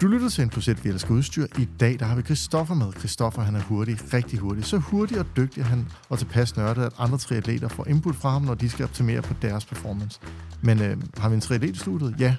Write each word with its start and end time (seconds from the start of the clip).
Du 0.00 0.06
lytter 0.06 0.28
til 0.28 0.42
en 0.42 0.50
procent, 0.50 0.84
Vi 0.84 0.88
elsker 0.88 1.14
udstyr. 1.14 1.46
I 1.58 1.68
dag 1.80 1.98
der 1.98 2.04
har 2.04 2.16
vi 2.16 2.22
Christoffer 2.22 2.74
med. 2.74 2.92
Christoffer 2.92 3.42
han 3.42 3.56
er 3.56 3.60
hurtig, 3.60 4.14
rigtig 4.14 4.38
hurtig. 4.38 4.64
Så 4.64 4.78
hurtig 4.78 5.20
og 5.20 5.26
dygtig 5.36 5.64
han 5.64 5.88
og 6.08 6.18
tilpas 6.18 6.56
nørdet, 6.56 6.82
at 6.82 6.92
andre 6.98 7.18
triatleter 7.18 7.68
får 7.68 7.86
input 7.86 8.16
fra 8.16 8.30
ham, 8.30 8.42
når 8.42 8.54
de 8.54 8.68
skal 8.68 8.84
optimere 8.84 9.22
på 9.22 9.34
deres 9.42 9.64
performance. 9.64 10.20
Men 10.62 10.82
øh, 10.82 10.96
har 11.16 11.28
vi 11.28 11.34
en 11.34 11.40
triatlet 11.40 11.76
i 11.76 11.78
studiet? 11.78 12.14
Ja. 12.18 12.36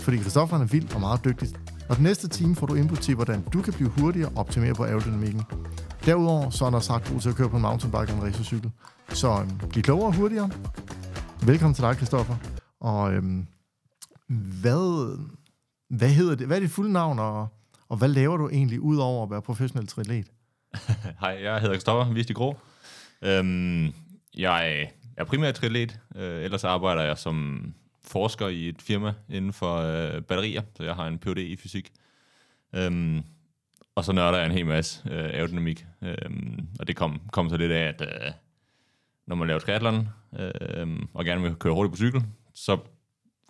Fordi 0.00 0.18
Christoffer 0.18 0.56
han 0.56 0.66
er 0.66 0.70
vild 0.70 0.94
og 0.94 1.00
meget 1.00 1.24
dygtig. 1.24 1.48
Og 1.88 1.96
den 1.96 2.04
næste 2.04 2.28
time 2.28 2.56
får 2.56 2.66
du 2.66 2.74
input 2.74 2.98
til, 2.98 3.14
hvordan 3.14 3.42
du 3.52 3.62
kan 3.62 3.72
blive 3.72 3.88
hurtigere 3.88 4.28
og 4.28 4.36
optimere 4.36 4.74
på 4.74 4.84
aerodynamikken. 4.84 5.42
Derudover 6.06 6.50
så 6.50 6.64
er 6.64 6.70
der 6.70 6.80
sagt 6.80 7.10
god 7.12 7.20
til 7.20 7.28
at 7.28 7.34
køre 7.34 7.48
på 7.48 7.56
en 7.56 7.62
mountainbike 7.62 8.12
og 8.12 8.18
en 8.18 8.22
racercykel. 8.22 8.70
Så 9.08 9.40
øh, 9.40 9.68
bliv 9.68 9.82
klogere 9.82 10.06
og 10.06 10.14
hurtigere. 10.14 10.50
Velkommen 11.46 11.74
til 11.74 11.84
dig, 11.84 11.94
Christoffer. 11.94 12.36
Og 12.80 13.12
øhm, 13.12 13.46
hvad, 14.62 15.18
hvad 15.96 16.08
hedder 16.08 16.34
det? 16.34 16.46
Hvad 16.46 16.56
er 16.56 16.60
dit 16.60 16.70
fulde 16.70 16.92
navn, 16.92 17.18
og, 17.18 17.48
og 17.88 17.96
hvad 17.96 18.08
laver 18.08 18.36
du 18.36 18.48
egentlig 18.48 18.80
ud 18.80 18.96
over 18.96 19.22
at 19.22 19.30
være 19.30 19.42
professionel 19.42 19.86
triatlet? 19.86 20.26
Hej, 21.20 21.38
jeg 21.42 21.60
hedder 21.60 21.74
Kristoffer 21.74 22.12
Visti 22.12 22.30
i 22.30 22.34
Grå. 22.34 22.56
Øhm, 23.22 23.94
jeg 24.36 24.90
er 25.16 25.24
primært 25.24 25.54
triatlet, 25.54 26.00
øh, 26.16 26.44
ellers 26.44 26.64
arbejder 26.64 27.02
jeg 27.02 27.18
som 27.18 27.66
forsker 28.04 28.48
i 28.48 28.68
et 28.68 28.82
firma 28.82 29.14
inden 29.28 29.52
for 29.52 29.76
øh, 29.76 30.22
batterier, 30.22 30.62
så 30.76 30.84
jeg 30.84 30.94
har 30.94 31.06
en 31.06 31.18
Ph.D. 31.18 31.38
i 31.38 31.56
fysik. 31.56 31.92
Øhm, 32.74 33.22
og 33.94 34.04
så 34.04 34.12
nørder 34.12 34.38
jeg 34.38 34.46
en 34.46 34.52
hel 34.52 34.66
masse 34.66 35.00
øh, 35.10 35.24
aerodynamik, 35.24 35.86
øhm, 36.02 36.68
og 36.80 36.86
det 36.86 36.96
kom, 36.96 37.20
kom 37.32 37.48
så 37.48 37.56
lidt 37.56 37.72
af, 37.72 37.88
at 37.88 38.00
øh, 38.00 38.32
når 39.26 39.36
man 39.36 39.48
laver 39.48 39.60
triathlon, 39.60 40.08
øh, 40.38 40.98
og 41.14 41.24
gerne 41.24 41.42
vil 41.42 41.54
køre 41.54 41.74
hurtigt 41.74 41.92
på 41.92 41.96
cykel, 41.96 42.24
så 42.54 42.78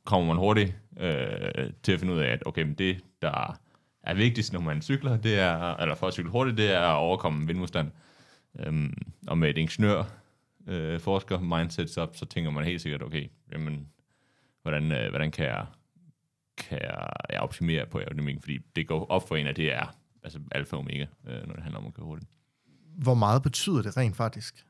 kommer 0.04 0.26
man 0.26 0.36
hurtigt 0.36 0.76
øh, 1.00 1.70
til 1.82 1.92
at 1.92 2.00
finde 2.00 2.14
ud 2.14 2.18
af, 2.18 2.28
at 2.28 2.42
okay, 2.46 2.62
men 2.62 2.74
det, 2.74 3.04
der 3.22 3.58
er 4.02 4.14
vigtigst, 4.14 4.52
når 4.52 4.60
man 4.60 4.82
cykler, 4.82 5.16
det 5.16 5.38
er, 5.38 5.76
eller 5.76 5.94
for 5.94 6.06
at 6.06 6.12
cykle 6.12 6.30
hurtigt, 6.30 6.58
det 6.58 6.70
er 6.70 6.80
at 6.80 6.96
overkomme 6.96 7.46
vindmodstand. 7.46 7.90
Øhm, 8.58 8.94
og 9.26 9.38
med 9.38 9.50
et 9.50 9.58
ingeniør 9.58 10.04
øh, 10.66 11.00
forsker 11.00 11.40
mindset, 11.40 11.90
så, 11.90 12.08
så 12.12 12.26
tænker 12.26 12.50
man 12.50 12.64
helt 12.64 12.82
sikkert, 12.82 13.02
okay, 13.02 13.30
jamen, 13.52 13.88
hvordan, 14.62 14.92
øh, 14.92 15.10
hvordan 15.10 15.30
kan 15.30 15.44
jeg, 15.44 15.66
kan 16.56 16.78
jeg, 16.82 17.08
jeg 17.30 17.40
optimere 17.40 17.86
på 17.86 17.98
aerodynamik, 17.98 18.36
fordi 18.40 18.58
det 18.76 18.88
går 18.88 19.06
op 19.06 19.28
for 19.28 19.36
en, 19.36 19.46
at 19.46 19.56
det 19.56 19.72
er 19.72 19.96
altså 20.22 20.40
alfa 20.52 20.76
og 20.76 20.80
omega, 20.80 21.06
øh, 21.28 21.46
når 21.46 21.54
det 21.54 21.62
handler 21.62 21.80
om 21.80 21.86
at 21.86 21.94
køre 21.94 22.06
hurtigt. 22.06 22.30
Hvor 22.96 23.14
meget 23.14 23.42
betyder 23.42 23.82
det 23.82 23.96
rent 23.96 24.16
faktisk? 24.16 24.64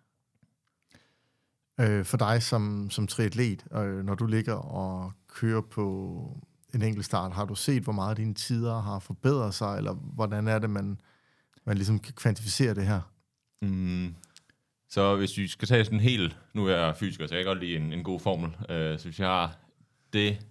øh, 1.80 2.04
for 2.04 2.16
dig 2.16 2.42
som, 2.42 2.90
som 2.90 3.06
triatlet, 3.06 3.66
øh, 3.74 4.04
når 4.04 4.14
du 4.14 4.26
ligger 4.26 4.54
og 4.54 5.12
kører 5.34 5.60
på 5.60 6.36
en 6.74 6.82
enkelt 6.82 7.04
start, 7.04 7.32
har 7.32 7.44
du 7.44 7.54
set, 7.54 7.82
hvor 7.82 7.92
meget 7.92 8.16
dine 8.16 8.34
tider 8.34 8.80
har 8.80 8.98
forbedret 8.98 9.54
sig, 9.54 9.76
eller 9.76 9.92
hvordan 9.92 10.48
er 10.48 10.58
det, 10.58 10.70
man, 10.70 11.00
man 11.64 11.76
ligesom 11.76 11.98
kan 11.98 12.14
kvantificere 12.14 12.74
det 12.74 12.86
her? 12.86 13.00
Mm. 13.62 14.14
Så 14.88 15.16
hvis 15.16 15.38
vi 15.38 15.48
skal 15.48 15.68
tage 15.68 15.84
sådan 15.84 15.98
en 15.98 16.04
helt, 16.04 16.38
nu 16.54 16.66
er 16.66 16.76
jeg 16.76 16.96
fysiker, 16.96 17.26
så 17.26 17.34
jeg 17.34 17.44
kan 17.44 17.50
godt 17.50 17.64
lide 17.64 17.76
en, 17.76 17.92
en 17.92 18.04
god 18.04 18.20
formel, 18.20 18.56
øh, 18.68 18.98
så 18.98 19.04
hvis 19.04 19.20
jeg 19.20 19.28
har 19.28 19.56
det, 20.12 20.46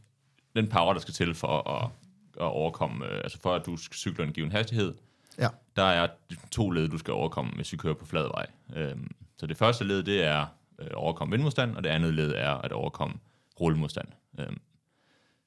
den 0.56 0.68
power, 0.68 0.94
der 0.94 1.00
skal 1.00 1.14
til 1.14 1.36
for 1.36 1.70
at, 1.70 1.90
at 2.38 2.52
overkomme, 2.52 3.06
øh, 3.06 3.18
altså 3.24 3.40
for 3.42 3.56
at 3.56 3.66
du 3.66 3.78
skal 3.78 3.96
cykle 3.96 4.24
en 4.24 4.34
given 4.34 4.52
hastighed, 4.52 4.94
ja. 5.38 5.48
der 5.76 5.84
er 5.84 6.08
to 6.52 6.70
led, 6.70 6.90
du 6.90 6.98
skal 6.98 7.14
overkomme, 7.14 7.52
hvis 7.56 7.72
vi 7.72 7.78
kører 7.78 7.94
på 7.94 8.06
flad 8.06 8.28
vej. 8.28 8.46
Øh, 8.76 8.98
så 9.38 9.48
det 9.48 9.58
første 9.58 9.84
led, 9.84 10.04
det 10.04 10.24
er 10.24 10.46
øh, 10.80 10.88
overkomme 10.94 11.32
vindmodstand, 11.32 11.76
og 11.76 11.84
det 11.84 11.90
andet 11.90 12.14
led 12.14 12.34
er 12.36 12.54
at 12.54 12.72
overkomme 12.72 13.16
rullemodstand. 13.62 14.08
Øh, 14.40 14.48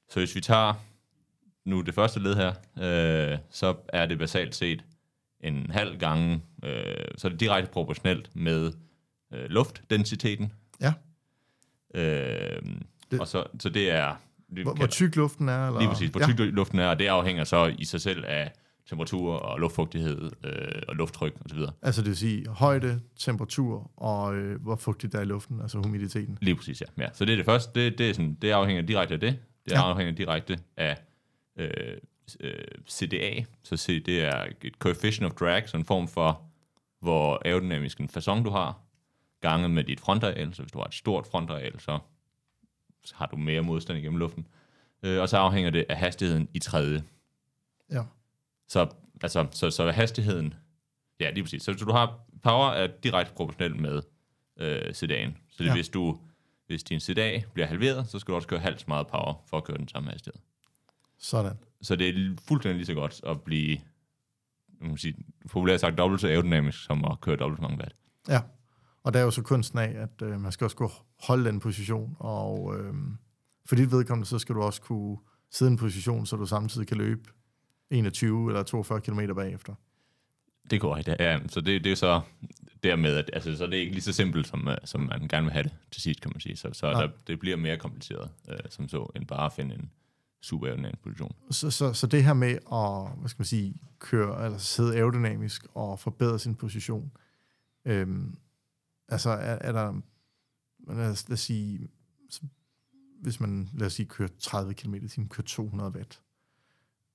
så 0.09 0.19
hvis 0.19 0.35
vi 0.35 0.41
tager 0.41 0.73
nu 1.65 1.81
det 1.81 1.93
første 1.93 2.19
led 2.19 2.35
her, 2.35 2.53
øh, 2.77 3.37
så 3.49 3.75
er 3.87 4.05
det 4.05 4.19
basalt 4.19 4.55
set 4.55 4.83
en 5.41 5.71
halv 5.71 5.97
gange, 5.97 6.41
øh, 6.63 6.95
så 7.17 7.27
er 7.27 7.29
det 7.29 7.39
direkte 7.39 7.71
proportionelt 7.71 8.35
med 8.35 8.71
øh, 9.33 9.45
luftdensiteten. 9.49 10.51
Ja. 10.81 10.93
Øh, 11.95 12.61
det. 13.11 13.19
Og 13.19 13.27
så, 13.27 13.43
så 13.59 13.69
det 13.69 13.91
er... 13.91 14.15
Det 14.55 14.63
hvor, 14.63 14.73
hvor 14.73 14.87
tyk 14.87 15.15
luften 15.15 15.49
er? 15.49 15.67
Eller? 15.67 15.79
Lige 15.79 15.89
præcis, 15.89 16.09
hvor 16.09 16.19
ja. 16.19 16.25
tyk 16.25 16.39
luften 16.39 16.79
er, 16.79 16.87
og 16.87 16.99
det 16.99 17.07
afhænger 17.07 17.43
så 17.43 17.75
i 17.79 17.85
sig 17.85 18.01
selv 18.01 18.23
af 18.27 18.51
temperatur 18.89 19.33
og 19.33 19.59
luftfugtighed 19.59 20.31
øh, 20.43 20.81
og 20.87 20.95
lufttryk 20.95 21.33
osv. 21.45 21.59
Altså 21.81 22.01
det 22.01 22.09
vil 22.09 22.17
sige 22.17 22.47
højde, 22.47 23.01
temperatur 23.19 23.91
og 23.97 24.35
øh, 24.35 24.61
hvor 24.61 24.75
fugtigt 24.75 25.13
der 25.13 25.19
er 25.19 25.23
i 25.23 25.25
luften, 25.25 25.61
altså 25.61 25.77
humiditeten. 25.77 26.37
Lige 26.41 26.55
præcis, 26.55 26.81
ja. 26.81 27.03
ja. 27.03 27.09
Så 27.13 27.25
det 27.25 27.31
er 27.31 27.35
det 27.37 27.45
første, 27.45 27.81
det, 27.81 27.97
det, 27.97 28.09
er 28.09 28.13
sådan, 28.13 28.37
det 28.41 28.51
afhænger 28.51 28.81
direkte 28.81 29.13
af 29.13 29.19
det. 29.19 29.39
Det 29.65 29.71
ja. 29.71 29.89
afhænger 29.89 30.13
direkte 30.13 30.59
af 30.77 30.97
øh, 31.55 31.97
øh, 32.39 32.65
CDA, 32.89 33.43
så 33.63 33.77
C, 33.77 34.03
det 34.03 34.23
er 34.23 34.45
et 34.61 34.73
coefficient 34.73 35.31
of 35.31 35.37
drag, 35.39 35.69
så 35.69 35.77
en 35.77 35.85
form 35.85 36.07
for, 36.07 36.41
hvor 36.99 37.41
aerodynamisk 37.45 37.99
en 37.99 38.09
fasong 38.09 38.45
du 38.45 38.49
har, 38.49 38.79
ganget 39.41 39.71
med 39.71 39.83
dit 39.83 39.99
frontareal, 39.99 40.53
så 40.53 40.61
hvis 40.61 40.71
du 40.71 40.77
har 40.77 40.85
et 40.85 40.93
stort 40.93 41.27
frontareal, 41.27 41.79
så 41.79 41.99
har 43.13 43.25
du 43.25 43.35
mere 43.35 43.61
modstand 43.61 43.99
igennem 43.99 44.19
luften. 44.19 44.47
Øh, 45.03 45.21
og 45.21 45.29
så 45.29 45.37
afhænger 45.37 45.69
det 45.69 45.85
af 45.89 45.97
hastigheden 45.97 46.47
i 46.53 46.59
tredje. 46.59 47.03
Ja. 47.91 48.03
Så, 48.67 48.89
altså, 49.23 49.47
så, 49.51 49.71
så 49.71 49.91
hastigheden, 49.91 50.53
ja, 51.19 51.29
lige 51.29 51.43
præcis. 51.43 51.63
Så, 51.63 51.73
så 51.77 51.85
du 51.85 51.91
har 51.91 52.19
power 52.43 52.69
er 52.69 52.87
direkte 52.87 53.33
proportionelt 53.33 53.79
med 53.79 54.01
øh, 54.57 54.89
CDA'en. 54.89 55.31
Så 55.49 55.63
det, 55.63 55.65
ja. 55.65 55.73
hvis, 55.73 55.89
du, 55.89 56.19
hvis 56.67 56.83
din 56.83 56.99
CDA 56.99 57.41
bliver 57.53 57.67
halveret, 57.67 58.09
så 58.09 58.19
skal 58.19 58.31
du 58.31 58.35
også 58.35 58.47
køre 58.47 58.59
halvt 58.59 58.79
så 58.79 58.85
meget 58.87 59.07
power 59.07 59.43
for 59.49 59.57
at 59.57 59.63
køre 59.63 59.77
den 59.77 59.87
samme 59.87 60.09
hastighed. 60.09 60.41
Sådan. 61.17 61.57
Så 61.81 61.95
det 61.95 62.09
er 62.09 62.35
fuldstændig 62.47 62.75
lige 62.75 62.85
så 62.85 62.93
godt 62.93 63.21
at 63.23 63.41
blive, 63.41 63.77
man 64.81 64.89
kan 64.89 64.97
sige, 64.97 65.15
populært 65.51 65.79
sagt, 65.79 65.97
dobbelt 65.97 66.21
så 66.21 66.27
aerodynamisk, 66.27 66.83
som 66.83 67.05
at 67.05 67.21
køre 67.21 67.35
dobbelt 67.35 67.59
så 67.59 67.61
mange 67.61 67.77
watt. 67.77 67.95
Ja, 68.29 68.41
og 69.03 69.13
der 69.13 69.19
er 69.19 69.23
jo 69.23 69.31
så 69.31 69.41
kunsten 69.41 69.79
af, 69.79 69.93
at 70.01 70.21
øh, 70.21 70.41
man 70.41 70.51
skal 70.51 70.65
også 70.65 70.77
kunne 70.77 70.89
holde 71.23 71.45
den 71.45 71.59
position, 71.59 72.15
og 72.19 72.79
øh, 72.79 72.93
for 73.65 73.75
dit 73.75 73.91
vedkommende, 73.91 74.27
så 74.27 74.39
skal 74.39 74.55
du 74.55 74.61
også 74.61 74.81
kunne 74.81 75.17
sidde 75.51 75.71
i 75.71 75.73
en 75.73 75.77
position, 75.77 76.25
så 76.25 76.35
du 76.35 76.45
samtidig 76.45 76.87
kan 76.87 76.97
løbe 76.97 77.29
21 77.89 78.49
eller 78.49 78.63
42 78.63 79.01
km 79.01 79.19
bagefter. 79.35 79.75
Det 80.69 80.81
går 80.81 80.97
ikke, 80.97 81.15
ja. 81.19 81.39
Så 81.47 81.61
det, 81.61 81.83
det 81.83 81.91
er 81.91 81.95
så 81.95 82.21
dermed, 82.85 83.15
at 83.15 83.29
altså, 83.33 83.57
så 83.57 83.65
det 83.65 83.73
er 83.73 83.79
ikke 83.79 83.93
lige 83.93 84.03
så 84.03 84.13
simpelt, 84.13 84.47
som, 84.47 84.67
øh, 84.67 84.77
som 84.83 85.01
man 85.01 85.27
gerne 85.27 85.45
vil 85.45 85.53
have 85.53 85.63
det 85.63 85.73
til 85.91 86.01
sidst, 86.01 86.21
kan 86.21 86.31
man 86.33 86.39
sige. 86.39 86.55
Så, 86.55 86.69
så 86.73 86.91
der, 86.91 87.09
det 87.27 87.39
bliver 87.39 87.57
mere 87.57 87.77
kompliceret, 87.77 88.29
øh, 88.49 88.59
som 88.69 88.89
så, 88.89 89.11
end 89.15 89.25
bare 89.25 89.45
at 89.45 89.53
finde 89.53 89.75
en 89.75 89.91
super 90.41 90.67
aerodynamisk 90.67 91.01
position. 91.03 91.35
Så, 91.51 91.71
så, 91.71 91.93
så 91.93 92.07
det 92.07 92.23
her 92.23 92.33
med 92.33 92.51
at, 92.71 93.19
hvad 93.19 93.29
skal 93.29 93.39
man 93.39 93.45
sige, 93.45 93.75
køre, 93.99 94.45
eller 94.45 94.57
sidde 94.57 94.95
aerodynamisk 94.95 95.65
og 95.73 95.99
forbedre 95.99 96.39
sin 96.39 96.55
position, 96.55 97.11
øhm, 97.85 98.37
altså 99.09 99.29
er, 99.29 99.57
er 99.61 99.71
der, 99.71 100.01
lad 100.93 101.11
os, 101.11 101.29
lad 101.29 101.33
os 101.33 101.39
sige, 101.39 101.87
hvis 103.21 103.39
man, 103.39 103.69
lad 103.73 103.87
os 103.87 103.93
sige, 103.93 104.05
kører 104.05 104.29
30 104.39 104.73
km 104.73 104.93
i 104.93 105.07
timen, 105.07 105.29
kører 105.29 105.45
200 105.45 105.91
watt, 105.91 106.21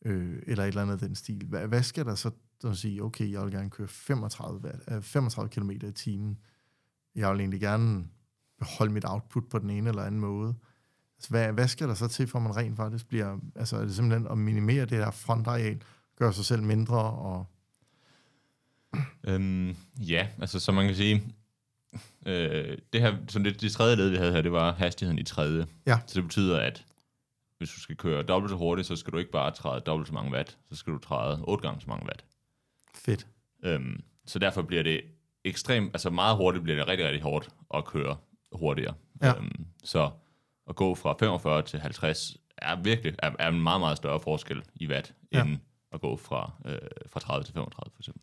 øh, 0.04 0.42
eller 0.46 0.64
et 0.64 0.68
eller 0.68 0.82
andet 0.82 0.92
af 0.92 0.98
den 0.98 1.14
stil. 1.14 1.46
Hvad, 1.46 1.66
hvad 1.66 1.82
skal 1.82 2.04
der 2.04 2.14
så 2.14 2.30
at 2.68 2.76
sige, 2.76 3.02
okay, 3.02 3.32
jeg 3.32 3.42
vil 3.42 3.52
gerne 3.52 3.70
køre 3.70 3.88
35, 3.88 4.60
watt, 4.60 5.04
35 5.04 5.50
km 5.50 5.70
i 5.70 5.92
timen. 5.92 6.38
Jeg 7.14 7.30
vil 7.32 7.40
egentlig 7.40 7.60
gerne 7.60 8.04
beholde 8.58 8.92
mit 8.92 9.04
output 9.06 9.48
på 9.48 9.58
den 9.58 9.70
ene 9.70 9.88
eller 9.88 10.02
anden 10.02 10.20
måde. 10.20 10.54
Altså, 11.16 11.30
hvad, 11.30 11.52
hvad 11.52 11.68
skal 11.68 11.88
der 11.88 11.94
så 11.94 12.08
til, 12.08 12.26
for 12.26 12.38
man 12.38 12.56
rent 12.56 12.76
faktisk 12.76 13.08
bliver... 13.08 13.38
Altså, 13.56 13.76
er 13.76 13.80
det 13.80 13.94
simpelthen 13.94 14.26
at 14.30 14.38
minimere 14.38 14.80
det 14.80 14.90
der 14.90 15.10
frontareal, 15.10 15.82
gøre 16.16 16.32
sig 16.32 16.44
selv 16.44 16.62
mindre 16.62 16.98
og... 16.98 17.46
Øhm, 19.24 19.76
ja, 19.98 20.28
altså 20.38 20.60
som 20.60 20.74
man 20.74 20.86
kan 20.86 20.96
sige, 20.96 21.22
øh, 22.26 22.78
det 22.92 23.00
her, 23.00 23.16
så 23.28 23.38
det, 23.38 23.60
det 23.60 23.72
tredje 23.72 23.96
led, 23.96 24.08
vi 24.08 24.16
havde 24.16 24.32
her, 24.32 24.42
det 24.42 24.52
var 24.52 24.72
hastigheden 24.72 25.18
i 25.18 25.22
tredje. 25.22 25.66
Ja. 25.86 25.98
Så 26.06 26.14
det 26.14 26.22
betyder, 26.22 26.60
at 26.60 26.84
hvis 27.58 27.70
du 27.70 27.80
skal 27.80 27.96
køre 27.96 28.22
dobbelt 28.22 28.50
så 28.50 28.56
hurtigt, 28.56 28.88
så 28.88 28.96
skal 28.96 29.12
du 29.12 29.18
ikke 29.18 29.30
bare 29.30 29.50
træde 29.50 29.80
dobbelt 29.80 30.08
så 30.08 30.14
mange 30.14 30.32
watt, 30.32 30.58
så 30.70 30.76
skal 30.76 30.92
du 30.92 30.98
træde 30.98 31.44
otte 31.44 31.68
gange 31.68 31.80
så 31.80 31.86
mange 31.88 32.06
watt. 32.06 32.24
Fedt. 33.04 33.26
Øhm, 33.62 34.02
så 34.26 34.38
derfor 34.38 34.62
bliver 34.62 34.82
det 34.82 35.00
ekstremt, 35.44 35.90
altså 35.94 36.10
meget 36.10 36.36
hurtigt 36.36 36.64
bliver 36.64 36.78
det 36.78 36.88
rigtig, 36.88 37.06
rigtig 37.06 37.22
hårdt 37.22 37.48
at 37.74 37.84
køre 37.84 38.16
hurtigere. 38.52 38.94
Ja. 39.22 39.36
Øhm, 39.36 39.66
så 39.84 40.10
at 40.68 40.76
gå 40.76 40.94
fra 40.94 41.16
45 41.20 41.62
til 41.62 41.80
50 41.80 42.36
er 42.56 42.76
virkelig 42.82 43.14
er, 43.18 43.30
er 43.38 43.48
en 43.48 43.62
meget, 43.62 43.80
meget 43.80 43.96
større 43.96 44.20
forskel 44.20 44.62
i 44.74 44.88
watt, 44.88 45.14
ja. 45.32 45.44
end 45.44 45.58
at 45.92 46.00
gå 46.00 46.16
fra, 46.16 46.52
øh, 46.64 46.78
fra 47.06 47.20
30 47.20 47.44
til 47.44 47.54
35 47.54 47.90
for 47.94 48.00
eksempel. 48.00 48.22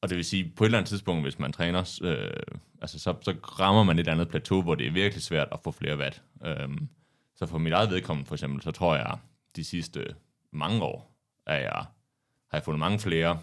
Og 0.00 0.08
det 0.08 0.16
vil 0.16 0.24
sige, 0.24 0.52
på 0.56 0.64
et 0.64 0.66
eller 0.66 0.78
andet 0.78 0.88
tidspunkt, 0.88 1.24
hvis 1.24 1.38
man 1.38 1.52
træner, 1.52 1.98
øh, 2.02 2.58
altså 2.82 2.98
så, 2.98 3.14
så 3.22 3.34
rammer 3.42 3.82
man 3.82 3.98
et 3.98 4.08
andet 4.08 4.28
plateau, 4.28 4.62
hvor 4.62 4.74
det 4.74 4.86
er 4.86 4.90
virkelig 4.90 5.22
svært 5.22 5.48
at 5.52 5.60
få 5.64 5.70
flere 5.70 5.98
watt. 5.98 6.22
Øhm, 6.44 6.88
så 7.36 7.46
for 7.46 7.58
mit 7.58 7.72
eget 7.72 7.90
vedkommende 7.90 8.28
for 8.28 8.34
eksempel, 8.34 8.62
så 8.62 8.70
tror 8.70 8.96
jeg, 8.96 9.18
de 9.56 9.64
sidste 9.64 10.14
mange 10.52 10.82
år, 10.82 11.16
at 11.46 11.62
jeg 11.62 11.84
har 12.54 12.58
jeg 12.58 12.64
fundet 12.64 12.78
mange 12.78 12.98
flere 12.98 13.38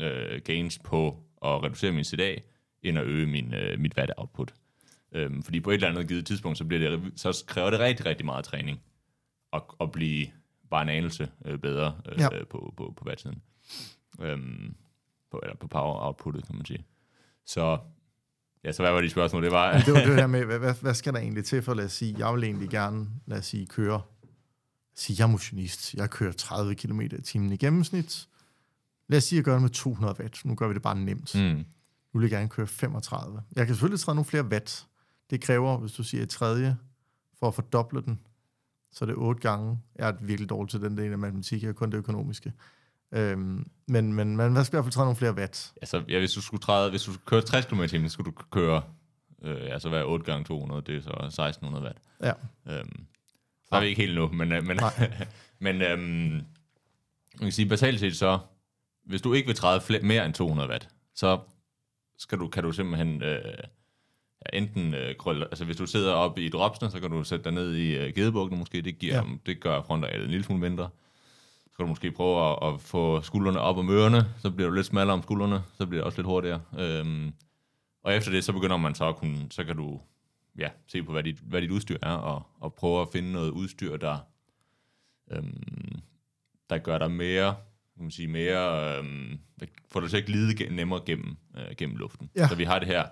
øh, 0.00 0.40
gains 0.44 0.78
på 0.78 1.06
at 1.44 1.62
reducere 1.62 1.92
min 1.92 2.04
CDA, 2.04 2.34
end 2.82 2.98
at 2.98 3.04
øge 3.06 3.26
min, 3.26 3.54
øh, 3.54 3.78
mit 3.80 3.96
watt 3.98 4.12
output. 4.16 4.54
Øhm, 5.12 5.42
fordi 5.42 5.60
på 5.60 5.70
et 5.70 5.74
eller 5.74 5.88
andet 5.88 6.08
givet 6.08 6.26
tidspunkt, 6.26 6.58
så, 6.58 6.64
bliver 6.64 6.90
det, 6.90 7.12
så 7.16 7.44
kræver 7.46 7.70
det 7.70 7.80
rigtig, 7.80 8.06
rigtig 8.06 8.26
meget 8.26 8.44
træning 8.44 8.80
at, 9.52 9.62
at 9.80 9.92
blive 9.92 10.26
bare 10.70 10.82
en 10.82 10.88
anelse 10.88 11.28
øh, 11.44 11.58
bedre 11.58 11.94
øh, 12.12 12.18
Ja. 12.20 12.28
på, 12.44 12.74
på, 12.76 12.94
på 12.96 13.04
watt-siden. 13.06 13.42
Øhm, 14.20 14.74
på, 15.30 15.40
eller 15.42 15.56
på 15.56 15.66
power 15.68 16.06
outputtet, 16.06 16.46
kan 16.46 16.56
man 16.56 16.64
sige. 16.64 16.84
Så, 17.46 17.78
ja, 18.64 18.72
så 18.72 18.82
hvad 18.82 18.92
var 18.92 19.00
de 19.00 19.10
spørgsmål? 19.10 19.42
Det 19.42 19.52
var, 19.52 19.72
Det 19.78 19.92
var 19.94 20.00
det 20.00 20.14
her 20.14 20.26
med, 20.26 20.44
hvad, 20.44 20.58
hvad, 20.58 20.74
hvad 20.80 20.94
skal 20.94 21.12
der 21.12 21.18
egentlig 21.18 21.44
til 21.44 21.62
for, 21.62 21.74
lad 21.74 21.84
os 21.84 21.92
sige, 21.92 22.14
jeg 22.18 22.34
vil 22.34 22.44
egentlig 22.44 22.68
gerne, 22.68 23.06
lad 23.26 23.38
os 23.38 23.46
sige, 23.46 23.66
køre, 23.66 24.02
sige, 24.94 25.16
jeg 25.18 25.24
er 25.24 25.28
motionist, 25.32 25.94
jeg 25.94 26.10
kører 26.10 26.32
30 26.32 26.74
km 26.74 27.00
i 27.00 27.08
timen 27.08 27.52
i 27.52 27.56
gennemsnit. 27.56 28.28
Lad 29.08 29.16
os 29.16 29.24
sige, 29.24 29.36
at 29.36 29.40
jeg 29.40 29.44
gør 29.44 29.52
det 29.52 29.62
med 29.62 29.70
200 29.70 30.16
watt. 30.20 30.44
Nu 30.44 30.54
gør 30.54 30.68
vi 30.68 30.74
det 30.74 30.82
bare 30.82 30.98
nemt. 30.98 31.34
Mm. 31.34 31.64
Nu 32.12 32.20
vil 32.20 32.22
jeg 32.22 32.30
gerne 32.30 32.48
køre 32.48 32.66
35. 32.66 33.42
Jeg 33.56 33.66
kan 33.66 33.74
selvfølgelig 33.74 34.00
træde 34.00 34.14
nogle 34.14 34.24
flere 34.24 34.44
watt. 34.44 34.86
Det 35.30 35.40
kræver, 35.40 35.78
hvis 35.78 35.92
du 35.92 36.02
siger 36.02 36.22
et 36.22 36.28
tredje, 36.28 36.76
for 37.38 37.48
at 37.48 37.54
fordoble 37.54 38.02
den, 38.02 38.20
så 38.92 39.04
er 39.04 39.06
det 39.06 39.16
otte 39.16 39.40
gange. 39.40 39.78
Jeg 39.98 40.08
er 40.08 40.12
virkelig 40.20 40.50
dårlig 40.50 40.70
til 40.70 40.80
den 40.80 40.98
del 40.98 41.12
af 41.12 41.18
matematik, 41.18 41.62
jeg 41.62 41.68
er 41.68 41.72
kun 41.72 41.90
det 41.90 41.98
økonomiske. 41.98 42.52
Øhm, 43.12 43.70
men, 43.86 44.12
men 44.12 44.36
man 44.36 44.64
skal 44.64 44.74
i 44.74 44.76
hvert 44.76 44.84
fald 44.84 44.92
træde 44.92 45.06
nogle 45.06 45.16
flere 45.16 45.34
watt. 45.34 45.72
altså, 45.82 46.02
ja, 46.08 46.18
hvis 46.18 46.32
du 46.32 46.40
skulle 46.40 46.60
træde, 46.60 46.90
hvis 46.90 47.02
du 47.02 47.12
skulle 47.12 47.26
køre 47.26 47.42
60 47.42 47.66
km 47.66 47.82
i 47.82 48.08
skulle 48.08 48.32
du 48.32 48.36
køre, 48.50 48.82
øh, 49.42 49.72
altså 49.72 49.88
hvad 49.88 49.98
er 49.98 50.04
8 50.04 50.24
gange 50.24 50.44
200, 50.44 50.82
det 50.86 50.96
er 50.96 51.00
så 51.00 51.10
1600 51.10 51.84
watt. 51.84 51.98
Ja. 52.22 52.32
Øhm, 52.78 53.06
så 53.64 53.74
er 53.74 53.80
vi 53.80 53.86
ikke 53.86 54.02
helt 54.02 54.14
nu, 54.14 54.28
men, 54.28 54.52
øh, 54.52 54.64
men, 54.64 54.80
men 55.58 55.82
øhm, 55.82 56.00
man 56.00 56.44
kan 57.40 57.52
sige, 57.52 57.68
basalt 57.68 58.00
set 58.00 58.16
så, 58.16 58.38
hvis 59.08 59.22
du 59.22 59.32
ikke 59.32 59.46
vil 59.46 59.56
træde 59.56 59.80
flere, 59.80 60.02
mere 60.02 60.26
end 60.26 60.34
200 60.34 60.68
watt, 60.70 60.88
så 61.14 61.38
skal 62.18 62.38
du, 62.38 62.48
kan 62.48 62.62
du 62.62 62.72
simpelthen 62.72 63.22
øh, 63.22 63.40
ja, 64.52 64.58
enten 64.58 64.94
øh, 64.94 65.16
krølle, 65.16 65.44
altså 65.44 65.64
hvis 65.64 65.76
du 65.76 65.86
sidder 65.86 66.12
oppe 66.12 66.42
i 66.42 66.48
dropsene, 66.48 66.90
så 66.90 67.00
kan 67.00 67.10
du 67.10 67.24
sætte 67.24 67.44
dig 67.44 67.52
ned 67.52 67.74
i 67.74 67.96
øh, 67.96 68.14
gedebukken 68.14 68.58
måske, 68.58 68.82
det, 68.82 68.98
giver, 68.98 69.14
Ja. 69.16 69.22
det 69.46 69.60
gør 69.60 69.82
frontalet 69.82 70.24
en 70.24 70.30
lille 70.30 70.44
smule 70.44 70.60
mindre. 70.60 70.88
Så 71.64 71.76
kan 71.76 71.84
du 71.84 71.88
måske 71.88 72.12
prøve 72.12 72.50
at, 72.50 72.74
at 72.74 72.80
få 72.80 73.20
skuldrene 73.22 73.60
op 73.60 73.76
om 73.78 73.90
ørerne, 73.90 74.24
så 74.38 74.50
bliver 74.50 74.68
du 74.68 74.74
lidt 74.74 74.86
smallere 74.86 75.14
om 75.14 75.22
skuldrene, 75.22 75.62
så 75.78 75.86
bliver 75.86 76.00
det 76.00 76.06
også 76.06 76.18
lidt 76.18 76.26
hurtigere. 76.26 76.60
Øhm, 76.78 77.32
og 78.02 78.14
efter 78.14 78.30
det, 78.30 78.44
så 78.44 78.52
begynder 78.52 78.76
man 78.76 78.94
så 78.94 79.08
at 79.08 79.16
kunne, 79.16 79.46
så 79.50 79.64
kan 79.64 79.76
du 79.76 80.00
ja, 80.58 80.68
se 80.86 81.02
på, 81.02 81.12
hvad 81.12 81.22
dit, 81.22 81.38
hvad 81.42 81.62
dit 81.62 81.70
udstyr 81.70 81.96
er, 82.02 82.12
og, 82.12 82.42
og 82.60 82.74
prøve 82.74 83.02
at 83.02 83.08
finde 83.12 83.32
noget 83.32 83.50
udstyr, 83.50 83.96
der, 83.96 84.18
øhm, 85.30 86.00
der 86.70 86.78
gør 86.78 86.98
dig 86.98 87.10
mere, 87.10 87.54
kan 87.98 88.04
man 88.04 88.10
sige, 88.10 88.28
mere, 88.28 88.96
der 89.60 89.66
får 89.90 90.00
dig 90.00 90.10
til 90.10 90.16
at 90.16 90.26
glide 90.26 90.74
nemmere 90.74 91.00
gennem, 91.06 91.36
øh, 91.56 91.76
gennem 91.76 91.96
luften. 91.96 92.30
Ja. 92.36 92.48
Så 92.48 92.54
vi 92.54 92.64
har 92.64 92.78
det 92.78 92.88
her 92.88 93.06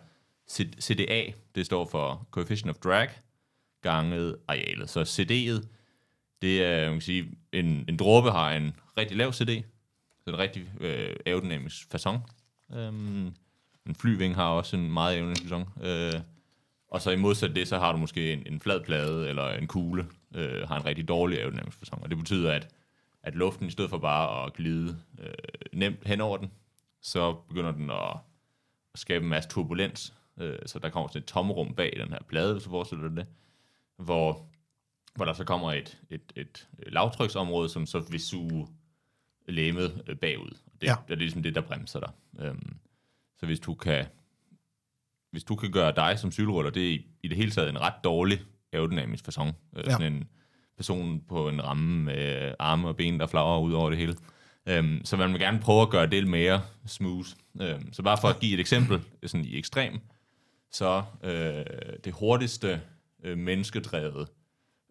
CDA, 0.80 1.32
det 1.54 1.66
står 1.66 1.88
for 1.90 2.28
Coefficient 2.30 2.70
of 2.70 2.76
Drag, 2.76 3.08
ganget 3.82 4.36
arealet. 4.48 4.90
Så 4.90 5.02
CD'et, 5.02 5.66
det 6.42 6.64
er, 6.64 6.84
man 6.84 6.94
kan 6.94 7.00
sige, 7.00 7.30
en, 7.52 7.84
en 7.88 7.96
dråbe 7.96 8.30
har 8.30 8.52
en 8.52 8.74
rigtig 8.98 9.16
lav 9.16 9.32
CD, 9.32 9.62
så 10.24 10.30
en 10.30 10.38
rigtig 10.38 10.68
øh, 10.80 11.16
aerodynamisk 11.26 11.94
façon. 11.94 12.18
Øhm, 12.76 13.26
en 13.86 13.94
flyving 13.94 14.34
har 14.34 14.48
også 14.48 14.76
en 14.76 14.92
meget 14.92 15.14
aerodynamisk 15.14 15.44
façon. 15.44 15.86
Øh, 15.86 16.20
og 16.88 17.02
så 17.02 17.10
i 17.10 17.16
modsat 17.16 17.54
det, 17.54 17.68
så 17.68 17.78
har 17.78 17.92
du 17.92 17.98
måske 17.98 18.32
en, 18.32 18.42
en 18.46 18.60
flad 18.60 18.80
plade 18.84 19.28
eller 19.28 19.48
en 19.48 19.66
kugle, 19.66 20.06
øh, 20.34 20.68
har 20.68 20.76
en 20.76 20.86
rigtig 20.86 21.08
dårlig 21.08 21.38
aerodynamisk 21.38 21.78
façon. 21.78 22.02
Og 22.02 22.10
det 22.10 22.18
betyder, 22.18 22.52
at, 22.52 22.68
at 23.26 23.34
luften 23.34 23.66
i 23.66 23.70
stedet 23.70 23.90
for 23.90 23.98
bare 23.98 24.46
at 24.46 24.52
glide 24.52 24.98
øh, 25.18 25.32
nemt 25.72 26.06
hen 26.06 26.20
over 26.20 26.36
den, 26.36 26.50
så 27.02 27.32
begynder 27.48 27.72
den 27.72 27.90
at, 27.90 28.16
at 28.94 29.00
skabe 29.00 29.22
en 29.22 29.28
masse 29.28 29.50
turbulens. 29.50 30.14
Øh, 30.40 30.58
så 30.66 30.78
der 30.78 30.88
kommer 30.90 31.08
sådan 31.08 31.20
et 31.22 31.26
tomrum 31.26 31.74
bag 31.74 31.96
den 32.00 32.08
her 32.12 32.18
plade, 32.28 32.52
hvis 32.52 32.64
du 32.64 32.70
forestiller 32.70 33.08
dig 33.08 33.16
det, 33.16 33.26
hvor, 33.96 34.46
hvor 35.14 35.24
der 35.24 35.32
så 35.32 35.44
kommer 35.44 35.72
et, 35.72 35.98
et, 36.10 36.32
et 36.36 36.68
lavtryksområde, 36.78 37.68
som 37.68 37.86
så 37.86 37.98
vil 38.10 38.20
suge 38.20 38.68
lægemet 39.48 40.02
øh, 40.06 40.16
bagud. 40.16 40.50
Det, 40.80 40.86
Ja. 40.86 40.94
det 41.08 41.14
er 41.14 41.18
ligesom 41.18 41.42
det, 41.42 41.54
der 41.54 41.60
bremser 41.60 42.00
dig. 42.00 42.12
Øhm, 42.38 42.76
så 43.36 43.46
hvis 43.46 43.60
du 43.60 43.74
kan 43.74 44.06
hvis 45.30 45.44
du 45.44 45.56
kan 45.56 45.72
gøre 45.72 45.92
dig 45.96 46.18
som 46.18 46.32
cykelruller, 46.32 46.70
det 46.70 46.88
er 46.88 46.90
i, 46.94 47.06
i 47.22 47.28
det 47.28 47.36
hele 47.36 47.50
taget 47.50 47.68
en 47.70 47.80
ret 47.80 47.94
dårlig 48.04 48.40
aerodynamisk 48.72 49.28
façon. 49.28 49.46
Øh, 49.76 49.84
Ja. 49.86 49.90
Sådan 49.90 50.12
en 50.12 50.28
person 50.76 51.22
på 51.28 51.48
en 51.48 51.64
ramme 51.64 52.04
med 52.04 52.54
arme 52.58 52.88
og 52.88 52.96
ben, 52.96 53.20
der 53.20 53.26
flagrer 53.26 53.60
ud 53.60 53.72
over 53.72 53.90
det 53.90 53.98
hele. 53.98 54.16
Øhm, 54.66 55.00
så 55.04 55.16
man 55.16 55.32
vil 55.32 55.40
gerne 55.40 55.60
prøve 55.60 55.82
at 55.82 55.90
gøre 55.90 56.06
det 56.06 56.26
mere 56.26 56.62
smooth. 56.86 57.28
Øhm, 57.60 57.92
så 57.92 58.02
bare 58.02 58.18
for 58.20 58.28
at 58.28 58.40
give 58.40 58.54
et 58.54 58.60
eksempel, 58.60 59.00
sådan 59.26 59.44
i 59.44 59.58
ekstrem, 59.58 60.00
så 60.72 61.02
øh, 61.24 61.64
det 62.04 62.12
hurtigste 62.12 62.80
øh, 63.24 63.38
menneskedrevet 63.38 64.28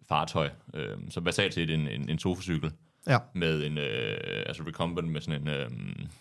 fartøj, 0.07 0.49
øh, 0.73 0.97
så 1.09 1.21
basalt 1.21 1.53
set 1.53 1.69
en, 1.69 1.87
en, 1.87 2.09
en 2.09 2.19
sofacykel, 2.19 2.71
Ja, 3.07 3.17
med 3.33 3.63
en, 3.63 3.77
øh, 3.77 4.43
altså 4.45 4.63
recumbent 4.67 5.07
med 5.07 5.21
sådan 5.21 5.41
en, 5.41 5.47
øh, 5.47 5.69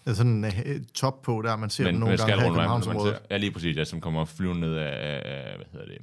er 0.06 0.12
sådan 0.12 0.44
en 0.44 0.52
øh, 0.66 0.80
top 0.94 1.22
på 1.22 1.42
der, 1.42 1.56
man 1.56 1.70
ser 1.70 1.84
men, 1.84 1.94
den 1.94 2.00
nogle 2.00 2.16
gange 2.16 2.34
her 2.34 2.44
i 2.44 2.48
Københavnsområdet. 2.48 3.18
ja, 3.30 3.36
lige 3.36 3.50
præcis, 3.50 3.76
ja, 3.76 3.84
som 3.84 4.00
kommer 4.00 4.24
flyvende 4.24 4.60
ned 4.60 4.76
af, 4.76 5.20
af, 5.24 5.56
hvad 5.56 5.66
hedder 5.72 5.86
det, 5.86 5.98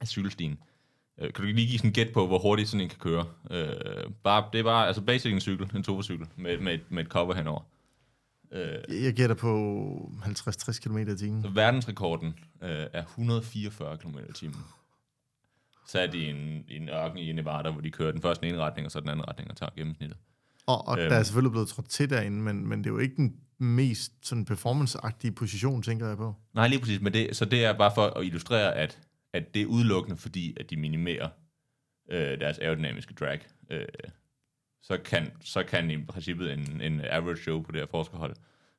af 0.00 0.08
cykelstien. 0.08 0.58
Øh, 1.18 1.32
kan 1.32 1.44
du 1.44 1.50
lige 1.50 1.66
give 1.66 1.78
sådan 1.78 1.88
en 1.88 1.92
gæt 1.94 2.12
på, 2.12 2.26
hvor 2.26 2.38
hurtigt 2.38 2.68
sådan 2.68 2.80
en 2.80 2.88
kan 2.88 2.98
køre? 2.98 3.24
Øh, 3.50 3.66
bare, 4.24 4.44
det 4.52 4.58
er 4.58 4.62
bare, 4.64 4.86
altså 4.86 5.02
basic 5.02 5.32
en 5.32 5.40
cykel, 5.40 5.70
en 5.76 5.84
sofacykel, 5.84 6.26
med, 6.36 6.58
med, 6.58 6.74
et- 6.74 6.90
med 6.90 7.04
et 7.04 7.08
cover 7.10 7.34
henover. 7.34 7.60
Øh, 8.52 9.02
Jeg 9.04 9.12
gætter 9.14 9.34
på 9.36 10.12
50-60 10.22 10.80
km 10.80 10.98
i 10.98 11.16
timen. 11.16 11.42
så 11.42 11.48
verdensrekorden 11.48 12.34
øh, 12.62 12.86
er 12.92 13.02
144 13.02 13.96
km 13.98 14.18
i 14.28 14.32
timen. 14.32 14.56
Sat 15.88 16.14
i 16.14 16.24
en, 16.30 16.64
i 16.68 16.76
en 16.76 16.88
ørken 16.88 17.18
i 17.18 17.32
Nevada, 17.32 17.70
hvor 17.70 17.80
de 17.80 17.90
kører 17.90 18.12
den 18.12 18.22
første 18.22 18.48
ene 18.48 18.58
retning, 18.58 18.86
og 18.86 18.90
så 18.92 19.00
den 19.00 19.08
anden 19.08 19.28
retning, 19.28 19.50
og 19.50 19.56
tager 19.56 19.70
gennemsnittet. 19.76 20.18
Og, 20.66 20.88
og 20.88 20.98
Øhm. 20.98 21.08
der 21.10 21.16
er 21.16 21.22
selvfølgelig 21.22 21.50
blevet 21.52 21.68
trådt 21.68 21.88
til 21.88 22.10
derinde, 22.10 22.38
men, 22.42 22.66
men 22.68 22.78
det 22.78 22.86
er 22.86 22.94
jo 22.94 22.98
ikke 22.98 23.16
den 23.16 23.36
mest 23.58 24.12
sådan 24.22 24.46
performance-agtige 24.50 25.30
position, 25.30 25.82
tænker 25.82 26.08
jeg 26.08 26.16
på. 26.16 26.34
Nej, 26.54 26.68
lige 26.68 26.80
præcis, 26.80 27.00
men 27.00 27.12
det, 27.12 27.36
så 27.36 27.44
det 27.44 27.64
er 27.64 27.72
bare 27.72 27.92
for 27.94 28.06
at 28.06 28.24
illustrere, 28.24 28.74
at, 28.74 28.98
at 29.32 29.54
det 29.54 29.62
er 29.62 29.66
udelukkende 29.66 30.16
fordi, 30.16 30.56
at 30.60 30.70
de 30.70 30.76
minimerer 30.76 31.28
øh, 32.10 32.40
deres 32.40 32.58
aerodynamiske 32.58 33.14
drag. 33.14 33.40
Øh, 33.70 33.86
så, 34.82 34.96
kan, 35.04 35.32
så 35.40 35.62
kan 35.62 35.90
i 35.90 36.04
princippet 36.04 36.52
en, 36.52 36.80
en 36.80 37.00
average 37.00 37.42
show 37.42 37.62
på 37.62 37.72
det 37.72 37.80
her 37.80 37.86
forskerhold 37.86 38.34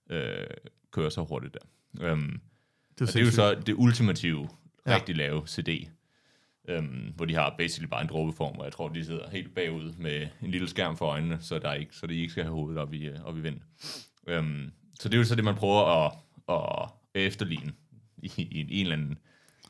øh, 0.09 0.47
køre 0.91 1.11
så 1.11 1.23
hurtigt 1.23 1.53
der. 1.53 2.05
Øhm, 2.11 2.41
Det 2.99 3.01
og 3.01 3.13
det 3.13 3.15
er 3.21 3.25
jo 3.25 3.31
så 3.31 3.55
det 3.55 3.73
ultimative, 3.77 4.49
Ja. 4.87 4.95
rigtig 4.95 5.15
lave 5.15 5.47
CD, 5.47 5.87
øhm, 6.69 7.13
hvor 7.15 7.25
de 7.25 7.35
har 7.35 7.55
basically 7.57 7.89
bare 7.89 8.01
en 8.01 8.07
dråbeform, 8.07 8.57
og 8.57 8.63
jeg 8.65 8.73
tror, 8.73 8.87
de 8.89 9.05
sidder 9.05 9.29
helt 9.29 9.55
bagud 9.55 9.93
med 9.97 10.27
en 10.41 10.51
lille 10.51 10.67
skærm 10.67 10.97
for 10.97 11.05
øjnene, 11.05 11.37
så, 11.41 11.59
der 11.59 11.73
ikke, 11.73 11.95
så 11.95 12.07
de 12.07 12.15
ikke 12.15 12.29
skal 12.31 12.43
have 12.43 12.53
hovedet 12.53 12.77
op 12.81 12.93
i, 12.93 13.05
øh, 13.07 13.23
op 13.23 13.37
i 13.37 13.41
vinden. 13.41 13.63
Øhm, 14.27 14.71
så 14.99 15.09
det 15.09 15.13
er 15.15 15.17
jo 15.17 15.23
så 15.23 15.35
det, 15.35 15.43
man 15.43 15.55
prøver 15.55 16.05
at, 16.05 16.13
at 16.49 16.89
efterligne 17.15 17.73
i, 18.17 18.31
i 18.37 18.79
en 18.79 18.85
eller 18.85 18.93
anden 18.97 19.17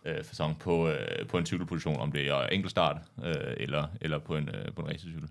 øh, 0.05 0.23
fasong 0.23 0.59
på, 0.59 0.89
øh, 0.89 1.27
på 1.27 1.37
en 1.37 1.45
cykelposition, 1.45 1.99
om 1.99 2.11
det 2.11 2.27
er 2.27 2.47
enkeltstart 2.47 2.97
øh, 3.23 3.53
eller, 3.57 3.87
eller 4.01 4.19
på 4.19 4.37
en, 4.37 4.49
øh, 4.49 4.73
på 4.75 4.81
en 4.81 4.87
racercykel. 4.87 5.29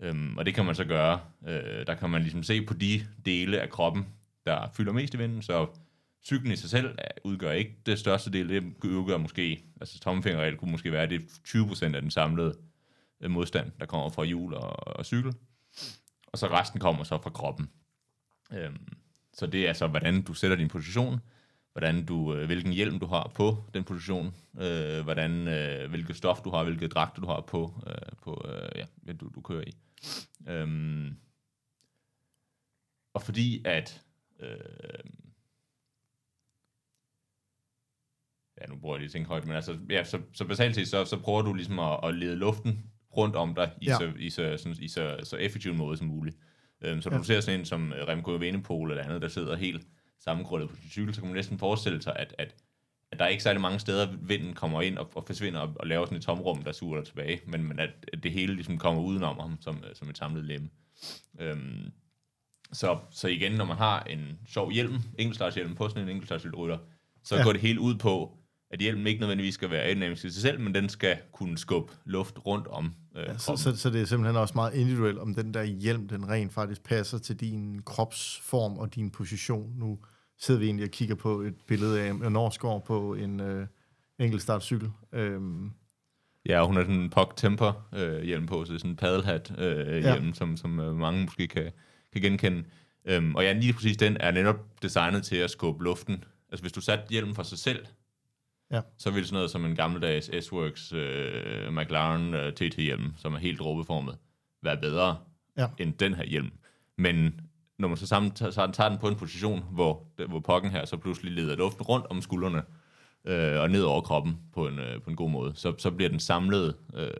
Øhm, 0.00 0.38
og 0.38 0.46
det 0.46 0.54
kan 0.54 0.64
man 0.64 0.74
så 0.74 0.84
gøre. 0.84 1.20
Øh, 1.46 1.86
der 1.86 1.94
kan 1.94 2.10
man 2.10 2.22
ligesom 2.22 2.42
se 2.42 2.66
på 2.66 2.74
de 2.74 3.06
dele 3.24 3.60
af 3.60 3.70
kroppen, 3.70 4.06
der 4.46 4.68
fylder 4.76 4.92
mest 4.92 5.14
i 5.14 5.18
vinden, 5.18 5.42
så 5.42 5.66
cyklen 6.24 6.52
i 6.52 6.56
sig 6.56 6.70
selv 6.70 6.98
udgør 7.24 7.52
ikke 7.52 7.76
det 7.86 7.98
største 7.98 8.32
del. 8.32 8.48
Det 8.48 8.84
udgør 8.84 9.16
måske, 9.16 9.64
altså 9.80 10.00
tommelfingerregel 10.00 10.56
kunne 10.56 10.70
måske 10.70 10.92
være 10.92 11.06
det 11.06 11.20
20% 11.48 11.94
af 11.94 12.02
den 12.02 12.10
samlede 12.10 12.54
øh, 13.20 13.30
modstand, 13.30 13.72
der 13.80 13.86
kommer 13.86 14.08
fra 14.08 14.24
hjul 14.24 14.54
og, 14.54 14.96
og 14.96 15.06
cykel. 15.06 15.34
Og 16.26 16.38
så 16.38 16.46
resten 16.46 16.80
kommer 16.80 17.04
så 17.04 17.18
fra 17.22 17.30
kroppen. 17.30 17.70
Øhm, 18.52 18.88
så 19.34 19.46
det 19.46 19.64
er 19.64 19.68
altså, 19.68 19.86
hvordan 19.86 20.22
du 20.22 20.34
sætter 20.34 20.56
din 20.56 20.68
position, 20.68 21.20
hvordan 21.78 22.04
du, 22.04 22.34
øh, 22.34 22.46
hvilken 22.46 22.72
hjelm 22.72 22.98
du 22.98 23.06
har 23.06 23.32
på 23.34 23.56
den 23.74 23.84
position, 23.84 24.34
øh, 24.60 25.00
hvordan, 25.04 25.48
øh, 25.48 25.90
hvilket 25.90 26.16
stof 26.16 26.40
du 26.40 26.50
har, 26.50 26.64
hvilket 26.64 26.92
dragt 26.92 27.16
du 27.16 27.26
har 27.26 27.40
på, 27.40 27.82
øh, 27.86 27.94
på 28.22 28.44
øh, 28.48 28.82
ja, 29.06 29.12
du, 29.12 29.30
du 29.34 29.40
kører 29.40 29.64
i. 29.66 29.72
Øhm, 30.48 31.16
og 33.14 33.22
fordi 33.22 33.62
at 33.64 34.02
øh, 34.40 34.48
ja, 38.60 38.66
nu 38.68 38.76
bruger 38.76 38.96
jeg 38.96 39.00
lige 39.00 39.10
tænke 39.10 39.28
højt, 39.28 39.44
men 39.46 39.56
altså, 39.56 39.78
ja, 39.90 40.04
så, 40.04 40.20
så 40.32 40.44
basalt 40.44 40.74
set, 40.74 40.88
så, 40.88 41.04
så 41.04 41.18
prøver 41.18 41.42
du 41.42 41.54
ligesom 41.54 41.78
at, 41.78 42.00
at 42.04 42.14
lede 42.14 42.36
luften 42.36 42.90
rundt 43.16 43.36
om 43.36 43.54
dig 43.54 43.72
i, 43.80 43.86
Ja. 43.86 43.96
så, 43.98 44.12
i, 44.18 44.30
så, 44.30 44.56
sådan, 44.56 44.76
i 44.80 44.88
så, 44.88 45.16
så 45.22 45.36
effektiv 45.36 45.70
en 45.70 45.78
måde 45.78 45.96
som 45.96 46.06
muligt. 46.06 46.36
Øhm, 46.80 47.02
så 47.02 47.10
Ja. 47.12 47.18
du 47.18 47.22
ser 47.22 47.40
sådan 47.40 47.60
en 47.60 47.66
som 47.66 47.92
øh, 47.92 48.08
Remco 48.08 48.36
Evenepoel 48.36 48.90
eller 48.90 49.04
andet, 49.04 49.22
der 49.22 49.28
sidder 49.28 49.56
helt 49.56 49.86
sammenkrøllet 50.20 50.70
på 50.70 50.76
sin 50.76 50.90
cykel, 50.90 51.14
så 51.14 51.20
kan 51.20 51.28
man 51.28 51.36
næsten 51.36 51.58
forestille 51.58 52.02
sig, 52.02 52.16
at, 52.16 52.34
at, 52.38 52.54
at 53.12 53.18
der 53.18 53.24
er 53.24 53.28
ikke 53.28 53.42
særlig 53.42 53.60
mange 53.60 53.78
steder, 53.78 54.16
vinden 54.20 54.54
kommer 54.54 54.82
ind 54.82 54.98
og, 54.98 55.10
og 55.14 55.24
forsvinder 55.26 55.60
og, 55.60 55.72
og 55.76 55.86
laver 55.86 56.04
sådan 56.04 56.18
et 56.18 56.24
tomrum, 56.24 56.62
der 56.62 56.72
suger 56.72 56.96
dig 56.96 57.06
tilbage, 57.06 57.40
men, 57.46 57.68
men 57.68 57.78
at, 57.78 57.90
at 58.12 58.22
det 58.22 58.32
hele 58.32 58.54
ligesom 58.54 58.78
kommer 58.78 59.02
udenom 59.02 59.40
ham 59.40 59.58
som, 59.60 59.84
øh, 59.88 59.94
som 59.94 60.10
et 60.10 60.18
samlet 60.18 60.44
lem. 60.44 60.70
Øhm, 61.40 61.92
så, 62.72 62.98
så 63.10 63.28
igen, 63.28 63.52
når 63.52 63.64
man 63.64 63.76
har 63.76 64.02
en 64.02 64.38
sjov 64.46 64.70
hjelm, 64.70 64.96
enkeltstartshjelm 65.18 65.74
på 65.74 65.88
sådan 65.88 66.02
en 66.02 66.08
enkeltstartsrytter, 66.08 66.78
så 67.24 67.36
ja. 67.36 67.42
går 67.42 67.52
det 67.52 67.60
hele 67.60 67.80
ud 67.80 67.94
på 67.94 68.38
at 68.70 68.78
hjelmen 68.80 69.06
ikke 69.06 69.20
nødvendigvis 69.20 69.54
skal 69.54 69.70
være 69.70 69.80
aerodynamisk 69.82 70.24
i 70.24 70.30
sig 70.30 70.42
selv, 70.42 70.60
men 70.60 70.74
den 70.74 70.88
skal 70.88 71.16
kunne 71.32 71.58
skubbe 71.58 71.92
luft 72.04 72.46
rundt 72.46 72.66
om 72.66 72.94
øh, 73.16 73.22
Ja, 73.22 73.38
så, 73.38 73.56
så, 73.56 73.76
så 73.76 73.90
det 73.90 74.00
er 74.00 74.04
simpelthen 74.04 74.36
også 74.36 74.54
meget 74.54 74.74
individuelt, 74.74 75.18
om 75.18 75.34
den 75.34 75.54
der 75.54 75.62
hjelm, 75.62 76.08
den 76.08 76.28
rent 76.28 76.52
faktisk 76.52 76.82
passer 76.84 77.18
til 77.18 77.36
din 77.36 77.82
kropsform 77.82 78.78
og 78.78 78.94
din 78.94 79.10
position. 79.10 79.72
Nu 79.76 79.98
sidder 80.40 80.60
vi 80.60 80.66
egentlig 80.66 80.84
og 80.84 80.90
kigger 80.90 81.14
på 81.14 81.40
et 81.40 81.54
billede 81.66 82.00
af 82.00 82.10
en 82.10 82.32
Norsgaard 82.32 82.84
på 82.86 83.14
en 83.14 83.40
øh, 83.40 83.66
enkeltstartcykel. 84.18 84.90
Øhm, 85.12 85.70
Ja, 86.46 86.60
og 86.60 86.66
hun 86.66 86.76
har 86.76 86.82
sådan 86.82 87.00
en 87.00 87.10
Puck 87.10 87.36
Temper 87.36 87.88
øh, 87.94 88.22
hjelm 88.22 88.46
på, 88.46 88.64
så 88.64 88.72
det 88.72 88.74
er 88.74 88.78
sådan 88.78 88.90
en 88.90 88.96
paddlehat 88.96 89.52
øh, 89.58 89.86
Ja. 90.02 90.12
hjelm, 90.12 90.34
som, 90.34 90.56
som 90.56 90.80
øh, 90.80 90.96
mange 90.96 91.22
måske 91.24 91.46
kan, 91.46 91.70
kan 92.12 92.22
genkende. 92.22 92.64
Øhm, 93.04 93.34
og 93.34 93.42
ja, 93.42 93.52
lige 93.52 93.72
præcis 93.72 93.96
den 93.96 94.16
er 94.20 94.30
netop 94.30 94.56
designet 94.82 95.22
til 95.24 95.36
at 95.36 95.50
skubbe 95.50 95.84
luften. 95.84 96.24
Altså 96.52 96.62
hvis 96.62 96.72
du 96.72 96.80
satte 96.80 97.04
hjelmen 97.10 97.34
for 97.34 97.42
sig 97.42 97.58
selv, 97.58 97.86
Ja. 98.70 98.80
så 98.98 99.10
ville 99.10 99.26
sådan 99.26 99.34
noget 99.36 99.50
som 99.50 99.64
en 99.64 99.76
gammeldags 99.76 100.26
S-Works 100.26 100.92
øh, 100.96 101.72
McLaren 101.72 102.34
øh, 102.34 102.52
TT-hjelm, 102.52 103.12
som 103.16 103.34
er 103.34 103.38
helt 103.38 103.58
dråbeformet, 103.60 104.18
være 104.62 104.76
bedre 104.76 105.16
Ja. 105.56 105.66
end 105.78 105.92
den 105.94 106.14
her 106.14 106.24
hjelm. 106.24 106.50
Men 106.98 107.40
når 107.78 107.88
man 107.88 107.96
så 107.96 108.06
sammen 108.06 108.30
tager, 108.32 108.70
tager, 108.72 108.88
den 108.88 108.98
på 108.98 109.08
en 109.08 109.16
position, 109.16 109.64
hvor, 109.70 110.06
hvor 110.28 110.40
pokken 110.40 110.70
her 110.70 110.84
så 110.84 110.96
pludselig 110.96 111.32
leder 111.32 111.56
luften 111.56 111.82
rundt 111.82 112.06
om 112.06 112.22
skuldrene, 112.22 112.62
øh, 113.24 113.60
og 113.60 113.70
ned 113.70 113.82
over 113.82 114.00
kroppen 114.00 114.36
på 114.54 114.68
en, 114.68 114.78
øh, 114.78 115.02
på 115.02 115.10
en 115.10 115.16
god 115.16 115.30
måde, 115.30 115.52
så, 115.56 115.74
så 115.78 115.90
bliver 115.90 116.08
den 116.08 116.20
samlede 116.20 116.76
øh, 116.94 117.10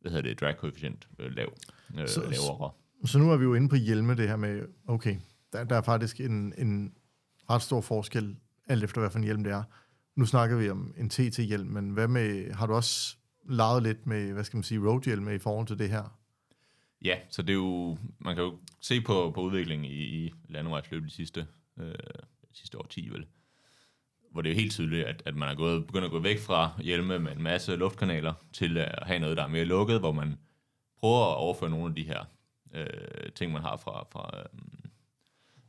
hvad 0.00 0.10
hedder 0.12 0.28
det, 0.28 0.40
drag 0.40 0.54
coefficient 0.54 1.08
øh, 1.18 1.32
lav, 1.36 1.52
øh, 1.98 2.08
Så- 2.08 2.20
lavere. 2.20 2.70
så 3.04 3.18
nu 3.18 3.30
er 3.32 3.36
vi 3.36 3.44
jo 3.44 3.54
inde 3.54 3.68
på 3.68 3.76
hjelme, 3.76 4.14
det 4.14 4.28
her 4.28 4.36
med, 4.36 4.62
okay, 4.88 5.16
der, 5.52 5.64
der 5.64 5.76
er 5.76 5.82
faktisk 5.82 6.20
en, 6.20 6.54
en 6.58 6.92
ret 7.50 7.62
stor 7.62 7.80
forskel, 7.80 8.36
alt 8.68 8.84
efter 8.84 9.00
hvad 9.00 9.10
for 9.10 9.18
en 9.18 9.24
hjelm 9.24 9.44
det 9.44 9.52
er. 9.52 9.62
Nu 10.16 10.26
snakker 10.26 10.56
vi 10.56 10.70
om 10.70 10.94
en 10.96 11.10
TT-hjelm, 11.10 11.66
men 11.68 11.90
hvad 11.90 12.08
med, 12.08 12.52
har 12.52 12.66
du 12.66 12.72
også 12.72 13.16
leget 13.48 13.82
lidt 13.82 14.06
med, 14.06 14.32
hvad 14.32 14.44
skal 14.44 14.56
man 14.56 14.64
sige, 14.64 14.80
roadhjelme 14.80 15.34
i 15.34 15.38
forhold 15.38 15.66
til 15.66 15.78
det 15.78 15.90
her? 15.90 16.18
Ja, 17.04 17.18
så 17.30 17.42
det 17.42 17.50
er 17.50 17.54
jo, 17.54 17.98
man 18.18 18.34
kan 18.34 18.44
jo 18.44 18.58
se 18.80 19.00
på, 19.00 19.30
på 19.34 19.40
udviklingen 19.40 19.84
i, 19.84 19.94
i 20.26 20.32
landevejsløb 20.48 21.04
de 21.04 21.10
sidste, 21.10 21.46
øh, 21.80 21.94
sidste 22.52 22.78
årti, 22.78 23.08
vel? 23.08 23.26
Hvor 24.32 24.42
det 24.42 24.50
er 24.50 24.54
jo 24.54 24.60
helt 24.60 24.72
tydeligt, 24.72 25.06
at, 25.06 25.22
at 25.26 25.36
man 25.36 25.48
er 25.48 25.54
gået, 25.54 25.86
begyndt 25.86 26.04
at 26.04 26.10
gå 26.10 26.18
væk 26.18 26.38
fra 26.38 26.70
hjelme 26.82 27.18
med 27.18 27.32
en 27.32 27.42
masse 27.42 27.76
luftkanaler 27.76 28.32
til 28.52 28.78
at 28.78 29.06
have 29.06 29.18
noget, 29.18 29.36
der 29.36 29.42
er 29.42 29.48
mere 29.48 29.64
lukket, 29.64 29.98
hvor 30.00 30.12
man 30.12 30.38
prøver 30.98 31.30
at 31.30 31.36
overføre 31.36 31.70
nogle 31.70 31.86
af 31.86 31.94
de 31.94 32.02
her 32.02 32.24
øh, 32.74 33.32
ting, 33.34 33.52
man 33.52 33.62
har 33.62 33.76
fra, 33.76 34.06
fra, 34.12 34.38
øh, 34.38 34.44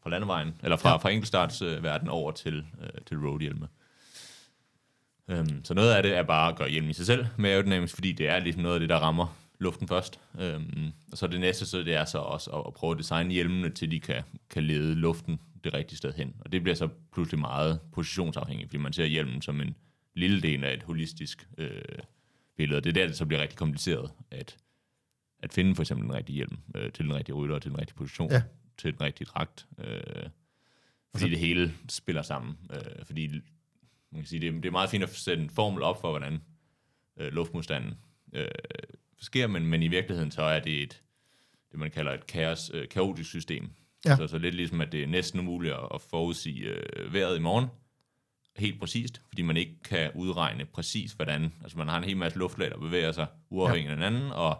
fra 0.03 0.09
landevejen, 0.09 0.55
eller 0.63 0.77
fra, 0.77 0.89
Ja. 0.89 0.97
fra 0.97 1.09
enkeltstartsverden 1.09 1.83
verden 1.83 2.07
over 2.09 2.31
til, 2.31 2.65
øh, 2.81 2.89
til 3.05 3.17
roadhjelme. 3.17 3.67
Øhm, 5.29 5.65
så 5.65 5.73
noget 5.73 5.93
af 5.93 6.03
det 6.03 6.15
er 6.17 6.23
bare 6.23 6.49
at 6.51 6.57
gøre 6.57 6.69
hjelmen 6.69 6.89
i 6.89 6.93
sig 6.93 7.05
selv 7.05 7.25
mere 7.37 7.51
aerodynamisk, 7.51 7.93
fordi 7.95 8.11
det 8.11 8.29
er 8.29 8.39
ligesom 8.39 8.61
noget 8.61 8.75
af 8.75 8.79
det, 8.79 8.89
der 8.89 8.95
rammer 8.97 9.37
luften 9.59 9.87
først. 9.87 10.19
Øhm, 10.39 10.91
og 11.11 11.17
så 11.17 11.27
det 11.27 11.39
næste, 11.39 11.65
så 11.65 11.77
det 11.77 11.93
er 11.95 12.05
så 12.05 12.17
også 12.17 12.49
at, 12.51 12.63
at 12.67 12.73
prøve 12.73 12.91
at 12.91 12.97
designe 12.97 13.33
hjelmene, 13.33 13.69
til 13.69 13.91
de 13.91 13.99
kan, 13.99 14.23
kan 14.49 14.63
lede 14.63 14.95
luften 14.95 15.39
det 15.63 15.73
rigtige 15.73 15.97
sted 15.97 16.13
hen. 16.13 16.35
Og 16.39 16.51
det 16.51 16.63
bliver 16.63 16.75
så 16.75 16.89
pludselig 17.13 17.39
meget 17.39 17.79
positionsafhængigt, 17.93 18.69
fordi 18.69 18.77
man 18.77 18.93
ser 18.93 19.05
hjelmen 19.05 19.41
som 19.41 19.61
en 19.61 19.75
lille 20.15 20.41
del 20.41 20.63
af 20.63 20.73
et 20.73 20.83
holistisk 20.83 21.47
øh, 21.57 21.81
billede. 22.57 22.77
Og 22.77 22.83
det 22.83 22.89
er 22.89 22.93
der, 22.93 23.07
det 23.07 23.17
så 23.17 23.25
bliver 23.25 23.41
rigtig 23.41 23.57
kompliceret 23.57 24.11
at, 24.31 24.57
at 25.43 25.53
finde 25.53 25.75
for 25.75 25.83
eksempel 25.83 26.05
den 26.07 26.15
rigtige 26.15 26.35
hjelm 26.35 26.57
øh, 26.75 26.91
til 26.91 27.05
den 27.05 27.13
rigtige 27.15 27.35
rytter, 27.35 27.59
til 27.59 27.71
den 27.71 27.79
rigtige 27.79 27.95
position, 27.95 28.31
Ja. 28.31 28.41
til 28.77 28.93
den 28.93 29.01
rigtige 29.01 29.25
dragt. 29.25 29.67
Øh, 29.79 30.29
fordi 31.15 31.29
det 31.29 31.39
hele 31.39 31.73
spiller 31.89 32.21
sammen. 32.21 32.57
Øh, 32.73 33.05
fordi 33.05 33.29
man 34.17 34.23
kan 34.23 34.29
sige, 34.29 34.41
det, 34.41 34.47
er, 34.47 34.51
det 34.51 34.65
er 34.65 34.71
meget 34.71 34.89
fint 34.89 35.03
at 35.03 35.15
sætte 35.15 35.43
en 35.43 35.49
formel 35.49 35.83
op 35.83 36.01
for, 36.01 36.09
hvordan 36.09 36.41
øh, 37.19 37.33
luftmodstanden 37.33 37.93
øh, 38.33 38.47
sker, 39.17 39.47
men, 39.47 39.65
men 39.65 39.83
i 39.83 39.87
virkeligheden 39.87 40.31
så 40.31 40.41
er 40.41 40.59
det 40.59 40.83
et, 40.83 41.03
det 41.71 41.79
man 41.79 41.91
kalder 41.91 42.13
et 42.13 42.27
kaos, 42.27 42.71
øh, 42.73 42.89
kaotisk 42.89 43.29
system. 43.29 43.69
Ja. 44.05 44.15
Så, 44.15 44.27
så 44.27 44.37
lidt 44.37 44.55
ligesom, 44.55 44.81
at 44.81 44.91
det 44.91 45.03
er 45.03 45.07
næsten 45.07 45.39
umuligt 45.39 45.73
at, 45.93 46.01
forudsige 46.01 46.61
øh, 46.63 47.13
vejret 47.13 47.37
i 47.37 47.39
morgen, 47.39 47.65
helt 48.57 48.79
præcist, 48.79 49.21
fordi 49.27 49.41
man 49.41 49.57
ikke 49.57 49.83
kan 49.83 50.11
udregne 50.15 50.65
præcis, 50.65 51.11
hvordan, 51.11 51.53
altså 51.61 51.77
man 51.77 51.87
har 51.87 51.97
en 51.97 52.03
hel 52.03 52.17
masse 52.17 52.39
luftlag, 52.39 52.69
der 52.69 52.77
bevæger 52.77 53.11
sig 53.11 53.27
uafhængigt 53.49 53.91
af 53.91 53.97
hinanden, 53.97 54.31
og 54.31 54.57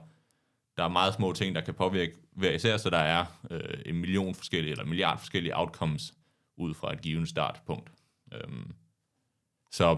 der 0.78 0.84
er 0.84 0.88
meget 0.90 1.14
små 1.14 1.34
ting, 1.34 1.56
der 1.56 1.62
kan 1.62 1.74
påvirke 1.74 2.16
hver 2.32 2.52
især, 2.52 2.78
så 2.78 2.90
der 2.90 2.98
er 2.98 3.26
øh, 3.52 3.80
en 3.86 3.96
million 3.96 4.36
forskellige, 4.36 4.72
eller 4.72 4.84
en 4.84 4.90
milliard 4.90 5.20
forskellige 5.20 5.58
outcomes 5.58 6.14
ud 6.58 6.74
fra 6.74 6.94
et 6.94 7.02
givet 7.02 7.30
startpunkt. 7.30 7.92
Øhm, 8.34 8.72
så, 9.72 9.98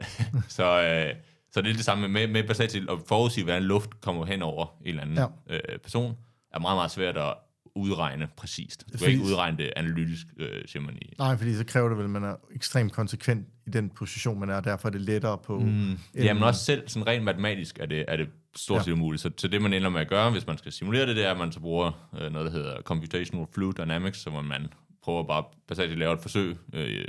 så, 0.48 0.64
øh, 0.82 1.14
så 1.52 1.60
det 1.60 1.70
er 1.70 1.74
det 1.74 1.84
samme 1.84 2.08
med, 2.08 2.26
med 2.28 2.68
til 2.68 2.88
at 2.90 2.98
forudsige, 3.08 3.44
hvordan 3.44 3.62
luft 3.62 4.00
kommer 4.00 4.26
hen 4.26 4.42
over 4.42 4.66
en 4.80 4.86
eller 4.88 5.02
anden 5.02 5.16
Ja. 5.16 5.26
ja. 5.50 5.54
øh, 5.54 5.78
person, 5.78 6.16
er 6.52 6.58
meget, 6.58 6.76
meget 6.76 6.90
svært 6.90 7.16
at 7.16 7.34
udregne 7.76 8.28
præcist. 8.36 8.80
Du 8.86 8.90
kan 8.90 8.98
Fordi- 8.98 9.12
ikke 9.12 9.24
udregne 9.24 9.58
det 9.58 9.72
analytisk, 9.76 10.26
øh, 10.36 10.62
siger 10.66 10.82
man 10.82 10.96
i. 11.02 11.14
Nej, 11.18 11.36
fordi 11.36 11.54
så 11.54 11.64
kræver 11.64 11.88
det 11.88 11.98
vel, 11.98 12.04
at 12.04 12.10
man 12.10 12.24
er 12.24 12.34
ekstremt 12.54 12.92
konsekvent 12.92 13.46
i 13.66 13.70
den 13.70 13.90
position, 13.90 14.40
man 14.40 14.50
er, 14.50 14.56
og 14.56 14.64
derfor 14.64 14.88
er 14.88 14.92
det 14.92 15.00
lettere 15.00 15.38
på... 15.38 15.58
Mm. 15.58 15.98
Ja, 16.14 16.34
men 16.34 16.42
også 16.42 16.64
selv 16.64 16.88
sådan 16.88 17.06
rent 17.06 17.24
matematisk 17.24 17.78
er 17.78 17.86
det, 17.86 18.04
er 18.08 18.16
det 18.16 18.28
stort 18.56 18.84
set 18.84 18.92
umuligt. 18.92 19.22
Så, 19.22 19.30
så 19.36 19.48
det, 19.48 19.62
man 19.62 19.72
ender 19.72 19.88
med 19.88 20.00
at 20.00 20.08
gøre, 20.08 20.30
hvis 20.30 20.46
man 20.46 20.58
skal 20.58 20.72
simulere 20.72 21.06
det, 21.06 21.16
det 21.16 21.26
er, 21.26 21.30
at 21.30 21.38
man 21.38 21.52
så 21.52 21.60
bruger 21.60 22.10
øh, 22.20 22.32
noget, 22.32 22.46
der 22.46 22.52
hedder 22.58 22.82
Computational 22.82 23.46
Fluid 23.52 23.72
Dynamics, 23.74 24.18
så 24.18 24.30
man 24.30 24.66
prøver 25.02 25.22
bare 25.26 25.44
basalt 25.68 25.92
at 25.92 25.98
lave 25.98 26.12
et 26.12 26.20
forsøg 26.20 26.56
øh, 26.72 27.04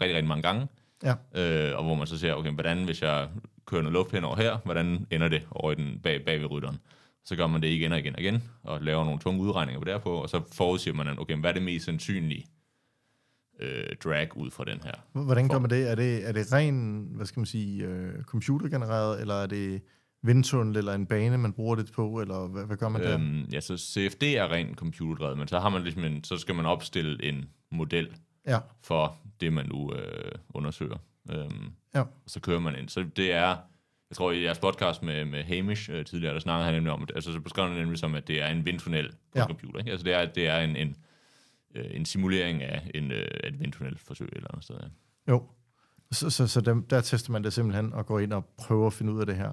rigtig, 0.00 0.16
rigtig 0.16 0.24
mange 0.28 0.42
gange, 0.42 0.66
Ja, 1.02 1.14
øh, 1.34 1.78
og 1.78 1.84
hvor 1.84 1.94
man 1.94 2.06
så 2.06 2.18
ser, 2.18 2.34
okay, 2.34 2.50
hvordan 2.50 2.84
hvis 2.84 3.02
jeg 3.02 3.28
kører 3.66 3.82
noget 3.82 3.92
luft 3.92 4.12
hen 4.12 4.24
over 4.24 4.36
her, 4.36 4.58
hvordan 4.64 5.06
ender 5.10 5.28
det 5.28 5.42
over 5.50 5.72
i 5.72 5.74
den 5.74 6.00
bag, 6.02 6.24
bag 6.24 6.40
ved 6.40 6.50
rytteren? 6.50 6.78
Så 7.24 7.36
gør 7.36 7.46
man 7.46 7.62
det 7.62 7.68
igen 7.68 7.92
og 7.92 7.98
igen 7.98 8.14
og 8.14 8.20
igen, 8.20 8.42
og 8.62 8.82
laver 8.82 9.04
nogle 9.04 9.20
tunge 9.20 9.40
udregninger 9.40 9.80
på 9.80 9.84
derpå, 9.84 10.10
og 10.10 10.28
så 10.28 10.40
forudsiger 10.52 10.96
man, 10.96 11.18
okay, 11.18 11.36
hvad 11.36 11.50
er 11.50 11.54
det 11.54 11.62
mest 11.62 11.84
sandsynlige 11.84 12.46
øh, 13.60 13.96
drag 14.04 14.36
ud 14.36 14.50
fra 14.50 14.64
den 14.64 14.80
her? 14.84 15.24
hvordan 15.24 15.48
gør 15.48 15.58
man 15.58 15.70
det? 15.70 15.90
Er 15.90 15.94
det, 15.94 16.28
er 16.28 16.32
det 16.32 16.52
ren, 16.52 17.08
hvad 17.12 17.26
skal 17.26 17.40
man 17.40 17.46
sige, 17.46 17.84
øh, 17.84 18.22
computergenereret, 18.22 19.20
eller 19.20 19.34
er 19.34 19.46
det 19.46 19.82
vindtunnel 20.22 20.76
eller 20.76 20.94
en 20.94 21.06
bane, 21.06 21.38
man 21.38 21.52
bruger 21.52 21.74
det 21.74 21.92
på, 21.92 22.20
eller 22.20 22.46
hvad, 22.46 22.64
hvad 22.64 22.76
gør 22.76 22.88
man 22.88 23.02
der? 23.02 23.14
Øhm, 23.14 23.44
ja, 23.52 23.60
så 23.60 23.76
CFD 23.78 24.22
er 24.22 24.52
rent 24.52 24.78
computerdrevet, 24.78 25.38
men 25.38 25.48
så 25.48 25.58
har 25.58 25.68
man 25.68 25.82
ligesom 25.82 26.04
en, 26.04 26.24
så 26.24 26.36
skal 26.36 26.54
man 26.54 26.66
opstille 26.66 27.24
en 27.24 27.48
model 27.70 28.08
Ja, 28.46 28.58
for 28.82 29.16
det, 29.42 29.52
man 29.52 29.66
nu 29.68 29.94
øh, 29.94 30.32
undersøger. 30.54 30.96
Øhm, 31.30 31.72
ja, 31.94 32.02
så 32.26 32.40
kører 32.40 32.60
man 32.60 32.78
ind. 32.78 32.88
Så 32.88 33.06
det 33.16 33.32
er, 33.32 33.56
jeg 34.10 34.16
tror 34.16 34.32
i 34.32 34.44
jeres 34.44 34.58
podcast 34.58 35.02
med, 35.02 35.24
med 35.24 35.44
Hamish 35.44 35.90
øh, 35.92 36.04
tidligere, 36.04 36.34
der 36.34 36.40
snakkede 36.40 36.64
han 36.64 36.74
nemlig 36.74 36.92
om, 36.92 37.02
at, 37.02 37.12
altså 37.14 37.32
så 37.32 37.40
beskrev 37.40 37.68
han 37.68 37.76
nemlig 37.76 37.98
som, 37.98 38.14
at 38.14 38.28
det 38.28 38.42
er 38.42 38.46
en 38.46 38.64
vindtunnel 38.66 39.08
på 39.10 39.38
Ja. 39.38 39.46
computer. 39.46 39.78
Ikke? 39.78 39.90
Altså 39.90 40.04
det 40.04 40.12
er, 40.14 40.26
det 40.26 40.48
er 40.48 40.58
en, 40.58 40.76
en, 40.76 40.96
øh, 41.74 41.84
en 41.90 42.04
simulering 42.04 42.62
af 42.62 42.90
en, 42.94 43.10
øh, 43.10 43.26
et 43.44 43.60
vindtunnel 43.60 43.98
forsøg 43.98 44.26
et 44.28 44.34
eller 44.36 44.50
andet 44.50 44.64
sted. 44.64 44.76
Ja. 44.82 45.32
jo. 45.32 45.46
Så, 46.12 46.30
så, 46.30 46.46
så 46.46 46.60
dem, 46.60 46.86
der 46.86 47.00
tester 47.00 47.32
man 47.32 47.44
det 47.44 47.52
simpelthen 47.52 47.92
og 47.92 48.06
går 48.06 48.18
ind 48.18 48.32
og 48.32 48.44
prøver 48.58 48.86
at 48.86 48.92
finde 48.92 49.12
ud 49.12 49.20
af 49.20 49.26
det 49.26 49.36
her. 49.36 49.52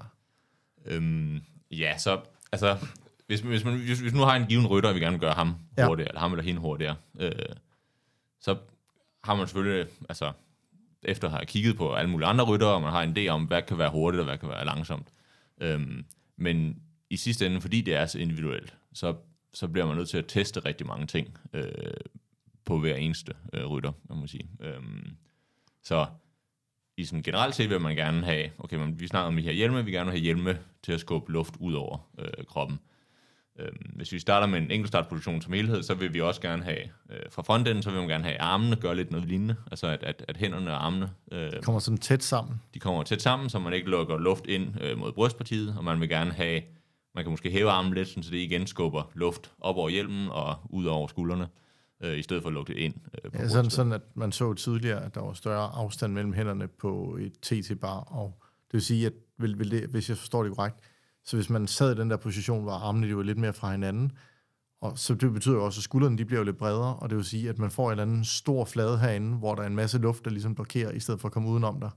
Øhm, 0.86 1.40
ja, 1.70 1.98
så 1.98 2.20
altså, 2.52 2.76
hvis, 3.26 3.40
hvis, 3.40 3.64
man, 3.64 3.78
hvis, 3.78 4.00
hvis 4.00 4.12
nu 4.12 4.20
har 4.20 4.36
en 4.36 4.46
given 4.46 4.66
rytter, 4.66 4.88
og 4.88 4.94
vi 4.94 5.00
gerne 5.00 5.12
vil 5.12 5.20
gøre 5.20 5.32
ham 5.32 5.54
ja. 5.78 5.86
hurtigere, 5.86 6.08
eller 6.08 6.20
ham 6.20 6.32
eller 6.32 6.44
hende 6.44 6.60
hurtigere, 6.60 6.96
øh, 7.20 7.32
så 8.40 8.56
har 9.24 9.34
man 9.34 9.46
selvfølgelig, 9.46 9.86
altså, 10.08 10.32
efter 11.02 11.28
at 11.28 11.34
have 11.34 11.46
kigget 11.46 11.76
på 11.76 11.94
alle 11.94 12.10
mulige 12.10 12.28
andre 12.28 12.44
ryttere, 12.44 12.74
og 12.74 12.82
man 12.82 12.90
har 12.90 13.02
en 13.02 13.16
idé 13.16 13.28
om, 13.28 13.44
hvad 13.44 13.62
kan 13.62 13.78
være 13.78 13.90
hurtigt, 13.90 14.20
og 14.20 14.24
hvad 14.24 14.38
kan 14.38 14.48
være 14.48 14.64
langsomt. 14.64 15.08
Øhm, 15.60 16.04
men 16.36 16.82
i 17.10 17.16
sidste 17.16 17.46
ende, 17.46 17.60
fordi 17.60 17.80
det 17.80 17.94
er 17.94 18.06
så 18.06 18.18
individuelt, 18.18 18.76
så, 18.92 19.14
så 19.54 19.68
bliver 19.68 19.86
man 19.86 19.96
nødt 19.96 20.08
til 20.08 20.18
at 20.18 20.26
teste 20.28 20.60
rigtig 20.60 20.86
mange 20.86 21.06
ting 21.06 21.38
øh, 21.52 21.64
på 22.64 22.78
hver 22.78 22.96
eneste 22.96 23.32
øh, 23.52 23.66
rytter, 23.66 23.92
man 24.08 24.18
må 24.18 24.26
sige. 24.26 24.48
Øhm, 24.60 25.16
så 25.82 26.06
i 26.96 27.04
sådan 27.04 27.22
generelt 27.22 27.54
set 27.54 27.70
vil 27.70 27.80
man 27.80 27.96
gerne 27.96 28.24
have, 28.24 28.50
okay, 28.58 28.76
men 28.76 29.00
vi 29.00 29.06
snakker 29.06 29.26
om 29.26 29.36
de 29.36 29.42
her 29.42 29.52
hjelme, 29.52 29.78
vi 29.78 29.84
vil 29.84 29.92
gerne 29.92 30.10
have 30.10 30.20
hjelme 30.20 30.58
til 30.82 30.92
at 30.92 31.00
skubbe 31.00 31.32
luft 31.32 31.54
ud 31.58 31.74
over 31.74 32.10
øh, 32.18 32.44
kroppen. 32.46 32.78
Øhm, 33.60 33.76
hvis 33.96 34.12
vi 34.12 34.18
starter 34.18 34.46
med 34.46 34.58
en 34.58 34.70
enkeltstartposition 34.70 35.42
som 35.42 35.52
helhed, 35.52 35.82
så 35.82 35.94
vil 35.94 36.14
vi 36.14 36.20
også 36.20 36.40
gerne 36.40 36.62
have, 36.62 36.78
øh, 37.10 37.18
fra 37.30 37.42
frontenden, 37.42 37.82
så 37.82 37.90
vil 37.90 37.98
man 38.00 38.08
gerne 38.08 38.24
have 38.24 38.40
armene 38.40 38.76
gøre 38.76 38.96
lidt 38.96 39.10
noget 39.10 39.26
lignende, 39.28 39.56
altså 39.70 39.86
at, 39.86 40.02
at, 40.02 40.24
at 40.28 40.36
hænderne 40.36 40.70
og 40.70 40.86
armene, 40.86 41.10
øh, 41.32 41.52
Kommer 41.62 41.78
sådan 41.78 41.98
tæt 41.98 42.22
sammen. 42.22 42.60
de 42.74 42.78
kommer 42.78 43.02
tæt 43.02 43.22
sammen, 43.22 43.50
så 43.50 43.58
man 43.58 43.72
ikke 43.72 43.90
lukker 43.90 44.18
luft 44.18 44.46
ind 44.46 44.80
øh, 44.80 44.98
mod 44.98 45.12
brystpartiet, 45.12 45.74
og 45.78 45.84
man 45.84 46.00
vil 46.00 46.08
gerne 46.08 46.30
have, 46.30 46.62
man 47.14 47.24
kan 47.24 47.30
måske 47.30 47.50
hæve 47.50 47.70
armen 47.70 47.94
lidt, 47.94 48.08
så 48.08 48.30
det 48.30 48.38
igen 48.38 48.66
skubber 48.66 49.10
luft 49.14 49.52
op 49.60 49.76
over 49.76 49.88
hjelmen 49.88 50.28
og 50.28 50.54
ud 50.70 50.84
over 50.84 51.08
skuldrene, 51.08 51.48
øh, 52.02 52.18
i 52.18 52.22
stedet 52.22 52.42
for 52.42 52.48
at 52.48 52.54
lukke 52.54 52.72
det 52.72 52.78
ind 52.78 52.94
øh, 53.24 53.30
på 53.30 53.38
Ja, 53.38 53.48
sådan, 53.48 53.70
sådan, 53.70 53.92
at 53.92 54.02
man 54.14 54.32
så 54.32 54.54
tidligere, 54.54 55.04
at 55.04 55.14
der 55.14 55.20
var 55.20 55.32
større 55.32 55.70
afstand 55.74 56.12
mellem 56.12 56.32
hænderne 56.32 56.68
på 56.68 57.18
et 57.20 57.32
TT-bar, 57.42 58.00
og 58.00 58.42
det 58.42 58.72
vil 58.72 58.82
sige, 58.82 59.06
at 59.06 59.12
vil, 59.38 59.58
vil 59.58 59.70
det, 59.70 59.88
hvis 59.88 60.08
jeg 60.08 60.16
forstår 60.16 60.42
det 60.42 60.56
korrekt, 60.56 60.76
så 61.24 61.36
hvis 61.36 61.50
man 61.50 61.66
sad 61.66 61.96
i 61.96 62.00
den 62.00 62.10
der 62.10 62.16
position, 62.16 62.62
hvor 62.62 62.72
armene 62.72 63.08
de 63.08 63.16
var 63.16 63.22
lidt 63.22 63.38
mere 63.38 63.52
fra 63.52 63.70
hinanden, 63.70 64.12
Og 64.82 64.98
så 64.98 65.14
det 65.14 65.32
betyder 65.32 65.54
jo 65.54 65.64
også, 65.64 65.78
at 65.78 65.82
skuldrene 65.82 66.18
de 66.18 66.24
bliver 66.24 66.40
jo 66.40 66.44
lidt 66.44 66.56
bredere, 66.56 66.96
og 66.96 67.10
det 67.10 67.16
vil 67.16 67.24
sige, 67.24 67.48
at 67.48 67.58
man 67.58 67.70
får 67.70 67.86
en 67.86 67.90
eller 67.90 68.02
anden 68.02 68.24
stor 68.24 68.64
flade 68.64 68.98
herinde, 68.98 69.36
hvor 69.36 69.54
der 69.54 69.62
er 69.62 69.66
en 69.66 69.74
masse 69.74 69.98
luft, 69.98 70.24
der 70.24 70.30
ligesom 70.30 70.54
blokerer, 70.54 70.90
i 70.90 71.00
stedet 71.00 71.20
for 71.20 71.28
at 71.28 71.32
komme 71.32 71.48
udenom 71.48 71.80
dig. 71.80 71.90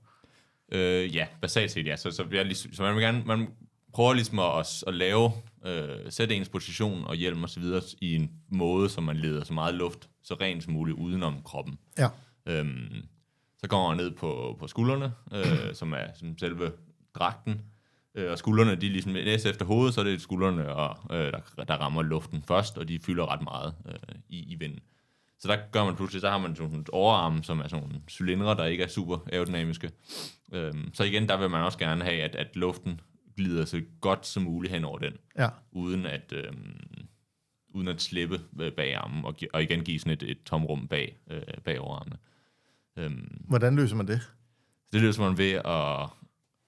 Øh, 0.72 1.15
ja, 1.15 1.27
basalt 1.42 1.72
set 1.72 1.86
ja. 1.88 1.96
Så, 1.96 2.12
så, 2.12 2.25
jeg, 2.32 2.46
ligesom, 2.46 2.74
så 2.74 2.84
man 2.84 2.96
vil 2.96 3.03
gerne, 3.03 3.24
man 3.25 3.48
prøver 3.94 4.13
ligesom 4.13 4.39
at, 4.39 4.84
at 4.88 4.94
lave, 4.94 5.32
øh, 5.65 6.12
sætte 6.12 6.36
ens 6.36 6.50
position 6.50 7.03
og 7.06 7.15
hjelm 7.15 7.44
og 7.44 7.50
så 7.50 7.60
videre 7.60 7.82
i 8.01 8.15
en 8.15 8.32
måde, 8.50 8.89
som 8.89 9.03
man 9.03 9.18
leder 9.18 9.44
så 9.44 9.53
meget 9.53 9.75
luft, 9.75 10.10
så 10.24 10.34
rent 10.42 10.63
som 10.63 10.74
muligt 10.74 10.98
udenom 10.98 11.36
kroppen. 11.46 11.77
Ja. 11.98 12.10
Øhm, 12.46 13.06
så 13.58 13.68
går 13.68 13.88
man 13.88 13.98
ned 13.98 14.12
på, 14.12 14.56
på 14.60 14.68
skuldrene, 14.68 15.13
øh, 15.34 15.74
som 15.74 15.94
er 15.94 16.06
som 16.15 16.38
selve 16.38 16.72
dragten, 17.15 17.62
øh, 18.15 18.32
og 18.32 18.38
skuldrene, 18.38 18.75
de 18.75 18.86
er 18.88 18.91
ligesom 18.91 19.12
næst 19.12 19.46
efter 19.46 19.65
hovedet, 19.65 19.93
så 19.93 20.01
er 20.01 20.05
det 20.05 20.22
skuldrene, 20.22 20.75
og, 20.75 21.15
øh, 21.17 21.32
der, 21.32 21.63
der 21.67 21.74
rammer 21.74 22.01
luften 22.01 22.43
først, 22.48 22.77
og 22.77 22.88
de 22.88 23.00
fylder 23.00 23.32
ret 23.34 23.41
meget 23.41 23.75
øh, 23.88 24.15
i, 24.29 24.53
i 24.53 24.55
vinden. 24.55 24.79
Så 25.39 25.48
der 25.48 25.58
gør 25.72 25.86
man 25.86 25.96
pludselig, 25.96 26.22
så 26.22 26.29
har 26.29 26.38
man 26.38 26.55
sådan 26.55 26.72
nogle 26.72 26.86
overarme, 26.93 27.43
som 27.43 27.60
er 27.60 27.67
sådan 27.67 27.84
nogle 27.88 28.01
cylindre, 28.10 28.55
der 28.55 28.65
ikke 28.65 28.84
er 28.84 28.88
super 28.88 29.17
aerodynamiske. 29.34 29.91
Øhm, 30.53 30.93
så 30.93 31.03
igen, 31.03 31.27
der 31.29 31.38
vil 31.38 31.50
man 31.50 31.63
også 31.63 31.77
gerne 31.77 32.03
have, 32.03 32.22
at, 32.22 32.36
at 32.36 32.55
luften 32.55 33.01
glider 33.38 33.65
så 33.65 33.82
godt 34.01 34.25
som 34.27 34.43
muligt 34.43 34.74
hen 34.74 34.84
over 34.86 34.98
den, 35.00 35.13
Ja. 35.38 35.50
uden 35.72 36.05
at, 36.05 36.34
øhm, 36.36 36.79
uden 37.70 37.88
at 37.88 38.01
slippe 38.01 38.41
øh, 38.60 38.72
bag 38.72 38.96
armen, 38.96 39.25
og, 39.25 39.36
og 39.53 39.63
igen 39.63 39.84
give 39.84 40.00
sådan 40.00 40.13
et, 40.13 40.24
et 40.24 40.38
tomrum 40.46 40.88
bag, 40.88 41.17
øh, 41.29 41.41
bag 41.63 41.79
overarmene. 41.79 42.17
Øhm, 42.98 43.41
Hvordan 43.48 43.75
løser 43.75 43.96
man 43.96 44.08
det? 44.08 44.22
det 44.93 45.01
løser 45.01 45.24
man 45.24 45.38
ved 45.38 45.51
at... 45.51 46.10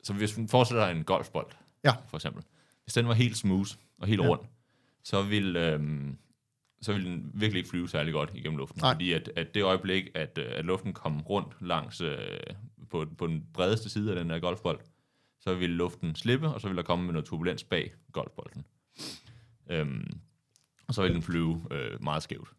Så 0.05 0.13
hvis 0.13 0.37
man 0.37 0.47
forestiller 0.47 0.85
dig 0.85 0.97
en 0.97 1.03
golfbold, 1.03 1.47
Ja. 1.83 1.91
for 2.07 2.17
eksempel. 2.17 2.43
Hvis 2.83 2.93
den 2.93 3.07
var 3.07 3.13
helt 3.13 3.37
smooth 3.37 3.69
og 3.99 4.07
helt 4.07 4.21
Ja. 4.21 4.25
ja. 4.25 4.31
rund, 4.31 4.41
så 5.03 5.21
vil, 5.21 5.55
øhm, 5.55 6.17
så 6.81 6.93
vil 6.93 7.05
den 7.05 7.31
virkelig 7.33 7.59
ikke 7.59 7.69
flyve 7.69 7.89
særlig 7.89 8.13
godt 8.13 8.31
igennem 8.33 8.57
luften. 8.57 8.81
Nej. 8.81 8.93
Fordi 8.93 9.13
at, 9.13 9.31
at 9.35 9.55
det 9.55 9.63
øjeblik, 9.63 10.07
at, 10.15 10.37
øh, 10.37 10.45
at 10.51 10.65
luften 10.65 10.93
kom 10.93 11.21
rundt 11.21 11.55
langs 11.61 12.01
øh, 12.01 12.17
på, 12.89 13.05
på 13.17 13.27
den 13.27 13.45
bredeste 13.53 13.89
side 13.89 14.09
af 14.11 14.15
den 14.15 14.31
her 14.31 14.39
golfbold, 14.39 14.79
så 15.39 15.55
vil 15.55 15.69
luften 15.69 16.15
slippe, 16.15 16.47
og 16.47 16.61
så 16.61 16.67
vil 16.67 16.77
der 16.77 16.83
komme 16.83 17.11
noget 17.11 17.25
turbulens 17.25 17.63
bag 17.63 17.93
golfbolden. 18.11 18.65
Øhm, 19.69 20.07
og 20.87 20.93
så 20.93 21.01
vil 21.01 21.13
den 21.13 21.21
flyve 21.21 21.67
øh, 21.71 22.03
meget 22.03 22.23
skævt. 22.23 22.49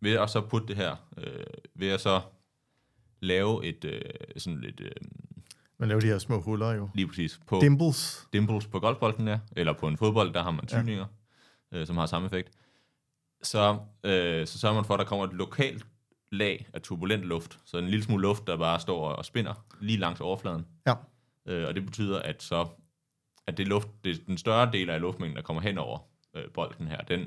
Ved 0.00 0.12
at 0.12 0.30
så 0.30 0.40
putte 0.40 0.66
det 0.68 0.76
her, 0.76 0.96
øh, 1.18 1.44
ved 1.74 1.88
at 1.88 2.00
så 2.00 2.20
lave 3.20 3.64
et 3.64 3.84
øh, 3.84 4.00
sådan 4.36 4.60
lidt, 4.60 4.80
øh, 4.80 4.90
Man 5.78 5.88
laver 5.88 6.00
de 6.00 6.06
her 6.06 6.18
små 6.18 6.40
huller 6.40 6.72
jo. 6.72 6.88
lige 6.94 7.06
præcis 7.08 7.40
på 7.46 7.58
Dimples. 7.60 8.28
dimples 8.32 8.66
på 8.66 8.80
golfbolden 8.80 9.26
der, 9.26 9.38
eller 9.56 9.72
på 9.72 9.88
en 9.88 9.96
fodbold, 9.96 10.34
der 10.34 10.42
har 10.42 10.50
man 10.50 10.64
Ja. 10.72 10.80
syninger, 10.82 11.06
ja. 11.72 11.78
øh, 11.78 11.86
som 11.86 11.96
har 11.96 12.06
samme 12.06 12.26
effekt. 12.26 12.50
Så, 13.42 13.78
øh, 14.04 14.46
så 14.46 14.58
sørger 14.58 14.74
man 14.74 14.84
for, 14.84 14.94
at 14.94 14.98
der 14.98 15.04
kommer 15.04 15.24
et 15.26 15.32
lokalt 15.32 15.86
lag 16.32 16.66
af 16.74 16.82
turbulent 16.82 17.22
luft, 17.24 17.58
så 17.64 17.78
en 17.78 17.88
lille 17.88 18.04
smule 18.04 18.22
luft, 18.22 18.46
der 18.46 18.56
bare 18.56 18.80
står 18.80 19.08
og 19.08 19.24
spinner 19.24 19.54
lige 19.80 19.98
langs 19.98 20.20
overfladen. 20.20 20.66
Ja. 20.86 20.94
Øh, 21.48 21.68
og 21.68 21.74
det 21.74 21.84
betyder, 21.86 22.18
at 22.22 22.42
så 22.42 22.66
at 23.46 23.56
det 23.58 23.68
luft, 23.68 23.88
det, 24.04 24.26
den 24.26 24.38
større 24.38 24.72
del 24.72 24.90
af 24.90 25.00
luftmængden, 25.00 25.36
der 25.36 25.42
kommer 25.42 25.62
hen 25.62 25.78
over 25.78 25.98
øh, 26.36 26.44
bolden 26.54 26.88
her, 26.88 27.00
den, 27.00 27.20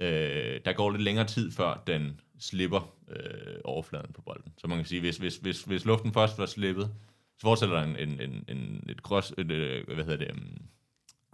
øh, 0.00 0.60
der 0.64 0.72
går 0.72 0.90
lidt 0.90 1.02
længere 1.02 1.26
tid, 1.26 1.52
før 1.52 1.82
den 1.86 2.20
slipper 2.40 2.94
øh, 3.08 3.56
overfladen 3.64 4.12
på 4.12 4.22
bolden. 4.22 4.52
Så 4.58 4.66
man 4.66 4.78
kan 4.78 4.86
sige, 4.86 5.00
hvis, 5.00 5.16
hvis, 5.16 5.36
hvis, 5.36 5.62
hvis 5.62 5.84
luften 5.84 6.12
først 6.12 6.38
var 6.38 6.46
slippet, 6.46 6.94
så 7.38 7.40
forestiller 7.42 7.76
der 7.76 7.82
en, 7.84 7.96
en, 7.96 8.20
en, 8.20 8.44
en, 8.48 8.84
et, 8.88 8.98
cross, 8.98 9.34
et, 9.38 9.50
øh, 9.50 9.86
hvad 9.94 10.04
hedder 10.04 10.16
det, 10.16 10.30
um, 10.30 10.58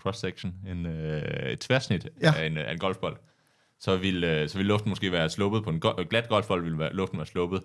cross-section, 0.02 0.54
en, 0.68 0.86
øh, 0.86 1.52
et 1.52 1.58
tværsnit 1.60 2.08
Ja. 2.22 2.32
af, 2.36 2.46
en, 2.46 2.56
af 2.56 2.72
en 2.72 2.78
golfbold, 2.78 3.16
så 3.78 3.96
vil, 3.96 4.24
øh, 4.24 4.48
så 4.48 4.58
vil 4.58 4.66
luften 4.66 4.88
måske 4.88 5.12
være 5.12 5.30
sluppet 5.30 5.64
på 5.64 5.70
en 5.70 5.80
go- 5.80 6.04
glat 6.10 6.28
golfbold, 6.28 6.62
vil 6.64 6.78
være, 6.78 6.92
luften 6.94 7.18
være 7.18 7.26
sluppet, 7.26 7.62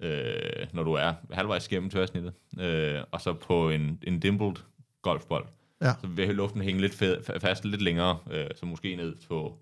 øh, 0.00 0.66
når 0.72 0.82
du 0.82 0.92
er 0.92 1.14
halvvejs 1.32 1.68
gennem 1.68 1.90
tværsnittet, 1.90 2.32
øh, 2.60 3.00
og 3.10 3.20
så 3.20 3.32
på 3.32 3.70
en, 3.70 4.02
en 4.06 4.20
dimpled 4.20 4.52
golfbold, 5.02 5.46
Ja. 5.82 5.92
så 6.00 6.06
vil 6.06 6.28
luften 6.34 6.60
hænge 6.62 6.80
lidt 6.80 6.94
fed, 6.94 7.18
fa- 7.18 7.38
fast 7.38 7.64
lidt 7.64 7.82
længere, 7.82 8.18
øh, 8.30 8.46
så 8.56 8.66
måske 8.66 8.96
ned 8.96 9.16
på 9.28 9.58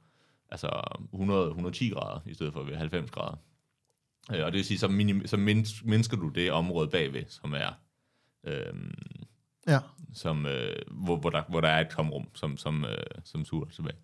altså 0.51 0.67
100-110 1.13 1.95
grader, 1.95 2.21
i 2.27 2.35
stedet 2.35 2.53
for 2.53 2.63
ved 2.63 2.77
90 2.77 3.11
grader. 3.11 3.37
Øh, 4.35 4.45
og 4.45 4.53
det 4.53 4.57
vil 4.59 4.65
sige, 4.65 4.79
så, 4.79 4.89
minim, 4.89 5.27
så 5.27 5.37
mindsker 5.85 6.17
du 6.17 6.29
det 6.29 6.53
område 6.53 6.89
bagved, 6.89 7.25
som 7.29 7.53
er 7.53 7.73
øh, 8.47 8.75
Ja. 9.69 9.79
som, 10.15 10.47
øh, 10.47 10.77
hvor, 10.91 11.17
hvor, 11.17 11.31
der, 11.31 11.43
hvor 11.49 11.61
der 11.61 11.69
er 11.69 11.81
et 11.81 11.89
tomrum, 11.89 12.27
som, 12.35 12.57
som, 12.57 12.85
øh, 12.85 12.97
som 13.25 13.45
suger 13.45 13.67
tilbage. 13.67 13.97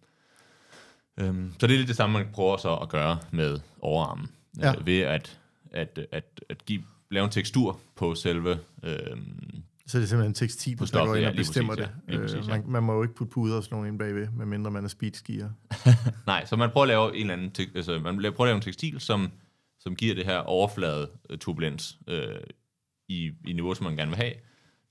Øhm, 1.20 1.53
så 1.59 1.66
det 1.66 1.74
er 1.74 1.79
lidt 1.79 1.88
det 1.88 1.96
samme, 1.96 2.18
man 2.18 2.29
prøver 2.33 2.57
så 2.57 2.74
at 2.74 2.88
gøre 2.88 3.18
med 3.31 3.61
overarmen. 3.81 4.26
Ja. 4.61 4.74
Øh, 4.79 4.87
ved 4.87 5.00
at, 5.00 5.40
at, 5.72 5.98
at, 6.12 6.40
at 6.48 6.64
give, 6.66 6.83
lave 7.11 7.24
en 7.24 7.31
tekstur 7.31 7.81
på 7.96 8.14
selve... 8.14 8.59
Øh, 8.83 8.98
Så 9.87 9.98
det 9.98 10.05
er 10.05 10.09
simpelthen 10.09 10.35
tekstil, 10.35 10.72
der 10.72 10.79
går 10.79 10.87
stoffet, 10.87 11.14
ind 11.16 11.22
ja, 11.24 11.31
og 11.31 11.37
bestemmer 11.37 11.74
præcis, 11.76 11.90
det. 12.07 12.14
ja. 12.14 12.18
Præcis, 12.20 12.48
ja. 12.48 12.57
man, 12.57 12.64
man 12.66 12.83
må 12.83 12.94
jo 12.94 13.03
ikke 13.03 13.14
putte 13.14 13.33
puder 13.33 13.57
og 13.57 13.64
sådan 13.64 13.74
nogle 13.74 13.88
ind 13.88 13.98
bagved, 13.98 14.29
medmindre 14.29 14.70
man 14.70 14.85
er 14.85 14.88
speedskier. 14.88 15.50
nej, 16.26 16.44
så 16.44 16.57
man 16.57 16.70
prøver 16.70 16.85
at 16.85 16.88
lave 16.88 17.14
en 17.14 17.20
eller 17.20 17.33
anden... 17.33 17.50
Tek, 17.50 17.68
altså, 17.74 17.98
man 17.98 18.14
prøver 18.14 18.29
at 18.40 18.46
lave 18.46 18.57
en 18.57 18.62
tekstil, 18.62 19.00
som, 19.00 19.33
som 19.81 19.96
giver 19.96 20.14
det 20.14 20.24
her 20.24 20.38
overflade 20.38 21.11
turbulens 21.40 21.98
øh, 22.09 22.37
i, 23.11 23.33
i 23.46 23.53
niveau, 23.53 23.75
som 23.75 23.85
man 23.85 23.96
gerne 23.96 24.11
vil 24.11 24.16
have, 24.16 24.33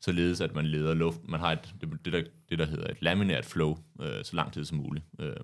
således 0.02 0.42
at 0.42 0.56
man 0.56 0.66
leder 0.66 0.94
luft. 0.94 1.28
Man 1.28 1.40
har 1.40 1.52
et, 1.52 1.76
det, 1.82 2.06
det, 2.06 2.14
der, 2.14 2.24
det, 2.50 2.60
der 2.60 2.66
hedder 2.66 2.88
et 2.88 3.02
laminært 3.02 3.46
flow, 3.46 3.78
øh, 4.02 4.24
så 4.24 4.36
lang 4.36 4.54
tid 4.54 4.66
som 4.66 4.78
muligt. 4.78 5.06
Øh, 5.20 5.36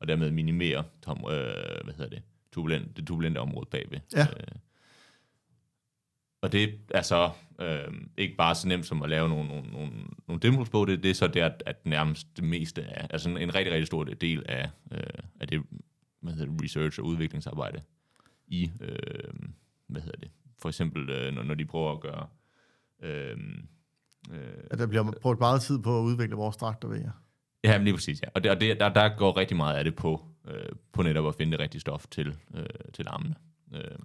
og 0.00 0.08
dermed 0.08 0.30
minimere 0.30 0.84
tom, 1.02 1.18
øh, 1.18 1.84
hvad 1.84 1.94
hedder 1.94 2.10
det, 2.10 2.22
turbulent, 2.52 2.96
det 2.96 3.06
turbulente 3.06 3.38
område 3.38 3.66
bagved. 3.70 3.98
Ja. 4.14 4.22
Øh, 4.22 4.56
og 6.42 6.52
det 6.52 6.78
er 6.90 7.02
så 7.02 7.30
øh, 7.60 7.92
ikke 8.18 8.36
bare 8.36 8.54
så 8.54 8.68
nemt 8.68 8.86
som 8.86 9.02
at 9.02 9.10
lave 9.10 9.28
nogle, 9.28 9.48
nogle, 9.48 9.70
nogle, 9.70 9.92
nogle 10.28 10.40
dimples 10.40 10.68
på 10.68 10.84
det, 10.84 11.02
det 11.02 11.10
er 11.10 11.14
så 11.14 11.26
der, 11.26 11.50
at 11.66 11.86
nærmest 11.86 12.36
det 12.36 12.44
meste 12.44 12.84
af, 12.84 13.06
altså 13.10 13.30
en, 13.30 13.38
en 13.38 13.54
rigtig, 13.54 13.72
rigtig 13.72 13.86
stor 13.86 14.04
del 14.04 14.42
af, 14.48 14.70
øh, 14.92 15.00
af 15.40 15.48
det, 15.48 15.62
hvad 16.20 16.32
hedder 16.32 16.52
det, 16.52 16.62
research- 16.62 17.00
og 17.00 17.06
udviklingsarbejde 17.06 17.82
i, 18.46 18.70
øh, 18.80 19.34
hvad 19.86 20.02
hedder 20.02 20.18
det, 20.18 20.30
for 20.58 20.68
eksempel 20.68 21.10
øh, 21.10 21.34
når, 21.34 21.42
når 21.42 21.54
de 21.54 21.64
prøver 21.64 21.92
at 21.92 22.00
gøre, 22.00 22.26
øh, 23.02 23.36
øh, 24.32 24.38
At 24.70 24.78
der 24.78 24.86
bliver 24.86 25.12
brugt 25.22 25.40
meget 25.40 25.62
tid 25.62 25.78
på 25.78 25.98
at 25.98 26.02
udvikle 26.02 26.36
vores 26.36 26.56
dragter, 26.56 26.88
ved 26.88 26.96
jeg. 26.96 27.10
Ja, 27.64 27.78
men 27.78 27.84
lige 27.84 27.94
præcis, 27.94 28.22
ja. 28.22 28.28
Og, 28.34 28.44
det, 28.44 28.50
og 28.50 28.60
det, 28.60 28.80
der, 28.80 28.88
der 28.88 29.16
går 29.16 29.36
rigtig 29.36 29.56
meget 29.56 29.76
af 29.76 29.84
det 29.84 29.94
på, 29.94 30.26
øh, 30.48 30.68
på 30.92 31.02
netop 31.02 31.26
at 31.26 31.34
finde 31.34 31.52
det 31.52 31.60
rigtige 31.60 31.80
stof 31.80 32.06
til, 32.06 32.36
øh, 32.54 32.66
til 32.94 33.04
armene. 33.08 33.34
Øh, 33.74 33.98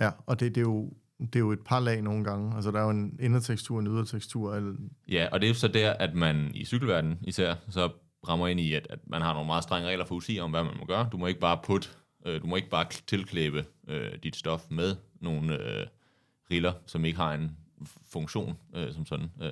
Ja, 0.00 0.10
og 0.26 0.40
det, 0.40 0.54
det, 0.54 0.60
er 0.60 0.64
jo, 0.64 0.92
det 1.20 1.36
er 1.36 1.40
jo 1.40 1.52
et 1.52 1.64
par 1.64 1.80
lag 1.80 2.02
nogle 2.02 2.24
gange. 2.24 2.54
Altså, 2.54 2.70
der 2.70 2.78
er 2.78 2.84
jo 2.84 2.90
en 2.90 3.18
indertekstur, 3.20 3.80
en 3.80 3.86
ydertekstur. 3.86 4.54
Eller, 4.54 4.72
ja, 5.08 5.28
og 5.32 5.40
det 5.40 5.46
er 5.46 5.50
jo 5.50 5.54
så 5.54 5.68
der, 5.68 5.92
at 5.92 6.14
man 6.14 6.50
i 6.54 6.64
cykelverdenen 6.64 7.18
især, 7.22 7.54
så 7.68 7.90
rammer 8.28 8.48
ind 8.48 8.60
i, 8.60 8.72
at, 8.72 8.86
at 8.90 8.98
man 9.06 9.22
har 9.22 9.32
nogle 9.32 9.46
meget 9.46 9.62
strenge 9.62 9.88
regler 9.88 10.04
for 10.04 10.14
UCI 10.14 10.38
om, 10.40 10.50
hvad 10.50 10.64
man 10.64 10.76
må 10.78 10.84
gøre. 10.84 11.08
Du 11.12 11.16
må 11.16 11.26
ikke 11.26 11.40
bare 11.40 11.58
putte, 11.64 11.88
øh, 12.26 12.42
du 12.42 12.46
må 12.46 12.56
ikke 12.56 12.68
bare 12.68 12.86
tilklæbe 13.06 13.64
øh, 13.88 14.12
dit 14.22 14.36
stof 14.36 14.62
med 14.70 14.96
nogle 15.20 15.62
øh, 15.62 15.86
riller, 16.50 16.72
som 16.86 17.04
ikke 17.04 17.18
har 17.18 17.32
en 17.34 17.56
funktion 18.08 18.56
øh, 18.74 18.94
som 18.94 19.06
sådan. 19.06 19.30
Øh, 19.42 19.50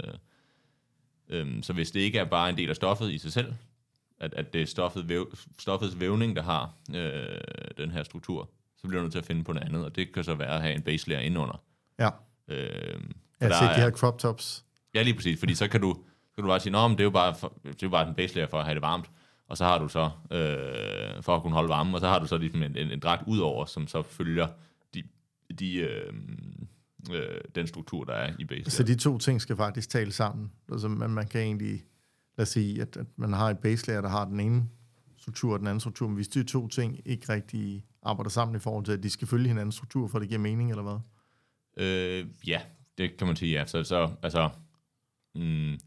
øh, 1.29 1.63
så 1.63 1.73
hvis 1.73 1.91
det 1.91 2.01
ikke 2.01 2.19
er 2.19 2.25
bare 2.25 2.51
en 2.51 2.57
del 2.57 2.71
af 2.71 2.77
stoffet 2.77 3.11
i 3.11 3.19
sig 3.19 3.33
selv, 3.33 3.55
at, 4.21 4.35
at 4.35 4.53
det 4.53 4.63
er 4.63 4.67
stoffet 4.67 5.09
væv, 5.09 5.35
stoffets 5.59 6.01
vævning, 6.01 6.37
der 6.37 6.43
har 6.43 6.73
øh, 6.95 7.39
den 7.79 7.91
her 7.91 8.03
struktur, 8.03 8.51
så 8.77 8.89
bliver 8.89 9.01
du 9.01 9.05
nødt 9.05 9.13
til 9.13 9.19
at 9.19 9.27
finde 9.27 9.45
på 9.45 9.53
noget 9.53 9.69
andet, 9.69 9.85
og 9.85 9.97
det 9.97 10.13
kan 10.13 10.25
så 10.25 10.35
være 10.35 10.49
at 10.55 10.61
have 10.63 10.75
en 10.75 10.83
base 10.83 11.09
layer 11.09 11.21
indenunder. 11.21 11.63
ja, 11.99 12.11
Øh, 12.49 13.01
jeg 13.41 13.49
har 13.49 13.55
set 13.69 13.77
de 13.77 13.81
er- 13.81 13.85
her 13.85 13.91
crop 13.91 14.19
tops. 14.19 14.65
Ja, 14.95 15.03
lige 15.03 15.15
præcis, 15.15 15.39
fordi 15.39 15.55
så 15.55 15.69
kan 15.69 15.81
du, 15.81 15.95
så 16.31 16.35
kan 16.35 16.45
du 16.45 16.49
bare 16.49 16.61
sige, 16.61 16.73
men 16.73 16.91
det 16.91 17.01
er 17.01 17.05
jo 17.05 17.11
bare, 17.11 17.35
for, 17.35 17.59
det 17.63 17.69
er 17.71 17.77
jo 17.83 17.89
bare 17.89 18.09
en 18.09 18.15
base 18.15 18.35
layer 18.35 18.47
for 18.47 18.59
at 18.59 18.65
have 18.65 18.75
det 18.75 18.83
varmt, 18.83 19.11
og 19.49 19.57
så 19.57 19.65
har 19.65 19.79
du 19.79 19.89
så, 19.89 20.11
øh, 20.31 21.23
for 21.23 21.37
at 21.37 21.43
kunne 21.43 21.53
holde 21.53 21.69
varmen, 21.69 21.95
og 21.95 22.01
så 22.01 22.09
har 22.09 22.19
du 22.19 22.27
så 22.27 22.39
ligesom 22.39 22.63
en, 22.63 22.77
en, 22.77 22.91
en 22.91 23.01
dragt 23.01 23.23
udover, 23.27 23.65
som 23.65 23.87
så 23.89 24.03
følger 24.03 24.49
de, 24.95 25.03
de, 25.59 25.75
øh, 25.77 26.13
øh, 27.13 27.41
den 27.55 27.67
struktur, 27.67 28.05
der 28.05 28.13
er 28.13 28.35
i 28.39 28.45
base 28.45 28.71
Så 28.71 28.83
de 28.83 28.95
to 28.97 29.19
ting 29.19 29.41
skal 29.41 29.57
faktisk 29.57 29.89
tale 29.89 30.13
sammen. 30.13 30.53
Altså, 30.73 30.89
man, 30.89 31.11
man 31.11 31.27
kan 31.27 31.41
egentlig, 31.41 31.85
lad 32.39 32.43
os 32.43 32.49
sige, 32.49 32.83
at, 32.83 32.97
at 32.97 33.07
man 33.17 33.33
har 33.33 33.51
et 33.51 33.59
base 33.59 33.87
layer, 33.87 34.01
der 34.01 34.09
har 34.09 34.25
den 34.25 34.41
ene 34.41 34.69
struktur 35.17 35.53
og 35.53 35.59
den 35.59 35.67
anden 35.67 35.81
struktur, 35.81 36.07
men 36.09 36.15
hvis 36.15 36.29
de 36.29 36.45
to 36.45 36.69
ting 36.69 37.01
ikke 37.05 37.33
rigtig 37.33 37.85
arbejder 38.03 38.31
sammen 38.31 38.57
i 38.57 38.59
forhold 38.59 38.85
til, 38.85 38.93
at 38.93 39.03
de 39.03 39.11
skal 39.11 39.29
følge 39.29 39.49
hinandens 39.49 39.75
struktur, 39.75 40.09
for 40.09 40.19
at 40.19 40.21
det 40.23 40.29
giver 40.29 40.41
mening, 40.41 40.71
eller 40.71 40.83
hvad? 40.83 40.99
Øh, 41.87 42.27
ja, 42.47 42.61
det 42.99 43.17
kan 43.17 43.27
man 43.27 43.37
sige, 43.37 43.59
ja. 43.59 43.67
Så, 43.67 43.85
så 43.85 44.11
altså, 44.23 44.51
mm, 45.35 45.79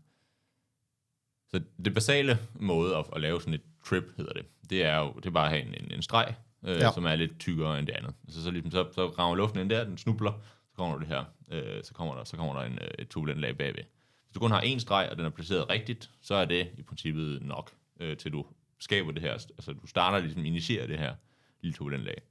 så 1.49 1.62
det 1.86 1.93
basale 1.93 2.38
måde 2.60 2.95
at, 2.95 3.06
at 3.15 3.21
lave 3.21 3.41
sådan 3.41 3.53
et 3.53 3.62
trip, 3.86 4.03
hedder 4.17 4.34
det, 4.34 4.45
det 4.69 4.86
er 4.86 4.97
jo 4.99 5.13
det 5.15 5.25
er 5.25 5.32
bare 5.32 5.45
at 5.45 5.49
have 5.49 5.62
en, 5.62 5.84
en, 5.84 5.91
en 5.91 6.01
streg, 6.01 6.36
øh, 6.65 6.75
Ja. 6.75 6.91
som 6.93 7.06
er 7.06 7.15
lidt 7.15 7.39
tykkere 7.39 7.80
end 7.80 7.88
det 7.88 7.93
andet. 7.93 8.13
Altså, 8.23 8.43
så, 8.43 8.51
ligesom, 8.51 8.71
så, 8.71 8.88
så 8.93 9.08
rammer 9.08 9.36
luften 9.36 9.60
ind 9.60 9.69
der, 9.69 9.84
den 9.84 9.97
snubler, 9.97 10.32
så 10.32 10.39
kommer 10.77 10.97
der 10.97 10.99
det 10.99 11.07
her, 11.07 11.23
øh, 11.51 11.83
så 11.83 11.93
kommer 11.93 12.15
der, 12.15 12.23
så 12.23 12.37
kommer 12.37 12.53
der 12.53 12.61
en, 12.61 12.79
øh, 12.81 12.87
et 12.99 13.09
turbulent 13.09 13.39
lag 13.39 13.57
bagved. 13.57 13.83
Hvis 14.23 14.33
du 14.33 14.39
kun 14.39 14.51
har 14.51 14.61
én 14.61 14.79
streg, 14.79 15.07
og 15.11 15.17
den 15.17 15.25
er 15.25 15.29
placeret 15.29 15.69
rigtigt, 15.69 16.11
så 16.21 16.35
er 16.35 16.45
det 16.45 16.67
i 16.77 16.81
princippet 16.81 17.41
nok, 17.41 17.71
øh, 17.99 18.17
til 18.17 18.31
du 18.31 18.45
skaber 18.79 19.11
det 19.11 19.21
her, 19.21 19.31
altså 19.31 19.73
du 19.81 19.87
starter 19.87 20.19
ligesom, 20.19 20.45
initierer 20.45 20.87
det 20.87 20.99
her 20.99 21.15
lille 21.61 21.75
turbulentlag. 21.75 22.21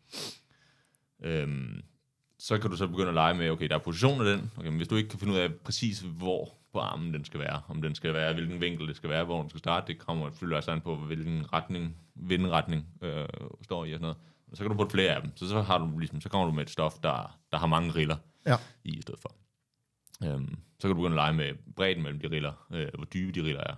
Øhm, 1.22 1.82
så 2.38 2.58
kan 2.58 2.70
du 2.70 2.76
så 2.76 2.86
begynde 2.86 3.08
at 3.08 3.14
lege 3.14 3.34
med, 3.34 3.50
okay, 3.50 3.68
der 3.68 3.74
er 3.74 3.78
positionen 3.78 4.26
af 4.26 4.36
den, 4.36 4.50
okay, 4.56 4.68
men 4.68 4.76
hvis 4.76 4.88
du 4.88 4.96
ikke 4.96 5.08
kan 5.08 5.18
finde 5.18 5.34
ud 5.34 5.38
af 5.38 5.54
præcis, 5.54 6.00
hvor 6.00 6.54
på 6.72 6.78
armen 6.78 7.14
den 7.14 7.24
skal 7.24 7.40
være, 7.40 7.62
om 7.68 7.82
den 7.82 7.94
skal 7.94 8.14
være, 8.14 8.34
hvilken 8.34 8.60
vinkel 8.60 8.88
det 8.88 8.96
skal 8.96 9.10
være, 9.10 9.24
hvor 9.24 9.40
den 9.40 9.50
skal 9.50 9.58
starte, 9.58 9.92
det 9.92 9.98
kommer 9.98 10.30
selvfølgelig 10.30 10.56
også 10.56 10.70
an 10.70 10.80
på, 10.80 10.96
hvilken 10.96 11.52
retning, 11.52 11.96
vindretning 12.14 12.86
øh, 13.02 13.28
står 13.62 13.84
i 13.84 13.92
og 13.92 13.98
sådan 13.98 14.00
noget. 14.00 14.16
Så 14.54 14.62
kan 14.62 14.70
du 14.70 14.76
putte 14.76 14.92
flere 14.92 15.14
af 15.14 15.22
dem, 15.22 15.36
så, 15.36 15.48
så, 15.48 15.62
har 15.62 15.78
du 15.78 15.98
ligesom, 15.98 16.20
så 16.20 16.28
kommer 16.28 16.46
du 16.46 16.52
med 16.52 16.62
et 16.62 16.70
stof, 16.70 16.94
der, 17.02 17.38
der 17.52 17.58
har 17.58 17.66
mange 17.66 17.90
riller 17.90 18.16
Ja. 18.46 18.56
i 18.84 18.90
i 18.90 19.00
stedet 19.00 19.20
for. 19.20 19.32
Øhm, 20.24 20.58
så 20.78 20.88
kan 20.88 20.90
du 20.90 20.94
begynde 20.94 21.14
at 21.14 21.24
lege 21.24 21.32
med 21.32 21.54
bredden 21.76 22.02
mellem 22.02 22.20
de 22.20 22.30
riller, 22.30 22.66
øh, 22.70 22.88
hvor 22.94 23.04
dybe 23.04 23.32
de 23.32 23.46
riller 23.46 23.60
er. 23.60 23.74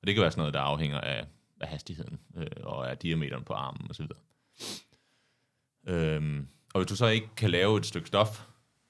Og 0.00 0.06
det 0.06 0.14
kan 0.14 0.22
være 0.22 0.30
sådan 0.30 0.40
noget, 0.40 0.54
der 0.54 0.60
afhænger 0.60 1.00
af, 1.00 1.26
af 1.60 1.68
hastigheden 1.68 2.20
øh, 2.36 2.46
og 2.62 2.90
af 2.90 2.98
diameteren 2.98 3.44
på 3.44 3.52
armen 3.52 3.90
osv. 3.90 4.06
Øhm, 5.86 6.48
og 6.74 6.80
hvis 6.80 6.88
du 6.88 6.96
så 6.96 7.06
ikke 7.06 7.28
kan 7.36 7.50
lave 7.50 7.78
et 7.78 7.86
stykke 7.86 8.08
stof, 8.08 8.46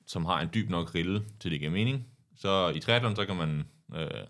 som 0.06 0.24
har 0.24 0.40
en 0.40 0.50
dyb 0.54 0.70
nok 0.70 0.94
rille, 0.94 1.24
til 1.40 1.50
det 1.50 1.60
giver 1.60 1.72
mening, 1.72 2.08
så 2.36 2.68
i 2.68 2.80
triathlon, 2.80 3.16
så 3.16 3.26
kan 3.26 3.36
man, 3.36 3.64
øh, 3.94 4.26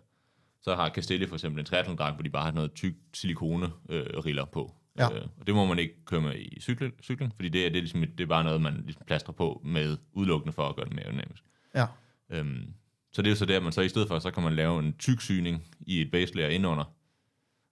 så 0.62 0.74
har 0.74 0.90
Castelli 0.90 1.26
for 1.26 1.36
eksempel 1.36 1.60
en 1.60 1.66
triathlon 1.66 1.96
hvor 1.96 2.22
de 2.22 2.30
bare 2.30 2.44
har 2.44 2.52
noget 2.52 2.74
tyk 2.74 2.94
silikone 3.14 3.72
øh, 3.88 4.18
riller 4.18 4.44
på. 4.44 4.74
Ja. 4.98 5.14
Øh, 5.16 5.26
og 5.40 5.46
det 5.46 5.54
må 5.54 5.66
man 5.66 5.78
ikke 5.78 6.04
køre 6.04 6.20
med 6.20 6.34
i 6.38 6.60
cykling, 6.60 6.94
cykling 7.02 7.34
fordi 7.34 7.48
det 7.48 7.66
er, 7.66 7.68
det, 7.68 7.76
er 7.76 7.80
ligesom, 7.82 8.02
et- 8.02 8.18
det 8.18 8.24
er 8.24 8.28
bare 8.28 8.44
noget, 8.44 8.60
man 8.60 8.80
ligesom 8.84 9.02
plastrer 9.06 9.32
på 9.32 9.60
med 9.64 9.96
udelukkende 10.12 10.52
for 10.52 10.68
at 10.68 10.76
gøre 10.76 10.84
det 10.86 10.94
mere 10.94 11.10
dynamisk. 11.12 11.44
Ja. 11.74 11.86
Øhm, 12.30 12.74
så 13.12 13.22
det 13.22 13.28
er 13.28 13.32
jo 13.32 13.36
så 13.36 13.46
der, 13.46 13.60
man 13.60 13.72
så 13.72 13.80
i 13.80 13.88
stedet 13.88 14.08
for, 14.08 14.18
så 14.18 14.30
kan 14.30 14.42
man 14.42 14.54
lave 14.56 14.78
en 14.78 14.92
tyk 14.98 15.20
syning 15.20 15.64
i 15.80 16.00
et 16.00 16.10
base 16.10 16.34
layer 16.36 16.48
indenunder, 16.48 16.84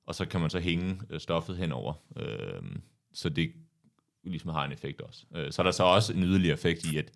og 0.06 0.14
så 0.14 0.24
kan 0.26 0.40
man 0.40 0.50
så 0.50 0.61
hænge 0.61 1.00
øh, 1.11 1.20
stoffet 1.20 1.56
henover, 1.56 1.94
øhm, 2.16 2.80
så 3.12 3.28
det 3.28 3.52
ligesom 4.24 4.50
har 4.50 4.64
en 4.64 4.72
effekt 4.72 5.00
også. 5.00 5.26
Øh, 5.35 5.52
så 5.52 5.62
er 5.62 5.64
der 5.64 5.70
så 5.70 5.85
også 5.85 6.12
en 6.12 6.22
yderligere 6.22 6.54
effekt 6.54 6.85
i, 6.92 6.96
at 6.96 7.12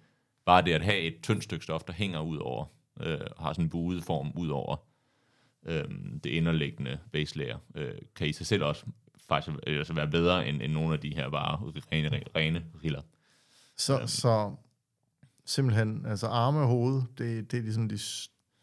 bare 0.47 0.62
det 0.64 0.73
at 0.73 0.85
have 0.85 0.99
et 0.99 1.16
tyndt 1.23 1.45
stykke 1.45 1.64
stof, 1.64 1.83
der 1.85 1.92
hænger 1.92 2.21
ud 2.21 2.37
over, 2.38 2.64
øh, 3.01 3.19
og 3.37 3.42
har 3.45 3.53
sådan 3.53 3.64
en 3.64 3.71
buet 3.71 4.05
form 4.05 4.33
ud 4.37 4.49
over 4.49 4.77
øh, 5.66 5.85
det 6.25 6.31
inderliggende 6.31 6.99
base 7.12 7.38
layer, 7.38 7.59
øh, 7.75 7.95
kan 8.16 8.27
i 8.29 8.33
sig 8.33 8.47
selv 8.47 8.64
også 8.64 8.85
faktisk 9.29 9.57
altså 9.67 9.95
være 9.95 10.11
bedre 10.11 10.49
end, 10.49 10.62
end 10.62 10.73
nogle 10.73 10.95
af 10.95 11.01
de 11.01 11.15
her 11.15 11.31
bare 11.31 11.59
rene, 11.93 12.21
rene 12.37 12.65
riller. 12.85 13.03
Så, 13.77 14.07
så 14.07 14.55
simpelthen, 15.45 16.07
altså 16.07 16.27
arme 16.27 16.59
og 16.59 16.67
hoved, 16.67 17.03
det, 17.19 17.53
det 17.53 17.59
er 17.59 17.62
ligesom 17.62 17.89
de 17.89 17.99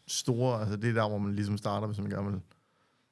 store, 0.06 0.60
altså 0.60 0.76
det 0.76 0.90
er 0.90 0.94
der, 0.94 1.08
hvor 1.08 1.18
man 1.18 1.34
ligesom 1.34 1.58
starter, 1.58 1.86
hvis 1.86 1.98
man 1.98 2.10
gerne 2.10 2.30
vil 2.30 2.40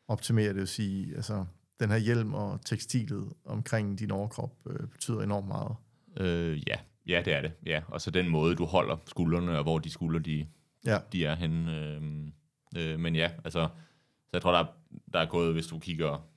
optimere 0.08 0.48
det, 0.48 0.56
vil 0.56 0.68
sige, 0.68 1.16
altså 1.16 1.44
den 1.80 1.90
her 1.90 1.96
hjelm 1.96 2.34
og 2.34 2.64
tekstilet 2.64 3.32
omkring 3.44 3.98
din 3.98 4.10
overkrop 4.10 4.52
øh, 4.66 4.88
betyder 4.88 5.20
enormt 5.22 5.48
meget. 5.48 5.76
Øh, 6.16 6.62
ja. 6.68 6.76
ja, 7.06 7.22
det 7.24 7.34
er 7.34 7.40
det. 7.42 7.52
Ja. 7.66 7.82
Og 7.88 8.00
så 8.00 8.10
den 8.10 8.28
måde, 8.28 8.54
du 8.54 8.64
holder 8.64 8.96
skuldrene, 9.06 9.58
og 9.58 9.62
hvor 9.62 9.78
de 9.78 9.90
skuldre, 9.90 10.18
de, 10.20 10.46
Ja, 10.86 10.98
de 11.12 11.24
er 11.24 11.34
henne. 11.34 11.76
Øh, 11.76 12.02
øh, 12.76 13.00
men 13.00 13.16
ja, 13.16 13.30
altså, 13.44 13.68
så 14.26 14.30
jeg 14.32 14.42
tror, 14.42 14.52
der 14.52 14.58
er, 14.58 14.66
der 15.12 15.18
er 15.18 15.26
gået, 15.26 15.52
hvis 15.52 15.66
du 15.66 15.78
kigger 15.78 16.28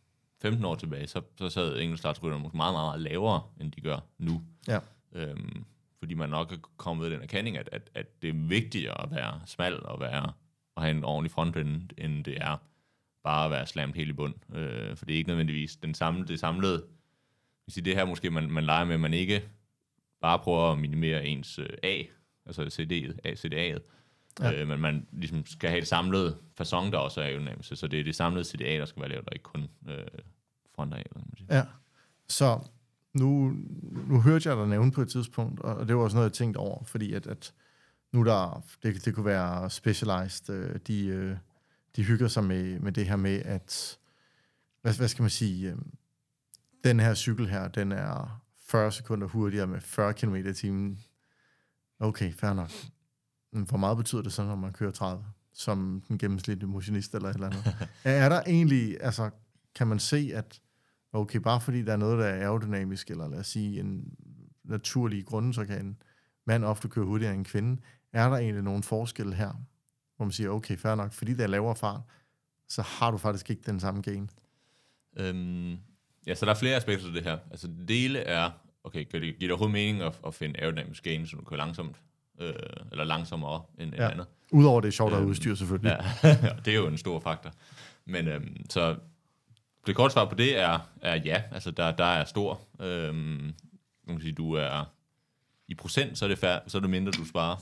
15 0.41 0.65
år 0.65 0.75
tilbage, 0.75 1.07
så, 1.07 1.21
så 1.37 1.49
sad 1.49 1.79
enkeltstartsrytterne 1.79 2.43
måske 2.43 2.57
meget, 2.57 2.73
meget, 2.73 2.87
meget 2.87 3.01
lavere, 3.01 3.41
end 3.61 3.71
de 3.71 3.81
gør 3.81 3.99
nu. 4.17 4.41
ja, 4.67 4.79
Øhm, 5.13 5.65
fordi 5.99 6.13
man 6.13 6.29
nok 6.29 6.51
er 6.51 6.57
kommet 6.77 7.03
med 7.03 7.11
den 7.15 7.21
erkending, 7.23 7.57
at, 7.57 7.69
at, 7.71 7.89
at 7.95 8.21
det 8.21 8.29
er 8.29 8.33
vigtigere 8.33 9.01
at 9.03 9.11
være 9.11 9.41
smal 9.45 9.85
og 9.85 9.99
være 9.99 10.31
og 10.75 10.83
have 10.83 10.97
en 10.97 11.03
ordentlig 11.03 11.31
frontende, 11.31 11.87
end 11.97 12.23
det 12.23 12.37
er 12.41 12.57
bare 13.23 13.45
at 13.45 13.51
være 13.51 13.67
slammet 13.67 13.95
helt 13.95 14.09
i 14.09 14.13
bund. 14.13 14.33
Øh, 14.55 14.95
for 14.95 15.05
det 15.05 15.13
er 15.13 15.17
ikke 15.17 15.27
nødvendigvis 15.27 15.75
den 15.75 15.93
samlede, 15.93 16.27
det 16.27 16.39
samlede. 16.39 16.85
Sige, 17.67 17.85
det 17.85 17.95
her 17.95 18.05
måske, 18.05 18.29
man, 18.29 18.51
man 18.51 18.63
leger 18.63 18.85
med, 18.85 18.93
at 18.93 18.99
man 18.99 19.13
ikke 19.13 19.43
bare 20.21 20.39
prøver 20.39 20.71
at 20.71 20.79
minimere 20.79 21.25
ens 21.25 21.59
øh, 21.59 21.69
A, 21.83 22.03
altså 22.45 22.61
CD'et, 22.63 23.17
A, 23.23 23.33
CDA'et, 23.33 23.81
Ja. 24.39 24.61
øh, 24.61 24.67
men 24.67 24.79
man 24.79 25.07
ligesom 25.11 25.45
skal 25.45 25.69
have 25.69 25.79
det 25.79 25.87
samlede 25.87 26.37
fasong, 26.57 26.91
der 26.91 26.97
også 26.97 27.21
er 27.21 27.25
aerodynamisk. 27.25 27.69
Så 27.75 27.87
det 27.87 27.99
er 27.99 28.03
det 28.03 28.15
samlede 28.15 28.45
CDA, 28.45 28.77
der 28.77 28.85
skal 28.85 29.01
være 29.01 29.09
lavet, 29.09 29.25
og 29.25 29.33
ikke 29.33 29.43
kun 29.43 29.67
øh, 29.89 29.97
frontarealet. 30.75 31.23
ja. 31.49 31.63
Så 32.29 32.59
nu, 33.13 33.55
nu 34.07 34.21
hørte 34.21 34.49
jeg 34.49 34.57
dig 34.57 34.67
nævne 34.67 34.91
på 34.91 35.01
et 35.01 35.09
tidspunkt, 35.09 35.59
og 35.59 35.75
og 35.75 35.87
det 35.87 35.95
var 35.95 36.03
også 36.03 36.17
noget, 36.17 36.29
jeg 36.29 36.33
tænkte 36.33 36.57
over, 36.57 36.83
fordi 36.83 37.13
at, 37.13 37.27
at 37.27 37.53
nu 38.11 38.23
der, 38.23 38.63
det, 38.83 39.05
det 39.05 39.15
kunne 39.15 39.25
være 39.25 39.69
specialized, 39.69 40.55
øh, 40.55 40.79
de, 40.87 41.05
øh, 41.05 41.37
de 41.95 42.03
hygger 42.03 42.27
sig 42.27 42.43
med, 42.43 42.79
med 42.79 42.91
det 42.91 43.05
her 43.05 43.15
med, 43.15 43.41
at, 43.45 43.97
hvad, 44.81 44.97
hvad 44.97 45.07
skal 45.07 45.23
man 45.23 45.29
sige, 45.29 45.71
øh, 45.71 45.77
den 46.83 46.99
her 46.99 47.13
cykel 47.13 47.49
her, 47.49 47.67
den 47.67 47.91
er 47.91 48.41
40 48.59 48.91
sekunder 48.91 49.27
hurtigere 49.27 49.67
med 49.67 49.81
40 49.81 50.13
km 50.13 50.35
i 50.35 50.53
timen. 50.53 50.99
Okay, 51.99 52.33
fair 52.33 52.53
nok. 52.53 52.71
Hvor 53.63 53.77
meget 53.77 53.97
betyder 53.97 54.21
det 54.21 54.33
så, 54.33 54.43
når 54.43 54.55
man 54.55 54.73
kører 54.73 54.91
30, 54.91 55.25
som 55.53 56.03
den 56.07 56.17
gennemsnitlige 56.17 56.69
motionist 56.69 57.15
eller 57.15 57.29
et 57.29 57.33
eller 57.33 57.47
andet? 57.47 57.75
er, 58.03 58.11
er 58.25 58.29
der 58.29 58.41
egentlig, 58.41 58.97
altså, 59.01 59.29
kan 59.75 59.87
man 59.87 59.99
se, 59.99 60.31
at 60.33 60.61
okay, 61.13 61.39
bare 61.39 61.61
fordi 61.61 61.81
der 61.81 61.93
er 61.93 61.97
noget, 61.97 62.19
der 62.19 62.25
er 62.25 62.41
aerodynamisk, 62.41 63.11
eller 63.11 63.27
lad 63.27 63.39
os 63.39 63.47
sige 63.47 63.79
en 63.79 64.13
naturlig 64.63 65.25
grund, 65.25 65.53
så 65.53 65.65
kan 65.65 65.85
en 65.85 65.97
mand 66.45 66.65
ofte 66.65 66.87
køre 66.87 67.05
hurtigere 67.05 67.33
end 67.33 67.39
en 67.39 67.45
kvinde. 67.45 67.81
Er 68.13 68.29
der 68.29 68.37
egentlig 68.37 68.63
nogen 68.63 68.83
forskel 68.83 69.33
her, 69.33 69.51
hvor 70.15 70.25
man 70.25 70.31
siger, 70.31 70.49
okay, 70.49 70.77
fair 70.77 70.95
nok, 70.95 71.13
fordi 71.13 71.33
der 71.33 71.43
er 71.43 71.47
lavere 71.47 71.75
fart, 71.75 72.01
så 72.67 72.81
har 72.81 73.11
du 73.11 73.17
faktisk 73.17 73.49
ikke 73.49 73.61
den 73.65 73.79
samme 73.79 74.01
gain. 74.01 74.29
Øhm, 75.17 75.77
ja, 76.27 76.35
så 76.35 76.45
der 76.45 76.51
er 76.51 76.55
flere 76.55 76.75
aspekter 76.75 77.05
til 77.05 77.15
det 77.15 77.23
her. 77.23 77.37
Altså, 77.51 77.69
dele 77.87 78.19
er, 78.19 78.51
okay, 78.83 79.05
giver 79.05 79.19
det, 79.19 79.21
giver 79.21 79.39
det 79.39 79.51
overhovedet 79.51 79.73
mening 79.73 80.01
at, 80.01 80.19
at 80.27 80.33
finde 80.33 80.59
aerodynamisk 80.59 81.03
gain, 81.03 81.27
så 81.27 81.35
du 81.35 81.43
kører 81.43 81.57
langsomt, 81.57 82.01
øh, 82.39 82.53
eller 82.91 83.03
langsommere 83.03 83.61
end, 83.77 83.87
end 83.89 83.95
Ja. 83.95 84.09
andet? 84.11 84.25
Udover 84.51 84.81
det 84.81 84.87
er 84.87 84.91
sjovt 84.91 85.13
at 85.13 85.19
Øhm, 85.19 85.29
udstyr 85.29 85.55
selvfølgelig. 85.55 85.91
Ja, 86.23 86.29
det 86.65 86.67
er 86.73 86.75
jo 86.77 86.87
en 86.87 86.97
stor 86.97 87.19
faktor. 87.19 87.51
Men 88.05 88.27
øhm, 88.27 88.69
så 88.69 88.95
det 89.87 89.95
korte 89.95 90.13
svar 90.13 90.25
på 90.25 90.35
det 90.35 90.59
er, 90.59 90.79
er 91.01 91.15
ja, 91.15 91.43
altså 91.51 91.71
der, 91.71 91.91
der 91.91 92.03
er 92.05 92.25
stor. 92.25 92.61
Øhm, 92.81 93.53
man 94.07 94.15
kan 94.15 94.21
sige, 94.21 94.33
du 94.33 94.53
er 94.53 94.83
i 95.67 95.75
procent, 95.75 96.17
så 96.17 96.25
er 96.25 96.29
det, 96.29 96.37
fær, 96.37 96.59
så 96.67 96.77
er 96.77 96.81
det 96.81 96.89
mindre, 96.89 97.11
du 97.11 97.25
sparer 97.25 97.55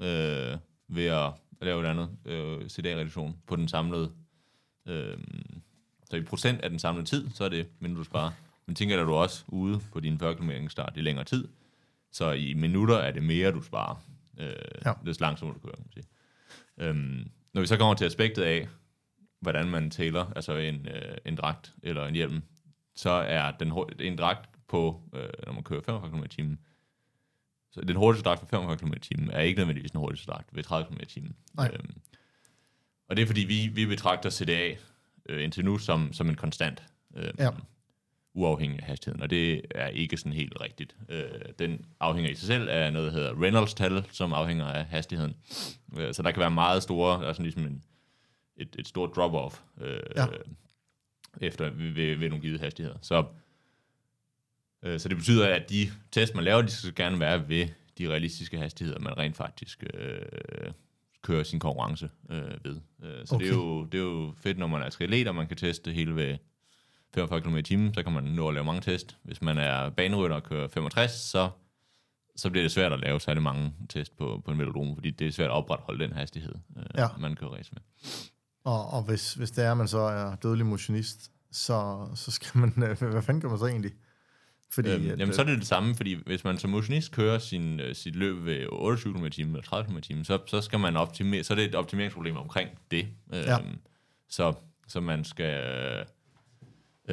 øh, 0.00 0.58
ved 0.88 1.06
at 1.06 1.30
lave 1.62 1.82
et 1.82 1.86
andet 1.86 2.08
øh, 2.24 2.68
CDA-reduktion 2.68 3.36
på 3.46 3.56
den 3.56 3.68
samlede. 3.68 4.10
Øh, 4.88 5.18
så 6.10 6.16
i 6.16 6.22
procent 6.22 6.60
af 6.60 6.70
den 6.70 6.78
samlede 6.78 7.06
tid, 7.06 7.30
så 7.34 7.44
er 7.44 7.48
det 7.48 7.66
mindre, 7.80 7.98
du 7.98 8.04
sparer. 8.04 8.30
Men 8.66 8.74
tænker 8.76 9.00
at 9.00 9.06
du 9.06 9.14
også 9.14 9.44
ude 9.48 9.80
på 9.92 10.00
din 10.00 10.18
40 10.18 10.34
km 10.34 10.50
start 10.68 10.92
i 10.96 11.00
længere 11.00 11.24
tid. 11.24 11.48
Så 12.12 12.30
i 12.32 12.54
minutter 12.54 12.96
er 12.96 13.10
det 13.10 13.22
mere, 13.22 13.52
du 13.52 13.62
sparer. 13.62 14.02
Øh, 14.38 14.46
Ja. 14.84 14.92
er 15.06 15.20
langsommere, 15.20 15.54
du 15.54 15.60
kører, 15.60 15.74
kan 15.76 15.84
man 15.86 15.92
sige. 15.92 16.04
Øhm, 16.78 17.30
når 17.54 17.60
vi 17.60 17.66
så 17.66 17.76
kommer 17.76 17.94
til 17.94 18.04
aspektet 18.04 18.42
af, 18.42 18.68
hvordan 19.40 19.66
man 19.68 19.90
tæller, 19.90 20.32
altså 20.36 20.56
en, 20.56 20.88
øh, 20.88 21.16
en 21.24 21.36
dragt 21.36 21.72
eller 21.82 22.06
en 22.06 22.14
hjelm, 22.14 22.42
så 22.94 23.10
er 23.10 23.50
den, 23.50 23.72
en 24.00 24.18
dragt 24.18 24.48
på, 24.68 25.02
øh, 25.14 25.28
når 25.46 25.52
man 25.52 25.62
kører 25.62 25.80
45 25.82 26.10
km 26.10 26.24
i 26.24 26.28
timen, 26.28 26.58
så 27.70 27.80
den 27.80 27.96
hurtigste 27.96 28.28
dragt 28.28 28.40
på 28.40 28.46
45 28.46 28.76
km 28.78 28.92
i 28.92 28.98
timen 28.98 29.30
er 29.30 29.40
ikke 29.40 29.58
nødvendigvis 29.58 29.90
den 29.90 29.98
hurtigste 30.00 30.26
dragt 30.30 30.56
ved 30.56 30.62
30 30.62 30.86
km 30.88 31.00
i 31.02 31.06
timen. 31.06 31.36
Øhm, 31.74 32.00
og 33.08 33.16
det 33.16 33.22
er 33.22 33.26
fordi, 33.26 33.40
vi, 33.40 33.70
vi 33.74 33.86
betragter 33.86 34.30
CDA 34.30 34.74
øh, 35.28 35.44
indtil 35.44 35.64
nu 35.64 35.78
som, 35.78 36.12
som 36.12 36.28
en 36.28 36.34
konstant. 36.34 36.82
Øh, 37.16 37.32
Ja. 37.38 37.50
Uafhængig 38.34 38.78
af 38.80 38.86
hastigheden, 38.86 39.22
og 39.22 39.30
det 39.30 39.62
er 39.70 39.86
ikke 39.88 40.16
sådan 40.16 40.32
helt 40.32 40.60
rigtigt. 40.60 40.96
Øh, 41.08 41.24
den 41.58 41.84
afhænger 42.00 42.30
i 42.30 42.34
sig 42.34 42.46
selv 42.46 42.68
af 42.68 42.92
noget, 42.92 43.12
der 43.12 43.18
hedder 43.18 43.42
Reynolds-tal, 43.42 44.04
som 44.10 44.32
afhænger 44.32 44.64
af 44.64 44.84
hastigheden. 44.84 45.36
Øh, 45.98 46.14
så 46.14 46.22
der 46.22 46.30
kan 46.30 46.40
være 46.40 46.50
meget 46.50 46.82
store, 46.82 47.22
der 47.22 47.28
er 47.28 47.32
sådan 47.32 47.44
ligesom 47.44 47.62
en, 47.66 47.82
et, 48.56 48.76
et 48.78 48.88
stort 48.88 49.10
drop-off 49.16 49.84
øh, 49.84 50.00
Ja. 50.16 50.26
efter 51.40 51.70
ved, 51.70 51.90
ved, 51.90 52.16
ved 52.16 52.28
nogle 52.28 52.42
givet 52.42 52.60
hastigheder. 52.60 52.98
Så, 53.02 53.24
øh, 54.82 55.00
så 55.00 55.08
det 55.08 55.16
betyder, 55.16 55.54
at 55.54 55.70
de 55.70 55.90
test, 56.10 56.34
man 56.34 56.44
laver, 56.44 56.62
de 56.62 56.70
skal 56.70 56.94
gerne 56.94 57.20
være 57.20 57.48
ved 57.48 57.68
de 57.98 58.08
realistiske 58.08 58.58
hastigheder, 58.58 58.98
man 58.98 59.18
rent 59.18 59.36
faktisk 59.36 59.84
øh, 59.94 60.22
kører 61.22 61.42
sin 61.42 61.60
konkurrence 61.60 62.10
øh, 62.30 62.64
ved. 62.64 62.80
Øh, 63.02 63.26
så 63.26 63.34
okay. 63.34 63.44
det, 63.44 63.52
er 63.52 63.56
jo, 63.56 63.84
det 63.84 63.98
er 63.98 64.02
jo 64.04 64.34
fedt, 64.36 64.58
når 64.58 64.66
man 64.66 64.82
er 64.82 64.88
triatlet, 64.90 65.28
og 65.28 65.34
man 65.34 65.46
kan 65.46 65.56
teste 65.56 65.92
hele 65.92 66.16
ved 66.16 66.38
45 67.14 67.40
km 67.40 67.56
i 67.56 67.62
timen, 67.62 67.94
så 67.94 68.02
kan 68.02 68.12
man 68.12 68.24
nå 68.24 68.48
at 68.48 68.54
lave 68.54 68.64
mange 68.64 68.80
test. 68.80 69.16
Hvis 69.22 69.42
man 69.42 69.58
er 69.58 69.90
banerytter 69.90 70.36
og 70.36 70.42
kører 70.42 70.68
65, 70.68 71.12
så, 71.12 71.50
så 72.36 72.50
bliver 72.50 72.64
det 72.64 72.72
svært 72.72 72.92
at 72.92 73.00
lave 73.00 73.20
særlig 73.20 73.42
mange 73.42 73.72
test 73.88 74.16
på, 74.16 74.42
på 74.44 74.50
en 74.50 74.58
velodrome, 74.58 74.94
fordi 74.96 75.10
det 75.10 75.26
er 75.26 75.32
svært 75.32 75.46
at 75.50 75.54
opretholde 75.54 76.04
den 76.04 76.12
hastighed, 76.12 76.54
øh, 76.76 76.82
Ja. 76.96 77.08
man 77.18 77.36
kører 77.36 77.50
race 77.50 77.70
med. 77.72 77.82
Og, 78.64 78.86
og 78.90 79.02
hvis, 79.02 79.34
hvis 79.34 79.50
det 79.50 79.64
er, 79.64 79.70
at 79.70 79.76
man 79.76 79.88
så 79.88 79.98
er 79.98 80.34
dødelig 80.34 80.66
motionist, 80.66 81.30
så, 81.52 82.06
så 82.14 82.30
skal 82.30 82.58
man, 82.60 82.72
hvad 82.98 83.22
fanden 83.22 83.40
gør 83.40 83.48
man 83.48 83.58
så 83.58 83.66
egentlig? 83.66 83.92
Fordi, 84.70 84.90
Øhm, 84.90 85.10
at, 85.10 85.18
jamen, 85.18 85.34
så 85.34 85.40
er 85.42 85.46
det 85.46 85.58
det 85.58 85.66
samme, 85.66 85.94
fordi 85.94 86.22
hvis 86.26 86.44
man 86.44 86.58
som 86.58 86.70
motionist 86.70 87.12
kører 87.12 87.38
sin, 87.38 87.80
øh, 87.80 87.94
sit 87.94 88.16
løb 88.16 88.44
ved 88.44 88.66
28 88.72 89.14
km 89.14 89.24
i 89.24 89.30
timen 89.30 89.54
eller 89.54 89.62
30 89.64 90.00
km 90.00 90.22
så, 90.22 90.38
så 90.46 90.60
skal 90.60 90.80
man 90.80 90.96
optimere, 90.96 91.44
så 91.44 91.52
er 91.52 91.56
det 91.56 91.64
et 91.64 91.74
optimeringsproblem 91.74 92.36
omkring 92.36 92.70
det. 92.90 93.08
Øhm, 93.34 93.44
Ja. 93.46 93.56
Så, 94.28 94.54
så 94.88 95.00
man 95.00 95.24
skal 95.24 96.04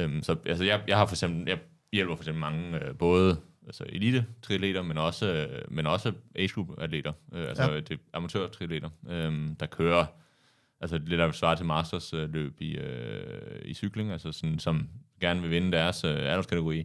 Øhm, 0.00 0.22
så 0.22 0.36
altså, 0.46 0.64
jeg, 0.64 0.82
jeg 0.88 0.96
har 0.96 1.06
for 1.06 1.14
eksempel, 1.14 1.48
jeg 1.48 1.58
hjælper 1.92 2.14
for 2.14 2.22
eksempel 2.22 2.40
mange, 2.40 2.84
øh, 2.84 2.96
både 2.96 3.40
altså 3.66 3.84
elite 3.88 4.26
triatleter, 4.42 4.82
men 4.82 4.98
også, 4.98 5.32
øh, 5.32 5.72
men 5.72 5.86
også 5.86 6.12
age 6.34 6.48
group 6.48 6.68
atleter, 6.78 7.12
øh, 7.32 7.48
altså 7.48 7.72
ja. 7.72 7.80
det 7.80 8.00
amatør 8.12 8.48
triatleter, 8.48 8.90
øh, 9.08 9.48
der 9.60 9.66
kører 9.66 10.06
altså 10.80 10.98
det 10.98 11.18
der 11.18 11.32
svarer 11.32 11.54
til 11.54 11.66
masters 11.66 12.14
øh, 12.14 12.32
løb 12.32 12.60
i, 12.60 12.76
øh, 12.76 13.62
i 13.64 13.74
cykling, 13.74 14.12
altså 14.12 14.32
sådan, 14.32 14.58
som 14.58 14.88
gerne 15.20 15.40
vil 15.40 15.50
vinde 15.50 15.72
deres 15.72 16.04
øh, 16.04 16.18
alderskategori, 16.18 16.78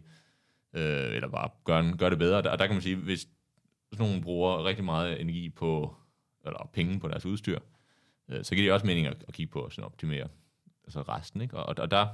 øh, 0.74 1.14
eller 1.14 1.28
bare 1.28 1.50
gøre, 1.64 1.96
gøre 1.98 2.10
det 2.10 2.18
bedre. 2.18 2.36
Og 2.36 2.58
der 2.58 2.66
kan 2.66 2.74
man 2.74 2.82
sige, 2.82 2.96
hvis 2.96 3.28
sådan 3.92 4.06
nogen 4.06 4.22
bruger 4.22 4.64
rigtig 4.64 4.84
meget 4.84 5.20
energi 5.20 5.48
på, 5.48 5.96
eller 6.46 6.70
penge 6.72 7.00
på 7.00 7.08
deres 7.08 7.26
udstyr, 7.26 7.58
øh, 8.28 8.44
så 8.44 8.54
giver 8.54 8.66
det 8.66 8.72
også 8.72 8.86
mening 8.86 9.06
at, 9.06 9.24
at 9.28 9.34
kigge 9.34 9.52
på 9.52 9.62
at 9.62 9.78
optimere 9.78 10.28
altså 10.84 11.00
resten. 11.00 11.40
Ikke? 11.40 11.56
Og, 11.56 11.78
og 11.78 11.90
der, 11.90 12.06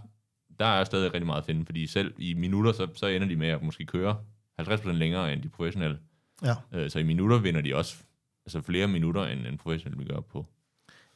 der 0.62 0.68
er 0.68 0.85
stadig 0.85 1.14
rigtig 1.14 1.27
meget 1.27 1.40
at 1.40 1.46
finde, 1.46 1.66
fordi 1.66 1.87
selv 1.87 2.14
i 2.18 2.35
minutter, 2.35 2.72
så, 2.72 2.88
så 2.94 3.07
ender 3.07 3.29
de 3.29 3.37
med 3.37 3.48
at 3.48 3.62
måske 3.62 3.87
køre 3.87 4.16
50% 4.61 4.92
længere 4.92 5.33
end 5.33 5.42
de 5.42 5.48
professionelle. 5.48 5.98
Ja. 6.42 6.55
Øh, 6.72 6.90
så 6.90 6.98
i 6.98 7.03
minutter 7.03 7.38
vinder 7.38 7.61
de 7.61 7.75
også 7.75 7.96
altså 8.46 8.61
flere 8.61 8.88
minutter, 8.88 9.25
end 9.25 9.46
en 9.46 9.59
professionel 9.59 9.98
vil 9.98 10.09
gøre 10.09 10.22
på. 10.22 10.46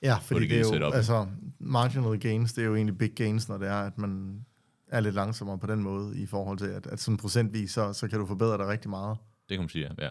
Ja, 0.02 0.16
fordi 0.16 0.40
det, 0.40 0.50
det 0.50 0.74
er 0.74 0.78
jo, 0.78 0.90
altså, 0.90 1.26
marginal 1.58 2.18
gains, 2.18 2.52
det 2.52 2.62
er 2.62 2.66
jo 2.66 2.74
egentlig 2.74 2.98
big 2.98 3.10
gains, 3.10 3.48
når 3.48 3.58
det 3.58 3.68
er, 3.68 3.80
at 3.80 3.98
man 3.98 4.40
er 4.88 5.00
lidt 5.00 5.14
langsommere 5.14 5.58
på 5.58 5.66
den 5.66 5.82
måde, 5.82 6.18
i 6.18 6.26
forhold 6.26 6.58
til, 6.58 6.66
at, 6.66 6.86
at 6.86 7.00
sådan 7.00 7.16
procentvis, 7.16 7.70
så, 7.70 7.92
så 7.92 8.08
kan 8.08 8.18
du 8.18 8.26
forbedre 8.26 8.58
dig 8.58 8.66
rigtig 8.66 8.90
meget. 8.90 9.16
Det 9.48 9.56
kan 9.56 9.60
man 9.60 9.68
sige, 9.68 9.90
ja. 9.98 10.10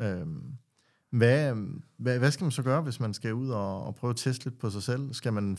Øhm, 0.00 0.52
hvad, 1.10 1.54
hvad, 1.96 2.18
hvad 2.18 2.30
skal 2.30 2.44
man 2.44 2.50
så 2.50 2.62
gøre, 2.62 2.82
hvis 2.82 3.00
man 3.00 3.14
skal 3.14 3.34
ud 3.34 3.48
og, 3.48 3.84
og 3.86 3.94
prøve 3.94 4.10
at 4.10 4.16
teste 4.16 4.44
lidt 4.44 4.58
på 4.58 4.70
sig 4.70 4.82
selv? 4.82 5.14
Skal 5.14 5.32
man... 5.32 5.58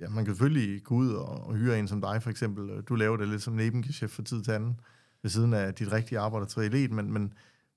Ja, 0.00 0.08
man 0.08 0.24
kan 0.24 0.34
selvfølgelig 0.34 0.82
gå 0.82 0.94
ud 0.94 1.12
og, 1.12 1.46
og 1.46 1.54
hyre 1.54 1.78
en 1.78 1.88
som 1.88 2.00
dig, 2.00 2.22
for 2.22 2.30
eksempel. 2.30 2.82
Du 2.82 2.94
laver 2.94 3.16
det 3.16 3.28
lidt 3.28 3.42
som 3.42 3.54
nebengeschæft 3.54 4.12
for 4.12 4.22
tid 4.22 4.42
til 4.42 4.52
anden, 4.52 4.80
ved 5.22 5.30
siden 5.30 5.54
af 5.54 5.74
dit 5.74 5.92
rigtige 5.92 6.18
arbejde 6.18 6.46
til 6.46 6.62
elit, 6.62 6.90
men, 6.90 7.12
men 7.12 7.32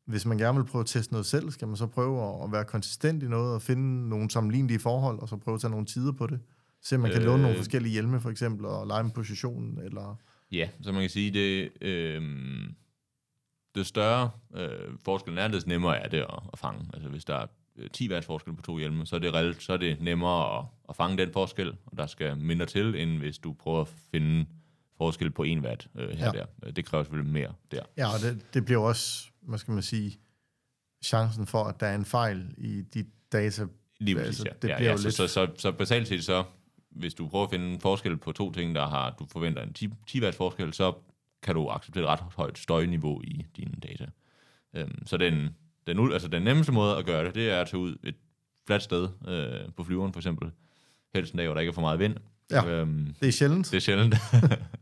hvis 0.05 0.25
man 0.25 0.37
gerne 0.37 0.57
vil 0.57 0.65
prøve 0.65 0.79
at 0.79 0.85
teste 0.85 1.13
noget 1.13 1.25
selv, 1.25 1.51
skal 1.51 1.67
man 1.67 1.77
så 1.77 1.87
prøve 1.87 2.43
at 2.43 2.51
være 2.51 2.65
konsistent 2.65 3.23
i 3.23 3.27
noget 3.27 3.55
og 3.55 3.61
finde 3.61 4.09
nogle 4.09 4.29
sammenlignelige 4.29 4.79
forhold, 4.79 5.19
og 5.19 5.29
så 5.29 5.37
prøve 5.37 5.55
at 5.55 5.61
tage 5.61 5.71
nogle 5.71 5.85
tider 5.85 6.11
på 6.11 6.27
det? 6.27 6.39
Se 6.81 6.95
om 6.95 7.01
man 7.01 7.11
kan 7.11 7.21
øh, 7.21 7.27
låne 7.27 7.41
nogle 7.41 7.57
forskellige 7.57 7.91
hjelme, 7.91 8.21
for 8.21 8.29
eksempel, 8.29 8.65
og 8.65 8.87
lege 8.87 9.03
med 9.03 9.11
positionen, 9.11 9.79
eller... 9.83 10.15
Ja, 10.51 10.69
så 10.81 10.91
man 10.91 11.01
kan 11.01 11.09
sige, 11.09 11.31
det, 11.31 11.71
øh, 11.81 12.21
det 13.75 13.85
større 13.85 14.29
øh, 14.55 14.97
forskellen 15.05 15.37
er, 15.37 15.47
det 15.47 15.67
nemmere 15.67 15.97
er 15.97 16.09
det 16.09 16.17
at, 16.17 16.39
at 16.53 16.59
fange. 16.59 16.89
Altså 16.93 17.09
hvis 17.09 17.25
der 17.25 17.35
er 17.35 17.47
10 17.93 18.05
øh, 18.05 18.11
watt 18.11 18.25
forskel 18.25 18.55
på 18.55 18.61
to 18.61 18.77
hjelme, 18.77 19.05
så 19.05 19.15
er 19.15 19.19
det, 19.19 19.33
reelt, 19.33 19.63
så 19.63 19.73
er 19.73 19.77
det 19.77 20.01
nemmere 20.01 20.59
at, 20.59 20.65
at 20.89 20.95
fange 20.95 21.17
den 21.17 21.33
forskel, 21.33 21.69
og 21.85 21.97
der 21.97 22.07
skal 22.07 22.37
mindre 22.37 22.65
til, 22.65 22.95
end 22.95 23.17
hvis 23.17 23.37
du 23.37 23.53
prøver 23.53 23.81
at 23.81 23.87
finde 24.11 24.45
forskel 24.97 25.31
på 25.31 25.43
1 25.43 25.59
watt 25.59 25.87
øh, 25.95 26.09
her 26.09 26.31
ja. 26.35 26.43
der. 26.63 26.71
Det 26.71 26.85
kræver 26.85 27.03
selvfølgelig 27.03 27.33
mere 27.33 27.53
der. 27.71 27.81
Ja, 27.97 28.07
og 28.07 28.19
det, 28.21 28.53
det 28.53 28.65
bliver 28.65 28.81
også, 28.81 29.27
hvad 29.41 29.57
skal 29.57 29.71
man 29.71 29.83
sige, 29.83 30.19
chancen 31.03 31.47
for, 31.47 31.63
at 31.63 31.79
der 31.79 31.87
er 31.87 31.95
en 31.95 32.05
fejl 32.05 32.55
i 32.57 32.81
de 32.81 33.05
data. 33.31 33.65
Lige 33.99 34.15
præcis, 34.15 34.27
altså, 34.27 34.43
det 34.61 34.69
ja. 34.69 34.75
bliver 34.75 34.89
ja, 34.89 34.95
jo 34.95 35.03
lidt... 35.03 35.13
så, 35.13 35.27
så, 35.27 35.33
så, 35.33 35.51
så 35.57 35.71
basalt 35.71 36.07
set 36.07 36.23
så, 36.23 36.43
hvis 36.89 37.13
du 37.13 37.27
prøver 37.27 37.45
at 37.45 37.51
finde 37.51 37.73
en 37.73 37.81
forskel 37.81 38.17
på 38.17 38.31
to 38.31 38.51
ting, 38.51 38.75
der 38.75 38.87
har, 38.87 39.15
du 39.19 39.25
forventer 39.25 39.63
en 39.63 39.73
10, 39.73 39.89
10 40.07 40.23
watt 40.23 40.35
forskel, 40.35 40.73
så 40.73 40.93
kan 41.43 41.55
du 41.55 41.69
acceptere 41.69 42.03
et 42.03 42.09
ret 42.09 42.19
højt 42.19 42.57
støjniveau 42.57 43.21
i 43.21 43.45
dine 43.57 43.73
data. 43.83 44.05
Øhm, 44.73 45.05
så 45.05 45.17
den, 45.17 45.55
den, 45.87 46.11
altså 46.13 46.27
den 46.27 46.41
nemmeste 46.41 46.71
måde 46.71 46.97
at 46.97 47.05
gøre 47.05 47.25
det, 47.25 47.35
det 47.35 47.49
er 47.49 47.61
at 47.61 47.67
tage 47.67 47.81
ud 47.81 47.95
et 48.03 48.15
fladt 48.67 48.83
sted 48.83 49.07
øh, 49.27 49.73
på 49.77 49.83
flyveren 49.83 50.13
for 50.13 50.19
eksempel. 50.19 50.51
Helst 51.15 51.33
en 51.33 51.37
dag, 51.37 51.47
hvor 51.47 51.53
der 51.53 51.61
ikke 51.61 51.69
er 51.69 51.73
for 51.73 51.81
meget 51.81 51.99
vind. 51.99 52.15
Ja, 52.51 52.69
øhm, 52.69 53.15
det 53.21 53.27
er 53.27 53.31
sjældent. 53.31 53.71
Det 53.71 53.77
er 53.77 53.81
sjældent. 53.81 54.15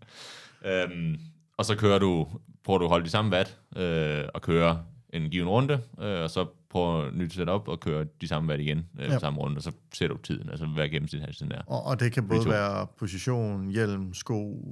øhm, 0.65 1.19
og 1.57 1.65
så 1.65 1.75
kører 1.75 1.99
du, 1.99 2.27
prøver 2.63 2.79
du 2.79 2.85
at 2.85 2.89
holde 2.89 3.05
de 3.05 3.09
samme 3.09 3.31
watt 3.31 3.57
øh, 3.75 4.23
og 4.33 4.41
køre 4.41 4.83
en 5.09 5.29
given 5.29 5.49
runde, 5.49 5.81
øh, 6.01 6.21
og 6.21 6.29
så 6.29 6.45
prøver 6.69 7.01
at 7.01 7.13
nyt 7.13 7.33
setup 7.33 7.67
og 7.67 7.79
køre 7.79 8.05
de 8.21 8.27
samme 8.27 8.49
watt 8.49 8.61
igen 8.61 8.85
øh, 8.99 9.09
ja. 9.09 9.19
samme 9.19 9.39
runde, 9.39 9.57
og 9.57 9.63
så 9.63 9.71
ser 9.93 10.07
du 10.07 10.17
tiden, 10.17 10.49
altså 10.49 10.65
hvad 10.65 10.89
gennemsnitshastigheden 10.89 11.59
er. 11.59 11.63
Og, 11.65 11.83
og 11.83 11.99
det 11.99 12.11
kan 12.11 12.27
både 12.27 12.49
være 12.49 12.87
position, 12.97 13.69
hjelm, 13.69 14.13
sko, 14.13 14.67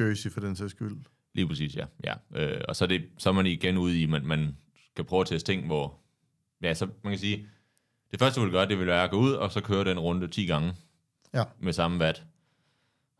jersey 0.00 0.30
for 0.30 0.40
den 0.40 0.56
sags 0.56 0.70
skyld. 0.70 0.96
Lige 1.34 1.48
præcis, 1.48 1.76
ja. 1.76 1.84
ja. 2.04 2.14
Øh, 2.34 2.60
og 2.68 2.76
så 2.76 2.84
er, 2.84 2.88
det, 2.88 3.02
så 3.18 3.28
er 3.28 3.32
man 3.32 3.46
igen 3.46 3.78
ude 3.78 4.00
i, 4.02 4.06
man, 4.06 4.26
man 4.26 4.56
kan 4.96 5.04
prøve 5.04 5.20
at 5.20 5.26
teste 5.26 5.52
ting, 5.52 5.66
hvor... 5.66 5.98
Ja, 6.62 6.74
så 6.74 6.86
man 7.02 7.12
kan 7.12 7.18
sige, 7.18 7.46
det 8.10 8.18
første, 8.18 8.40
du 8.40 8.44
vil 8.44 8.52
gøre, 8.52 8.68
det 8.68 8.78
vil 8.78 8.86
være 8.86 9.04
at 9.04 9.10
gå 9.10 9.16
ud, 9.16 9.32
og 9.32 9.52
så 9.52 9.60
køre 9.60 9.84
den 9.84 9.98
runde 9.98 10.28
10 10.28 10.46
gange 10.46 10.74
ja. 11.34 11.44
med 11.58 11.72
samme 11.72 11.98
watt. 12.04 12.22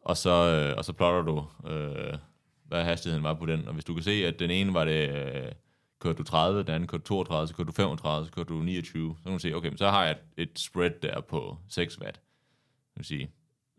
Og 0.01 0.17
så, 0.17 0.31
øh, 0.31 0.77
og 0.77 0.85
så 0.85 0.93
plotter 0.93 1.23
du, 1.23 1.69
øh, 1.71 2.19
hvad 2.65 2.85
hastigheden 2.85 3.25
var 3.25 3.35
på 3.35 3.47
den. 3.47 3.69
Og 3.69 3.75
hvis 3.75 3.85
du 3.85 3.95
kan 3.95 4.03
se, 4.03 4.11
at 4.27 4.39
den 4.39 4.51
ene 4.51 4.75
var 4.75 4.85
det, 4.85 5.11
øh, 5.11 5.53
kørte 6.01 6.19
du 6.19 6.23
30, 6.23 6.63
den 6.63 6.75
anden 6.75 6.87
kørte 6.87 7.05
32, 7.05 7.49
så 7.49 7.55
kørte 7.55 7.67
du 7.67 7.73
35, 7.73 8.27
så 8.27 8.33
kørte 8.33 8.49
du 8.49 8.63
29. 8.63 9.17
Så 9.19 9.23
kan 9.23 9.33
du 9.33 9.39
se, 9.39 9.55
okay, 9.55 9.77
så 9.77 9.91
har 9.91 10.05
jeg 10.05 10.11
et, 10.37 10.49
et 10.49 10.59
spread 10.59 10.91
der 11.03 11.21
på 11.21 11.59
6 11.69 12.01
watt. 12.01 12.15
Det 12.15 12.97
vil 12.97 13.05
sige. 13.05 13.31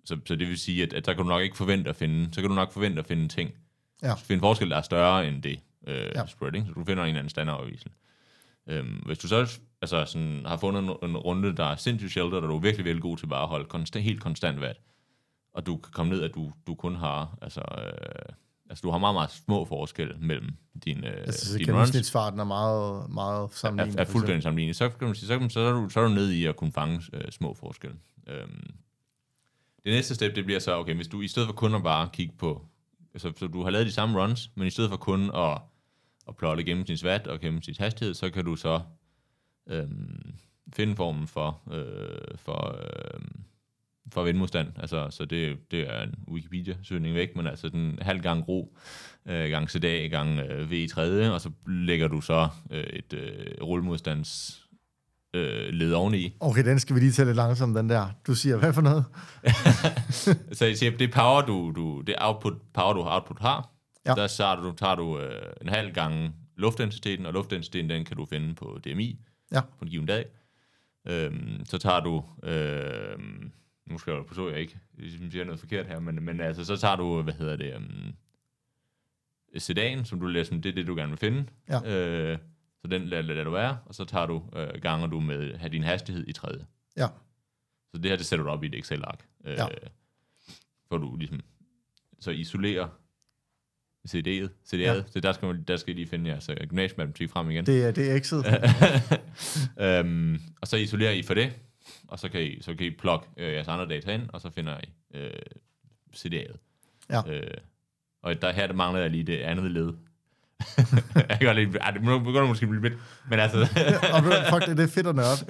Så, 0.06 0.18
så 0.26 0.36
det 0.36 0.48
vil 0.48 0.58
sige, 0.58 0.84
at, 0.84 0.94
at 0.94 1.06
der 1.06 1.14
kan 1.14 1.24
du 1.24 1.30
nok 1.30 1.42
ikke 1.42 1.58
forvente 1.58 1.90
at 1.90 1.96
finde, 1.96 2.34
så 2.34 2.42
kan 2.42 2.50
du 2.50 2.56
nok 2.56 2.72
forvente 2.72 3.00
at 3.00 3.06
finde 3.06 3.28
ting, 3.28 3.52
Ja. 4.04 4.14
finde 4.14 4.40
forskel, 4.40 4.70
der 4.70 4.78
er 4.78 4.82
større 4.82 5.28
end 5.28 5.44
det 5.44 5.60
øh, 5.88 6.12
ja. 6.16 6.26
spreading, 6.26 6.68
så 6.68 6.74
du 6.74 6.84
finder 6.86 7.04
en 7.04 7.10
eller 7.10 7.20
anden 7.20 7.30
standardafvisel. 7.30 7.92
Øhm, 8.68 9.02
hvis 9.06 9.18
du 9.18 9.28
så 9.28 9.60
altså 9.82 10.06
sådan, 10.06 10.44
har 10.46 10.58
fundet 10.58 10.84
en, 10.84 11.10
en 11.10 11.18
runde, 11.18 11.56
der 11.56 11.66
er 11.66 11.76
sindssygt 11.76 12.12
shelter, 12.12 12.38
og 12.38 12.50
du 12.50 12.56
er 12.56 12.60
virkelig, 12.60 12.86
virkelig 12.86 13.02
god 13.02 13.18
til 13.18 13.28
bare 13.28 13.42
at 13.44 13.48
holde 13.48 13.66
konstant, 13.66 14.04
helt 14.04 14.22
konstant 14.22 14.62
vat, 14.62 14.80
og 15.54 15.66
du 15.66 15.78
kan 15.78 15.92
komme 15.92 16.14
ned, 16.14 16.24
at 16.24 16.36
du, 16.36 16.52
du 16.68 16.76
kun 16.76 16.96
har, 16.96 17.38
altså, 17.42 17.62
øh, 17.78 18.34
altså 18.70 18.82
du 18.82 18.92
har 18.92 18.98
meget, 18.98 19.16
meget 19.16 19.32
små 19.32 19.66
forskelle 19.66 20.16
mellem 20.20 20.50
dine, 20.86 21.08
øh, 21.08 21.18
altså, 21.18 21.52
så 21.52 21.58
dine 21.58 21.80
runs. 21.80 22.12
er 22.40 22.44
meget, 22.44 23.10
meget 23.10 23.54
sammenlignet. 23.54 24.00
Er, 24.00 24.02
er 24.02 24.06
fuldstændig 24.06 24.44
sammenlignet. 24.44 24.76
Så, 24.76 24.90
kan 24.90 25.08
man 25.08 25.16
sige, 25.16 25.28
så, 25.28 25.34
kan 25.34 25.42
man, 25.42 25.50
så, 25.50 25.60
er 25.60 25.72
du, 25.72 25.90
så 25.90 26.00
er 26.00 26.08
du 26.08 26.14
nede 26.14 26.38
i 26.38 26.46
at 26.46 26.56
kunne 26.56 26.72
fange 26.72 27.02
øh, 27.14 27.32
små 27.32 27.54
forskelle. 27.54 27.98
Øhm, 28.28 28.74
det 29.84 29.94
næste 29.94 30.16
step, 30.16 30.36
det 30.36 30.46
bliver 30.46 30.60
så, 30.60 30.78
okay, 30.78 30.96
hvis 30.96 31.08
du 31.08 31.22
i 31.22 31.28
stedet 31.28 31.48
for 31.48 31.54
kun 31.54 31.76
at 31.76 31.84
bare 31.84 32.10
kigge 32.14 32.34
på 32.38 32.66
så, 33.18 33.34
så 33.38 33.48
du 33.48 33.64
har 33.64 33.70
lavet 33.70 33.88
de 33.88 33.92
samme 33.92 34.22
runs, 34.22 34.52
men 34.56 34.68
i 34.68 34.70
stedet 34.70 34.90
for 34.90 34.98
kun 34.98 35.32
at, 35.36 35.62
at 36.28 36.36
plotte 36.38 36.64
gennem 36.64 36.86
sin 36.86 36.98
svat 36.98 37.28
og 37.28 37.40
gennem 37.40 37.62
sin 37.62 37.76
hastighed, 37.80 38.14
så 38.14 38.30
kan 38.30 38.46
du 38.46 38.56
så 38.56 38.82
øhm, 39.70 40.34
finde 40.74 40.96
formen 40.96 41.28
for, 41.28 41.62
øh, 41.72 42.38
for, 42.38 42.78
øh, 42.80 43.22
for 44.12 44.24
vindmodstand. 44.24 44.68
Altså, 44.78 45.08
så 45.10 45.26
det, 45.26 45.72
det 45.72 45.80
er 45.80 46.04
en 46.04 46.16
Wikipedia-søgning 46.28 47.16
væk, 47.16 47.36
men 47.36 47.48
altså 47.48 47.70
den 47.70 48.00
halv 48.02 48.22
gang 48.22 48.48
ro, 48.48 48.78
øh, 49.26 49.50
gang 49.50 49.70
CD, 49.70 50.10
gang 50.10 50.40
øh, 50.40 50.72
V 50.72 50.74
i 50.74 50.88
tredje, 50.88 51.32
og 51.32 51.42
så 51.42 51.52
lægger 51.68 52.08
du 52.08 52.22
så 52.22 52.48
øh, 52.72 52.84
et 52.84 53.14
øh, 53.14 53.46
rullemodstands 53.62 54.62
øh, 55.34 55.74
led 55.74 55.94
oveni. 55.94 56.36
Okay, 56.40 56.66
den 56.66 56.80
skal 56.80 56.96
vi 56.96 57.00
lige 57.00 57.12
tage 57.12 57.26
lidt 57.26 57.36
langsomt, 57.36 57.78
den 57.78 57.90
der. 57.90 58.08
Du 58.28 58.36
siger, 58.36 58.58
hvad 58.58 58.74
for 58.74 58.82
noget? 58.82 59.06
så 60.58 60.66
jeg 60.66 60.78
siger, 60.78 60.98
det 60.98 61.12
power, 61.12 61.42
du, 61.42 61.74
du, 61.76 62.02
det 62.02 62.16
output, 62.18 62.54
power, 62.74 62.94
du 62.94 63.04
output 63.04 63.40
har, 63.40 63.73
ja. 64.06 64.14
der 64.14 64.28
så 64.28 64.56
du, 64.56 64.72
tager 64.72 64.96
du 64.96 65.20
øh, 65.20 65.54
en 65.62 65.70
halv 65.70 65.94
gang 65.94 66.36
luftdensiteten, 66.56 67.26
og 67.26 67.34
luftdensiteten, 67.34 67.90
den 67.90 68.06
kan 68.06 68.18
du 68.18 68.26
finde 68.26 68.56
på 68.56 68.80
DMI 68.84 69.20
ja. 69.52 69.62
på 69.62 69.86
en 69.86 69.90
given 69.90 70.06
dag. 70.06 70.26
Øhm, 71.08 71.66
så 71.66 71.78
tager 71.78 72.00
du, 72.00 72.24
øh, 72.44 73.20
nu 73.86 73.98
skal 73.98 74.14
jeg 74.14 74.26
på 74.26 74.50
jeg 74.50 74.60
ikke, 74.60 74.80
jeg 75.00 75.10
siger 75.32 75.44
noget 75.44 75.60
forkert 75.60 75.88
her, 75.88 76.00
men, 76.00 76.24
men 76.24 76.40
altså, 76.40 76.66
så 76.66 76.78
tager 76.78 76.96
du, 76.96 77.22
hvad 77.22 77.34
hedder 77.34 77.56
det, 77.56 77.76
um, 77.76 78.16
sedan, 79.58 80.06
som 80.06 80.20
du 80.20 80.26
læser, 80.26 80.56
det 80.56 80.66
er 80.66 80.74
det, 80.74 80.88
du 80.88 80.96
gerne 80.96 81.10
vil 81.10 81.18
finde. 81.18 81.46
Ja. 81.70 81.98
Øh, 81.98 82.38
så 82.82 82.88
den 82.88 83.06
lader, 83.06 83.22
lader 83.22 83.44
du 83.44 83.52
være, 83.52 83.78
og 83.86 83.96
så 83.96 84.06
tager 84.06 84.26
du, 84.26 84.44
øh, 84.56 84.82
ganger 84.82 85.08
du 85.08 85.20
med 85.20 85.58
have 85.58 85.70
din 85.70 85.84
hastighed 85.84 86.28
i 86.28 86.32
tredje. 86.32 86.66
Ja. 86.98 87.08
Så 87.92 87.98
det 87.98 88.12
her, 88.12 88.18
det 88.18 88.26
sætter 88.26 88.46
du 88.46 88.52
op 88.52 88.64
i 88.64 88.68
et 88.68 88.76
Excel-ark. 88.76 89.28
Øh, 89.46 89.54
ja. 89.58 89.68
For 90.90 90.98
du 90.98 91.16
ligesom, 91.16 91.40
så 92.20 92.32
isolerer 92.32 92.88
CD'et, 94.10 94.50
CD'et, 94.68 94.78
ja. 94.78 95.04
så 95.12 95.20
der 95.20 95.32
skal, 95.32 95.64
der 95.68 95.78
skal 95.78 95.94
I 95.94 95.96
lige 95.96 96.08
finde 96.08 96.30
jeres 96.30 96.50
uh, 96.50 96.56
gymnasiematematik 96.56 97.30
frem 97.30 97.50
igen. 97.50 97.66
Det 97.66 97.84
er, 97.84 97.92
det 97.92 98.12
er 98.12 98.16
exit. 98.16 98.46
um, 100.06 100.40
og 100.62 100.68
så 100.68 100.78
isolerer 100.78 101.12
I 101.12 101.24
for 101.24 101.34
det, 101.34 101.54
og 102.08 102.20
så 102.20 102.30
kan 102.30 102.42
I, 102.42 102.62
så 102.62 102.76
kan 102.76 102.88
I 102.88 102.90
plukke 102.90 103.28
øh, 103.38 103.54
jeres 103.54 103.68
andre 103.68 103.88
data 103.88 104.14
ind, 104.14 104.30
og 104.34 104.42
så 104.42 104.50
finder 104.50 104.78
I 104.84 105.18
øh, 105.18 105.32
CD'et. 106.16 106.58
Ja. 107.10 107.22
Øh, 107.34 107.48
og 108.24 108.42
der 108.42 108.52
her 108.52 108.68
der 108.68 108.74
mangler 108.74 109.02
jeg 109.02 109.10
lige 109.10 109.24
det 109.24 109.38
andet 109.38 109.72
led, 109.72 109.94
jeg 111.30 111.40
kan 111.42 111.56
lige, 111.56 111.78
ej, 111.78 111.92
det 111.92 112.02
begynder 112.02 112.48
måske 112.48 112.68
blive 112.68 112.82
lidt, 112.82 112.94
men 113.30 113.40
altså... 113.40 113.60
og 114.14 114.24
fuck, 114.50 114.66
det, 114.68 114.78
det 114.78 114.84
er 114.84 114.88
fedt 114.88 115.08
at 115.08 115.16
nørde. 115.16 115.46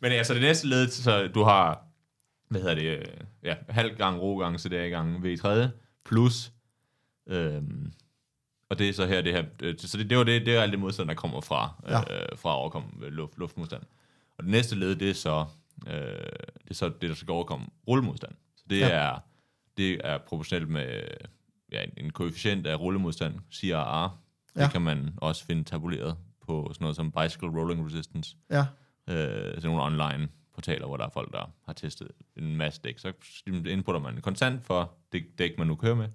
men 0.00 0.12
altså, 0.12 0.34
det 0.34 0.42
næste 0.42 0.66
led, 0.66 0.88
så 0.88 1.26
du 1.34 1.42
har, 1.42 1.84
hvad 2.48 2.60
hedder 2.60 2.74
det, 2.74 3.10
ja, 3.42 3.54
halv 3.68 3.96
gang 3.96 4.20
ro 4.20 4.36
gang 4.36 4.60
CDA 4.60 4.88
gang 4.88 5.22
V 5.22 5.26
i 5.26 5.36
tredje, 5.36 5.70
plus, 6.04 6.52
øhm, 7.26 7.92
og 8.68 8.78
det 8.78 8.88
er 8.88 8.92
så 8.92 9.06
her, 9.06 9.20
det 9.20 9.32
her, 9.32 9.44
øh, 9.62 9.74
så 9.78 9.98
det, 9.98 10.10
det 10.10 10.18
var 10.18 10.24
det, 10.24 10.46
det 10.46 10.56
er 10.56 10.62
alt 10.62 10.72
det 10.72 10.80
modstand, 10.80 11.08
der 11.08 11.14
kommer 11.14 11.40
fra, 11.40 11.84
ja. 11.88 11.98
øh, 12.00 12.38
fra 12.38 12.50
at 12.50 12.54
overkomme 12.54 12.88
luft, 13.10 13.38
luftmodstand. 13.38 13.82
Og 14.38 14.44
det 14.44 14.50
næste 14.50 14.76
led, 14.76 14.96
det 14.96 15.10
er 15.10 15.14
så, 15.14 15.44
øh, 15.86 15.92
det 16.62 16.70
er 16.70 16.74
så 16.74 16.88
det, 16.88 17.08
der 17.10 17.14
skal 17.14 17.30
overkomme 17.30 17.66
rullemodstand. 17.88 18.32
Så 18.56 18.64
det 18.70 18.78
ja. 18.80 18.88
er, 18.88 19.18
det 19.76 20.00
er 20.04 20.18
proportionelt 20.18 20.68
med 20.68 21.00
ja, 21.72 21.82
en- 21.82 21.92
en 22.04 22.10
koefficient 22.10 22.66
af 22.66 22.80
rullemodstand, 22.80 23.34
CRR. 23.52 23.66
Ja. 23.66 24.08
Ja. 24.56 24.64
Det 24.64 24.72
kan 24.72 24.82
man 24.82 25.14
også 25.16 25.44
finde 25.44 25.64
tabuleret 25.64 26.16
på 26.46 26.70
sådan 26.72 26.84
noget 26.84 26.96
som 26.96 27.12
Bicycle 27.12 27.48
Rolling 27.48 27.86
Resistance. 27.86 28.36
Ja, 28.50 28.64
Øh, 29.08 29.54
sådan 29.54 29.62
nogle 29.70 29.82
online 29.82 30.28
portaler, 30.54 30.86
hvor 30.86 30.96
der 30.96 31.04
er 31.04 31.08
folk, 31.10 31.32
der 31.32 31.50
har 31.66 31.72
testet 31.72 32.08
en 32.36 32.56
masse 32.56 32.80
dæk. 32.84 32.98
Så 32.98 33.12
inputter 33.66 34.00
man 34.00 34.20
konstant 34.20 34.64
for 34.66 34.92
det 35.12 35.24
dæk, 35.38 35.58
man 35.58 35.66
nu 35.66 35.74
kører 35.74 35.94
med, 35.94 36.08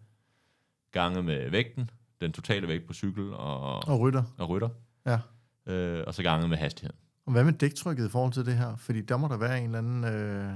gange 0.92 1.24
med 1.24 1.50
vægten, 1.50 1.90
den 2.22 2.32
totale 2.32 2.68
vægt 2.68 2.88
på 2.88 2.94
cykel 2.94 3.34
og, 3.34 3.88
og 3.88 4.00
rytter. 4.00 4.24
og 4.38 4.50
rytter, 4.50 4.70
Ja. 5.06 5.20
øh, 5.74 6.04
og 6.08 6.14
så 6.14 6.24
gange 6.24 6.48
med 6.48 6.58
hastigheden. 6.58 7.00
Og 7.26 7.32
hvad 7.32 7.44
med 7.44 7.54
dæktrykket 7.54 8.08
i 8.08 8.10
forhold 8.10 8.34
til 8.34 8.46
det 8.46 8.58
her? 8.58 8.76
Fordi 8.78 9.02
der 9.02 9.18
må 9.18 9.28
der 9.28 9.38
være 9.38 9.58
en 9.60 9.66
eller 9.66 9.78
anden... 9.78 10.04
Øh... 10.04 10.52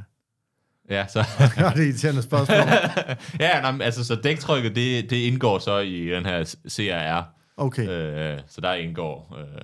Ja, 0.89 1.07
så, 1.07 1.19
ja, 1.57 1.69
det 1.69 1.77
er 1.79 1.85
irriterende 1.87 2.21
spørgsmål. 2.21 2.57
ja, 3.45 3.61
nej, 3.61 3.71
men 3.71 3.81
altså, 3.81 4.03
så 4.05 4.15
dæktrykket, 4.15 4.75
det, 4.75 5.09
det 5.09 5.15
indgår 5.17 5.59
så 5.59 5.77
i 5.79 6.05
den 6.09 6.25
her 6.25 6.43
CRR. 6.69 7.23
Okay, 7.57 7.87
Øh, 7.89 8.39
så 8.47 8.61
der 8.61 8.73
indgår 8.73 9.37
øh, 9.39 9.61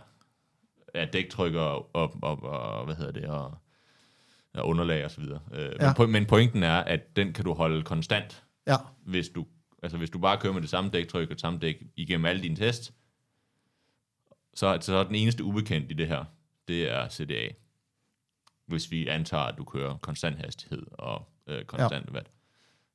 ja, 0.95 1.05
dæktryk 1.05 1.55
og, 1.55 1.95
og, 1.95 2.15
og, 2.21 2.43
og, 2.43 2.86
hvad 2.86 2.95
hedder 2.95 3.12
det, 3.12 3.25
og, 3.25 3.58
og 4.53 4.67
underlag 4.67 5.05
og 5.05 5.12
så 5.12 5.21
videre. 5.21 5.39
Øh, 5.53 5.69
ja. 5.79 5.86
Men, 5.88 5.89
po- 5.99 6.12
men 6.12 6.25
pointen 6.25 6.63
er, 6.63 6.77
at 6.77 7.15
den 7.15 7.34
kan 7.34 7.45
du 7.45 7.53
holde 7.53 7.84
konstant, 7.84 8.43
ja. 8.67 8.75
hvis 9.05 9.29
du, 9.29 9.45
altså 9.84 9.98
hvis 9.98 10.10
du 10.10 10.20
bare 10.20 10.38
kører 10.42 10.54
med 10.54 10.62
det 10.62 10.70
samme 10.70 10.89
dæktryk 10.89 11.28
og 11.30 11.34
det 11.34 11.42
samme 11.42 11.60
dæk 11.60 11.84
igennem 11.96 12.26
alle 12.26 12.42
dine 12.42 12.56
tests, 12.56 12.94
så, 14.54 14.78
så 14.82 14.94
er 14.96 15.04
den 15.04 15.15
eneste 15.15 15.44
ubekendt 15.44 15.92
i 15.92 15.94
det 15.94 16.08
her, 16.08 16.26
det 16.68 16.92
er 16.92 17.10
CDA. 17.10 17.50
Hvis 18.65 18.92
vi 18.92 19.08
antager, 19.08 19.44
at 19.44 19.58
du 19.58 19.63
kører 19.63 19.98
konstant 19.98 20.38
hastighed 20.38 20.86
og 20.92 21.28
øh, 21.48 21.65
konstant 21.65 22.08
ja. 22.08 22.13
watt. 22.13 22.32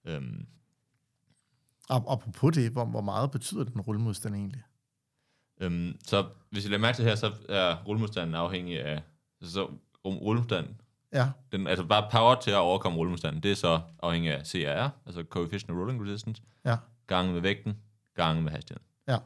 Øhm, 0.04 0.46
Og 1.88 2.12
apropos 2.12 2.54
det, 2.54 2.72
hvor, 2.72 2.84
hvor 2.84 3.00
meget 3.00 3.30
betyder 3.30 3.64
den 3.64 3.80
rullemodstand 3.80 4.34
egentlig? 4.34 4.62
Øhm, 5.60 5.96
så 6.04 6.28
hvis 6.50 6.64
I 6.64 6.68
lader 6.68 6.80
mærke 6.80 6.96
til 6.96 7.04
her, 7.04 7.14
så 7.14 7.32
er 7.48 7.84
rullemodstanden 7.84 8.34
afhængig 8.34 8.80
af, 8.80 9.02
så 9.42 9.66
rum- 10.06 10.18
rullemodstanden, 10.18 10.80
Ja, 11.14 11.30
den, 11.52 11.66
altså 11.66 11.84
bare 11.84 12.08
power 12.12 12.34
til 12.34 12.50
at 12.50 12.56
overkomme 12.56 12.98
rullemodstanden, 12.98 13.42
det 13.42 13.50
er 13.50 13.54
så 13.54 13.80
afhængig 14.02 14.32
af 14.32 14.46
CRR, 14.46 14.88
altså 15.06 15.24
Coefficient 15.30 15.70
of 15.70 15.76
Rolling 15.76 16.04
Resistance, 16.04 16.42
ja, 16.64 16.76
gange 17.06 17.32
med 17.32 17.40
vægten, 17.40 17.78
gange 18.14 18.42
med 18.42 18.50
hastigheden. 18.50 18.86
ja. 19.08 19.16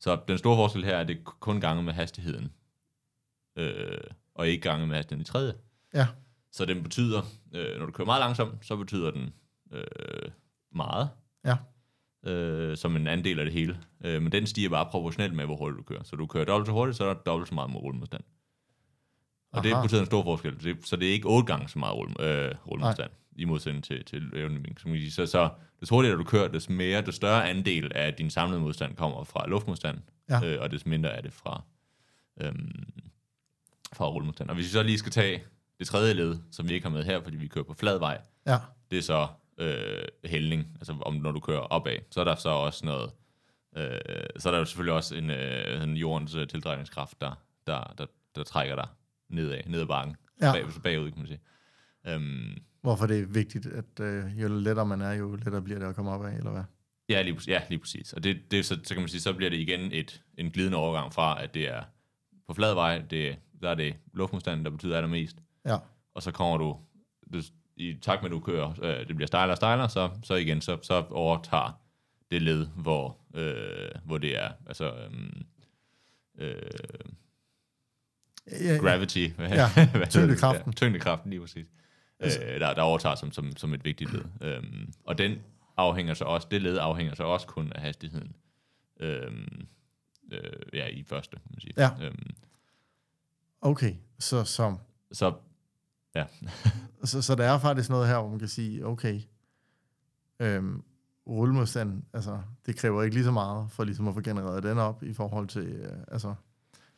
Så 0.00 0.18
den 0.28 0.38
store 0.38 0.56
forskel 0.56 0.84
her 0.84 0.96
er, 0.96 1.00
at 1.00 1.08
det 1.08 1.24
kun 1.24 1.60
gange 1.60 1.82
med 1.82 1.92
hastigheden, 1.92 2.52
øh, 3.56 4.00
og 4.34 4.48
ikke 4.48 4.62
gange 4.62 4.86
med 4.86 4.96
hastigheden 4.96 5.22
i 5.22 5.24
tredje. 5.24 5.54
Ja, 5.94 6.06
Så 6.52 6.64
den 6.64 6.82
betyder, 6.82 7.22
øh, 7.54 7.78
når 7.78 7.86
du 7.86 7.92
kører 7.92 8.06
meget 8.06 8.20
langsomt, 8.20 8.66
så 8.66 8.76
betyder 8.76 9.10
den 9.10 9.34
øh, 9.72 10.30
meget, 10.72 11.10
ja, 11.44 11.56
øh, 12.30 12.76
som 12.76 12.96
en 12.96 13.06
anden 13.06 13.24
del 13.24 13.38
af 13.38 13.44
det 13.44 13.54
hele. 13.54 13.78
Øh, 14.04 14.22
men 14.22 14.32
den 14.32 14.46
stiger 14.46 14.68
bare 14.68 14.88
proportionelt 14.90 15.34
med, 15.34 15.44
hvor 15.44 15.56
hurtigt 15.56 15.78
du 15.78 15.82
kører. 15.82 16.02
Så 16.02 16.16
du 16.16 16.26
kører 16.26 16.44
dobbelt 16.44 16.66
så 16.66 16.72
hurtigt, 16.72 16.96
så 16.96 17.04
er 17.04 17.14
der 17.14 17.20
dobbelt 17.20 17.48
så 17.48 17.54
meget 17.54 17.70
med 17.70 17.80
Og 19.52 19.64
det 19.64 19.72
Aha. 19.72 19.82
betyder 19.82 20.00
en 20.00 20.06
stor 20.06 20.22
forskel. 20.22 20.62
Det, 20.62 20.76
så 20.86 20.96
det 20.96 21.08
er 21.08 21.12
ikke 21.12 21.28
otte 21.28 21.46
gange 21.46 21.68
så 21.68 21.78
meget 21.78 21.94
rulle, 21.94 22.14
øh, 22.20 22.54
rullemodstand, 22.66 23.10
i 23.36 23.44
modsætning 23.44 23.84
til, 23.84 24.04
til 24.04 24.22
man 24.50 24.62
kan 24.64 24.76
sige, 24.94 25.10
så, 25.10 25.26
så 25.26 25.48
des 25.80 25.88
hurtigere 25.88 26.16
du 26.18 26.24
kører, 26.24 26.48
des 26.48 26.68
mere, 26.68 27.02
des 27.02 27.14
større 27.14 27.48
andel 27.50 27.92
af 27.94 28.14
din 28.14 28.30
samlede 28.30 28.60
modstand 28.60 28.96
kommer 28.96 29.24
fra 29.24 29.48
luftmodstand, 29.48 29.98
Ja. 30.30 30.44
øh, 30.44 30.62
og 30.62 30.70
des 30.70 30.86
mindre 30.86 31.10
er 31.10 31.20
det 31.20 31.32
fra, 31.32 31.62
øhm, 32.40 32.84
fra 33.92 34.08
rullemodstand. 34.08 34.48
Og 34.48 34.54
hvis 34.54 34.66
vi 34.66 34.70
så 34.70 34.82
lige 34.82 34.98
skal 34.98 35.12
tage 35.12 35.42
det 35.78 35.86
tredje 35.86 36.12
led, 36.14 36.38
som 36.52 36.68
vi 36.68 36.74
ikke 36.74 36.86
har 36.86 36.94
med 36.94 37.04
her, 37.04 37.22
fordi 37.22 37.36
vi 37.36 37.46
kører 37.46 37.64
på 37.64 37.74
flad 37.74 37.98
vej, 37.98 38.20
ja, 38.46 38.58
det 38.90 38.98
er 38.98 39.02
så 39.02 39.26
øh, 39.58 40.02
hældning, 40.24 40.66
altså 40.74 40.96
om 41.02 41.14
når 41.14 41.32
du 41.32 41.40
kører 41.40 41.60
opad, 41.60 41.96
så 42.10 42.20
er 42.20 42.24
der 42.24 42.34
så 42.34 42.48
også 42.48 42.86
noget, 42.86 43.10
øh, 43.76 44.00
så 44.38 44.48
er 44.48 44.50
der 44.50 44.58
jo 44.58 44.64
selvfølgelig 44.64 44.94
også 44.94 45.14
en, 45.16 45.30
øh, 45.30 45.82
en 45.82 45.96
jordens 45.96 46.34
øh, 46.34 46.48
tiltrækningskraft, 46.48 47.20
der, 47.20 47.32
der, 47.66 47.94
der, 47.98 48.06
der 48.36 48.44
trækker 48.44 48.74
dig 48.74 48.88
nedad, 49.28 49.60
ned 49.66 49.80
ad 49.80 49.86
bakken, 49.86 50.16
Ja. 50.42 50.52
bag, 50.52 50.72
så 50.72 50.80
bagud, 50.80 51.10
kan 51.10 51.18
man 51.18 51.26
sige. 51.26 51.40
Øhm, 52.06 52.58
Hvorfor 52.82 53.06
det 53.06 53.20
er 53.20 53.26
vigtigt, 53.26 53.66
at 53.66 54.00
øh, 54.00 54.42
jo 54.42 54.48
lettere 54.48 54.86
man 54.86 55.00
er, 55.00 55.12
jo 55.12 55.34
lettere 55.36 55.62
bliver 55.62 55.78
det 55.78 55.86
at 55.86 55.94
komme 55.94 56.10
op 56.10 56.24
af, 56.24 56.36
eller 56.36 56.50
hvad? 56.50 56.62
ja, 57.08 57.22
lige, 57.22 57.38
ja, 57.46 57.62
lige 57.68 57.78
præcis. 57.78 58.12
Og 58.12 58.24
det, 58.24 58.50
det 58.50 58.66
så, 58.66 58.78
så 58.84 58.94
kan 58.94 59.02
man 59.02 59.08
sige, 59.08 59.20
så 59.20 59.32
bliver 59.32 59.50
det 59.50 59.56
igen 59.56 59.92
et, 59.92 60.22
en 60.38 60.50
glidende 60.50 60.78
overgang 60.78 61.12
fra, 61.14 61.42
at 61.42 61.54
det 61.54 61.68
er 61.68 61.82
på 62.48 62.54
flad 62.54 62.74
vej, 62.74 62.98
det, 63.10 63.38
der 63.62 63.70
er 63.70 63.74
det 63.74 63.94
luftmodstanden, 64.14 64.64
der 64.64 64.70
betyder 64.70 64.96
allermest, 64.96 65.36
Ja, 65.66 65.76
og 66.14 66.22
så 66.22 66.30
kommer 66.32 66.56
du, 66.58 66.76
du 67.32 67.42
i 67.76 67.98
takt 68.02 68.22
med, 68.22 68.30
at 68.30 68.34
du 68.34 68.40
kører, 68.40 68.74
øh, 68.82 69.06
det 69.08 69.16
bliver 69.16 69.26
stejlere 69.26 69.52
og 69.52 69.56
stejlere, 69.56 69.88
så, 69.88 70.10
så 70.22 70.34
igen, 70.34 70.60
så, 70.60 70.78
så 70.82 71.04
overtager 71.10 71.80
det 72.30 72.42
led, 72.42 72.66
hvor, 72.66 73.18
øh, 73.34 73.90
hvor 74.04 74.18
det 74.18 74.42
er, 74.42 74.52
altså, 74.66 74.92
øhm, 74.96 75.42
øh, 76.38 76.62
ja, 78.52 78.74
ja. 78.74 78.78
gravity, 78.80 79.28
Ja, 79.38 79.68
det? 79.94 80.10
tyngdekraften. 80.10 80.66
Ja, 80.66 80.72
tyngdekraften, 80.72 81.30
lige 81.30 81.40
præcis. 81.40 81.66
Øh, 82.20 82.60
der, 82.60 82.74
der 82.74 82.82
overtager 82.82 83.14
som, 83.14 83.32
som, 83.32 83.56
som 83.56 83.74
et 83.74 83.84
vigtigt 83.84 84.12
led. 84.12 84.24
Øhm, 84.40 84.92
og 85.04 85.18
den 85.18 85.38
afhænger 85.76 86.14
så 86.14 86.24
også, 86.24 86.48
det 86.50 86.62
led 86.62 86.78
afhænger 86.78 87.14
så 87.14 87.22
også 87.24 87.46
kun 87.46 87.72
af 87.72 87.80
hastigheden. 87.82 88.32
Øhm, 89.00 89.66
øh, 90.32 90.40
ja, 90.72 90.86
i 90.86 91.04
første, 91.04 91.36
kan 91.36 91.50
man 91.50 91.60
sige. 91.60 91.72
Ja. 91.76 91.90
Øhm, 92.02 92.30
Okay, 93.60 93.94
så, 94.18 94.44
så, 94.44 94.76
så, 95.12 95.32
ja. 96.14 96.24
så, 97.04 97.22
så 97.22 97.34
der 97.34 97.44
er 97.44 97.58
faktisk 97.58 97.90
noget 97.90 98.08
her, 98.08 98.18
hvor 98.20 98.28
man 98.30 98.38
kan 98.38 98.48
sige, 98.48 98.86
okay, 98.86 99.20
øhm, 100.40 100.82
rullemodstand, 101.26 102.02
altså, 102.12 102.40
det 102.66 102.76
kræver 102.76 103.02
ikke 103.02 103.14
lige 103.16 103.24
så 103.24 103.30
meget 103.30 103.70
for 103.70 103.84
ligesom 103.84 104.08
at 104.08 104.14
få 104.14 104.20
genereret 104.20 104.62
den 104.62 104.78
op 104.78 105.02
i 105.02 105.12
forhold 105.12 105.48
til, 105.48 105.66
øh, 105.66 105.92
altså, 106.08 106.34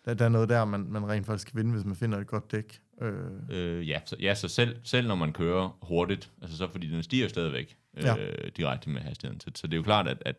der, 0.05 0.15
der 0.15 0.25
er 0.25 0.29
noget 0.29 0.49
der, 0.49 0.65
man, 0.65 0.81
man 0.89 1.09
rent 1.09 1.27
faktisk 1.27 1.49
kan 1.49 1.57
vinde, 1.59 1.73
hvis 1.75 1.85
man 1.85 1.97
finder 1.97 2.19
et 2.19 2.27
godt 2.27 2.53
dæk. 2.53 2.81
Øh, 3.03 3.31
Øh, 3.51 3.89
ja, 3.89 4.01
så, 4.07 4.17
ja, 4.21 4.35
så 4.35 4.49
selv, 4.49 4.77
selv 4.83 5.09
når 5.09 5.15
man 5.15 5.33
kører 5.33 5.79
hurtigt, 5.83 6.31
altså 6.43 6.57
så 6.57 6.69
fordi 6.71 6.91
den 6.91 7.03
stiger 7.03 7.29
stadigvæk 7.29 7.77
øh, 7.97 8.05
Ja. 8.05 8.17
direkte 8.57 8.91
med 8.91 9.01
hastigheden. 9.01 9.41
Så, 9.41 9.51
så 9.55 9.67
det 9.67 9.73
er 9.73 9.77
jo 9.77 9.83
klart, 9.83 10.09
at, 10.09 10.23
at 10.27 10.37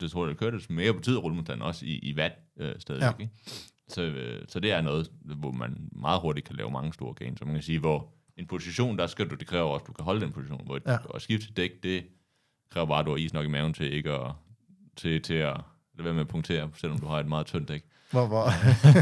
det 0.00 0.12
hurtigt 0.12 0.38
du 0.40 0.44
kører, 0.44 0.58
det 0.58 0.70
mere 0.70 0.94
betyder 0.94 1.18
rullemodstand 1.18 1.62
også 1.62 1.86
i, 1.86 1.98
i 1.98 2.14
watt 2.18 2.34
øh, 2.56 2.74
stadigvæk. 2.78 3.06
Ja. 3.18 3.22
Ikke? 3.22 3.32
Så, 3.88 4.02
øh, 4.02 4.42
så 4.48 4.60
det 4.60 4.72
er 4.72 4.80
noget, 4.80 5.10
hvor 5.20 5.52
man 5.52 5.88
meget 5.92 6.20
hurtigt 6.20 6.46
kan 6.46 6.56
lave 6.56 6.70
mange 6.70 6.92
store 6.94 7.14
gains. 7.14 7.38
Så 7.38 7.44
man 7.44 7.54
kan 7.54 7.62
sige, 7.62 7.78
hvor 7.78 8.12
en 8.36 8.46
position, 8.46 8.98
der 8.98 9.06
skal 9.06 9.30
du, 9.30 9.34
det 9.34 9.46
kræver 9.46 9.68
også, 9.70 9.82
at 9.84 9.86
du 9.86 9.92
kan 9.92 10.04
holde 10.04 10.20
den 10.20 10.32
position. 10.32 10.66
Hvor 10.66 10.80
Ja. 10.86 10.96
at 11.14 11.22
skifte 11.22 11.52
dæk, 11.52 11.82
det 11.82 12.04
kræver 12.70 12.86
bare, 12.86 13.00
at 13.00 13.06
du 13.06 13.10
har 13.10 13.16
is 13.18 13.32
nok 13.32 13.44
i 13.44 13.48
maven 13.48 13.74
til 13.74 13.92
ikke 13.92 14.10
at, 14.12 14.32
til, 14.96 15.22
til 15.22 15.34
at 15.34 15.60
lade 15.94 16.04
være 16.04 16.14
med 16.14 16.20
at 16.20 16.28
punktere, 16.28 16.70
selvom 16.74 16.98
du 16.98 17.06
har 17.06 17.20
et 17.20 17.26
meget 17.28 17.46
tyndt 17.46 17.68
dæk. 17.68 17.84
Hvor, 18.14 18.26
hvor 18.26 18.46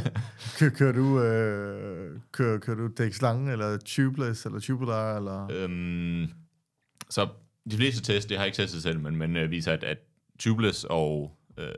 kører, 0.59 0.71
kører 0.71 0.93
du, 0.93 1.23
øh, 1.23 2.21
kører, 2.33 2.59
kører 2.59 2.77
du 2.77 2.87
dæk 2.99 3.13
slange, 3.15 3.53
eller 3.53 3.79
tubeless, 3.85 4.47
eller 4.47 4.61
tubular, 4.61 5.17
eller? 5.17 5.49
Øhm, 5.53 6.33
så 7.11 7.29
de 7.71 7.77
fleste 7.77 8.03
test, 8.13 8.29
det 8.29 8.37
har 8.37 8.45
jeg 8.45 8.49
ikke 8.49 8.57
testet 8.63 8.83
selv, 8.83 9.01
men, 9.01 9.17
men 9.17 9.37
øh, 9.37 9.51
viser, 9.51 9.73
at, 9.73 9.85
at 9.85 9.99
tubeless 10.39 10.85
og 10.91 11.37
øh, 11.59 11.73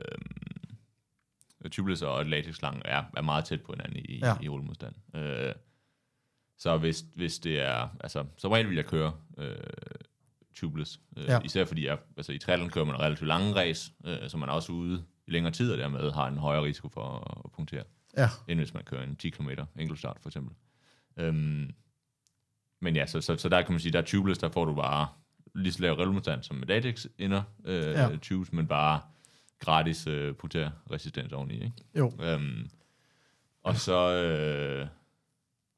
tubeless 1.71 2.01
og 2.01 2.25
latexslange 2.25 2.81
er, 2.87 3.03
er 3.17 3.21
meget 3.21 3.45
tæt 3.45 3.61
på 3.61 3.71
hinanden 3.73 3.97
i, 4.05 4.19
Ja. 4.23 4.33
i 4.41 4.49
rullemodstand. 4.49 4.93
Øh, 5.15 5.53
så 6.57 6.77
hvis, 6.77 7.03
hvis 7.15 7.39
det 7.39 7.61
er, 7.61 7.87
altså, 7.99 8.25
som 8.37 8.51
regel 8.51 8.69
vil 8.69 8.75
jeg 8.75 8.85
køre 8.85 9.13
øh, 9.37 9.55
tubeless, 10.55 10.99
øh, 11.17 11.23
Ja. 11.27 11.39
især 11.45 11.65
fordi 11.65 11.85
jeg, 11.85 11.97
altså, 12.17 12.31
i 12.31 12.37
triathlon 12.37 12.69
kører 12.69 12.85
man 12.85 12.99
relativt 12.99 13.27
lange 13.27 13.55
race, 13.55 13.91
øh, 14.05 14.17
så 14.29 14.37
man 14.37 14.49
er 14.49 14.53
også 14.53 14.71
ude 14.71 15.03
i 15.27 15.31
længere 15.31 15.53
tid, 15.53 15.71
og 15.71 15.77
dermed 15.77 16.11
har 16.11 16.27
en 16.27 16.37
højere 16.37 16.63
risiko 16.63 16.89
for 16.89 17.31
at, 17.45 17.51
punktere 17.51 17.83
Ja, 18.17 18.29
end 18.47 18.59
hvis 18.59 18.73
man 18.73 18.83
kører 18.83 19.03
en 19.03 19.15
10 19.15 19.29
km 19.29 19.49
enkeltstart 19.79 20.17
for 20.21 20.29
eksempel. 20.29 20.55
Øhm, 21.17 21.73
men 22.81 22.95
ja, 22.95 23.05
så, 23.05 23.21
så, 23.21 23.37
så 23.37 23.49
der 23.49 23.61
kan 23.61 23.71
man 23.71 23.79
sige, 23.79 23.91
der 23.91 23.99
er 23.99 24.05
tubeless, 24.05 24.39
der 24.39 24.49
får 24.49 24.65
du 24.65 24.75
bare 24.75 25.07
lige 25.55 25.73
så 25.73 25.81
lav 25.81 25.93
relmodstand 25.93 26.43
som 26.43 26.55
med 26.55 26.67
latex 26.67 27.05
inder 27.17 27.43
øh, 27.65 27.81
Ja. 27.85 28.17
tubes, 28.21 28.53
men 28.53 28.67
bare 28.67 29.01
gratis 29.59 30.07
øh, 30.07 30.33
resistens 30.91 31.33
oveni, 31.33 31.53
ikke? 31.53 31.73
jo, 31.97 32.11
Øhm, 32.21 32.69
og 33.63 33.75
så, 33.75 34.13
øh, 34.13 34.87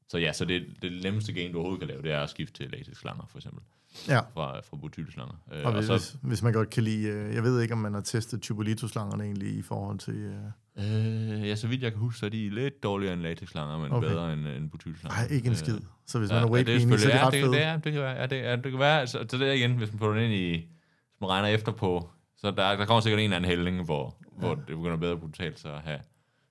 så 0.08 0.18
ja, 0.18 0.32
så 0.32 0.44
det, 0.44 0.66
det 0.82 1.02
nemmeste 1.02 1.32
gain, 1.32 1.52
du 1.52 1.58
overhovedet 1.58 1.80
kan 1.80 1.88
lave, 1.88 2.02
det 2.02 2.12
er 2.12 2.20
at 2.20 2.30
skifte 2.30 2.54
til 2.54 2.70
latex-slanger, 2.70 3.26
for 3.26 3.38
eksempel, 3.38 3.62
ja. 4.08 4.18
fra, 4.20 4.60
fra 4.60 4.76
butylslanger. 4.76 5.34
Øh, 5.52 5.58
Og 5.58 5.64
og 5.64 5.72
hvis, 5.72 5.86
så, 5.86 5.92
hvis, 5.92 6.16
hvis 6.22 6.42
man 6.42 6.52
godt 6.52 6.70
kan 6.70 6.82
lide, 6.82 7.08
øh, 7.08 7.34
jeg 7.34 7.42
ved 7.42 7.60
ikke, 7.62 7.74
om 7.74 7.78
man 7.80 7.94
har 7.94 8.00
testet 8.00 8.42
Tubolito-slangerne 8.42 9.24
egentlig 9.24 9.56
i 9.58 9.62
forhold 9.62 9.98
til... 9.98 10.14
Øh, 10.14 11.38
øh, 11.38 11.48
ja, 11.48 11.56
så 11.56 11.66
vidt 11.68 11.82
jeg 11.82 11.92
kan 11.92 12.00
huske, 12.00 12.18
så 12.18 12.26
er 12.26 12.30
de 12.30 12.48
lidt 12.50 12.82
dårligere 12.82 13.12
end 13.14 13.22
latex-slanger, 13.22 13.78
men 13.78 13.92
Okay. 13.92 14.08
bedre 14.08 14.32
end, 14.32 14.46
end 14.48 14.70
butylslanger. 14.70 15.16
nej, 15.18 15.28
ikke 15.30 15.46
en 15.46 15.52
Øh, 15.52 15.58
skid. 15.58 15.78
Så 16.06 16.18
hvis 16.18 16.30
Ja, 16.30 16.34
man 16.34 16.42
er 16.42 16.46
ja, 16.46 16.52
weight 16.52 16.66
det 16.66 16.74
er 16.74 16.78
weenie, 16.78 16.98
så 16.98 17.08
er 17.08 17.12
det 17.12 17.22
ret 17.26 17.34
ja, 17.34 17.42
fedt. 17.42 17.52
det, 17.52 17.60
ja, 17.60 17.74
det 17.84 17.92
kan 17.92 18.00
være. 18.02 18.16
Ja, 18.20 18.26
det, 18.26 18.36
ja, 18.36 18.56
det 18.56 18.70
kan 18.70 18.78
være. 18.78 19.06
Så, 19.06 19.26
så 19.30 19.38
det 19.38 19.48
er 19.48 19.52
igen, 19.52 19.76
hvis 19.76 19.92
man 19.92 19.98
putter 19.98 20.14
den 20.14 20.24
ind 20.24 20.34
i, 20.34 20.50
hvis 20.56 21.20
man 21.20 21.30
regner 21.30 21.48
efter 21.48 21.72
på, 21.72 22.10
så 22.36 22.50
der, 22.50 22.76
der 22.76 22.84
kommer 22.86 23.00
sikkert 23.00 23.18
en 23.20 23.24
eller 23.24 23.36
anden 23.36 23.48
hældning, 23.48 23.84
hvor, 23.84 24.16
ja. 24.22 24.38
hvor 24.46 24.54
det 24.54 24.66
begynder 24.66 24.96
bedre 24.96 25.12
at 25.12 25.20
betale 25.20 25.56
sig 25.56 25.74
at 25.74 25.80
have 25.80 25.98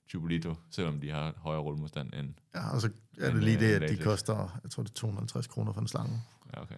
Tubolito, 0.09 0.53
selvom 0.71 0.99
de 0.99 1.09
har 1.11 1.33
højere 1.37 1.61
rullemodstand 1.61 2.13
end... 2.19 2.29
Ja, 2.55 2.69
og 2.73 2.81
så 2.81 2.89
er 3.21 3.31
det 3.33 3.43
lige 3.43 3.59
det, 3.59 3.83
at 3.83 3.89
de 3.89 3.97
koster, 3.97 4.59
jeg 4.63 4.71
tror 4.71 4.83
det 4.83 4.89
er 4.89 4.93
250 4.93 5.47
kroner 5.47 5.73
for 5.73 5.81
en 5.81 5.87
slange. 5.87 6.21
Ja, 6.55 6.61
okay. 6.61 6.75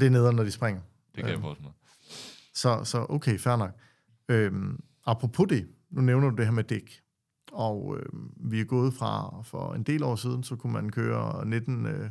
Det 0.00 0.02
er 0.06 0.10
nederen, 0.10 0.36
når 0.36 0.44
de 0.44 0.50
springer. 0.50 0.80
Det 1.14 1.16
kan 1.16 1.26
jeg 1.26 1.32
Øhm. 1.34 1.42
forestille 1.42 1.70
Så, 2.54 2.84
så 2.84 3.06
okay, 3.08 3.38
fair 3.38 3.56
nok. 3.56 3.70
Øhm, 4.28 4.80
apropos 5.06 5.46
det, 5.48 5.68
nu 5.90 6.00
nævner 6.00 6.30
du 6.30 6.36
det 6.36 6.44
her 6.44 6.52
med 6.52 6.64
dæk. 6.64 7.00
Og 7.52 7.96
øh, 7.98 8.06
vi 8.50 8.60
er 8.60 8.64
gået 8.64 8.94
fra, 8.94 9.42
for 9.42 9.74
en 9.74 9.82
del 9.82 10.02
år 10.02 10.16
siden, 10.16 10.42
så 10.42 10.56
kunne 10.56 10.72
man 10.72 10.90
køre 10.90 11.46
19, 11.46 11.86
øh, 11.86 12.10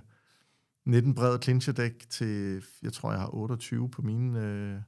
19 0.85 1.15
brede 1.15 1.39
clincherdæk 1.43 2.09
til, 2.09 2.63
jeg 2.81 2.93
tror, 2.93 3.11
jeg 3.11 3.19
har 3.21 3.35
28 3.35 3.89
på 3.89 4.01
mine 4.01 4.41
øh, 4.45 4.81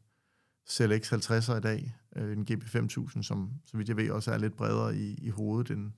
CLX 0.70 1.14
50'er 1.14 1.56
i 1.58 1.62
dag. 1.62 1.95
Øh, 2.16 2.38
en 2.38 2.47
GB5000, 2.52 3.22
som 3.24 3.52
så 3.66 3.78
vidt 3.78 3.89
jeg 3.89 3.97
ved 3.97 4.10
også 4.12 4.32
er 4.32 4.38
lidt 4.38 4.56
bredere 4.56 4.97
i, 4.97 5.14
i 5.22 5.30
hovedet, 5.30 5.72
end 5.78 5.91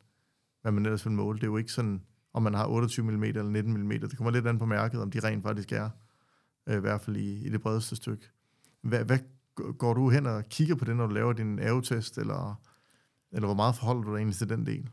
hvad 0.61 0.71
man 0.71 0.85
ellers 0.85 1.05
vil 1.05 1.13
måle. 1.13 1.37
Det 1.37 1.43
er 1.43 1.47
jo 1.47 1.57
ikke 1.57 1.71
sådan, 1.71 2.01
om 2.33 2.43
man 2.43 2.53
har 2.53 2.67
28 2.67 3.05
mm 3.11 3.23
eller 3.23 3.43
19 3.43 3.83
mm. 3.83 3.89
Det 3.89 4.17
kommer 4.17 4.31
lidt 4.31 4.47
an 4.47 4.59
på 4.59 4.65
mærket, 4.65 5.01
om 5.01 5.11
de 5.11 5.19
rent 5.19 5.43
faktisk 5.43 5.71
er, 5.71 5.89
øh, 6.69 6.77
i 6.77 6.79
hvert 6.79 7.01
fald 7.01 7.17
i, 7.17 7.45
i 7.45 7.49
det 7.49 7.61
bredeste 7.61 7.95
stykke. 7.95 8.25
Hvad, 8.81 9.05
hvad 9.05 9.19
går 9.77 9.93
du 9.93 10.09
hen 10.09 10.25
og 10.25 10.49
kigger 10.49 10.75
på 10.75 10.85
det, 10.85 10.95
når 10.95 11.07
du 11.07 11.13
laver 11.13 11.33
din 11.33 11.59
AO-test, 11.59 12.17
eller, 12.17 12.61
eller 13.31 13.47
hvor 13.47 13.55
meget 13.55 13.75
forholder 13.75 14.01
du 14.01 14.09
dig 14.11 14.17
egentlig 14.17 14.37
til 14.37 14.49
den 14.49 14.65
del? 14.65 14.89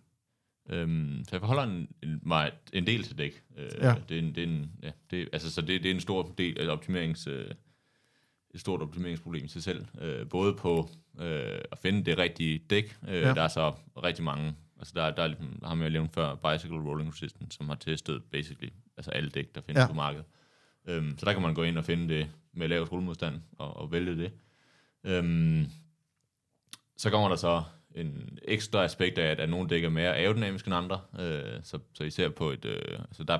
Øhm, 0.70 1.24
så 1.24 1.28
jeg 1.32 1.41
forholder 1.41 1.62
en, 1.62 1.89
en, 2.03 2.20
mig 2.22 2.53
en 2.72 2.86
del 2.86 3.03
til 3.03 3.18
dæk. 3.18 3.43
Øh, 3.59 3.68
Ja. 3.80 3.95
Det 4.09 4.14
er 4.14 4.22
en, 4.22 4.34
det 4.34 4.39
er 4.39 4.47
en, 4.47 4.70
ja, 4.82 4.91
det, 5.11 5.28
altså, 5.32 5.51
så 5.51 5.61
det, 5.61 5.82
det 5.82 5.91
er 5.91 5.95
en 5.95 6.01
stor 6.01 6.34
del 6.39 6.59
af 6.59 6.72
optimerings, 6.72 7.26
øh, 7.26 7.51
et 8.55 8.61
stort 8.61 8.82
optimeringsproblem 8.82 9.45
i 9.45 9.49
sig 9.49 9.62
selv. 9.62 9.86
Øh, 10.01 10.28
både 10.28 10.55
på 10.55 10.89
øh, 11.20 11.59
at 11.72 11.78
finde 11.78 12.05
det 12.05 12.18
rigtige 12.18 12.59
dæk. 12.70 12.97
Øh, 13.09 13.14
Ja. 13.14 13.34
Der 13.34 13.43
er 13.43 13.49
så 13.49 13.74
rigtig 14.05 14.24
mange, 14.24 14.55
altså 14.78 14.92
der, 14.96 15.10
der, 15.10 15.22
er, 15.22 15.28
der 15.60 15.68
har 15.68 15.76
jeg 15.76 15.90
nævnt 15.90 16.14
før, 16.14 16.34
Bicycle 16.34 16.78
Rolling 16.78 17.12
Resistance, 17.12 17.56
som 17.56 17.68
har 17.68 17.74
testet 17.76 18.22
basically 18.24 18.70
altså 18.96 19.10
alle 19.10 19.30
dæk, 19.30 19.54
der 19.54 19.60
findes 19.60 19.80
Ja. 19.82 19.86
på 19.86 19.92
markedet. 19.94 20.24
Øhm, 20.86 21.18
så 21.18 21.26
der 21.26 21.32
kan 21.32 21.42
man 21.42 21.54
gå 21.54 21.62
ind 21.62 21.78
og 21.78 21.84
finde 21.84 22.14
det 22.14 22.30
med 22.52 22.68
lavest 22.68 22.92
rullemodstand 22.92 23.42
og, 23.58 23.76
og 23.76 23.92
vælge 23.92 24.16
det. 24.16 24.32
Øhm, 25.04 25.66
så 26.96 27.10
kommer 27.10 27.28
der 27.28 27.36
så 27.36 27.62
en 27.94 28.38
ekstra 28.42 28.84
aspekt 28.84 29.18
af, 29.18 29.30
at, 29.30 29.40
at 29.40 29.48
nogle 29.48 29.68
dæk 29.68 29.84
er 29.84 29.88
mere 29.88 30.16
aerodynamiske 30.16 30.68
end 30.68 30.74
andre. 30.74 31.00
Øh, 31.20 31.60
så, 31.62 31.78
så 31.94 32.04
især 32.04 32.28
på 32.28 32.50
et... 32.50 32.64
Øh, 32.64 32.98
altså 32.98 33.24
der, 33.24 33.38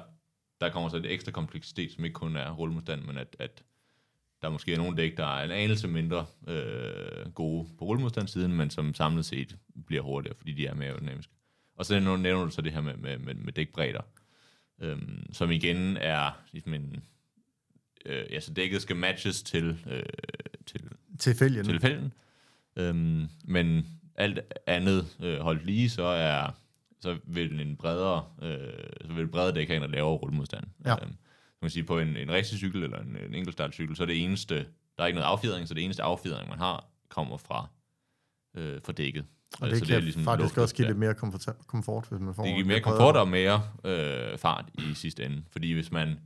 der 0.61 0.71
kommer 0.71 0.89
så 0.89 0.97
et 0.97 1.13
ekstra 1.13 1.33
kompleksitet, 1.33 1.93
som 1.93 2.05
ikke 2.05 2.15
kun 2.15 2.37
er 2.37 2.51
rullemodstand, 2.53 3.03
men 3.03 3.19
at, 3.19 3.37
at 3.39 3.63
der 4.43 4.49
måske 4.49 4.73
er 4.73 4.77
nogle 4.77 4.97
dæk, 4.97 5.17
der 5.17 5.27
er 5.27 5.45
en 5.45 5.51
anelse 5.51 5.89
mindre 5.89 6.27
øh, 6.49 7.33
gode 7.35 7.69
på 7.79 7.85
rullemodstandssiden, 7.85 8.53
men 8.53 8.71
som 8.71 8.95
samlet 8.95 9.25
set 9.25 9.57
bliver 9.87 10.03
hurtigere, 10.03 10.37
fordi 10.39 10.53
de 10.53 10.67
er 10.67 10.75
mere 10.75 10.89
aerodynamiske. 10.89 11.33
Og 11.77 11.87
så 11.87 12.01
nævner 12.01 12.45
du 12.45 12.51
så 12.51 12.63
det 12.63 12.73
her 12.73 12.81
med, 12.81 12.97
med, 12.97 13.19
med, 13.19 13.35
med 13.35 13.53
dækbredder, 13.53 14.01
øhm, 14.81 15.33
som 15.33 15.51
igen 15.51 15.97
er 15.97 16.41
ligesom 16.53 16.75
en... 16.75 17.05
Øh, 18.07 18.25
ja, 18.31 18.41
så 18.41 18.53
dækket 18.53 18.83
skal 18.83 18.97
matches 18.97 19.43
til, 19.43 19.79
øh, 19.91 20.03
til 20.67 20.81
Til 21.19 21.35
fælgen? 21.35 21.65
til 21.65 21.81
fælden. 21.81 22.13
Øhm, 22.77 23.29
men 23.45 23.87
alt 24.15 24.41
andet 24.67 25.17
øh, 25.21 25.41
holdt 25.41 25.67
lige, 25.67 25.91
så 25.91 26.05
er 26.05 26.51
så 27.01 27.19
vil 27.25 27.61
en 27.61 27.77
bredere, 27.77 28.25
øh, 28.43 28.59
så 29.07 29.13
vil 29.13 29.29
bredere 29.29 29.55
dæk 29.55 29.69
have 29.69 29.85
en 29.85 29.91
lavere 29.91 30.17
rullemodstand. 30.17 30.65
Ja. 30.85 30.95
Øhm, 31.03 31.17
man 31.63 31.71
sige, 31.71 31.85
på 31.85 31.99
en, 31.99 32.17
en 32.17 32.31
racercykel 32.33 32.83
eller 32.83 32.99
en, 33.01 33.17
en 33.17 33.35
enkeltstartcykel, 33.35 33.97
så 33.97 34.03
er 34.03 34.07
det 34.07 34.25
eneste, 34.25 34.55
der 34.97 35.03
er 35.03 35.07
ikke 35.07 35.19
noget 35.19 35.31
affjedring, 35.33 35.69
så 35.69 35.75
det 35.75 35.85
eneste 35.85 36.03
affjedring, 36.03 36.49
man 36.49 36.59
har, 36.59 36.85
kommer 37.09 37.37
fra, 37.37 37.69
øh, 38.57 38.81
fra 38.85 38.93
dækket. 38.93 39.25
Og 39.61 39.67
Øh, 39.67 39.71
det 39.73 39.79
så 39.79 39.87
kan 39.87 40.03
ligesom 40.03 40.25
faktisk 40.25 40.57
luft- 40.57 40.63
også 40.63 40.75
give 40.75 40.85
ja. 40.87 40.91
lidt 40.91 40.99
mere 40.99 41.15
komfort, 41.15 41.47
komfort 41.67 42.07
hvis 42.11 42.21
man 42.21 42.35
får 42.35 42.43
Det 42.45 42.55
giver 42.55 42.67
mere 42.67 42.81
komfort 42.81 43.17
og 43.17 43.29
mere 43.29 43.63
øh, 43.85 44.39
fart 44.39 44.65
i 44.75 44.95
sidste 44.95 45.25
ende. 45.25 45.43
Fordi 45.51 45.73
hvis 45.73 45.93
man, 45.93 46.19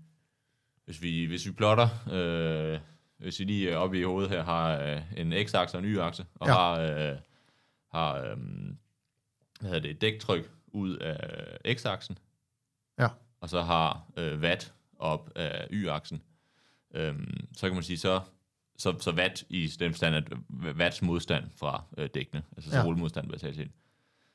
hvis 0.85 1.03
vi, 1.03 1.24
hvis 1.24 1.47
vi 1.47 1.53
plotter, 1.53 1.89
øh, 2.12 2.78
hvis 3.18 3.39
vi 3.41 3.45
lige 3.45 3.78
oppe 3.78 3.99
i 4.01 4.03
hovedet 4.03 4.30
her 4.30 4.45
har 4.45 4.78
øh, 4.83 5.03
en 5.16 5.33
x-akse 5.33 5.74
og 5.76 5.78
en 5.78 5.85
y-akse, 5.85 6.24
og 6.35 6.47
Ja. 6.49 6.53
har, 6.53 6.72
øh, 6.80 7.16
har 7.91 8.14
øh, 8.16 8.37
hvad 9.61 9.70
hedder 9.70 9.80
det, 9.80 9.91
et 9.91 10.01
dæktryk 10.01 10.51
ud 10.66 10.97
af 10.97 11.74
x-aksen, 11.76 12.16
Ja. 12.99 13.09
og 13.41 13.49
så 13.49 13.62
har 13.62 14.05
øh, 14.16 14.41
watt 14.41 14.72
op 15.03 15.30
af 15.36 15.66
y-aksen, 15.70 16.22
øh, 16.94 17.14
så 17.57 17.66
kan 17.66 17.74
man 17.74 17.82
sige, 17.82 17.98
så, 17.98 18.20
så, 18.78 18.94
så 19.00 19.12
watt 19.12 19.44
i 19.48 19.66
den 19.66 19.92
forstand, 19.92 20.14
at 20.14 20.24
watts 20.64 21.03
modstand 21.03 21.44
fra 21.57 21.84
øh, 21.98 22.09
dækkene, 22.14 22.42
altså 22.57 22.70
så 22.70 22.76
Ja. 22.76 22.84
rullemodstand 22.84 23.26
vil 23.30 23.38
jeg 23.42 23.55
til, 23.55 23.70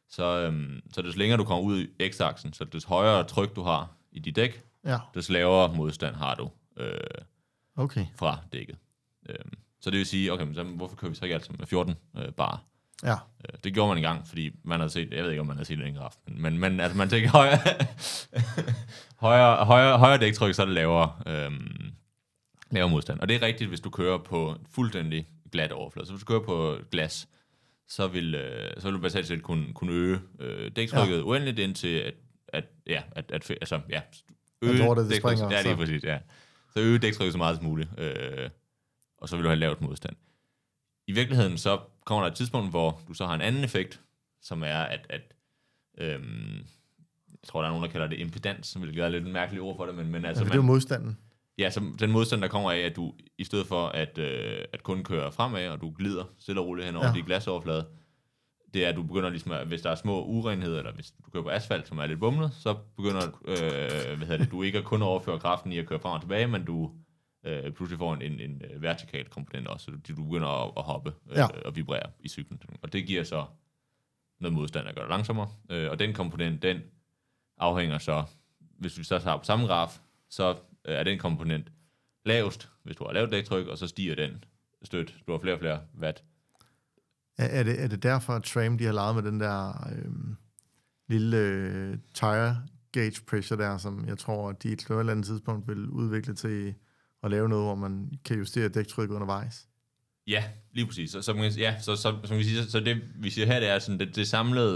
så, 0.10 0.24
øhm, 0.24 0.82
så 0.94 1.02
des 1.02 1.16
længere 1.16 1.38
du 1.38 1.44
kommer 1.44 1.64
ud 1.64 1.80
i 2.00 2.10
x-aksen, 2.10 2.54
så 2.54 2.64
des 2.64 2.84
højere 2.84 3.24
tryk 3.24 3.56
du 3.56 3.62
har 3.62 3.92
i 4.12 4.20
dit 4.20 4.36
dæk, 4.36 4.64
Ja, 4.86 4.98
des 5.14 5.30
lavere 5.30 5.76
modstand 5.76 6.16
har 6.16 6.36
du 6.36 6.50
øh, 6.78 6.98
okay. 7.76 8.06
fra 8.16 8.40
dækket. 8.54 8.78
Øhm, 9.30 9.54
så 9.80 9.90
det 9.90 9.98
vil 9.98 10.06
sige, 10.06 10.34
okay, 10.34 10.44
men 10.46 10.56
så, 10.56 10.64
hvorfor 10.64 10.96
kører 10.96 11.10
vi 11.10 11.16
så 11.16 11.26
ikke 11.26 11.36
altid 11.36 11.54
med 11.60 11.68
14 11.68 11.96
øh, 12.18 12.32
bar? 12.32 12.64
Ja, 13.04 13.16
Øh, 13.54 13.60
det 13.64 13.74
gjorde 13.74 13.88
man 13.90 13.98
engang, 13.98 14.28
fordi 14.28 14.52
man 14.64 14.80
havde 14.80 14.90
set, 14.92 15.14
jeg 15.14 15.24
ved 15.24 15.30
ikke, 15.32 15.42
om 15.42 15.48
man 15.48 15.56
havde 15.58 15.68
set 15.68 15.78
det 15.78 15.88
en 15.88 15.94
graf, 15.94 16.14
men, 16.28 16.42
men, 16.42 16.58
men 16.60 16.80
altså, 16.80 16.98
man 16.98 17.10
tænker 17.10 17.30
højere, 17.30 17.58
højere, 19.28 19.66
højere, 19.66 19.98
højere 19.98 20.18
dæktryk, 20.20 20.54
så 20.54 20.62
er 20.62 20.66
det 20.66 20.76
lavere, 20.76 21.12
øhm, 21.28 21.92
lavere 22.72 22.90
modstand. 22.90 23.20
Og 23.20 23.30
det 23.30 23.36
er 23.36 23.42
rigtigt, 23.42 23.68
hvis 23.70 23.80
du 23.80 23.90
kører 23.90 24.18
på 24.18 24.56
fuldstændig 24.72 25.28
glat 25.52 25.72
overflade. 25.72 26.06
Så 26.08 26.14
hvis 26.14 26.24
du 26.24 26.26
kører 26.26 26.40
på 26.46 26.78
glas, 26.92 27.28
så 27.88 28.08
vil, 28.08 28.36
øh, 28.36 28.70
så 28.82 28.88
vil 28.88 28.94
du 28.98 29.02
basalt 29.02 29.28
set 29.28 29.44
kunne, 29.44 29.74
kunne 29.74 29.92
øge 29.94 30.20
øh, 30.40 30.72
dæktrykket 30.76 31.18
ja. 31.18 31.22
uendeligt 31.22 31.60
indtil, 31.60 31.88
at, 32.00 32.14
at, 32.48 32.64
ja, 32.88 33.02
at, 33.12 33.32
at, 33.32 33.52
altså, 33.52 33.80
ja, 33.90 34.02
øge 34.62 34.78
lortet, 34.78 35.06
det 35.06 35.12
dæktrykket- 35.16 35.20
springer, 35.38 35.52
Ja, 35.52 35.58
det 35.58 35.72
så- 35.72 35.76
præcis, 35.76 36.04
ja. 36.04 36.18
Så 36.74 36.80
øge 36.80 37.00
dæktrykket 37.00 37.32
så 37.34 37.38
meget 37.38 37.56
som 37.56 37.66
muligt, 37.66 37.90
øh, 37.98 38.50
og 39.18 39.30
så 39.30 39.36
vil 39.36 39.44
du 39.44 39.50
have 39.50 39.60
lavt 39.60 39.82
modstand. 39.82 40.16
I 41.08 41.12
virkeligheden 41.12 41.58
så 41.58 41.80
kommer 42.06 42.24
der 42.24 42.32
et 42.32 42.38
tidspunkt, 42.38 42.70
hvor 42.70 43.02
du 43.08 43.14
så 43.14 43.26
har 43.26 43.34
en 43.36 43.42
anden 43.42 43.64
effekt, 43.64 44.02
som 44.42 44.64
er, 44.64 44.78
at, 44.80 45.06
at 45.10 45.22
øhm, 45.98 46.58
jeg 47.32 47.48
tror, 47.48 47.62
der 47.62 47.68
er 47.68 47.72
nogen, 47.72 47.84
der 47.86 47.92
kalder 47.92 48.08
det 48.08 48.20
impedans, 48.20 48.68
som 48.68 48.82
vil 48.82 48.96
gøre 48.96 49.12
lidt 49.12 49.26
en 49.26 49.34
mærkelig 49.34 49.62
ord 49.62 49.76
for 49.78 49.86
det, 49.86 49.96
men, 49.96 50.06
men 50.06 50.16
altså, 50.16 50.28
altså, 50.28 50.44
det 50.44 50.52
er 50.52 50.56
jo 50.56 50.62
modstanden. 50.62 51.18
ja, 51.58 51.70
så 51.70 51.82
den 52.00 52.12
modstand, 52.12 52.42
der 52.42 52.48
kommer 52.48 52.72
af, 52.72 52.78
at 52.80 52.96
du 52.96 53.14
i 53.38 53.44
stedet 53.44 53.68
for 53.68 53.88
at, 53.88 54.18
øh, 54.18 54.66
at 54.74 54.84
kun 54.84 55.04
køre 55.04 55.32
fremad, 55.32 55.68
og 55.68 55.82
du 55.82 55.92
glider 55.98 56.24
stille 56.40 56.62
og 56.62 56.68
roligt 56.68 56.86
hen 56.86 56.96
over 56.96 57.06
Ja. 57.06 57.12
ja. 57.12 57.18
de 57.20 57.26
glasoverflade, 57.26 57.88
det 58.74 58.86
er, 58.86 58.90
at 58.90 58.96
du 58.96 59.04
begynder 59.04 59.30
ligesom, 59.30 59.52
at, 59.52 59.68
hvis 59.68 59.82
der 59.82 59.90
er 59.90 59.96
små 59.96 60.24
urenheder, 60.26 60.78
eller 60.78 60.94
hvis 60.94 61.12
du 61.26 61.32
kører 61.32 61.44
på 61.44 61.50
asfalt, 61.50 61.88
som 61.88 61.98
er 61.98 62.06
lidt 62.06 62.20
bumlet, 62.20 62.54
så 62.54 62.76
begynder 62.98 63.22
øh, 63.48 64.18
hvad 64.18 64.28
hedder 64.28 64.38
det, 64.38 64.52
du 64.52 64.64
ikke 64.64 64.78
at 64.78 64.84
kun 64.84 65.02
overføre 65.02 65.40
kraften 65.40 65.72
i 65.72 65.78
at 65.78 65.86
køre 65.86 66.00
frem 66.00 66.14
og 66.14 66.22
tilbage, 66.22 66.48
men 66.48 66.66
du 66.66 66.92
øh, 67.44 67.72
pludselig 67.72 67.98
får 68.00 68.14
en, 68.14 68.22
en, 68.22 68.40
en 68.40 68.62
øh, 68.72 68.82
vertikal 68.82 69.26
komponent 69.30 69.68
også, 69.68 69.86
så 69.86 69.92
du, 69.92 69.98
du 70.16 70.24
begynder 70.24 70.48
at, 70.66 70.74
at 70.78 70.84
hoppe 70.84 71.14
øh, 71.30 71.38
Ja. 71.38 71.46
og 71.66 71.76
vibrere 71.76 72.10
i 72.20 72.30
cyklen. 72.30 72.62
Og 72.82 72.94
det 72.94 73.08
giver 73.08 73.24
så 73.24 73.46
noget 74.40 74.54
modstand, 74.54 74.86
der 74.86 74.94
gør 74.94 75.02
det 75.02 75.10
langsommere. 75.10 75.50
Øh, 75.70 75.92
og 75.92 76.00
den 76.00 76.14
komponent, 76.14 76.62
den 76.62 76.82
afhænger 77.58 77.98
så, 77.98 78.24
hvis 78.60 78.98
vi 78.98 79.04
så 79.04 79.20
tager 79.20 79.38
på 79.38 79.44
samme 79.44 79.66
graf, 79.66 80.00
så 80.30 80.50
øh, 80.86 80.96
er 80.96 81.04
den 81.04 81.20
komponent 81.20 81.72
lavest, 82.26 82.70
hvis 82.84 82.96
du 82.96 83.04
har 83.06 83.12
lavt 83.14 83.32
dæktryk, 83.32 83.68
og 83.68 83.78
så 83.78 83.88
stiger 83.88 84.16
den 84.16 84.44
stødt. 84.84 85.16
Du 85.28 85.32
har 85.32 85.40
flere 85.40 85.54
og 85.56 85.60
flere 85.60 85.82
watt. 86.02 86.24
Er, 87.38 87.46
er, 87.46 87.64
det, 87.64 87.84
er 87.84 87.88
det 87.88 88.04
derfor, 88.04 88.34
at 88.34 88.44
Tram 88.44 88.78
de 88.78 88.86
har 88.86 88.92
lavet 88.94 89.16
med 89.16 89.24
den 89.32 89.40
der 89.40 89.88
øhm, 89.92 90.36
lille 91.08 91.38
øh, 91.38 91.98
tire 92.14 92.58
gauge 92.92 93.14
pressure 93.28 93.60
der, 93.60 93.78
som 93.78 94.08
jeg 94.08 94.18
tror, 94.18 94.50
at 94.50 94.64
de 94.64 94.72
et 94.72 94.86
eller 94.90 95.12
andet 95.12 95.26
tidspunkt 95.26 95.68
vil 95.68 95.90
udvikle 95.90 96.36
til 96.36 96.76
at 97.24 97.32
lave 97.32 97.50
noget, 97.50 97.66
hvor 97.66 97.76
man 97.76 98.12
kan 98.26 98.38
justere 98.38 98.70
dæktrykket 98.70 99.16
undervejs? 99.16 99.68
Ja, 100.28 100.44
lige 100.72 100.86
præcis. 100.86 101.12
Så, 101.12 101.22
så, 101.22 101.34
ja, 101.58 101.80
så, 101.80 101.96
så, 101.96 102.18
som 102.24 102.38
vi 102.38 102.44
siger, 102.44 102.64
så 102.64 102.80
det 102.80 103.02
vi 103.16 103.30
siger 103.30 103.46
her, 103.46 103.60
det 103.60 103.70
er 103.70 103.80
sådan, 103.80 104.00
det, 104.00 104.16
det 104.16 104.28
samlede, 104.28 104.74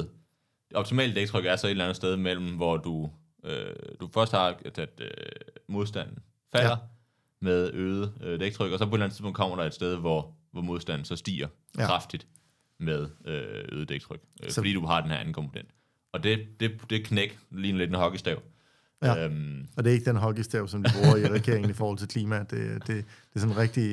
det 0.69 0.77
optimale 0.77 1.15
dæktryk 1.15 1.45
er 1.45 1.55
så 1.55 1.67
et 1.67 1.71
eller 1.71 1.83
andet 1.83 1.95
sted 1.95 2.17
mellem, 2.17 2.55
hvor 2.55 2.77
du, 2.77 3.11
øh, 3.43 3.65
du 3.99 4.09
først 4.13 4.31
har 4.31 4.47
at, 4.65 4.77
at 4.79 5.01
øh, 5.01 5.07
modstanden 5.67 6.17
falder 6.51 6.69
Ja. 6.69 6.75
med 7.39 7.71
øget 7.73 8.13
øh, 8.21 8.39
dæktryk, 8.39 8.71
og 8.71 8.79
så 8.79 8.85
på 8.85 8.89
et 8.89 8.93
eller 8.93 9.05
andet 9.05 9.15
tidspunkt 9.15 9.35
kommer 9.35 9.55
der 9.55 9.63
et 9.63 9.73
sted, 9.73 9.95
hvor, 9.97 10.35
hvor 10.51 10.61
modstanden 10.61 11.05
så 11.05 11.15
stiger 11.15 11.47
Ja. 11.77 11.85
kraftigt 11.85 12.27
med 12.79 13.09
øh, 13.25 13.65
øget 13.71 13.89
dæktryk, 13.89 14.19
øh, 14.43 14.49
Så- 14.49 14.53
så, 14.55 14.61
fordi 14.61 14.73
du 14.73 14.85
har 14.85 15.01
den 15.01 15.09
her 15.11 15.17
anden 15.17 15.33
komponent. 15.33 15.69
Og 16.13 16.23
det, 16.23 16.47
det, 16.59 16.89
det 16.89 17.05
knæk 17.05 17.39
ligner 17.51 17.77
lidt 17.79 17.89
en 17.89 17.95
hockeystav. 17.95 18.41
Ja. 19.03 19.25
Øhm, 19.25 19.67
Og 19.77 19.83
det 19.83 19.89
er 19.89 19.93
ikke 19.93 20.05
den 20.05 20.15
hockeystav, 20.15 20.67
som 20.67 20.83
de 20.83 20.91
bruger 20.95 21.15
i 21.17 21.27
regeringen 21.27 21.69
i 21.69 21.73
forhold 21.73 21.97
til 21.97 22.07
klima. 22.07 22.39
Det, 22.39 22.49
det, 22.51 22.87
det, 22.87 23.05
er 23.35 23.39
sådan 23.39 23.57
rigtig, 23.57 23.83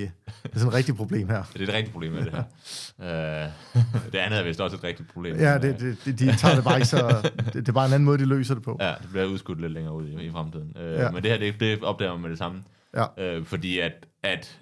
det 0.43 0.55
er 0.55 0.59
sådan 0.59 0.69
et 0.69 0.75
rigtigt 0.75 0.97
problem 0.97 1.29
her. 1.29 1.43
det 1.53 1.63
er 1.63 1.67
et 1.69 1.75
rigtigt 1.75 1.93
problem 1.93 2.13
med 2.13 2.25
det 2.25 2.33
her. 2.33 3.45
øh, 3.45 3.51
det 4.13 4.19
andet 4.19 4.39
er 4.41 4.45
vist 4.45 4.61
også 4.61 4.77
et 4.77 4.85
rigtigt 4.85 5.13
problem. 5.13 5.37
Ja, 5.37 5.59
det, 5.59 5.81
det, 5.81 5.99
det, 6.05 6.19
de 6.19 6.37
tager 6.37 6.55
det 6.55 6.65
bare 6.65 6.77
ikke 6.77 6.87
så... 6.89 7.31
Det, 7.45 7.55
det 7.55 7.69
er 7.69 7.73
bare 7.73 7.87
en 7.87 7.93
anden 7.93 8.05
måde, 8.05 8.19
de 8.19 8.25
løser 8.25 8.55
det 8.55 8.63
på. 8.63 8.77
Ja, 8.81 8.95
det 9.03 9.11
bliver 9.11 9.25
udskudt 9.27 9.61
lidt 9.61 9.73
længere 9.73 9.95
ud 9.95 10.09
i, 10.09 10.27
i 10.27 10.31
fremtiden. 10.31 10.73
Øh, 10.77 10.93
Ja. 10.93 11.03
ja. 11.03 11.11
Men 11.11 11.23
det 11.23 11.31
her, 11.31 11.39
det, 11.39 11.61
det 11.61 11.83
opdager 11.83 12.13
man 12.13 12.21
med 12.23 12.31
det 12.31 12.39
samme. 12.39 12.63
Ja. 12.97 13.05
Øh, 13.19 13.45
fordi 13.45 13.79
at, 13.79 13.93
at, 14.23 14.59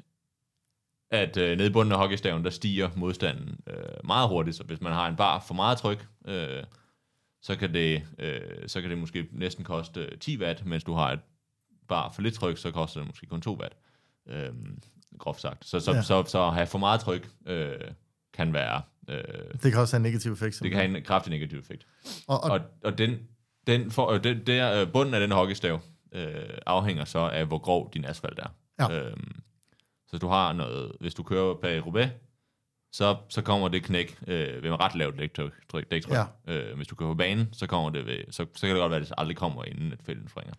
at 1.11 1.37
øh, 1.37 1.57
nede 1.59 1.69
i 1.69 1.73
bunden 1.73 1.93
af 1.93 1.99
hockeystaven, 1.99 2.45
der 2.45 2.51
stiger 2.51 2.89
modstanden 2.97 3.57
øh, 3.71 3.75
meget 4.05 4.29
hurtigt. 4.29 4.57
Så 4.57 4.63
hvis 4.65 4.81
man 4.81 4.93
har 4.93 5.09
en 5.09 5.17
bar 5.17 5.45
for 5.47 5.55
meget 5.55 5.79
tryk, 5.79 6.07
øh, 6.29 6.63
så, 7.47 7.57
kan 7.57 7.75
det, 7.75 8.03
øh, 8.19 8.41
så 8.69 8.81
kan 8.81 8.91
det 8.91 8.99
måske 8.99 9.27
næsten 9.33 9.65
koste 9.65 10.17
10 10.17 10.39
watt, 10.39 10.67
mens 10.67 10.85
du 10.85 10.93
har 10.93 11.13
et 11.13 11.21
bar 11.89 12.11
for 12.11 12.23
lidt 12.23 12.35
tryk, 12.35 12.59
så 12.59 12.71
koster 12.71 13.01
det 13.01 13.07
måske 13.09 13.27
kun 13.27 13.41
2 13.41 13.59
watt. 13.61 13.75
Øh, 14.29 14.53
groft 15.19 15.41
sagt. 15.41 15.65
Så, 15.67 15.81
så, 15.81 15.93
Ja. 15.93 16.03
så, 16.03 16.07
så, 16.07 16.31
så 16.31 16.43
at 16.47 16.55
have 16.55 16.67
for 16.67 16.79
meget 16.79 17.01
tryk 17.01 17.29
øh, 17.47 17.73
kan 18.35 18.53
være... 18.53 18.83
Øh, 19.09 19.19
Det 19.63 19.73
kan 19.73 19.81
også 19.81 19.97
have 19.97 20.07
en 20.07 20.13
negativ 20.13 20.33
effekt. 20.33 20.59
det 20.63 20.71
kan 20.71 20.81
have 20.81 20.97
en 20.99 21.05
kraftig 21.05 21.31
negativ 21.31 21.59
effekt. 21.59 21.87
og, 22.29 22.45
og, 22.45 22.51
Og, 22.51 22.61
og 22.85 22.99
den, 22.99 23.19
den 23.67 23.91
for, 23.91 24.11
øh, 24.11 24.25
den, 24.25 24.47
der, 24.47 24.81
øh, 24.83 24.93
bunden 24.93 25.15
af 25.15 25.21
den 25.21 25.33
hockeystav 25.33 25.81
øh, 26.13 26.35
afhænger 26.67 27.05
så 27.05 27.19
af, 27.19 27.47
hvor 27.47 27.59
grov 27.59 27.91
din 27.95 28.05
asfalt 28.05 28.39
er. 28.39 28.49
Ja. 28.79 29.01
Øhm, 29.01 29.41
så 30.07 30.19
du 30.19 30.29
har 30.29 30.53
noget, 30.53 30.93
hvis 31.01 31.15
du 31.15 31.23
kører 31.23 31.55
på 31.55 31.67
Roubaix, 31.67 32.11
så, 32.93 33.17
så 33.29 33.43
kommer 33.43 33.69
det 33.69 33.83
knæk 33.85 34.19
øh, 34.27 34.63
ved 34.63 34.81
ret 34.81 34.95
lavt 34.95 35.19
dæktryk. 35.19 35.69
Tryk, 35.69 35.91
dæktryk. 35.91 36.13
Ja. 36.15 36.25
Øh, 36.55 36.77
hvis 36.77 36.87
du 36.89 36.95
kører 36.95 37.11
på 37.11 37.15
banen, 37.15 37.49
så 37.53 37.67
kommer 37.67 37.91
det 37.91 38.07
ved, 38.07 38.19
så, 38.31 38.47
så 38.55 38.67
kan 38.67 38.77
det 38.77 38.81
godt 38.83 38.91
være, 38.91 39.01
at 39.01 39.07
det 39.07 39.15
aldrig 39.19 39.37
kommer, 39.37 39.65
inden 39.65 39.93
et 39.93 40.03
fælden 40.03 40.29
springer. 40.29 40.55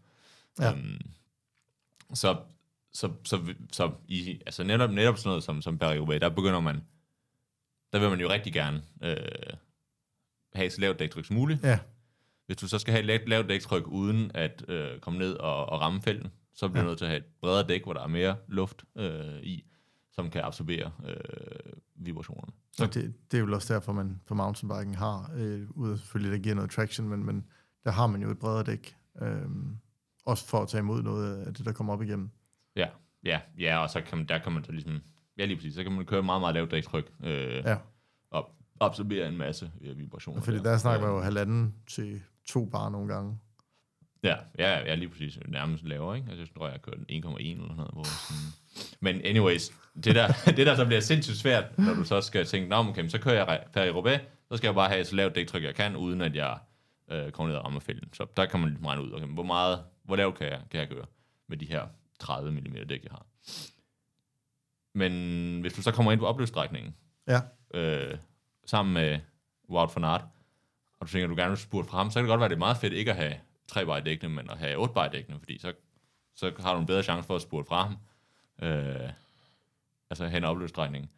Ja. 0.59 0.71
Øhm, 0.71 1.01
så, 2.13 2.38
så, 2.93 3.11
så, 3.23 3.53
så 3.71 3.91
i, 4.07 4.41
altså 4.45 4.63
netop, 4.63 4.91
netop 4.91 5.17
sådan 5.17 5.30
noget 5.30 5.43
som, 5.43 5.61
som 5.61 5.80
Paris-Roubaix, 5.84 6.19
der 6.19 6.30
begynder 6.30 6.59
man, 6.59 6.82
der 7.93 7.99
vil 7.99 8.09
man 8.09 8.19
jo 8.19 8.30
rigtig 8.30 8.53
gerne 8.53 8.84
øh, 9.03 9.17
have 10.55 10.69
så 10.69 10.82
lavt 10.82 10.99
dæktryk 10.99 11.25
som 11.25 11.36
muligt. 11.36 11.63
ja, 11.63 11.80
Hvis 12.45 12.57
du 12.57 12.67
så 12.67 12.80
skal 12.80 12.91
have 12.91 12.99
et 12.99 13.05
lavt, 13.05 13.30
lavt 13.30 13.49
dæktryk 13.49 13.88
uden 13.88 14.32
at 14.34 14.63
øh, 14.67 14.99
komme 14.99 15.19
ned 15.19 15.34
og, 15.34 15.65
og 15.69 15.82
ramme 15.82 16.01
felten, 16.01 16.32
så 16.53 16.67
bliver 16.67 16.82
Ja. 16.82 16.86
du 16.86 16.89
nødt 16.89 16.97
til 16.97 17.05
at 17.05 17.09
have 17.11 17.17
et 17.19 17.25
bredere 17.41 17.67
dæk, 17.67 17.84
hvor 17.84 17.93
der 17.93 18.01
er 18.03 18.07
mere 18.07 18.36
luft 18.47 18.84
øh, 18.95 19.39
i, 19.43 19.63
som 20.18 20.30
kan 20.30 20.41
absorbere 20.41 20.91
øh, 21.07 21.15
vibrationerne. 21.95 22.51
Så, 22.72 22.84
og 22.84 22.93
det, 22.93 23.13
det 23.32 23.38
er 23.38 23.41
jo 23.41 23.53
også 23.55 23.74
derfor, 23.74 23.93
man 23.93 24.22
på 24.26 24.36
mountainbiken 24.36 24.95
har, 24.95 25.32
øh, 25.36 25.68
ud 25.70 25.91
af 25.91 25.97
selvfølgelig, 25.97 26.32
der 26.32 26.43
giver 26.43 26.55
noget 26.55 26.72
traction, 26.72 27.09
men, 27.09 27.26
men 27.26 27.45
der 27.84 27.91
har 27.91 28.07
man 28.07 28.22
jo 28.22 28.32
et 28.32 28.39
bredere 28.39 28.63
dæk, 28.63 28.95
øh, 29.22 29.41
også 30.26 30.47
for 30.47 30.61
at 30.61 30.68
tage 30.68 30.80
imod 30.80 31.03
noget 31.03 31.45
af 31.45 31.53
det, 31.53 31.65
der 31.65 31.72
kommer 31.72 31.93
op 31.93 32.01
igennem. 32.01 32.30
ja, 32.76 32.88
ja, 33.24 33.39
ja, 33.59 33.78
og 33.78 33.89
så 33.89 34.01
kan 34.01 34.18
man, 34.18 34.28
der 34.28 34.38
kan 34.38 34.51
man 34.51 34.63
så 34.63 34.72
ligesom, 34.72 35.01
ja 35.38 35.45
lige 35.45 35.55
præcis, 35.55 35.74
så 35.74 35.84
kan 35.84 35.91
man 35.91 36.05
køre 36.05 36.24
meget, 36.24 36.41
meget 36.41 36.53
lavt 36.55 36.72
dæktryk 36.72 37.11
øh, 37.24 37.55
ja. 37.65 37.78
Og 38.32 38.51
absorbere 38.80 39.28
en 39.28 39.38
masse 39.38 39.72
øh, 39.82 39.97
vibrationer. 39.97 40.41
fordi 40.41 40.57
der 40.57 40.78
snakker 40.78 41.07
man 41.07 41.15
jo 41.15 41.22
halvanden 41.22 41.76
til 41.88 42.22
to 42.45 42.65
bar 42.65 42.89
nogle 42.89 43.13
gange. 43.13 43.39
Ja, 44.24 44.36
ja, 44.57 44.80
ja, 44.80 44.95
lige 44.95 45.09
præcis. 45.09 45.39
Nærmest 45.47 45.84
lavere, 45.84 46.18
ikke? 46.18 46.30
Altså, 46.30 46.41
jeg 46.41 46.49
tror, 46.57 46.65
jeg 46.65 46.74
har 46.74 46.80
kørt 46.80 46.97
1,1 46.97 47.41
eller 47.41 47.76
noget. 47.76 47.91
Hvor 47.93 48.03
sådan... 48.03 48.53
Men 48.99 49.21
anyways, 49.25 49.71
det 50.03 50.15
der, 50.15 50.28
det 50.57 50.67
der 50.67 50.75
så 50.75 50.86
bliver 50.86 50.99
sindssygt 51.01 51.38
svært, 51.38 51.78
når 51.78 51.93
du 51.93 52.03
så 52.03 52.21
skal 52.21 52.45
tænke, 52.45 52.69
Nå, 52.69 52.75
okay, 52.75 53.07
så 53.07 53.19
kører 53.19 53.36
jeg 53.36 53.63
Paris 53.73 53.93
Roubaix, 53.93 54.19
så 54.51 54.57
skal 54.57 54.67
jeg 54.67 54.75
bare 54.75 54.89
have 54.89 55.05
så 55.05 55.15
lavt 55.15 55.36
dæktryk, 55.36 55.63
jeg 55.63 55.75
kan, 55.75 55.95
uden 55.95 56.21
at 56.21 56.36
jeg 56.36 56.57
øh, 57.11 57.32
kommer 57.32 57.49
ned 57.49 57.57
og 57.57 57.65
rammer 57.65 57.80
fælden. 57.80 58.13
Så 58.13 58.25
der 58.38 58.45
kan 58.45 58.59
man 58.59 58.69
ligesom 58.69 58.86
regne 58.86 59.03
ud, 59.03 59.13
okay, 59.13 59.25
hvor 59.25 59.43
meget, 59.43 59.84
hvor 60.03 60.15
lavt 60.15 60.38
kan 60.38 60.47
jeg, 60.47 60.59
kan 60.71 60.80
jeg 60.80 60.89
køre 60.89 61.05
med 61.47 61.57
de 61.57 61.65
her 61.65 61.82
30 62.19 62.51
mm 62.51 62.88
dæk, 62.89 63.03
jeg 63.03 63.11
har. 63.11 63.25
Men 64.93 65.61
hvis 65.61 65.73
du 65.73 65.82
så 65.82 65.91
kommer 65.91 66.11
ind 66.11 66.19
på 66.19 66.28
opløbsstrækningen, 66.28 66.95
Ja, 67.28 67.39
øh, 67.73 68.17
sammen 68.65 68.93
med 68.93 69.19
Wout 69.69 69.95
van 69.95 70.03
Aert, 70.03 70.25
og 70.99 71.07
du 71.07 71.11
tænker, 71.11 71.25
at 71.25 71.30
du 71.30 71.36
gerne 71.36 71.49
vil 71.49 71.57
spurte 71.57 71.89
fra 71.89 71.97
ham, 71.97 72.11
så 72.11 72.19
kan 72.19 72.23
det 72.23 72.30
godt 72.30 72.39
være, 72.39 72.45
at 72.45 72.49
det 72.49 72.55
er 72.55 72.59
meget 72.59 72.78
fedt 72.78 72.93
ikke 72.93 73.11
at 73.11 73.17
have 73.17 73.34
tre 73.67 73.86
bare 73.86 74.01
dækkende, 74.01 74.36
men 74.36 74.49
at 74.49 74.57
have 74.57 74.78
otte 74.78 74.93
bare 74.93 75.09
dækkende, 75.11 75.39
fordi 75.39 75.59
så, 75.59 75.73
så 76.36 76.51
har 76.59 76.73
du 76.73 76.80
en 76.80 76.86
bedre 76.86 77.03
chance 77.03 77.28
for 77.28 77.36
at 77.36 77.41
spurte 77.41 77.67
fra 77.67 77.84
ham. 77.84 77.97
Øh, 78.62 79.10
altså 80.10 80.28
hen 80.28 80.43
opløbsstrækningen. 80.43 81.10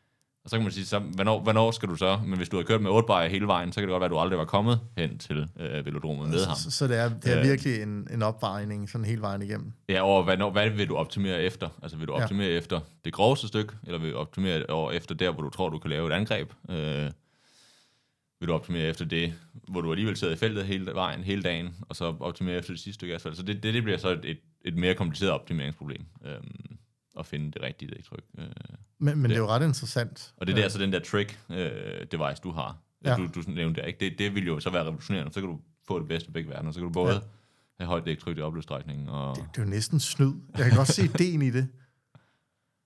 Og 0.44 0.50
så 0.50 0.56
kan 0.56 0.64
man 0.64 0.72
sige, 0.72 0.86
så, 0.86 1.00
hvornår, 1.00 1.40
hvornår 1.40 1.72
skal 1.72 1.90
du 1.90 1.96
så, 1.96 2.20
men 2.26 2.38
hvis 2.38 2.50
du 2.50 2.58
har 2.58 2.64
kørt 2.64 2.82
med 2.82 2.92
8 2.92 3.08
bare 3.08 3.30
hele 3.30 3.48
vejen, 3.48 3.72
så 3.72 3.80
kan 3.80 3.88
det 3.88 3.94
godt 3.94 4.02
være, 4.02 4.06
at 4.06 4.12
du 4.12 4.18
aldrig 4.20 4.40
var 4.40 4.46
kommet 4.46 4.80
hen 4.98 5.18
til 5.18 5.48
øh, 5.60 5.86
velodromet 5.86 6.30
med 6.30 6.46
ham. 6.46 6.56
så, 6.56 6.72
så 6.72 6.88
det 6.88 6.98
er, 7.00 7.10
det 7.20 7.34
er 7.34 7.40
Øh. 7.40 7.44
virkelig 7.48 7.82
en, 7.82 8.08
en 8.14 8.22
opvejning 8.22 8.90
sådan 8.90 9.06
hele 9.06 9.22
vejen 9.22 9.42
igennem. 9.42 9.74
Ja, 9.90 10.02
og 10.06 10.24
hvornår, 10.24 10.50
hvad 10.52 10.70
vil 10.70 10.90
du 10.90 10.96
optimere 10.96 11.42
efter? 11.42 11.70
Altså 11.84 11.98
vil 11.98 12.08
du 12.08 12.18
Ja. 12.18 12.22
optimere 12.24 12.48
efter 12.48 12.80
det 13.06 13.14
groveste 13.14 13.48
stykke, 13.48 13.74
eller 13.84 14.00
vil 14.00 14.12
du 14.12 14.18
optimere 14.18 14.66
over 14.70 14.92
efter 14.92 15.16
der, 15.16 15.32
hvor 15.32 15.42
du 15.44 15.50
tror, 15.50 15.70
du 15.70 15.80
kan 15.80 15.90
lave 15.90 16.08
et 16.08 16.14
angreb? 16.14 16.54
Øh, 16.70 17.12
vil 18.40 18.48
du 18.48 18.54
optimere 18.54 18.84
efter 18.84 19.06
det, 19.06 19.34
hvor 19.54 19.82
du 19.82 19.92
alligevel 19.92 20.18
sidder 20.18 20.34
i 20.34 20.38
feltet 20.38 20.66
hele 20.66 20.86
vejen, 20.94 21.24
hele 21.24 21.44
dagen, 21.44 21.76
og 21.90 21.96
så 21.96 22.16
optimere 22.20 22.56
efter 22.56 22.74
det 22.74 22.80
sidste 22.80 22.94
stykke 22.94 23.16
asfalt? 23.16 23.38
Så 23.38 23.44
det, 23.44 23.64
det, 23.64 23.74
det 23.74 23.84
bliver 23.84 23.98
så 23.98 24.10
et, 24.10 24.20
et, 24.24 24.38
et 24.66 24.76
mere 24.76 24.96
kompliceret 24.96 25.32
optimeringsproblem, 25.32 26.06
øh, 26.26 26.34
at 27.20 27.26
finde 27.26 27.52
det 27.52 27.62
rigtige 27.62 27.92
dæktryk. 27.96 28.24
Øh. 28.38 28.46
Men, 28.46 28.52
men 29.00 29.08
det, 29.08 29.16
Det- 29.18 29.30
det 29.30 29.36
er 29.36 29.40
jo 29.40 29.48
ret 29.48 29.64
interessant. 29.64 30.34
Og 30.38 30.48
det 30.48 30.58
er 30.58 30.62
der 30.62 30.70
så 30.70 30.80
den 30.80 30.94
der 30.94 31.00
trick 31.00 31.40
øh, 31.50 32.06
device, 32.12 32.42
du 32.44 32.52
har. 32.52 32.78
Ja. 33.06 33.10
Ja. 33.10 33.16
Du, 33.18 33.28
du 33.36 33.42
nævnte 33.52 33.82
der, 33.82 33.88
ikke? 33.88 34.00
Det, 34.06 34.20
det 34.20 34.36
vil 34.36 34.48
jo 34.48 34.60
så 34.60 34.70
være 34.70 34.84
revolutionerende, 34.84 35.34
så 35.34 35.40
kan 35.40 35.50
du 35.50 35.60
få 35.88 36.00
det 36.00 36.08
bedste 36.08 36.28
af 36.28 36.34
begge 36.34 36.50
verdener. 36.50 36.72
Så 36.72 36.80
kan 36.80 36.88
du 36.88 36.94
både 36.94 37.14
Ja. 37.14 37.20
have 37.80 37.88
højt 37.88 38.06
dæktryk 38.06 38.38
i 38.38 38.42
opløbsstrækningen, 38.42 39.10
og... 39.10 39.36
Det, 39.36 39.46
det 39.56 39.62
er 39.62 39.64
jo 39.66 39.70
næsten 39.70 40.00
snyd. 40.00 40.34
Jeg 40.58 40.66
kan 40.66 40.76
godt 40.78 40.88
se 40.88 41.04
ideen 41.06 41.42
i 41.42 41.50
det. 41.50 41.68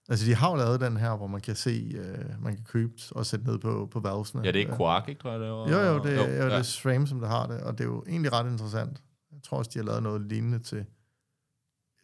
Altså, 0.09 0.25
de 0.25 0.35
har 0.35 0.49
jo 0.49 0.55
lavet 0.55 0.81
den 0.81 0.97
her, 0.97 1.17
hvor 1.17 1.27
man 1.27 1.41
kan 1.41 1.55
se, 1.55 1.91
øh, 1.95 2.43
man 2.43 2.55
kan 2.55 2.63
købe 2.65 2.93
og 3.11 3.25
sætte 3.25 3.45
ned 3.45 3.57
på, 3.59 3.87
på 3.91 3.99
valvesene. 3.99 4.41
Ja, 4.43 4.47
det 4.47 4.55
er 4.55 4.59
ikke 4.59 4.75
Quark, 4.77 5.09
ikke, 5.09 5.21
tror 5.21 5.31
jeg, 5.31 5.39
det 5.39 5.49
var? 5.49 5.69
Jo, 5.69 5.77
jo, 5.93 6.03
det, 6.03 6.15
jo, 6.15 6.21
jo, 6.21 6.27
det 6.27 6.37
ja. 6.37 6.57
er 6.57 6.61
SRAM, 6.61 7.07
som 7.07 7.19
det 7.19 7.29
har 7.29 7.47
det, 7.47 7.61
og 7.61 7.77
det 7.77 7.83
er 7.83 7.87
jo 7.87 8.03
egentlig 8.07 8.33
ret 8.33 8.51
interessant. 8.51 9.03
Jeg 9.31 9.39
tror 9.43 9.57
også, 9.57 9.71
de 9.73 9.79
har 9.79 9.85
lavet 9.85 10.03
noget 10.03 10.21
lignende 10.21 10.59
til 10.59 10.85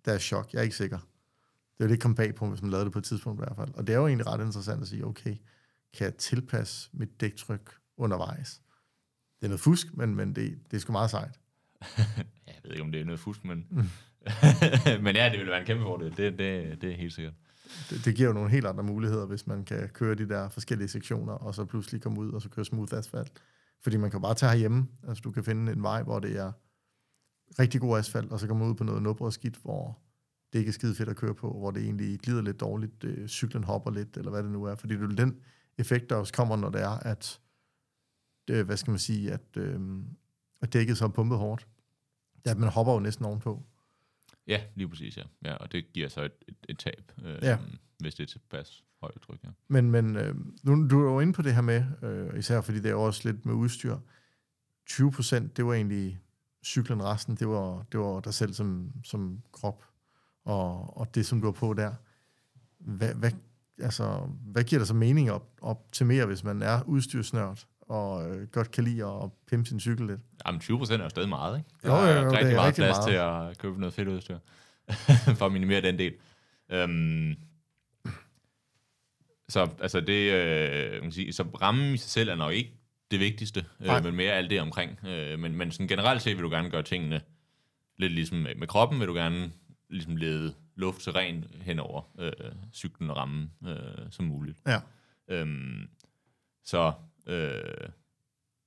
deres 0.05 0.21
chok. 0.23 0.53
Jeg 0.53 0.59
er 0.59 0.63
ikke 0.63 0.75
sikker. 0.75 0.99
Det 1.80 1.86
er 1.86 1.89
jo 1.89 1.93
det, 1.93 2.01
kom 2.01 2.15
bag 2.15 2.36
på, 2.36 2.49
hvis 2.49 2.61
man 2.61 2.71
lavede 2.71 2.86
det 2.86 2.93
på 2.93 2.99
et 2.99 3.05
tidspunkt 3.05 3.39
i 3.39 3.43
hvert 3.43 3.55
fald. 3.55 3.73
Og 3.73 3.88
det 3.88 3.93
er 3.93 3.99
jo 3.99 4.07
egentlig 4.07 4.27
ret 4.27 4.45
interessant 4.45 4.82
at 4.82 4.88
sige, 4.88 5.05
okay, 5.05 5.36
kan 5.97 6.05
jeg 6.05 6.15
tilpasse 6.15 6.89
mit 6.93 7.21
dæktryk 7.21 7.75
undervejs? 7.97 8.61
Det 9.39 9.45
er 9.45 9.49
noget 9.49 9.59
fusk, 9.59 9.88
men, 9.93 10.15
men 10.15 10.36
det, 10.36 10.59
det 10.71 10.77
er 10.77 10.82
sgu 10.82 10.91
meget 10.91 11.09
sejt. 11.09 11.39
Jeg 12.47 12.55
ved 12.63 12.71
ikke, 12.71 12.84
om 12.84 12.91
det 12.91 13.01
er 13.01 13.05
noget 13.05 13.19
fusk, 13.19 13.45
men... 13.45 13.65
Mm. 13.69 13.84
men 15.03 15.15
ja, 15.15 15.30
det 15.32 15.39
vil 15.39 15.47
være 15.47 15.59
en 15.59 15.65
kæmpe 15.65 15.84
fordel. 15.84 16.17
Det, 16.17 16.39
det, 16.39 16.82
det 16.82 16.91
er 16.91 16.95
helt 16.95 17.13
sikkert. 17.13 17.34
Det, 17.89 18.05
det 18.05 18.15
giver 18.15 18.27
jo 18.27 18.34
nogle 18.34 18.49
helt 18.49 18.65
andre 18.65 18.84
muligheder, 18.84 19.25
hvis 19.25 19.47
man 19.47 19.65
kan 19.65 19.89
køre 19.89 20.15
de 20.15 20.30
der 20.30 20.49
forskellige 20.49 20.88
sektioner, 20.88 21.34
og 21.34 21.55
så 21.55 21.65
pludselig 21.65 22.01
komme 22.01 22.19
ud 22.19 22.32
og 22.32 22.41
så 22.41 22.49
køre 22.49 22.65
smooth 22.65 22.97
asfalt. 22.97 23.32
Fordi 23.84 23.97
man 23.97 24.11
kan 24.11 24.21
bare 24.21 24.36
tage 24.36 24.51
herhjemme. 24.51 24.88
Altså, 25.07 25.21
du 25.21 25.32
kan 25.32 25.43
finde 25.43 25.71
en 25.71 25.84
vej, 25.84 26.03
hvor 26.03 26.19
det 26.19 26.38
er 26.38 26.51
rigtig 27.59 27.82
god 27.82 27.99
asfalt, 27.99 28.32
og 28.32 28.39
så 28.39 28.47
kommer 28.47 28.65
man 28.65 28.71
ud 28.71 28.77
på 28.77 28.84
noget 28.84 29.03
nubret 29.03 29.34
skidt, 29.34 29.57
hvor 29.57 29.99
det 30.54 30.60
ikke 30.60 30.70
er 30.70 30.74
skide 30.74 30.95
fedt 30.95 31.10
at 31.10 31.16
køre 31.16 31.36
på, 31.36 31.52
hvor 31.58 31.72
det 31.72 31.84
egentlig 31.84 32.20
glider 32.20 32.41
lidt 32.41 32.60
dårligt, 32.60 33.04
øh, 33.04 33.28
cyklen 33.28 33.64
hopper 33.64 33.91
lidt, 33.91 34.18
eller 34.18 34.32
hvad 34.32 34.43
det 34.43 34.52
nu 34.52 34.64
er. 34.64 34.76
Fordi 34.76 34.93
det 34.95 35.04
er 35.04 35.08
den 35.26 35.39
effekt, 35.78 36.10
der 36.10 36.16
også 36.16 36.34
kommer, 36.34 36.56
når 36.56 36.70
det 36.70 36.82
er, 36.82 36.89
at, 36.89 37.39
øh, 38.50 38.66
hvad 38.66 38.78
skal 38.78 38.91
man 38.91 39.00
sige, 39.00 39.32
at, 39.32 39.58
øh, 39.58 39.80
at 40.62 40.74
dækket 40.74 40.97
så 40.97 41.06
er 41.06 41.10
pumpet 41.10 41.38
hårdt. 41.38 41.68
At 42.45 42.58
man 42.58 42.70
hopper 42.70 42.93
jo 42.93 43.00
næsten 43.00 43.26
ovenpå. 43.26 43.64
Ja, 44.47 44.64
lige 44.76 44.89
præcis, 44.89 45.18
ja. 45.18 45.24
ja 45.45 45.56
og 45.56 45.72
det 45.72 45.93
giver 45.93 46.08
så 46.10 46.22
et, 46.22 46.32
et, 46.47 46.56
et 46.70 46.78
tab, 46.78 47.12
øh, 47.24 47.38
Ja. 47.41 47.58
hvis 48.00 48.16
det 48.16 48.24
er 48.24 48.28
tilpas 48.28 48.84
højt 49.02 49.22
tryk, 49.22 49.43
ja. 49.43 49.50
Men, 49.68 49.91
men 49.91 50.16
øh, 50.16 50.36
nu, 50.64 50.88
du 50.88 51.00
er 51.08 51.12
jo 51.12 51.20
inde 51.20 51.34
på 51.34 51.41
det 51.41 51.54
her 51.56 51.62
med, 51.62 51.84
øh, 52.04 52.39
især 52.39 52.62
fordi 52.62 52.80
det 52.80 52.91
er 52.91 52.95
også 52.95 53.32
lidt 53.32 53.45
med 53.45 53.54
udstyr. 53.54 53.97
20 54.86 55.12
procent, 55.12 55.58
det 55.58 55.66
var 55.66 55.74
egentlig 55.74 56.22
cyklen, 56.66 57.04
resten, 57.04 57.36
det 57.36 57.47
var, 57.47 57.86
det 57.91 58.00
var 58.00 58.20
dig 58.20 58.34
selv 58.34 58.54
som, 58.54 58.91
som 59.04 59.41
krop, 59.52 59.84
og, 60.50 60.97
og 60.97 61.16
det, 61.16 61.26
som 61.26 61.41
du 61.41 61.47
har 61.47 61.52
på 61.52 61.74
der. 61.74 61.91
Hvad, 62.80 63.14
hvad, 63.14 63.32
altså, 63.82 64.28
hvad 64.45 64.64
giver 64.64 64.80
der 64.80 64.86
så 64.86 64.93
mening 64.93 65.30
at 65.30 65.41
optimere, 65.62 66.26
hvis 66.26 66.43
man 66.43 66.62
er 66.62 66.84
udstyrsnørd, 66.84 67.66
og 67.82 68.30
øh, 68.30 68.47
godt 68.47 68.72
kan 68.72 68.84
lide 68.84 69.06
at 69.06 69.32
pimpe 69.47 69.70
sin 69.70 69.80
cykel 69.80 70.08
lidt? 70.08 70.22
Jamen, 70.45 70.62
20 70.62 70.78
procent 70.78 71.00
er 71.00 71.06
jo 71.06 71.10
stadig 71.10 71.30
meget, 71.30 71.58
ikke? 71.58 71.70
Jo, 71.86 71.95
jo, 71.95 72.02
jo, 72.02 72.08
Der 72.08 72.16
er 72.16 72.22
det 72.24 72.32
rigtig 72.32 72.52
er 72.52 72.56
meget 72.56 72.68
rigtig 72.68 72.82
plads 72.82 72.97
meget. 72.97 73.08
til 73.08 73.52
at 73.52 73.58
købe 73.58 73.80
noget 73.80 73.93
fedt 73.93 74.08
udstyr, 74.08 74.38
for 75.39 75.45
at 75.45 75.52
minimere 75.52 75.82
den 75.82 76.00
del. 76.00 76.14
Øhm, 76.70 77.36
så 79.50 79.70
altså 79.82 80.00
det, 80.02 80.32
øh, 80.34 80.91
man 80.91 81.02
kan 81.02 81.12
sige, 81.12 81.34
så 81.34 81.43
rammen 81.62 81.93
i 81.93 81.97
sig 81.97 82.10
selv 82.10 82.30
er 82.30 82.36
nok 82.36 82.54
ikke 82.54 82.74
det 83.12 83.20
vigtigste, 83.20 83.66
Nej. 83.80 83.97
øh, 83.97 84.04
men 84.04 84.16
mere 84.16 84.32
alt 84.32 84.50
det 84.50 84.62
omkring. 84.62 85.00
Øh, 85.08 85.39
men, 85.39 85.56
men 85.56 85.72
sådan 85.72 85.88
generelt 85.88 86.22
set 86.22 86.36
vil 86.36 86.43
du 86.43 86.50
gerne 86.50 86.70
gøre 86.70 86.84
tingene 86.84 87.22
lidt 87.97 88.14
ligesom 88.14 88.38
med 88.38 88.68
kroppen, 88.68 89.00
vil 89.00 89.08
du 89.08 89.14
gerne 89.14 89.52
ligesom 89.90 90.16
lede 90.16 90.54
luft 90.76 91.02
så 91.02 91.12
rent 91.12 91.46
hen 91.62 91.80
over 91.80 92.02
øh, 92.20 92.32
cyklen 92.74 93.10
og 93.10 93.18
rammen 93.18 93.52
øh, 93.68 93.78
som 94.12 94.26
muligt. 94.26 94.58
Ja. 94.68 94.80
Øhm, 95.28 95.90
så 96.64 96.94
øh, 97.28 97.90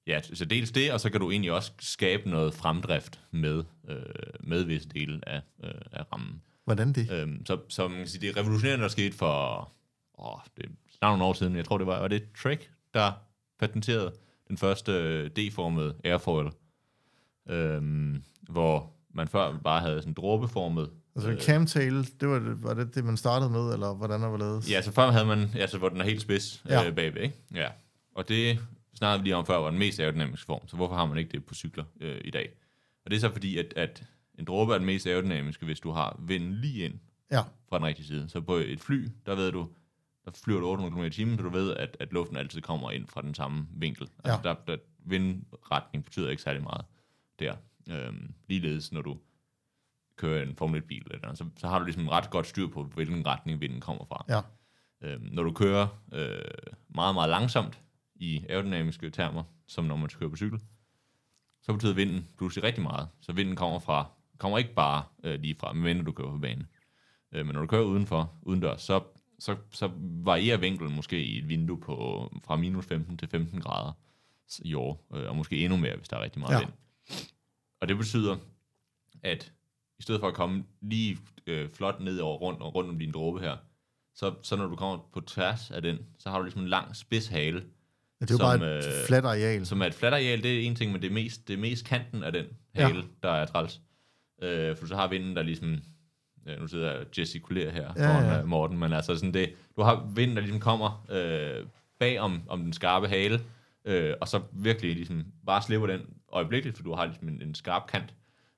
ja, 0.07 0.21
så 0.23 0.45
dels 0.45 0.71
det, 0.71 0.93
og 0.93 1.01
så 1.01 1.11
kan 1.11 1.21
du 1.21 1.31
egentlig 1.31 1.53
også 1.53 1.73
skabe 1.81 2.31
noget 2.31 2.55
fremdrift 2.55 3.21
med, 3.31 3.65
øh, 3.89 4.05
med 4.41 4.63
visse 4.63 4.89
dele 4.89 5.29
af, 5.29 5.41
øh, 5.65 5.71
af 5.93 6.13
rammen. 6.13 6.43
Hvordan 6.65 6.93
det? 6.93 7.11
Øhm, 7.11 7.47
så, 7.47 7.59
så 7.69 7.89
man 7.89 7.99
kan 7.99 8.09
sige, 8.09 8.21
det 8.21 8.37
er 8.37 8.41
revolutionerende, 8.41 8.83
der 8.83 8.89
skete 8.89 9.17
for 9.17 9.73
åh, 10.19 10.41
det 10.57 10.65
er 10.65 10.69
snart 10.99 11.13
nogle 11.13 11.25
år 11.25 11.33
siden. 11.33 11.57
Jeg 11.57 11.65
tror, 11.65 11.79
det 11.79 11.87
var, 11.87 12.01
var 12.01 12.09
det 12.09 12.23
Trek, 12.43 12.71
der 12.95 13.13
patenterede 13.59 14.13
den 14.49 14.59
første 14.59 14.93
øh, 14.93 15.31
D-formede 15.31 15.95
airfoil, 16.05 16.51
øhm, 17.49 18.25
hvor 18.43 18.93
man 19.11 19.29
før 19.29 19.59
bare 19.59 19.81
havde 19.81 20.01
sådan 20.01 20.11
en 20.11 20.15
dråbeformet 20.15 20.91
Altså 21.17 21.31
en 21.31 21.39
camtail, 21.41 21.95
det 22.21 22.29
var 22.29 22.39
det, 22.39 22.63
var 22.63 22.75
det 22.75 22.95
det, 22.95 23.05
man 23.05 23.17
startede 23.17 23.51
med, 23.51 23.73
eller 23.73 23.95
hvordan 23.95 24.23
og 24.23 24.29
hvorledes? 24.29 24.71
Ja, 24.71 24.83
så 24.83 24.93
før 24.93 25.11
havde 25.11 25.27
man, 25.27 25.51
altså 25.55 25.79
hvor 25.79 25.89
den 25.89 26.01
er 26.01 26.05
helt 26.05 26.21
spids 26.23 26.63
Ja. 26.69 26.81
ja. 26.81 26.89
øh, 26.89 26.95
bagved, 26.95 27.23
ikke? 27.23 27.37
Ja. 27.55 27.69
Og 28.15 28.29
det 28.29 28.59
snakkede 28.95 29.23
vi 29.23 29.27
lige 29.27 29.37
om 29.37 29.47
før, 29.47 29.57
var 29.57 29.71
den 29.71 29.79
mest 29.79 30.01
aerodynamiske 30.01 30.47
form, 30.47 30.69
så 30.69 30.77
hvorfor 30.77 30.95
har 30.97 31.07
man 31.07 31.19
ikke 31.19 31.31
det 31.33 31.45
på 31.45 31.55
cykler 31.55 31.85
øh, 32.01 32.21
i 32.25 32.31
dag? 32.31 32.53
Og 33.05 33.11
det 33.11 33.17
er 33.17 33.21
så 33.21 33.33
fordi, 33.33 33.59
at, 33.59 33.73
at 33.77 34.03
en 34.39 34.45
dråbe 34.45 34.75
er 34.75 34.79
den 34.79 34.87
mest 34.87 35.07
aerodynamiske, 35.07 35.65
hvis 35.67 35.81
du 35.81 35.91
har 35.91 36.21
vinden 36.27 36.55
lige 36.55 36.85
ind 36.85 36.95
Ja. 37.33 37.43
fra 37.69 37.79
den 37.79 37.87
rigtige 37.87 38.07
side. 38.07 38.29
Så 38.29 38.41
på 38.41 38.57
et 38.57 38.81
fly, 38.81 39.09
der 39.27 39.35
ved 39.35 39.53
du, 39.53 39.69
der 40.25 40.31
flyver 40.45 40.61
du 40.61 40.67
800 40.69 40.95
km 40.97 41.05
i 41.05 41.11
timen, 41.11 41.39
så 41.39 41.43
du 41.45 41.51
ved, 41.51 41.75
at, 41.77 41.97
at 42.01 42.13
luften 42.13 42.37
altid 42.37 42.61
kommer 42.61 42.91
ind 42.91 43.07
fra 43.07 43.23
den 43.23 43.35
samme 43.35 43.67
vinkel. 43.77 44.09
Altså, 44.25 44.41
Ja. 44.49 44.49
der, 44.49 44.55
der, 44.67 44.77
vindretning 45.05 46.05
betyder 46.05 46.31
ikke 46.31 46.43
særlig 46.43 46.63
meget 46.63 46.85
der. 47.39 47.55
Øhm, 47.91 48.35
ligeledes, 48.49 48.93
når 48.93 49.03
du 49.03 49.17
kører 50.23 50.43
en 50.43 50.57
Formel 50.57 50.83
1-bil, 50.83 51.07
eller, 51.11 51.35
så, 51.35 51.45
så 51.57 51.69
har 51.69 51.79
du 51.79 51.85
ligesom 51.85 52.09
ret 52.09 52.31
godt 52.31 52.47
styr 52.47 52.67
på, 52.69 52.83
hvilken 52.83 53.27
retning 53.27 53.61
vinden 53.61 53.81
kommer 53.81 54.05
fra. 54.05 54.25
Ja. 54.29 54.41
Øhm, 55.03 55.29
når 55.33 55.43
du 55.43 55.53
kører 55.53 55.87
øh, 56.13 56.75
meget, 56.95 57.15
meget 57.15 57.31
langsomt 57.31 57.81
i 58.15 58.45
aerodynamiske 58.49 59.11
termer, 59.11 59.45
som 59.67 59.85
når 59.85 59.97
man 59.97 60.09
kører 60.09 60.31
på 60.31 60.37
cykel, 60.37 60.61
så 61.63 61.73
betyder 61.73 61.95
vinden 61.95 62.29
pludselig 62.37 62.65
rigtig 62.65 62.83
meget. 62.83 63.09
Så 63.21 63.33
vinden 63.33 63.57
kommer 63.57 63.79
fra 63.79 64.07
kommer 64.39 64.59
ikke 64.59 64.75
bare 64.75 65.05
øh, 65.25 65.41
lige 65.41 65.57
fra, 65.61 65.73
medmindre 65.73 66.05
du 66.05 66.13
kører 66.13 66.31
på 66.31 66.39
bane. 66.39 66.67
Øh, 67.33 67.47
men 67.47 67.55
når 67.55 67.61
du 67.61 67.67
kører 67.67 67.83
udenfor, 67.83 68.39
udendørs, 68.43 68.83
så, 68.83 69.03
så, 69.39 69.57
så 69.71 69.91
varierer 70.01 70.57
vinklen 70.57 70.97
måske 70.97 71.25
i 71.25 71.39
et 71.39 71.49
vindue 71.49 71.81
på 71.81 72.29
fra 72.45 72.57
minus 72.57 72.87
15 72.87 73.17
til 73.17 73.29
15 73.29 73.61
grader 73.61 73.93
i 74.65 74.75
år, 74.75 75.07
øh, 75.15 75.29
og 75.29 75.37
måske 75.37 75.57
endnu 75.57 75.77
mere, 75.77 75.97
hvis 75.97 76.09
der 76.09 76.17
er 76.17 76.23
rigtig 76.23 76.41
meget 76.41 76.55
ja. 76.55 76.59
vind. 76.59 76.73
Og 77.81 77.89
det 77.89 77.97
betyder, 77.97 78.37
at 79.23 79.53
i 80.03 80.05
stedet 80.05 80.21
for 80.21 80.29
at 80.29 80.35
komme 80.35 80.65
lige 80.81 81.19
øh, 81.47 81.69
flot 81.75 82.01
ned 82.01 82.19
over 82.19 82.37
rundt, 82.39 82.63
og 82.63 82.75
rundt 82.75 82.91
om 82.91 82.99
din 82.99 83.13
dråbe 83.13 83.41
her, 83.41 83.57
så, 84.15 84.35
så 84.43 84.57
når 84.57 84.67
du 84.67 84.77
kommer 84.77 84.99
på 85.13 85.21
tværs 85.21 85.71
af 85.71 85.83
den, 85.83 85.99
så 86.19 86.31
har 86.31 86.39
du 86.39 86.45
ligesom 86.45 86.63
en 86.63 86.69
lang 86.69 86.97
spids 86.97 87.29
hale, 87.29 87.65
Ja, 88.21 88.27
det 88.27 88.31
er 88.31 88.35
jo 88.35 88.59
bare 88.59 88.79
et 88.79 88.85
øh, 88.87 88.93
fladt 89.07 89.25
areal. 89.25 89.67
som 89.67 89.83
er 89.83 89.87
et 89.87 89.95
fladt 89.95 90.15
areal, 90.15 90.43
det 90.43 90.59
er 90.59 90.67
en 90.67 90.75
ting, 90.75 90.93
men 90.93 91.03
det 91.03 91.09
er 91.09 91.15
mest, 91.15 91.49
det 91.49 91.55
er 91.55 91.59
mest 91.59 91.85
kanten 91.87 92.25
af 92.25 92.33
den 92.33 92.45
hale, 92.75 92.97
ja. 92.97 93.03
der 93.23 93.29
er 93.31 93.47
træls. 93.47 93.81
Øh, 94.43 94.77
for 94.77 94.87
så 94.87 94.97
har 94.97 95.09
vinden, 95.09 95.37
der 95.37 95.43
ligesom, 95.43 95.79
ja, 96.47 96.57
nu 96.57 96.67
sidder 96.67 96.91
jeg 96.91 97.01
og 97.01 97.07
gestikulerer 97.15 97.71
her 97.71 97.93
Ja, 97.97 98.09
foran 98.09 98.25
ja. 98.39 98.45
Morten, 98.45 98.79
men 98.79 98.93
altså 98.93 99.17
sådan 99.17 99.35
det, 99.35 99.53
du 99.77 99.83
har 99.83 100.11
vinden, 100.15 100.37
der 100.37 100.43
ligesom 100.43 100.61
kommer 100.61 101.07
øh, 101.11 101.67
bag 102.01 102.21
om, 102.21 102.43
om 102.49 102.63
den 102.63 102.73
skarpe 102.73 103.09
hale, 103.09 103.41
øh, 103.85 104.15
og 104.21 104.29
så 104.29 104.41
virkelig 104.53 104.95
ligesom 104.95 105.25
bare 105.47 105.63
slipper 105.63 105.87
den 105.87 106.01
øjeblikkeligt, 106.33 106.77
for 106.77 106.85
du 106.85 106.95
har 106.95 107.05
ligesom 107.05 107.29
en, 107.29 107.43
en 107.43 107.55
skarp 107.55 107.87
kant, 107.87 108.15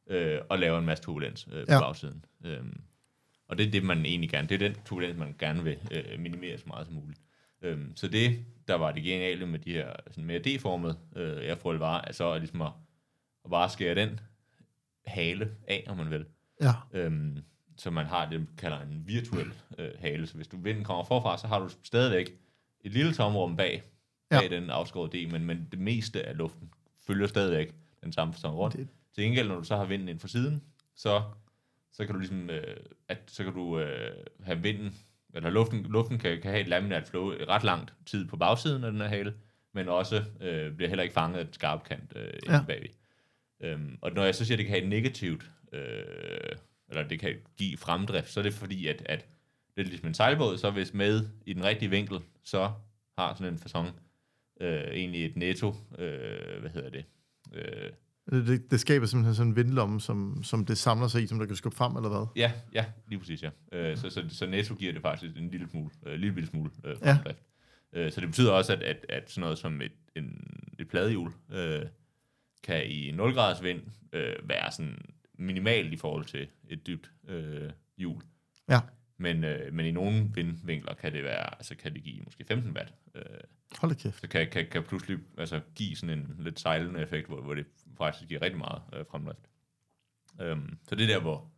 øh, 0.06 0.40
og 0.48 0.58
laver 0.58 0.78
en 0.78 0.86
masse 0.86 1.04
turbulens 1.04 1.46
øh, 1.52 1.52
på 1.52 1.58
Ja. 1.68 1.74
ja. 1.74 1.80
bagsiden. 1.80 2.24
Øh, 2.44 2.62
og 3.48 3.58
det 3.58 3.66
er 3.66 3.70
det, 3.70 3.84
man 3.84 4.06
egentlig 4.06 4.30
gerne, 4.30 4.48
det 4.48 4.54
er 4.62 4.68
den 4.68 4.76
turbulens, 4.84 5.18
man 5.18 5.34
gerne 5.38 5.64
vil 5.64 5.78
øh, 5.90 6.20
minimere 6.20 6.58
så 6.58 6.64
meget 6.66 6.86
som 6.86 6.94
muligt. 6.94 7.20
Øhm, 7.62 7.96
så 7.96 8.08
det, 8.08 8.44
der 8.68 8.74
var 8.74 8.92
det 8.92 9.02
geniale 9.02 9.46
med 9.46 9.58
de 9.58 9.72
her 9.72 9.92
sådan 10.10 10.24
mere 10.24 10.38
D-formede 10.38 10.98
øh, 11.16 11.36
airfoil, 11.36 11.78
var 11.78 12.00
altså 12.00 12.32
at, 12.32 12.40
ligesom 12.40 12.62
at, 12.62 12.72
at 13.44 13.50
bare 13.50 13.70
skære 13.70 13.94
den 13.94 14.20
hale 15.06 15.50
af, 15.68 15.84
om 15.88 15.96
man 15.96 16.10
vil. 16.10 16.24
Ja, 16.60 16.72
Øhm, 16.92 17.38
så 17.76 17.90
man 17.90 18.06
har 18.06 18.30
det, 18.30 18.40
man 18.40 18.48
kalder 18.58 18.80
en 18.80 19.02
virtuel 19.06 19.52
øh, 19.78 19.90
hale. 19.98 20.26
Så 20.26 20.34
hvis 20.36 20.48
du 20.48 20.56
vinden 20.56 20.84
kommer 20.84 21.04
forfra, 21.04 21.38
så 21.38 21.46
har 21.46 21.58
du 21.58 21.68
stadigvæk 21.82 22.30
et 22.80 22.92
lille 22.92 23.14
tomrum 23.14 23.56
bag, 23.56 23.82
Ja. 24.30 24.40
bag 24.40 24.50
den 24.50 24.70
afskårede 24.70 25.26
D, 25.26 25.30
men, 25.32 25.44
men 25.44 25.68
det 25.70 25.78
meste 25.78 26.22
af 26.26 26.36
luften 26.36 26.70
følger 27.06 27.26
stadigvæk 27.26 27.74
den 28.04 28.12
samme 28.12 28.34
fasong 28.34 28.56
rundt. 28.56 28.76
Det- 28.76 28.88
Til 29.14 29.24
gengæld, 29.24 29.48
når 29.48 29.56
du 29.58 29.64
så 29.64 29.76
har 29.76 29.84
vinden 29.84 30.08
ind 30.08 30.20
fra 30.20 30.28
siden, 30.28 30.62
så, 30.96 31.22
så 31.92 32.04
kan 32.06 32.14
du 32.14 32.18
ligesom, 32.18 32.50
øh, 32.50 32.76
at, 33.08 33.18
så 33.26 33.44
kan 33.44 33.52
du 33.52 33.78
øh, 33.78 34.24
have 34.42 34.62
vinden, 34.62 34.94
eller 35.34 35.50
luften, 35.50 35.82
luften 35.82 36.18
kan, 36.18 36.40
kan 36.42 36.50
have 36.50 36.60
et 36.60 36.68
laminat 36.68 37.08
flow 37.08 37.30
ret 37.48 37.64
langt 37.64 37.94
tid 38.06 38.28
på 38.28 38.36
bagsiden 38.36 38.84
af 38.84 38.92
den 38.92 39.00
her 39.00 39.08
hale, 39.08 39.34
men 39.72 39.88
også 39.88 40.24
øh, 40.40 40.72
bliver 40.72 40.88
heller 40.88 41.02
ikke 41.02 41.12
fanget 41.14 41.38
af 41.38 41.42
et 41.42 41.54
skarp 41.54 41.84
kant 41.84 42.12
øh, 42.16 42.32
Ja. 42.48 42.62
bagved. 42.66 42.88
Øhm, 43.60 43.98
og 44.00 44.12
når 44.12 44.24
jeg 44.24 44.34
så 44.34 44.44
siger, 44.44 44.56
at 44.56 44.58
det 44.58 44.66
kan 44.66 44.74
have 44.74 44.82
et 44.82 44.88
negativt, 44.88 45.50
øh, 45.72 46.56
eller 46.88 47.08
det 47.08 47.20
kan 47.20 47.34
give 47.56 47.76
fremdrift, 47.76 48.30
så 48.30 48.40
er 48.40 48.44
det 48.44 48.54
fordi, 48.54 48.86
at, 48.86 49.02
at 49.06 49.26
det 49.76 49.82
er 49.82 49.86
ligesom 49.86 50.08
en 50.08 50.14
sejlbåd, 50.14 50.58
så 50.58 50.70
hvis 50.70 50.94
med 50.94 51.28
i 51.46 51.52
den 51.52 51.64
rigtige 51.64 51.90
vinkel, 51.90 52.18
så 52.44 52.72
har 53.18 53.34
sådan 53.34 53.52
en 53.52 53.58
fasong 53.58 54.00
øh, 54.60 54.82
egentlig 54.90 55.24
et 55.26 55.36
netto, 55.36 55.74
øh, 55.98 56.60
hvad 56.60 56.70
hedder 56.70 56.90
det, 56.90 57.04
øh, 57.52 57.90
det, 58.34 58.70
det 58.70 58.80
skaber 58.80 59.06
simpelthen 59.06 59.34
sådan 59.34 59.50
en 59.50 59.56
vindlomme, 59.56 60.00
som, 60.00 60.42
som 60.42 60.64
det 60.66 60.78
samler 60.78 61.08
sig 61.08 61.22
i, 61.22 61.26
som 61.26 61.38
der 61.38 61.46
kan 61.46 61.56
skubbe 61.56 61.76
frem, 61.76 61.96
eller 61.96 62.08
hvad? 62.08 62.26
Ja, 62.36 62.52
ja, 62.72 62.84
lige 63.08 63.18
præcis, 63.18 63.42
ja. 63.42 63.50
Øh, 63.72 63.96
så, 63.96 64.10
så, 64.10 64.24
så 64.28 64.46
netto 64.46 64.74
giver 64.74 64.92
det 64.92 65.02
faktisk 65.02 65.36
en 65.36 65.50
lille 65.50 65.68
smule, 65.70 65.90
øh, 66.06 66.12
lille 66.14 66.34
bitte 66.34 66.48
smule 66.50 66.70
øh, 66.84 66.96
Ja. 67.02 67.12
fremdrift. 67.12 67.38
Øh, 67.92 68.12
så 68.12 68.20
det 68.20 68.28
betyder 68.28 68.52
også, 68.52 68.72
at, 68.72 68.82
at, 68.82 69.06
at 69.08 69.30
sådan 69.30 69.40
noget 69.40 69.58
som 69.58 69.80
et, 69.80 69.92
en, 70.16 70.46
et 70.78 70.88
pladehjul 70.88 71.32
øh, 71.52 71.82
kan 72.62 72.86
i 72.86 73.10
0 73.10 73.34
graders 73.34 73.62
vind 73.62 73.80
øh, 74.12 74.34
være 74.48 74.72
sådan 74.72 74.98
minimalt 75.38 75.92
i 75.92 75.96
forhold 75.96 76.24
til 76.24 76.46
et 76.68 76.86
dybt 76.86 77.10
øh, 77.28 77.70
hjul. 77.98 78.22
Ja. 78.68 78.80
Men, 79.18 79.44
øh, 79.44 79.72
men 79.74 79.86
i 79.86 79.90
nogle 79.90 80.30
vindvinkler 80.34 80.94
kan 80.94 81.12
det 81.12 81.24
være, 81.24 81.54
altså 81.54 81.74
kan 81.76 81.94
det 81.94 82.02
give 82.02 82.20
måske 82.24 82.44
15 82.44 82.72
watt. 82.76 82.94
Øh, 83.14 83.22
Hold 83.78 83.92
da 83.92 83.98
kæft. 83.98 84.20
så 84.20 84.28
kan, 84.28 84.48
kan, 84.52 84.66
kan 84.70 84.82
pludselig 84.82 85.18
altså, 85.38 85.60
give 85.74 85.96
sådan 85.96 86.18
en 86.18 86.36
lidt 86.38 86.60
sejlende 86.60 87.00
effekt, 87.00 87.28
hvor, 87.28 87.40
hvor 87.40 87.54
det 87.54 87.66
faktisk 87.98 88.28
giver 88.28 88.42
rigtig 88.42 88.58
meget 88.58 88.82
øh, 88.92 89.04
fremdrift. 89.10 89.48
Øhm, 90.40 90.78
så 90.88 90.94
det 90.94 91.02
er 91.10 91.14
der, 91.14 91.20
hvor... 91.20 91.50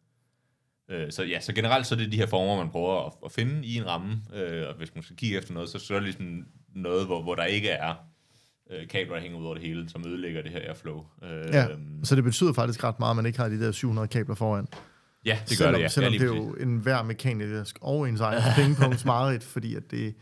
Øh, 0.88 1.12
så 1.12 1.24
ja, 1.24 1.40
så 1.40 1.52
generelt 1.52 1.86
så 1.86 1.94
er 1.94 1.98
det 1.98 2.12
de 2.12 2.16
her 2.16 2.26
former, 2.26 2.56
man 2.64 2.72
prøver 2.72 3.06
at, 3.06 3.12
at 3.24 3.32
finde 3.32 3.66
i 3.66 3.76
en 3.76 3.86
ramme, 3.86 4.22
øh, 4.34 4.68
og 4.68 4.74
hvis 4.74 4.94
man 4.94 5.04
skal 5.04 5.16
kigge 5.16 5.38
efter 5.38 5.54
noget, 5.54 5.68
så, 5.68 5.78
så 5.78 5.94
er 5.94 5.98
det 5.98 6.04
ligesom 6.04 6.46
noget, 6.74 7.06
hvor, 7.06 7.22
hvor 7.22 7.34
der 7.34 7.44
ikke 7.44 7.68
er 7.68 7.94
øh, 8.70 8.88
kabler, 8.88 9.14
der 9.14 9.22
hænger 9.22 9.38
ud 9.38 9.44
over 9.44 9.54
det 9.54 9.62
hele, 9.62 9.88
som 9.88 10.06
ødelægger 10.06 10.42
det 10.42 10.50
her 10.50 10.60
airflow. 10.60 11.06
Øh, 11.22 11.44
Ja, 11.52 11.70
øhm, 11.70 12.04
så 12.04 12.16
det 12.16 12.24
betyder 12.24 12.52
faktisk 12.52 12.84
ret 12.84 12.98
meget, 12.98 13.10
at 13.10 13.16
man 13.16 13.26
ikke 13.26 13.38
har 13.38 13.48
de 13.48 13.60
der 13.60 13.72
700 13.72 14.08
kabler 14.08 14.34
foran. 14.34 14.68
ja, 15.24 15.38
det 15.48 15.58
gør 15.58 15.64
selvom, 15.64 15.74
det, 15.74 15.80
ja. 15.80 15.88
Selvom 15.88 16.12
ja, 16.12 16.18
det 16.18 16.30
er 16.30 16.36
jo 16.36 16.54
en 16.54 16.76
hver 16.78 17.02
mekanisk 17.02 17.78
og 17.80 18.08
ens 18.08 18.20
egen 18.20 18.42
pengepunkt 18.56 19.04
meget, 19.04 19.42
fordi 19.42 19.74
at 19.74 19.90
det, 19.90 20.14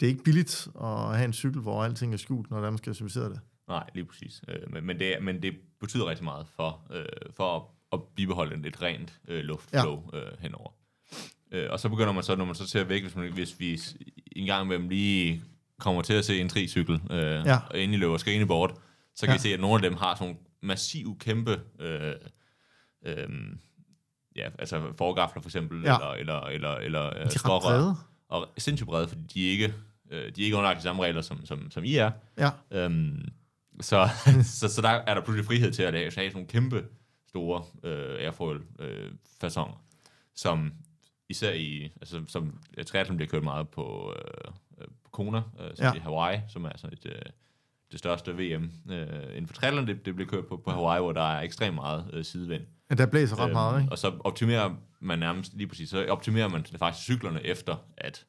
det 0.00 0.06
er 0.06 0.10
ikke 0.10 0.24
billigt 0.24 0.68
at 0.82 0.88
have 1.16 1.24
en 1.24 1.32
cykel, 1.32 1.60
hvor 1.60 1.84
alting 1.84 2.12
er 2.12 2.16
skjult, 2.16 2.50
når 2.50 2.60
der 2.60 2.70
man 2.70 2.78
skal 2.78 2.94
servicere 2.94 3.24
det. 3.28 3.40
Nej, 3.68 3.90
lige 3.94 4.04
præcis. 4.04 4.42
Øh, 4.48 4.72
men, 4.72 4.86
men, 4.86 4.98
det, 4.98 5.14
men 5.22 5.42
det 5.42 5.54
betyder 5.80 6.06
rigtig 6.06 6.24
meget 6.24 6.46
for, 6.56 6.80
øh, 6.92 7.04
for 7.36 7.56
at, 7.56 7.62
at 7.92 8.00
bibeholde 8.16 8.54
en 8.54 8.62
lidt 8.62 8.82
rent 8.82 9.20
øh, 9.28 9.44
luftflow 9.44 10.10
ja. 10.12 10.18
øh, 10.18 10.32
henover. 10.40 10.70
Øh, 11.52 11.66
og 11.70 11.80
så 11.80 11.88
begynder 11.88 12.12
man 12.12 12.22
så, 12.22 12.36
når 12.36 12.44
man 12.44 12.54
så 12.54 12.66
ser 12.68 12.84
væk, 12.84 13.02
hvis, 13.02 13.16
man, 13.16 13.32
hvis 13.32 13.60
vi 13.60 13.80
en 14.36 14.46
gang 14.46 14.64
imellem 14.64 14.88
lige 14.88 15.42
kommer 15.78 16.02
til 16.02 16.12
at 16.14 16.24
se 16.24 16.40
en 16.40 16.48
tricykel, 16.48 17.00
øh, 17.10 17.20
Ja. 17.46 17.58
og 17.70 17.78
endelig 17.80 18.00
løber 18.00 18.16
skrigende 18.16 18.46
bort, 18.46 18.74
så 19.14 19.26
kan 19.26 19.32
Ja. 19.32 19.36
vi 19.36 19.38
se, 19.38 19.54
at 19.54 19.60
nogle 19.60 19.84
af 19.84 19.90
dem 19.90 19.98
har 19.98 20.14
sådan 20.14 20.26
nogle 20.26 20.40
massive, 20.62 21.16
kæmpe 21.20 21.60
øh, 21.80 22.12
øh, 23.06 23.28
ja, 24.36 24.48
altså 24.58 24.92
forgafler 24.98 25.42
for 25.42 25.48
eksempel, 25.48 25.82
Ja. 25.84 25.94
eller, 25.94 26.10
eller, 26.12 26.40
eller, 26.40 26.70
eller 26.74 27.06
øh, 27.06 27.14
De 27.14 27.20
er 27.20 27.24
ret 27.24 27.32
skrårør. 27.32 27.60
brede. 27.60 27.96
Og 28.28 28.48
sindssygt 28.58 28.86
brede, 28.86 29.08
fordi 29.08 29.22
de 29.34 29.40
ikke, 29.40 29.74
øh, 30.10 30.32
de 30.36 30.40
er 30.40 30.44
ikke 30.44 30.56
underlagt 30.56 30.78
de 30.78 30.82
samme 30.82 31.02
regler, 31.02 31.20
som, 31.20 31.46
som, 31.46 31.70
som 31.70 31.84
I 31.84 31.96
er. 31.96 32.10
Ja, 32.38 32.50
Øhm, 32.70 33.28
så, 33.80 34.08
så, 34.60 34.68
så 34.68 34.82
der 34.82 34.88
er 34.88 35.14
der 35.14 35.20
pludselig 35.20 35.46
frihed 35.46 35.72
til 35.72 35.82
at 35.82 35.92
lave 35.92 36.02
have 36.04 36.10
sådan 36.10 36.32
nogle 36.32 36.48
kæmpe 36.48 36.84
store 37.28 37.62
øh, 37.82 38.24
airfoil 38.24 38.60
øh, 38.78 39.10
som 40.34 40.72
især 41.28 41.52
i, 41.52 41.92
altså 42.00 42.20
som 42.28 42.58
jeg 42.76 42.86
triathlon 42.86 43.16
bliver 43.16 43.30
kørt 43.30 43.42
meget 43.44 43.68
på, 43.68 44.14
øh, 44.16 44.52
øh, 44.80 44.86
på 45.04 45.10
Kona, 45.10 45.38
øh, 45.38 45.70
som 45.74 45.84
Ja. 45.84 45.88
ja. 45.88 45.94
i 45.94 45.98
Hawaii, 45.98 46.40
som 46.48 46.64
er 46.64 46.70
sådan 46.76 46.98
et, 47.02 47.06
øh, 47.06 47.22
det 47.92 47.98
største 47.98 48.32
VM 48.32 48.70
øh, 48.90 49.06
inden 49.30 49.46
for 49.46 49.54
triathlon, 49.54 49.86
det, 49.86 50.06
det 50.06 50.14
bliver 50.14 50.28
kørt 50.30 50.46
på, 50.46 50.56
på 50.56 50.70
Hawaii, 50.70 51.00
hvor 51.00 51.12
der 51.12 51.22
er 51.36 51.40
ekstremt 51.40 51.74
meget 51.74 52.10
øh, 52.12 52.24
sidevind. 52.24 52.62
men 52.88 52.98
der 52.98 53.06
blæser 53.06 53.38
ret 53.40 53.52
meget, 53.52 53.80
ikke? 53.80 53.92
Og 53.92 53.98
så 53.98 54.12
optimerer 54.24 54.74
man 55.00 55.18
nærmest, 55.18 55.54
lige 55.54 55.66
præcis, 55.66 55.90
så 55.90 56.06
optimerer 56.08 56.48
man 56.48 56.64
faktisk 56.78 57.04
cyklerne 57.04 57.46
efter, 57.46 57.76
at, 57.96 58.26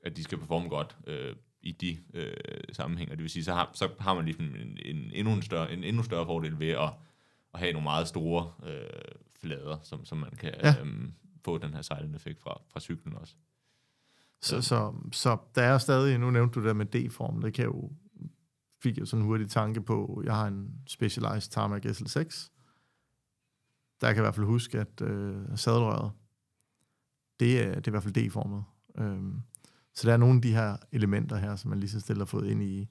at 0.00 0.16
de 0.16 0.24
skal 0.24 0.38
performe 0.38 0.68
godt 0.68 0.96
øh, 1.06 1.36
i 1.62 1.72
de 1.72 1.98
øh, 2.14 2.34
sammenhænge. 2.72 3.10
Det 3.16 3.22
vil 3.22 3.30
sige, 3.30 3.44
så 3.44 3.52
har, 3.52 3.70
så 3.74 3.88
har 3.98 4.14
man 4.14 4.24
ligesom 4.24 4.44
en, 4.44 4.78
en, 4.84 5.10
endnu 5.14 5.32
en, 5.34 5.42
større, 5.42 5.72
en 5.72 5.84
endnu 5.84 6.02
større 6.02 6.26
fordel 6.26 6.58
ved 6.58 6.68
at, 6.68 6.92
at 7.54 7.60
have 7.60 7.72
nogle 7.72 7.84
meget 7.84 8.08
store 8.08 8.52
øh, 8.70 9.14
flader, 9.40 9.78
som, 9.82 10.04
som 10.04 10.18
man 10.18 10.30
kan 10.30 10.54
Ja. 10.62 10.74
øhm, 10.80 11.12
få 11.44 11.58
den 11.58 11.74
her 11.74 11.82
silent 11.82 12.16
effekt 12.16 12.40
fra, 12.40 12.60
fra 12.72 12.80
cyklen 12.80 13.16
også. 13.16 13.34
Så, 14.42 14.62
så, 14.62 14.94
så 15.12 15.38
der 15.54 15.62
er 15.62 15.78
stadig, 15.78 16.18
nu 16.18 16.30
nævnte 16.30 16.60
du 16.60 16.66
det 16.66 16.76
med 16.76 16.86
D-form, 16.86 17.40
det 17.40 17.54
kan 17.54 17.64
jo, 17.64 17.92
fik 18.82 18.98
jeg 18.98 19.06
sådan 19.06 19.22
en 19.22 19.26
hurtig 19.26 19.50
tanke 19.50 19.80
på, 19.82 20.22
jeg 20.24 20.34
har 20.34 20.46
en 20.46 20.74
Specialized 20.86 21.50
Tarmac 21.50 21.84
SL6, 21.86 22.50
der 24.00 24.06
kan 24.06 24.16
jeg 24.16 24.16
i 24.16 24.20
hvert 24.26 24.34
fald 24.34 24.46
huske, 24.46 24.80
at 24.80 25.00
øh, 25.02 25.36
sadelrøret, 25.58 26.12
det 27.40 27.62
er, 27.62 27.74
det 27.74 27.86
er 27.86 27.88
i 27.88 27.90
hvert 27.90 28.02
fald 28.02 28.14
D-formet. 28.28 28.64
Øhm, 28.98 29.42
så 29.96 30.06
der 30.08 30.12
er 30.12 30.16
nogle 30.16 30.36
af 30.36 30.42
de 30.42 30.52
her 30.52 30.76
elementer 30.92 31.36
her, 31.36 31.56
som 31.56 31.68
man 31.70 31.80
lige 31.80 31.90
så 31.90 32.00
stille 32.00 32.20
har 32.20 32.24
fået 32.26 32.50
ind 32.50 32.62
i, 32.62 32.88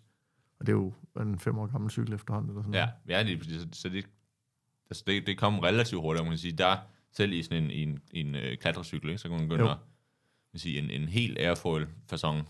og 0.59 0.65
det 0.65 0.71
er 0.71 0.77
jo 0.77 0.93
en 1.21 1.39
fem 1.39 1.57
år 1.57 1.67
gammel 1.67 1.91
cykel 1.91 2.13
efterhånden, 2.13 2.49
eller 2.49 2.61
sådan 2.61 2.73
Ja, 2.73 2.85
noget. 3.07 3.27
ja 3.27 3.33
lige. 3.33 3.59
Så, 3.59 3.67
så 3.71 3.89
det, 3.89 4.05
altså 4.89 5.03
det, 5.07 5.27
det 5.27 5.37
kom 5.37 5.59
relativt 5.59 6.01
hurtigt, 6.01 6.23
man 6.23 6.31
kan 6.31 6.37
sige. 6.37 6.51
Der 6.57 6.77
selv 7.11 7.33
i 7.33 7.43
sådan 7.43 7.63
en, 7.63 7.71
i 7.71 7.83
en, 7.83 7.99
i 8.11 8.19
en 8.19 8.35
øh, 8.35 8.57
klatrecykel, 8.57 9.09
ikke, 9.09 9.17
så 9.21 9.29
kan 9.29 9.37
man 9.37 9.47
begynde 9.47 9.63
Jo. 9.65 9.71
at 9.71 9.77
man 10.53 10.59
sige, 10.59 10.79
en, 10.79 10.89
en 11.01 11.07
helt 11.09 11.37
airfoil 11.39 11.87
fasong 12.09 12.47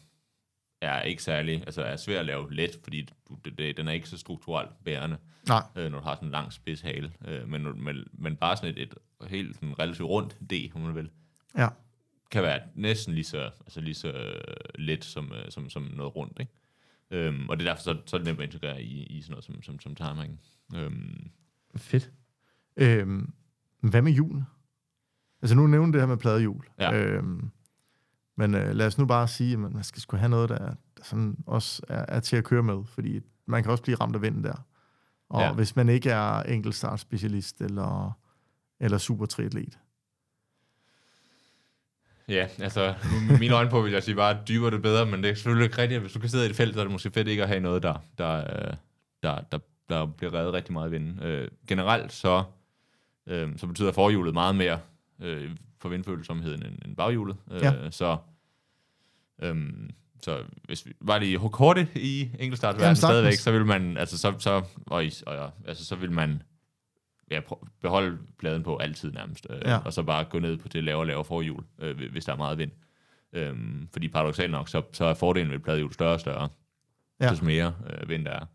er 0.82 1.02
ikke 1.02 1.24
særlig, 1.24 1.64
altså 1.66 1.82
er 1.82 1.96
svær 1.98 2.20
at 2.20 2.26
lave 2.26 2.54
let, 2.54 2.80
fordi 2.84 3.02
du, 3.30 3.36
det, 3.46 3.58
det, 3.58 3.78
den 3.78 3.88
er 3.88 3.92
ikke 3.92 4.10
så 4.10 4.18
strukturelt 4.18 4.84
bærende, 4.84 5.18
Nej. 5.48 5.64
øh, 5.76 5.92
når 5.92 6.00
du 6.00 6.04
har 6.04 6.16
sådan 6.16 6.28
en 6.28 6.32
lang 6.32 6.54
spids 6.54 6.82
hale. 6.82 7.12
Øh, 7.28 7.48
men, 7.50 7.84
men, 7.84 7.96
men 8.14 8.36
bare 8.36 8.58
sådan 8.58 8.78
et, 8.78 8.82
et 8.82 8.94
helt 9.30 9.56
sådan 9.56 9.80
relativt 9.80 10.08
rundt 10.10 10.38
D, 10.50 10.54
om 10.76 10.82
man 10.82 10.96
vil, 10.96 11.10
Ja. 11.58 11.68
Kan 12.32 12.44
være 12.44 12.62
næsten 12.76 13.14
lige 13.14 13.24
så, 13.24 13.52
altså 13.60 13.82
lige 13.82 13.94
så 13.94 14.12
øh, 14.12 14.44
let 14.76 15.06
som, 15.06 15.32
øh, 15.32 15.52
som, 15.52 15.70
som 15.70 15.84
noget 15.84 16.16
rundt, 16.16 16.40
ikke? 16.40 16.52
Øhm, 17.12 17.50
og 17.50 17.60
det 17.60 17.68
er 17.68 17.72
derfor, 17.72 17.84
så, 17.84 17.98
så 18.06 18.16
er 18.16 18.18
det 18.18 18.28
nemt 18.28 18.40
at 18.40 18.46
integrere 18.46 18.84
i, 18.84 19.04
i 19.04 19.22
sådan 19.22 19.32
noget 19.32 19.46
som, 19.46 19.62
som, 19.62 19.80
som 19.80 19.96
timing. 19.96 20.40
Øhm, 20.76 21.30
Fedt. 21.76 22.12
Øhm, 22.78 23.34
hvad 23.80 24.02
med 24.02 24.12
julen? 24.12 24.44
Altså 25.42 25.56
nu 25.56 25.68
nævnte 25.68 25.94
det 25.94 26.02
her 26.02 26.08
med 26.08 26.18
pladehjul. 26.18 26.66
Ja. 26.80 26.94
Øhm, 26.94 27.52
men 28.36 28.56
øh, 28.56 28.76
lad 28.76 28.88
os 28.88 28.98
nu 28.98 29.06
bare 29.06 29.28
sige, 29.28 29.54
at 29.54 29.60
man 29.60 29.84
skal 29.84 30.02
sgu 30.02 30.18
have 30.18 30.30
noget, 30.30 30.50
der, 30.50 30.74
der 30.98 31.04
sådan 31.04 31.38
også 31.48 31.82
er, 31.88 32.06
er 32.08 32.20
til 32.20 32.36
at 32.36 32.44
køre 32.44 32.64
med, 32.64 32.84
fordi 32.86 33.20
man 33.46 33.64
kan 33.64 33.72
også 33.72 33.84
blive 33.84 33.98
ramt 33.98 34.16
af 34.16 34.22
vinden 34.22 34.44
der. 34.44 34.66
Og 35.30 35.42
ja. 35.42 35.54
hvis 35.54 35.76
man 35.76 35.90
ikke 35.90 36.10
er 36.10 36.44
enkeltstartspecialist 36.44 37.62
eller, 37.62 38.20
eller 38.80 38.98
super 38.98 39.26
triatlet. 39.26 39.80
Ja, 42.30 42.48
altså, 42.60 42.94
mine 43.40 43.54
øjne 43.56 43.70
på 43.70 43.82
vil 43.82 43.92
jeg 43.92 44.04
sige 44.04 44.16
bare, 44.16 44.38
dybere 44.48 44.72
det 44.72 44.82
bedre, 44.82 45.06
men 45.06 45.24
det 45.24 45.30
er 45.30 45.36
selvfølgelig 45.36 45.66
ikke 45.66 45.78
rigtigt. 45.82 46.02
Hvis 46.02 46.14
du 46.14 46.20
kan 46.20 46.30
sidde 46.30 46.48
i 46.48 46.50
et 46.50 46.56
felt, 46.56 46.74
så 46.74 46.80
er 46.80 46.84
det 46.84 46.92
måske 46.92 47.12
fedt 47.12 47.28
ikke 47.28 47.44
at 47.44 47.50
have 47.50 47.60
noget, 47.60 47.84
der, 47.84 48.04
der, 48.18 48.38
øh, 48.38 48.74
der, 49.24 49.42
der, 49.52 49.58
der 49.90 50.06
bliver 50.06 50.34
reddet 50.34 50.54
rigtig 50.54 50.74
meget 50.74 50.88
i 50.88 50.92
vinden. 50.92 51.20
Øh, 51.24 51.48
generelt 51.68 52.14
så, 52.14 52.44
øh, 53.28 53.50
så 53.58 53.68
betyder 53.68 53.92
forhjulet 53.92 54.34
meget 54.34 54.56
mere 54.56 54.80
øh, 55.22 55.52
for 55.82 55.90
vindfølsomheden 55.90 56.66
end, 56.66 56.76
end 56.86 56.96
baghjulet. 56.96 57.36
Øh, 57.52 57.62
Ja. 57.62 57.92
Så, 57.92 58.18
øh, 59.42 59.56
så 60.22 60.40
hvis 60.64 60.86
vi 60.86 60.94
var 61.02 61.20
lige 61.20 61.40
kort 61.52 61.78
i 61.96 62.22
enkeltstartsverdenen 62.40 62.96
stadigvæk, 62.96 63.34
så 63.34 63.52
vil 63.52 63.66
man, 63.66 63.98
altså 63.98 64.18
så, 64.18 64.34
så, 64.40 64.62
og, 64.88 65.04
og, 65.26 65.52
altså, 65.68 65.86
så 65.86 65.96
vil 65.96 66.12
man 66.12 66.42
ja, 67.32 67.40
beholde 67.82 68.18
pladen 68.40 68.64
på 68.64 68.78
altid 68.78 69.12
nærmest, 69.12 69.48
øh, 69.50 69.62
Ja. 69.66 69.78
og 69.78 69.94
så 69.94 70.04
bare 70.04 70.24
gå 70.24 70.40
ned 70.40 70.58
på 70.58 70.68
det 70.68 70.84
lavere 70.84 71.02
og 71.02 71.08
lavere 71.08 71.26
forhjul, 71.26 71.64
øh, 71.80 71.96
hvi- 71.98 72.08
hvis 72.12 72.26
der 72.26 72.34
er 72.34 72.38
meget 72.38 72.58
vind. 72.58 72.72
Øhm, 73.34 73.88
fordi 73.94 74.08
paradoxalt 74.08 74.52
nok, 74.52 74.70
så, 74.70 74.82
så 74.94 75.06
er 75.06 75.14
fordelen 75.14 75.52
ved 75.52 75.60
pladehjul 75.60 75.94
større 75.94 76.14
og 76.14 76.20
større, 76.20 76.50
Ja. 77.22 77.30
des 77.30 77.42
mere 77.42 77.76
øh, 77.90 78.10
vind 78.10 78.26
der 78.26 78.32
er. 78.32 78.46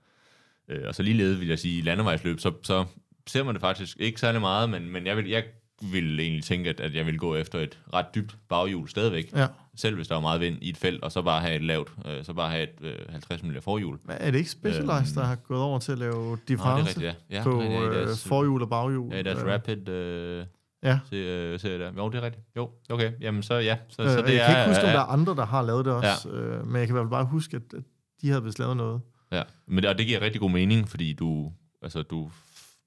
Øh, 0.69 0.85
og 0.89 0.95
så 0.95 1.03
ligeledes 1.03 1.41
vil 1.41 1.49
jeg 1.49 1.59
sige, 1.59 1.79
i 1.79 1.83
landevejsløb, 1.83 2.41
så, 2.41 2.53
så 2.63 2.85
ser 3.27 3.43
man 3.43 3.55
det 3.55 3.61
faktisk 3.61 3.97
ikke 4.01 4.21
særlig 4.21 4.41
meget, 4.41 4.71
men, 4.71 4.91
men 4.91 5.07
jeg, 5.07 5.17
vil, 5.17 5.29
jeg 5.29 5.45
vil 5.93 6.21
egentlig 6.21 6.45
tænke, 6.45 6.71
at, 6.71 6.81
at 6.81 6.95
jeg 6.95 7.07
vil 7.07 7.19
gå 7.19 7.35
efter 7.37 7.59
et 7.59 7.79
ret 7.95 8.07
dybt 8.15 8.37
baghjul 8.49 8.89
stadigvæk, 8.89 9.33
Ja. 9.37 9.47
selv 9.77 9.97
hvis 9.97 10.09
der 10.09 10.17
er 10.17 10.21
meget 10.21 10.41
vind 10.41 10.59
i 10.63 10.69
et 10.69 10.77
felt, 10.77 11.03
og 11.03 11.13
så 11.13 11.23
bare 11.23 11.41
have 11.41 11.55
et 11.57 11.63
lavt, 11.63 11.93
øh, 12.07 12.25
så 12.25 12.33
bare 12.33 12.51
have 12.51 12.63
et 12.63 12.71
øh, 12.81 12.95
50 13.09 13.43
mm 13.43 13.61
forhjul. 13.61 13.99
Hvad, 14.05 14.17
er 14.21 14.31
det 14.31 14.39
ikke 14.39 14.51
Specialized, 14.51 15.15
der 15.15 15.25
har 15.25 15.35
gået 15.37 15.61
over 15.61 15.79
til 15.79 15.93
at 15.93 15.99
lave 15.99 16.15
Nå, 16.15 16.31
det 16.31 16.33
er 16.33 16.47
difference 16.49 16.89
rigtigt, 16.89 17.05
ja. 17.31 17.37
ja 17.39 17.43
på 17.43 17.51
det 17.51 17.67
er 17.67 17.71
ja, 17.73 17.81
i 17.81 17.85
øh, 17.85 17.95
deres- 18.07 18.29
forhjul 18.29 18.63
og 18.63 18.69
baghjul? 18.69 19.13
Ja, 19.15 19.23
deres 19.23 19.39
Øh, 19.43 19.47
rapid 19.47 19.89
øh, 19.89 20.45
Ja. 20.83 20.99
se, 21.11 21.17
øh, 21.17 21.61
serie 21.61 21.79
der. 21.79 21.93
Jo, 21.97 22.09
det 22.09 22.19
er 22.19 22.23
rigtigt. 22.23 22.45
Jo, 22.57 22.71
okay. 22.91 23.13
Jamen 23.21 23.43
så 23.43 23.55
ja. 23.55 23.77
Så, 23.89 24.03
Øh, 24.03 24.09
så 24.11 24.23
det 24.23 24.35
jeg 24.35 24.37
er, 24.43 24.47
kan 24.47 24.59
ikke 24.59 24.69
huske, 24.71 24.83
om 24.83 24.89
er- 24.89 24.93
der 24.93 25.01
er 25.01 25.05
andre, 25.05 25.35
der 25.37 25.47
har 25.47 25.63
lavet 25.63 25.85
det 25.85 25.93
også, 25.93 26.29
ja. 26.33 26.37
øh, 26.39 26.67
men 26.67 26.77
jeg 26.77 26.87
kan 26.87 26.93
i 26.93 26.97
hvert 26.97 27.05
fald 27.05 27.11
bare 27.11 27.25
huske, 27.25 27.57
at, 27.57 27.63
at 27.77 27.83
de 28.23 28.29
havde 28.29 28.45
vist 28.45 28.59
lavet 28.59 28.77
noget. 28.77 29.01
Ja, 29.33 29.43
men 29.67 29.83
det, 29.83 29.91
og 29.91 29.99
det 29.99 30.07
giver 30.07 30.21
rigtig 30.21 30.41
god 30.41 30.51
mening, 30.51 30.89
fordi 30.89 31.13
du, 31.13 31.53
altså, 31.83 32.03
du 32.03 32.31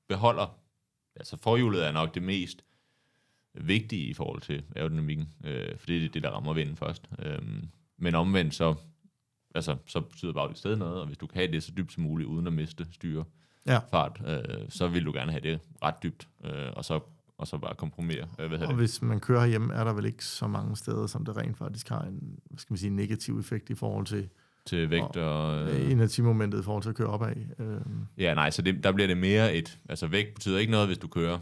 beholder, 0.09 0.55
altså 1.15 1.37
forhjulet 1.41 1.87
er 1.87 1.91
nok 1.91 2.15
det 2.15 2.23
mest 2.23 2.63
vigtige 3.55 4.05
i 4.05 4.13
forhold 4.13 4.41
til 4.41 4.63
aerodynamikken, 4.75 5.29
øh, 5.45 5.77
for 5.77 5.85
det 5.87 6.05
er 6.05 6.09
det, 6.09 6.23
der 6.23 6.29
rammer 6.29 6.53
vinden 6.53 6.75
først. 6.75 7.09
Øhm, 7.19 7.63
men 7.97 8.15
omvendt 8.15 8.53
så, 8.55 8.75
altså, 9.55 9.75
så 9.85 10.01
betyder 10.01 10.33
bare 10.33 10.49
det 10.49 10.57
stadig 10.57 10.77
noget, 10.77 10.99
og 11.01 11.05
hvis 11.07 11.17
du 11.17 11.27
kan 11.27 11.37
have 11.41 11.51
det 11.51 11.63
så 11.63 11.71
dybt 11.77 11.93
som 11.93 12.03
muligt, 12.03 12.27
uden 12.27 12.47
at 12.47 12.53
miste 12.53 12.87
styre 12.91 13.23
Ja. 13.67 13.77
fart, 13.91 14.21
øh, 14.27 14.65
så 14.69 14.87
vil 14.87 15.05
du 15.05 15.11
gerne 15.13 15.31
have 15.31 15.41
det 15.41 15.59
ret 15.83 15.95
dybt, 16.03 16.27
øh, 16.45 16.51
og 16.75 16.85
så 16.85 16.99
og 17.37 17.47
så 17.47 17.57
bare 17.57 17.75
kompromere. 17.75 18.27
Øh, 18.39 18.47
hvad 18.47 18.59
Og 18.59 18.67
det? 18.67 18.75
hvis 18.75 19.01
man 19.01 19.19
kører 19.19 19.39
herhjemme, 19.41 19.73
er 19.73 19.83
der 19.83 19.93
vel 19.93 20.05
ikke 20.05 20.25
så 20.25 20.47
mange 20.47 20.75
steder, 20.77 21.07
som 21.07 21.25
det 21.25 21.37
rent 21.37 21.57
faktisk 21.57 21.89
har 21.89 22.01
en 22.01 22.39
hvad 22.49 22.57
skal 22.59 22.73
man 22.73 22.77
sige, 22.77 22.89
negativ 22.89 23.39
effekt 23.39 23.69
i 23.69 23.75
forhold 23.75 24.05
til 24.05 24.29
Til 24.65 24.89
vægt 24.89 25.17
og... 25.17 25.69
øh. 25.69 25.91
inertimomentet 25.91 26.59
i 26.59 26.63
forhold 26.63 26.83
til 26.83 26.89
at 26.89 26.95
køre 26.95 27.07
opad. 27.07 27.35
Øh, 27.59 27.81
Ja, 28.17 28.33
nej, 28.33 28.49
så 28.49 28.61
det, 28.61 28.83
der 28.83 28.91
bliver 28.91 29.07
det 29.07 29.17
mere 29.17 29.55
et... 29.55 29.79
Altså 29.89 30.07
vægt 30.07 30.33
betyder 30.33 30.59
ikke 30.59 30.71
noget, 30.71 30.87
hvis 30.87 30.97
du 30.97 31.07
kører... 31.07 31.39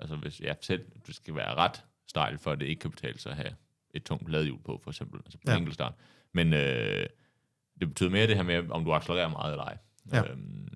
Altså 0.00 0.16
hvis, 0.16 0.40
ja, 0.40 0.54
selv, 0.60 0.84
du 1.06 1.12
skal 1.12 1.34
være 1.34 1.54
ret 1.54 1.84
stejl, 2.06 2.38
for 2.38 2.52
at 2.52 2.60
det 2.60 2.66
ikke 2.66 2.80
kan 2.80 2.90
betale 2.90 3.18
sig 3.18 3.30
at 3.30 3.36
have 3.36 3.54
et 3.94 4.04
tungt 4.04 4.28
ladhjul 4.30 4.58
på, 4.64 4.80
for 4.82 4.90
eksempel, 4.90 5.20
altså 5.24 5.38
på 5.38 5.50
Ja. 5.50 5.56
enkeltstart. 5.56 5.94
Men 6.32 6.52
øh, 6.52 7.06
det 7.80 7.88
betyder 7.88 8.10
mere 8.10 8.26
det 8.26 8.36
her 8.36 8.42
med, 8.42 8.70
om 8.70 8.84
du 8.84 8.92
accelererer 8.92 9.28
meget 9.28 9.52
eller 9.52 9.64
ej. 9.64 9.78
Ja. 10.12 10.30
Øhm, 10.32 10.68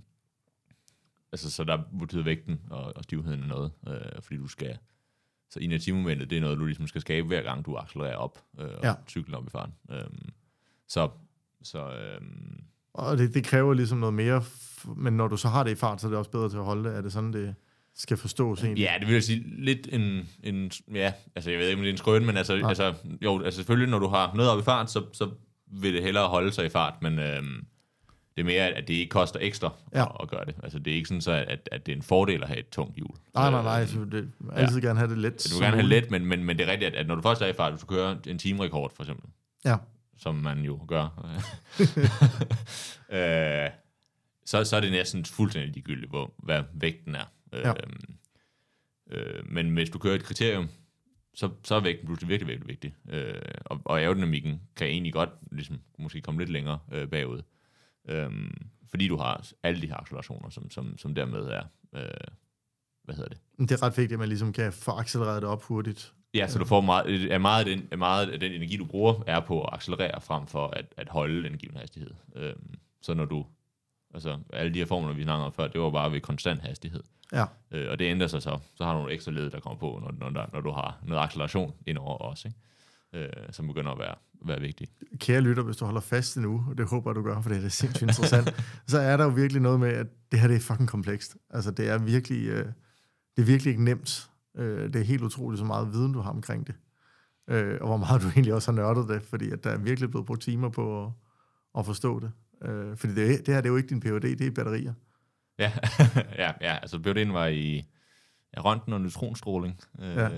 altså, 1.33 1.51
så 1.51 1.65
der 1.65 1.83
betyder 1.99 2.23
vægten 2.23 2.61
og, 2.71 2.97
og 2.97 3.05
stivheden 3.05 3.41
noget, 3.41 3.73
øh, 3.89 4.23
fordi 4.23 4.37
du 4.37 4.47
skal... 4.49 4.79
Så 5.51 5.61
inertimomentet, 5.61 6.31
det 6.31 6.37
er 6.37 6.41
noget, 6.41 6.59
du 6.59 6.65
ligesom 6.65 6.87
skal 6.87 7.01
skabe, 7.01 7.27
hver 7.27 7.43
gang 7.43 7.67
du 7.67 7.77
accelererer 7.77 8.17
op 8.17 8.45
øh, 8.59 8.65
og 8.69 8.85
Ja. 8.85 8.95
cykler 9.09 9.39
op 9.39 9.47
i 9.47 9.51
farten. 9.51 9.75
Øhm, 9.91 10.29
så 10.89 11.11
så 11.63 11.91
øhm, 11.97 12.65
og 12.95 13.19
det, 13.19 13.35
det 13.35 13.45
kræver 13.45 13.75
ligesom 13.75 13.99
noget 13.99 14.15
mere, 14.15 14.43
men 14.97 15.17
når 15.17 15.29
du 15.29 15.37
så 15.37 15.49
har 15.49 15.63
det 15.65 15.71
i 15.71 15.75
fart, 15.75 16.01
så 16.01 16.07
er 16.07 16.11
det 16.11 16.19
også 16.19 16.31
bedre 16.31 16.49
til 16.51 16.57
at 16.57 16.65
holde 16.65 16.89
det. 16.89 16.97
Er 16.97 17.01
det 17.01 17.13
sådan, 17.13 17.33
det 17.33 17.55
skal 17.95 18.17
forstås 18.17 18.63
egentlig? 18.65 18.83
Ja, 18.83 18.93
det 18.99 19.07
vil 19.07 19.15
jeg 19.15 19.23
sige 19.23 19.45
lidt 19.65 19.89
en, 19.93 20.29
en 20.43 20.71
ja, 20.95 21.13
altså 21.37 21.51
jeg 21.51 21.59
ved 21.59 21.67
ikke, 21.69 21.77
om 21.79 21.83
det 21.83 21.89
er 21.89 21.93
en 21.93 21.99
skrøn, 21.99 22.27
men 22.27 22.37
altså, 22.37 22.57
Nej. 22.57 22.69
altså, 22.69 22.95
jo, 23.25 23.43
altså 23.45 23.57
selvfølgelig, 23.59 23.91
når 23.91 23.99
du 23.99 24.07
har 24.09 24.33
noget 24.35 24.51
op 24.51 24.59
i 24.59 24.63
fart, 24.63 24.91
så, 24.91 25.03
så 25.13 25.31
vil 25.67 25.95
det 25.95 26.03
hellere 26.03 26.29
holde 26.29 26.53
sig 26.53 26.67
i 26.67 26.69
fart, 26.69 26.95
men 27.03 27.19
øhm, 27.19 27.67
det 28.37 28.41
er 28.41 28.45
mere, 28.45 28.63
at 28.69 28.89
det 28.89 28.95
ikke 28.95 29.11
koster 29.11 29.39
ekstra 29.43 29.73
Ja. 29.93 29.99
ja. 29.99 30.05
at, 30.05 30.17
at 30.21 30.29
gøre 30.29 30.45
det. 30.45 30.55
Altså 30.63 30.79
det 30.79 30.91
er 30.91 30.95
ikke 30.95 31.09
sådan, 31.09 31.21
så, 31.21 31.33
at, 31.33 31.69
at 31.73 31.87
det 31.87 31.93
er 31.93 31.97
en 31.97 32.03
fordel 32.03 32.43
at 32.43 32.49
have 32.49 32.59
et 32.59 32.69
tungt 32.69 32.97
hjul. 32.97 33.11
Nej, 33.35 33.51
nej, 33.51 33.63
nej. 33.63 33.83
Øh, 33.83 33.89
Så 33.89 34.05
det, 34.05 34.29
jeg 34.51 34.57
altid 34.57 34.81
gerne 34.81 34.99
have 34.99 35.11
det 35.11 35.19
let. 35.19 35.33
du 35.35 35.49
som 35.49 35.59
vil 35.61 35.65
gerne 35.65 35.77
have 35.77 35.83
muligt. 35.87 36.03
let, 36.03 36.11
men, 36.11 36.27
men, 36.27 36.45
men 36.45 36.59
det 36.59 36.69
er 36.69 36.73
rigtigt, 36.73 36.95
at, 36.95 37.01
at 37.01 37.07
når 37.07 37.15
du 37.15 37.23
først 37.23 37.43
er 37.43 37.47
i 37.47 37.53
fart, 37.53 37.81
du 37.81 37.87
kører 37.87 38.17
en 38.27 38.39
timerekord 38.39 38.93
for 38.97 39.03
eksempel, 39.03 39.31
Ja. 39.65 39.77
som 40.19 40.35
man 40.35 40.59
jo 40.61 40.81
gør, 40.89 41.29
øh, 43.17 43.71
så, 44.47 44.65
så 44.65 44.77
er 44.77 44.81
det 44.81 44.91
næsten 44.93 45.25
fuldstændig 45.25 45.73
ligegyldigt, 45.75 46.11
hvor, 46.11 46.35
hvad 46.39 46.63
vægten 46.75 47.15
er. 47.15 47.25
Ja. 47.53 47.69
Øh, 47.71 47.77
øh, 49.11 49.53
men 49.53 49.75
hvis 49.75 49.91
du 49.91 49.99
kører 49.99 50.15
et 50.15 50.25
kriterium, 50.25 50.69
så, 51.35 51.51
så 51.65 51.75
er 51.75 51.81
vægten 51.81 52.07
pludselig 52.07 52.29
virkelig, 52.29 52.49
virkelig 52.49 52.69
vigtig. 52.69 52.95
Øh, 53.09 53.35
og, 53.65 53.81
og 53.85 54.01
aerodynamikken 54.01 54.61
kan 54.77 54.87
egentlig 54.87 55.13
godt 55.13 55.31
ligesom, 55.53 55.81
måske 55.99 56.21
komme 56.21 56.41
lidt 56.41 56.51
længere 56.51 56.79
øh, 56.93 57.09
bagud. 57.09 57.43
Øh, 58.09 58.31
fordi 58.91 59.09
du 59.09 59.17
har 59.17 59.47
alle 59.63 59.83
de 59.83 59.87
her 59.87 59.97
accelerationer, 59.97 60.51
som, 60.51 60.71
som, 60.71 60.99
som 60.99 61.15
dermed 61.15 61.41
er, 61.41 61.63
øh, 61.95 62.35
hvad 63.05 63.15
hedder 63.15 63.29
det? 63.29 63.39
Det 63.59 63.73
er 63.73 63.83
ret 63.83 63.97
vigtigt, 63.97 64.13
at 64.13 64.19
man 64.19 64.29
ligesom 64.29 64.53
kan 64.53 64.73
få 64.73 64.91
accelereret 64.91 65.43
det 65.43 65.51
op 65.51 65.63
hurtigt. 65.63 66.13
Ja, 66.35 66.49
så 66.49 66.59
du 66.59 66.65
får 66.65 66.81
meget, 66.81 67.33
er 67.33 67.39
meget, 67.39 67.69
af 67.69 67.77
den, 67.77 67.89
er 67.91 67.97
meget 67.97 68.31
af 68.31 68.41
den 68.41 68.53
energi, 68.53 68.77
du 68.77 68.85
bruger, 68.85 69.23
er 69.27 69.41
på 69.41 69.63
at 69.63 69.75
accelerere 69.75 70.21
frem 70.21 70.47
for 70.47 70.67
at, 70.67 70.95
at 70.97 71.09
holde 71.09 71.49
en 71.49 71.59
given 71.59 71.77
hastighed. 71.77 72.11
Øhm, 72.37 72.75
så 73.03 73.15
når 73.15 73.25
du, 73.25 73.47
altså 74.15 74.39
alle 74.53 74.75
de 74.75 74.79
her 74.79 74.87
formler, 74.87 75.13
vi 75.13 75.23
snakkede 75.23 75.47
om 75.47 75.53
før, 75.53 75.69
det 75.69 75.81
var 75.81 75.91
bare 75.91 76.13
ved 76.13 76.21
konstant 76.21 76.61
hastighed. 76.61 77.03
Ja. 77.33 77.45
Øh, 77.71 77.91
og 77.91 77.99
det 77.99 78.05
ændrer 78.05 78.27
sig 78.27 78.43
så. 78.43 78.59
Så 78.75 78.85
har 78.85 78.93
du 78.93 78.99
nogle 78.99 79.15
ekstra 79.15 79.33
led, 79.33 79.51
der 79.51 79.61
kommer 79.61 79.79
på, 79.79 80.01
når, 80.03 80.13
når, 80.19 80.31
der, 80.31 80.47
når 80.53 80.61
du 80.61 80.71
har 80.71 80.99
noget 81.03 81.23
acceleration 81.23 81.75
indover 81.87 82.19
også, 82.19 82.49
ikke? 82.49 82.59
Øh, 83.15 83.29
som 83.51 83.67
begynder 83.67 83.93
at 83.93 83.99
være, 83.99 84.15
være 84.47 84.61
vigtigt. 84.61 84.93
Kære 85.19 85.41
lytter, 85.41 85.63
hvis 85.63 85.77
du 85.77 85.85
holder 85.85 86.01
fast 86.01 86.37
endnu, 86.37 86.67
og 86.69 86.79
det 86.79 86.89
håber 86.89 87.11
jeg, 87.11 87.17
du 87.17 87.23
gør, 87.23 87.41
for 87.41 87.49
det 87.49 87.65
er 87.65 87.69
sindssygt 87.69 88.03
interessant, 88.03 88.65
så 88.87 88.99
er 88.99 89.17
der 89.17 89.25
jo 89.25 89.31
virkelig 89.31 89.63
noget 89.63 89.81
med, 89.81 89.89
at 89.89 90.07
det 90.33 90.41
her 90.41 90.49
det 90.49 90.57
er 90.57 90.61
fucking 90.61 90.89
komplekst. 90.89 91.37
Altså, 91.51 91.71
det 91.71 91.89
er 91.89 91.99
virkelig, 91.99 92.47
øh, 92.47 92.67
det 93.37 93.43
er 93.43 93.47
virkelig 93.47 93.71
ikke 93.71 93.85
nemt. 93.85 94.31
Øh, 94.57 94.93
det 94.93 94.97
er 94.97 95.05
helt 95.05 95.23
utroligt, 95.23 95.59
så 95.59 95.65
meget 95.65 95.93
viden, 95.93 96.13
du 96.13 96.21
har 96.21 96.31
omkring 96.31 96.67
det. 96.67 96.75
Øh, 97.51 97.79
og 97.81 97.87
hvor 97.87 97.97
meget 97.97 98.23
du 98.23 98.27
egentlig 98.29 98.55
også 98.55 98.73
har 98.73 98.77
nørdet 98.77 99.09
det, 99.09 99.23
fordi 99.23 99.51
at 99.51 99.65
der 99.65 99.71
er 99.71 99.79
virkelig 99.79 100.11
blevet 100.11 100.27
brugt 100.27 100.43
timer 100.43 100.69
på 100.69 101.05
at, 101.05 101.11
at 101.79 101.87
forstå 101.87 102.21
det. 102.21 102.33
Øh, 102.65 102.97
fordi 102.97 103.15
det, 103.15 103.47
det 103.47 103.55
her 103.55 103.61
det 103.61 103.69
er 103.69 103.73
jo 103.73 103.77
ikke 103.77 103.89
din 103.89 104.01
PhD, 104.01 104.37
det 104.39 104.47
er 104.47 104.51
batterier. 104.51 104.93
Ja, 105.63 105.73
ja, 106.45 106.53
ja 106.61 106.77
altså 106.83 106.97
BioD'en 106.97 107.33
var 107.33 107.47
i 107.47 107.77
ja, 108.57 108.61
røntgen 108.61 108.93
og 108.93 109.01
neutronstråling, 109.01 109.81
øh, 109.99 110.17
Ja. 110.17 110.29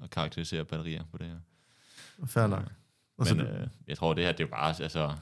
og 0.00 0.10
karakteriserer 0.10 0.64
batterier 0.64 1.04
på 1.10 1.18
det 1.18 1.26
her. 1.26 1.36
Fair 2.26 2.46
nok. 2.46 2.62
Og 3.18 3.26
Men 3.30 3.40
øh, 3.46 3.66
jeg 3.88 3.96
tror, 3.98 4.14
det 4.14 4.24
her, 4.24 4.32
det 4.32 4.44
er 4.44 4.50
bare, 4.50 4.74
altså... 4.82 5.14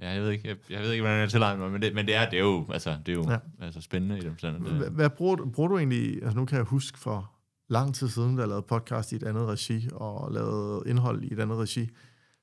Ja, 0.00 0.10
jeg 0.10 0.22
ved 0.22 0.30
ikke, 0.30 0.48
jeg, 0.48 0.56
jeg 0.70 0.80
ved 0.80 0.90
ikke, 0.92 1.02
hvordan 1.02 1.20
jeg 1.20 1.30
tilegner 1.30 1.62
mig, 1.62 1.72
men 1.72 1.82
det, 1.82 1.94
men 1.94 2.06
det 2.06 2.14
er, 2.14 2.30
det 2.30 2.36
er 2.38 2.42
jo, 2.42 2.66
altså, 2.72 2.98
det 3.06 3.12
er 3.12 3.16
jo 3.16 3.30
Ja. 3.30 3.38
altså, 3.64 3.80
spændende 3.80 4.18
i 4.18 4.20
den 4.20 4.30
forstand. 4.32 4.88
Hvad, 4.90 5.10
bruger, 5.10 5.36
bruger 5.54 5.68
du 5.68 5.78
egentlig, 5.78 6.22
altså 6.22 6.38
nu 6.38 6.44
kan 6.44 6.56
jeg 6.56 6.64
huske 6.64 6.98
for 6.98 7.32
lang 7.68 7.94
tid 7.94 8.08
siden, 8.08 8.36
da 8.36 8.40
jeg 8.40 8.48
lavede 8.48 8.66
podcast 8.68 9.12
i 9.12 9.16
et 9.16 9.22
andet 9.22 9.46
regi, 9.48 9.88
og 9.92 10.32
lavede 10.32 10.82
indhold 10.86 11.22
i 11.24 11.32
et 11.32 11.40
andet 11.40 11.58
regi, 11.58 11.88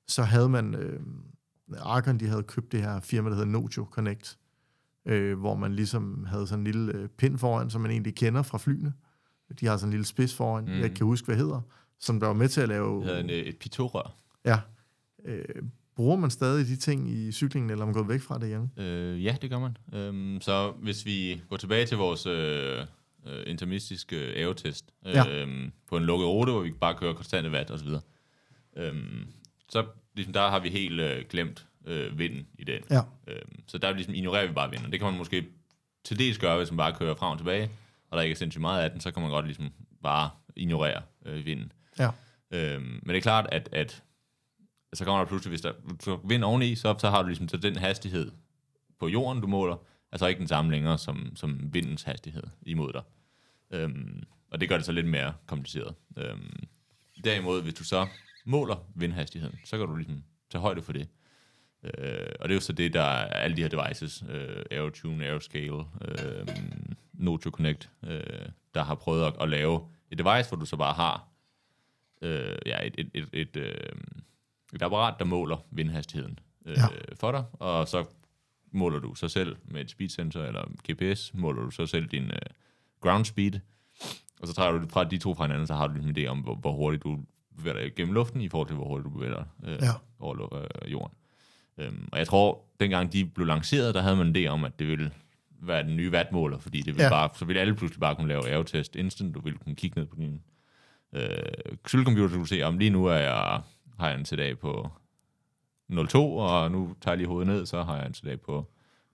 så 0.07 0.23
havde 0.23 0.49
man, 0.49 0.75
øh, 0.75 0.99
Argon, 1.81 2.17
de 2.19 2.27
havde 2.27 2.43
købt 2.43 2.71
det 2.71 2.81
her 2.81 2.99
firma, 2.99 3.29
der 3.29 3.35
hedder 3.35 3.49
Nojo 3.51 3.87
Connect, 3.91 4.37
øh, 5.05 5.39
hvor 5.39 5.55
man 5.55 5.75
ligesom 5.75 6.25
havde 6.25 6.47
sådan 6.47 6.59
en 6.59 6.71
lille 6.71 6.93
øh, 6.93 7.09
pind 7.09 7.37
foran, 7.37 7.69
som 7.69 7.81
man 7.81 7.91
egentlig 7.91 8.15
kender 8.15 8.41
fra 8.41 8.57
flyene. 8.57 8.93
De 9.59 9.65
har 9.65 9.77
sådan 9.77 9.87
en 9.87 9.91
lille 9.91 10.05
spids 10.05 10.35
foran, 10.35 10.63
mm. 10.63 10.69
Mm. 10.69 10.75
jeg 10.75 10.83
ikke 10.83 10.95
kan 10.95 11.05
huske, 11.05 11.25
hvad 11.25 11.35
hedder, 11.35 11.61
som 11.99 12.19
der 12.19 12.27
var 12.27 12.33
med 12.33 12.47
til 12.47 12.61
at 12.61 12.69
lave... 12.69 12.95
det 12.97 13.03
hedder 13.05 13.19
en, 13.19 13.29
øh, 13.29 13.35
et 13.35 13.57
pitorør. 13.57 14.15
Ja. 14.45 14.59
Øh, 15.25 15.43
Bruger 15.95 16.17
man 16.17 16.29
stadig 16.29 16.67
de 16.67 16.75
ting 16.75 17.11
i 17.11 17.31
cyklingen, 17.31 17.69
eller 17.69 17.81
er 17.81 17.85
man 17.85 17.93
gået 17.93 18.09
væk 18.09 18.21
fra 18.21 18.39
det 18.39 18.47
igen? 18.47 18.71
Øh, 18.85 19.23
ja, 19.23 19.37
det 19.41 19.49
gør 19.49 19.59
man. 19.59 19.77
Øhm, 19.93 20.41
så 20.41 20.71
hvis 20.71 21.05
vi 21.05 21.41
går 21.49 21.57
tilbage 21.57 21.85
til 21.85 21.97
vores 21.97 22.25
øh, 22.25 22.79
øh, 23.27 23.43
intermistiske 23.47 24.15
aerotest 24.15 24.93
øh, 25.05 25.13
Ja. 25.13 25.41
øhm, 25.41 25.71
på 25.87 25.97
en 25.97 26.03
lukket 26.03 26.27
rute, 26.27 26.51
hvor 26.51 26.61
vi 26.61 26.71
bare 26.71 26.95
kører 26.97 27.13
konstante 27.13 27.51
watt 27.51 27.71
osv., 27.71 27.87
øhm, 28.77 29.25
så 29.69 29.85
ligesom, 30.15 30.33
der 30.33 30.49
har 30.49 30.59
vi 30.59 30.69
helt 30.69 30.99
øh, 31.01 31.23
glemt 31.29 31.67
øh, 31.89 32.19
vinden 32.19 32.47
i 32.59 32.63
den. 32.63 32.81
Ja. 32.89 33.01
Øhm, 33.27 33.63
så 33.67 33.77
der 33.77 33.91
ligesom, 33.91 34.13
ignorerer 34.13 34.47
vi 34.47 34.53
bare 34.53 34.69
vinden. 34.69 34.91
Det 34.91 34.99
kan 34.99 35.09
man 35.09 35.17
måske 35.17 35.45
til 36.03 36.19
dels 36.19 36.37
gøre, 36.37 36.57
hvis 36.57 36.71
man 36.71 36.77
bare 36.77 36.95
kører 36.95 37.15
frem 37.15 37.31
og 37.31 37.37
tilbage, 37.37 37.69
og 38.09 38.17
der 38.17 38.23
ikke 38.23 38.33
er 38.33 38.37
sindssygt 38.37 38.61
meget 38.61 38.83
af 38.83 38.91
den, 38.91 38.99
så 38.99 39.11
kan 39.11 39.21
man 39.21 39.31
godt 39.31 39.45
ligesom 39.45 39.69
bare 40.03 40.29
ignorere 40.55 41.01
øh, 41.25 41.45
vinden. 41.45 41.71
Ja. 41.99 42.09
Øhm, 42.51 42.83
men 42.83 43.09
det 43.09 43.17
er 43.17 43.21
klart, 43.21 43.47
at, 43.51 43.69
at 43.71 44.03
så 44.93 45.05
kommer 45.05 45.19
der 45.19 45.27
pludselig, 45.27 45.49
hvis 45.49 45.61
der 45.61 45.73
så 45.99 46.19
vind 46.23 46.43
oveni, 46.43 46.75
så, 46.75 46.95
så 46.99 47.09
har 47.09 47.21
du 47.21 47.27
ligesom 47.27 47.47
så 47.47 47.57
den 47.57 47.75
hastighed 47.75 48.31
på 48.99 49.07
jorden, 49.07 49.41
du 49.41 49.47
måler, 49.47 49.75
altså 50.11 50.27
ikke 50.27 50.39
den 50.39 50.47
samme 50.47 50.71
længere 50.71 50.97
som, 50.97 51.31
som 51.35 51.73
vindens 51.73 52.03
hastighed 52.03 52.43
imod 52.61 52.93
dig. 52.93 53.01
Øhm, 53.71 54.23
og 54.51 54.61
det 54.61 54.69
gør 54.69 54.75
det 54.75 54.85
så 54.85 54.91
lidt 54.91 55.07
mere 55.07 55.33
kompliceret. 55.45 55.95
Øhm, 56.17 56.63
derimod, 57.23 57.61
hvis 57.61 57.73
du 57.73 57.83
så 57.83 58.07
måler 58.45 58.75
vindhastigheden, 58.95 59.59
så 59.65 59.77
kan 59.77 59.87
du 59.87 59.95
ligesom 59.95 60.23
tage 60.51 60.61
højde 60.61 60.81
for 60.81 60.93
det. 60.93 61.07
Øh, 61.83 62.27
og 62.39 62.49
det 62.49 62.53
er 62.53 62.55
jo 62.55 62.59
så 62.61 62.73
det, 62.73 62.93
der 62.93 63.01
er 63.01 63.25
alle 63.33 63.57
de 63.57 63.61
her 63.61 63.69
devices, 63.69 64.23
øh, 64.29 64.63
AeroTune, 64.71 65.25
AeroScale, 65.25 65.83
øh, 66.01 66.47
Noto 67.13 67.49
Connect, 67.49 67.89
øh, 68.03 68.19
der 68.73 68.83
har 68.83 68.95
prøvet 68.95 69.25
at, 69.25 69.33
at 69.41 69.49
lave 69.49 69.87
et 70.11 70.17
device, 70.17 70.49
hvor 70.49 70.57
du 70.57 70.65
så 70.65 70.77
bare 70.77 70.93
har 70.93 71.27
øh, 72.21 72.57
ja, 72.65 72.77
et, 72.87 72.95
et, 72.97 73.09
et, 73.13 73.29
et, 73.33 73.55
øh, 73.55 73.73
et 74.73 74.81
apparat, 74.81 75.15
der 75.19 75.25
måler 75.25 75.57
vindhastigheden 75.71 76.39
øh, 76.65 76.77
Ja. 76.77 76.83
for 77.15 77.31
dig, 77.31 77.43
og 77.53 77.87
så 77.87 78.05
måler 78.71 78.99
du 78.99 79.15
sig 79.15 79.31
selv 79.31 79.55
med 79.65 79.81
et 79.81 79.89
speed 79.91 80.09
sensor 80.09 80.41
eller 80.43 80.65
GPS, 80.91 81.33
måler 81.33 81.61
du 81.63 81.71
så 81.71 81.85
selv 81.85 82.05
din 82.07 82.23
øh, 82.25 82.39
ground 83.01 83.25
speed, 83.25 83.59
og 84.41 84.47
så 84.47 84.53
træder 84.53 84.71
du 84.79 84.87
fra 84.87 85.03
de 85.03 85.17
to 85.17 85.33
fra 85.35 85.43
hinanden, 85.43 85.67
så 85.67 85.73
har 85.73 85.87
du 85.87 85.93
en 86.01 86.17
idé 86.17 86.25
om, 86.27 86.39
hvor, 86.39 86.55
hvor 86.55 86.71
hurtigt 86.71 87.03
du 87.03 87.19
bevæger 87.57 87.77
dig 87.81 87.95
gennem 87.95 88.13
luften, 88.13 88.41
i 88.41 88.49
forhold 88.49 88.67
til, 88.67 88.75
hvor 88.75 88.87
hurtigt 88.87 89.05
du 89.05 89.09
bevæger 89.09 89.33
dig 89.35 89.45
øh, 89.69 89.77
Ja. 89.81 89.91
over 90.19 90.55
øh, 90.85 90.91
jorden. 90.91 91.15
Øhm, 91.79 92.09
og 92.11 92.17
jeg 92.19 92.27
tror, 92.27 92.61
dengang 92.79 93.13
de 93.13 93.25
blev 93.25 93.47
lanceret, 93.47 93.95
der 93.95 94.01
havde 94.01 94.15
man 94.15 94.27
en 94.27 94.35
idé 94.35 94.47
om, 94.47 94.63
at 94.65 94.79
det 94.79 94.87
ville 94.87 95.11
være 95.61 95.83
den 95.83 95.95
nye 95.95 96.11
wattmåler, 96.11 96.57
fordi 96.59 96.77
det 96.77 96.85
ville 96.85 97.03
Ja. 97.03 97.09
bare, 97.09 97.29
så 97.35 97.45
ville 97.45 97.61
alle 97.61 97.75
pludselig 97.75 97.99
bare 97.99 98.15
kunne 98.15 98.27
lave 98.27 98.49
aerotest 98.49 98.95
instant, 98.95 99.35
du 99.35 99.41
ville 99.41 99.59
kunne 99.59 99.75
kigge 99.75 99.99
ned 99.99 100.07
på 100.07 100.15
din 100.15 100.41
øh, 101.13 101.29
cykelcomputer, 101.87 102.27
så 102.27 102.33
du 102.33 102.39
kunne 102.39 102.47
se, 102.47 102.61
om 102.63 102.77
lige 102.77 102.89
nu 102.89 103.05
er 103.05 103.15
jeg, 103.15 103.61
har 103.99 104.09
jeg 104.09 104.19
en 104.19 104.25
TDA 104.25 104.53
på 104.53 104.89
0,2, 105.91 106.17
og 106.17 106.71
nu 106.71 106.95
tager 107.01 107.11
jeg 107.13 107.17
lige 107.17 107.27
hovedet 107.27 107.47
ned, 107.47 107.65
så 107.65 107.83
har 107.83 107.97
jeg 107.97 108.05
en 108.05 108.13
TDA 108.13 108.35
på 108.35 108.69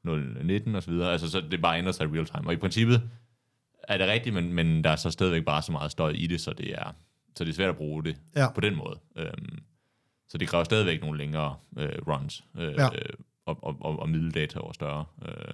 0,19 0.07 0.75
og 0.75 0.83
så 0.83 0.91
videre. 0.91 1.11
Altså, 1.11 1.29
så 1.31 1.41
det 1.51 1.61
bare 1.61 1.77
ændrer 1.77 1.91
sig 1.91 2.05
i 2.05 2.09
real 2.09 2.25
time. 2.25 2.47
Og 2.47 2.53
i 2.53 2.57
princippet 2.57 3.09
er 3.83 3.97
det 3.97 4.07
rigtigt, 4.07 4.35
men, 4.35 4.53
men 4.53 4.83
der 4.83 4.89
er 4.89 4.95
så 4.95 5.11
stadigvæk 5.11 5.45
bare 5.45 5.61
så 5.61 5.71
meget 5.71 5.91
støj 5.91 6.09
i 6.09 6.27
det, 6.27 6.41
så 6.41 6.53
det 6.53 6.71
er, 6.71 6.91
så 7.35 7.43
det 7.43 7.49
er 7.49 7.53
svært 7.55 7.69
at 7.69 7.77
bruge 7.77 8.03
det 8.03 8.17
Ja. 8.35 8.51
på 8.51 8.61
den 8.61 8.75
måde. 8.75 8.99
Øhm, 9.15 9.59
så 10.27 10.37
det 10.37 10.47
kræver 10.47 10.63
stadigvæk 10.63 11.01
nogle 11.01 11.17
længere 11.17 11.57
øh, 11.77 11.89
runs 12.07 12.43
øh, 12.57 12.73
Ja. 12.73 12.85
øh, 12.95 13.13
og, 13.45 13.63
og, 13.63 13.77
og, 13.79 13.99
og 13.99 14.09
middeldata 14.09 14.59
over 14.59 14.73
større 14.73 15.05
øh, 15.27 15.53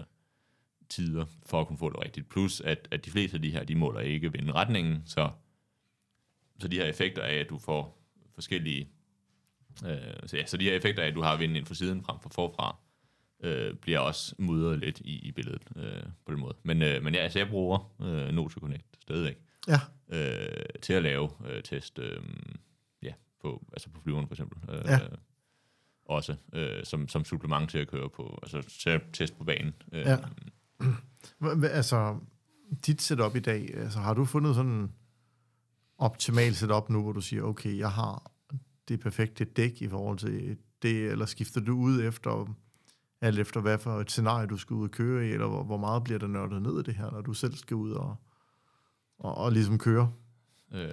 tider 0.90 1.26
for 1.46 1.62
at 1.62 1.68
kunne 1.68 1.78
få 1.78 1.90
det 1.90 2.04
rigtigt. 2.04 2.30
Plus, 2.30 2.62
at, 2.62 2.88
at 2.92 3.06
de 3.06 3.12
fleste 3.12 3.36
af 3.36 3.42
de 3.42 3.52
her, 3.52 3.64
de 3.64 3.76
måler 3.76 4.00
ikke 4.00 4.32
vindretningen, 4.32 5.04
så, 5.06 5.30
så 6.60 6.68
de 6.68 6.76
her 6.78 6.86
effekter 6.86 7.22
af, 7.24 7.36
at 7.36 7.50
du 7.50 7.58
får 7.60 8.02
forskellige... 8.36 8.90
Øh, 9.86 9.98
så, 10.26 10.38
ja, 10.38 10.46
så 10.46 10.58
de 10.58 10.66
her 10.66 10.74
effekter 10.76 11.04
af, 11.04 11.08
at 11.08 11.16
du 11.16 11.22
har 11.22 11.38
vinden 11.38 11.56
ind 11.58 11.66
fra 11.66 11.74
siden 11.76 12.04
frem 12.04 12.20
for 12.20 12.30
forfra, 12.30 12.76
øh, 13.44 13.74
bliver 13.76 14.00
også 14.00 14.36
mudret 14.38 14.80
lidt 14.80 15.00
i, 15.00 15.20
i 15.28 15.32
billedet 15.32 15.62
øh, 15.76 16.04
på 16.26 16.32
den 16.32 16.40
måde. 16.40 16.56
Men, 16.64 16.82
øh, 16.82 17.04
men 17.04 17.14
ja, 17.14 17.20
altså 17.20 17.40
jeg 17.40 17.48
bruger 17.50 17.94
øh, 18.02 18.28
Note 18.32 18.60
Connect 18.60 18.86
stadigvæk 19.02 19.38
Ja. 19.68 19.80
øh, 20.10 20.66
til 20.82 20.94
at 20.94 21.04
lave 21.04 21.30
øh, 21.46 21.64
test 21.64 22.00
øh, 22.00 22.18
på, 23.42 23.64
altså 23.74 23.90
på 23.90 24.02
flyveren 24.02 24.28
for 24.28 24.34
eksempel. 24.34 24.70
Øh, 24.70 24.82
Ja. 24.86 25.00
Også 26.06 26.36
øh, 26.54 26.84
som, 26.84 27.08
som 27.08 27.26
supplement 27.26 27.70
til 27.70 27.78
at 27.78 27.88
køre 27.88 28.10
på, 28.10 28.40
altså 28.44 28.62
til 28.82 28.90
at 28.90 29.02
teste 29.14 29.38
på 29.38 29.44
banen. 29.44 29.74
Øh, 29.92 30.06
Ja. 30.06 30.18
Altså, 31.64 32.18
dit 32.86 33.02
setup 33.02 33.36
i 33.36 33.40
dag, 33.40 33.74
altså, 33.78 34.00
har 34.00 34.14
du 34.14 34.26
fundet 34.26 34.56
sådan 34.56 34.72
en 34.72 34.92
optimal 35.98 36.56
setup 36.56 36.90
nu, 36.90 37.04
hvor 37.04 37.12
du 37.12 37.22
siger, 37.22 37.44
okay, 37.44 37.78
jeg 37.78 37.92
har 37.92 38.32
det 38.88 39.00
perfekte 39.00 39.44
dæk 39.46 39.82
i 39.82 39.88
forhold 39.88 40.18
til 40.18 40.58
det, 40.82 41.06
eller 41.12 41.26
skifter 41.26 41.62
du 41.62 41.78
ud 41.78 42.04
efter, 42.04 42.56
alt 43.22 43.40
efter 43.40 43.62
hvad 43.62 43.78
for 43.78 44.00
et 44.00 44.12
scenarie, 44.12 44.48
du 44.48 44.58
skal 44.58 44.74
ud 44.74 44.84
og 44.84 44.92
køre 44.92 45.28
i, 45.28 45.32
eller 45.32 45.48
hvor, 45.48 45.64
hvor 45.64 45.78
meget 45.78 46.04
bliver 46.04 46.20
der 46.20 46.28
nørdet 46.28 46.62
ned 46.62 46.80
i 46.80 46.84
det 46.84 46.96
her, 46.96 47.12
når 47.12 47.22
du 47.22 47.34
selv 47.34 47.56
skal 47.56 47.76
ud 47.76 47.92
og, 47.92 48.16
og, 49.20 49.36
og 49.38 49.52
ligesom 49.52 49.78
køre? 49.78 50.12
Øh, 50.72 50.90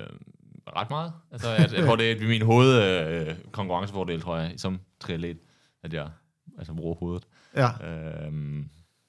ret 0.76 0.90
meget. 0.90 1.12
Altså, 1.30 1.48
jeg, 1.50 1.68
jeg 1.72 1.84
tror, 1.84 1.96
det 1.96 2.22
er 2.22 2.28
min 2.28 2.42
hoved 2.42 2.82
øh, 2.82 3.34
konkurrencefordel, 3.52 4.20
tror 4.20 4.36
jeg, 4.36 4.52
som 4.56 4.80
triatlet, 5.00 5.38
at 5.82 5.94
jeg 5.94 6.10
altså, 6.58 6.74
bruger 6.74 6.94
hovedet. 6.94 7.26
Ja, 7.56 7.68
Øh, 7.88 8.64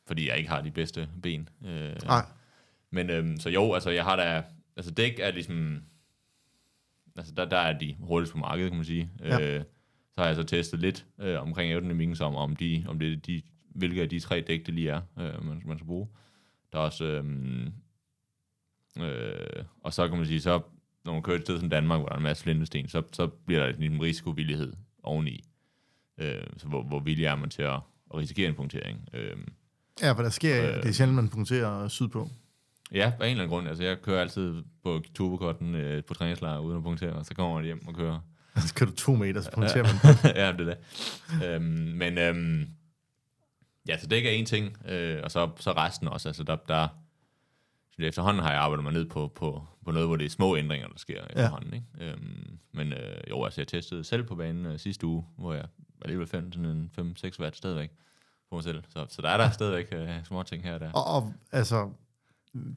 fordi 0.08 0.30
jeg 0.30 0.38
ikke 0.38 0.50
har 0.50 0.62
de 0.62 0.72
bedste 0.72 1.10
ben. 1.24 1.50
Øh, 1.66 1.96
nej, 2.06 2.26
Men 2.92 3.10
øhm, 3.10 3.40
så 3.40 3.50
jo, 3.50 3.74
altså 3.74 3.90
jeg 3.90 4.04
har 4.04 4.16
da, 4.16 4.44
altså 4.78 4.92
dæk 4.92 5.20
er 5.20 5.32
ligesom, 5.32 5.84
altså 7.18 7.34
der, 7.38 7.46
der 7.46 7.58
er 7.58 7.80
de 7.80 7.96
hurtigst 8.00 8.34
på 8.34 8.40
markedet, 8.40 8.70
kan 8.72 8.78
man 8.78 8.86
sige. 8.86 9.10
Ja. 9.20 9.42
Øh, 9.42 9.64
så 10.16 10.22
har 10.22 10.26
jeg 10.26 10.36
så 10.36 10.44
testet 10.44 10.80
lidt 10.80 11.06
øh, 11.20 11.42
omkring 11.42 11.72
aerodynamikken, 11.72 12.16
som 12.16 12.36
om, 12.36 12.56
de, 12.56 12.86
om 12.88 13.00
det 13.00 13.14
er 13.14 13.18
de, 13.18 13.42
hvilke 13.76 14.02
af 14.02 14.10
de 14.10 14.20
tre 14.20 14.42
dæk 14.48 14.66
det 14.66 14.74
lige 14.74 14.90
er, 14.90 15.02
øh, 15.20 15.46
man, 15.46 15.62
man 15.66 15.78
skal 15.78 15.88
bruge. 15.88 16.08
Der 16.72 16.80
er 16.80 16.84
også, 16.84 17.06
øhm, 17.06 17.74
øh, 19.00 19.64
og 19.84 19.94
så 19.94 20.08
kan 20.08 20.18
man 20.18 20.26
sige, 20.28 20.42
så 20.42 20.62
når 21.06 21.14
man 21.14 21.22
kører 21.22 21.38
et 21.38 21.44
sted 21.44 21.60
som 21.60 21.70
Danmark, 21.70 22.00
hvor 22.00 22.08
der 22.08 22.14
er 22.14 22.18
en 22.18 22.24
masse 22.24 22.44
flintesten, 22.44 22.90
så, 22.90 23.04
så 23.12 23.28
bliver 23.28 23.66
der 23.66 23.74
en 23.86 24.02
risikovillighed 24.02 24.74
oveni. 25.04 25.44
Øh, 26.18 26.44
så 26.58 26.68
hvor, 26.68 26.84
hvor 26.84 27.00
villig 27.00 27.26
er 27.26 27.36
man 27.36 27.50
til 27.50 27.62
at, 27.62 27.80
at 28.14 28.16
risikere 28.18 28.50
en 28.50 28.56
punktering. 28.56 29.10
Øh, 29.14 29.38
ja, 30.02 30.12
for 30.12 30.22
der 30.22 30.30
sker, 30.30 30.68
Øh. 30.68 30.76
det 30.76 30.86
er 30.86 30.92
sjældent, 30.92 31.16
man 31.16 31.30
punkterer 31.30 31.88
sydpå. 31.88 32.30
Ja, 32.92 33.12
af 33.20 33.26
en 33.26 33.32
eller 33.32 33.44
anden 33.44 33.50
grund. 33.50 33.68
Altså, 33.68 33.84
jeg 33.84 34.02
kører 34.02 34.22
altid 34.22 34.64
på 34.84 35.02
turbokotten 35.16 35.76
øh, 35.76 36.04
på 36.04 36.14
træningslejr 36.14 36.60
uden 36.60 36.78
at 36.78 36.84
punktere, 36.84 37.14
og 37.14 37.26
så 37.26 37.36
kommer 37.36 37.60
jeg 37.60 37.66
hjem 37.66 37.88
og 37.88 37.96
kører. 37.96 38.20
Så 38.68 38.74
kan 38.74 38.88
du 38.88 38.94
to 38.96 39.16
meter, 39.16 39.42
så 39.42 39.52
punkterer 39.52 39.84
man. 39.84 40.16
ja, 40.44 40.52
det 40.52 40.68
er 40.70 40.76
det. 41.40 41.46
Øhm, 41.46 41.64
men 41.96 42.18
øhm, 42.18 42.68
ja, 43.88 43.98
så 43.98 44.08
det 44.08 44.16
ikke 44.16 44.30
er 44.30 44.34
en 44.34 44.46
ting, 44.46 44.78
øh, 44.88 45.20
og 45.24 45.32
så, 45.32 45.50
så 45.60 45.72
resten 45.72 46.08
også. 46.08 46.30
Altså, 46.30 46.44
der, 46.44 46.56
der, 46.56 46.88
efterhånden 48.08 48.44
har 48.44 48.52
jeg 48.52 48.62
arbejdet 48.62 48.84
mig 48.84 48.94
ned 48.94 49.06
på, 49.06 49.28
på, 49.28 49.64
på 49.86 49.92
noget, 49.92 50.08
hvor 50.08 50.16
det 50.16 50.26
er 50.26 50.30
små 50.30 50.58
ændringer, 50.58 50.88
der 50.88 50.98
sker 50.98 51.24
efterhånden. 51.30 51.74
Ikke? 51.74 51.86
Øhm, 52.00 52.60
men 52.72 52.94
øh, 52.94 53.18
jo, 53.30 53.44
altså, 53.44 53.62
jeg 53.62 53.68
testede 53.68 54.04
selv 54.04 54.24
på 54.24 54.36
banen 54.36 54.66
øh, 54.66 54.80
sidste 54.80 55.08
uge, 55.08 55.26
hvor 55.38 55.54
jeg 55.54 55.66
alligevel 56.02 56.28
fandt 56.28 56.56
sådan 56.56 56.70
en 56.70 57.16
5-6 57.26 57.40
watt 57.40 57.58
stadigvæk 57.58 57.92
på 58.50 58.56
mig 58.56 58.64
selv. 58.64 58.84
Så, 58.90 59.06
så 59.10 59.22
der 59.22 59.30
er 59.30 59.38
der 59.38 59.50
stadigvæk 59.60 59.88
øh, 59.92 60.24
små 60.24 60.44
ting 60.44 60.64
her 60.64 60.74
og 60.74 60.80
der. 60.80 60.92
Og, 60.92 61.06
og 61.06 61.34
altså, 61.52 61.92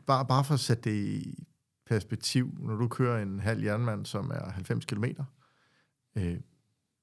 bare, 0.06 0.26
bare 0.26 0.44
for 0.44 0.54
at 0.54 0.60
sætte 0.60 0.90
det 0.90 1.06
i 1.06 1.44
perspektiv, 1.86 2.54
når 2.58 2.76
du 2.76 2.88
kører 2.88 3.22
en 3.22 3.40
halv 3.40 3.64
jernmand, 3.64 4.06
som 4.06 4.30
er 4.30 4.50
90 4.50 4.84
km, 4.84 5.04
øh, 6.16 6.40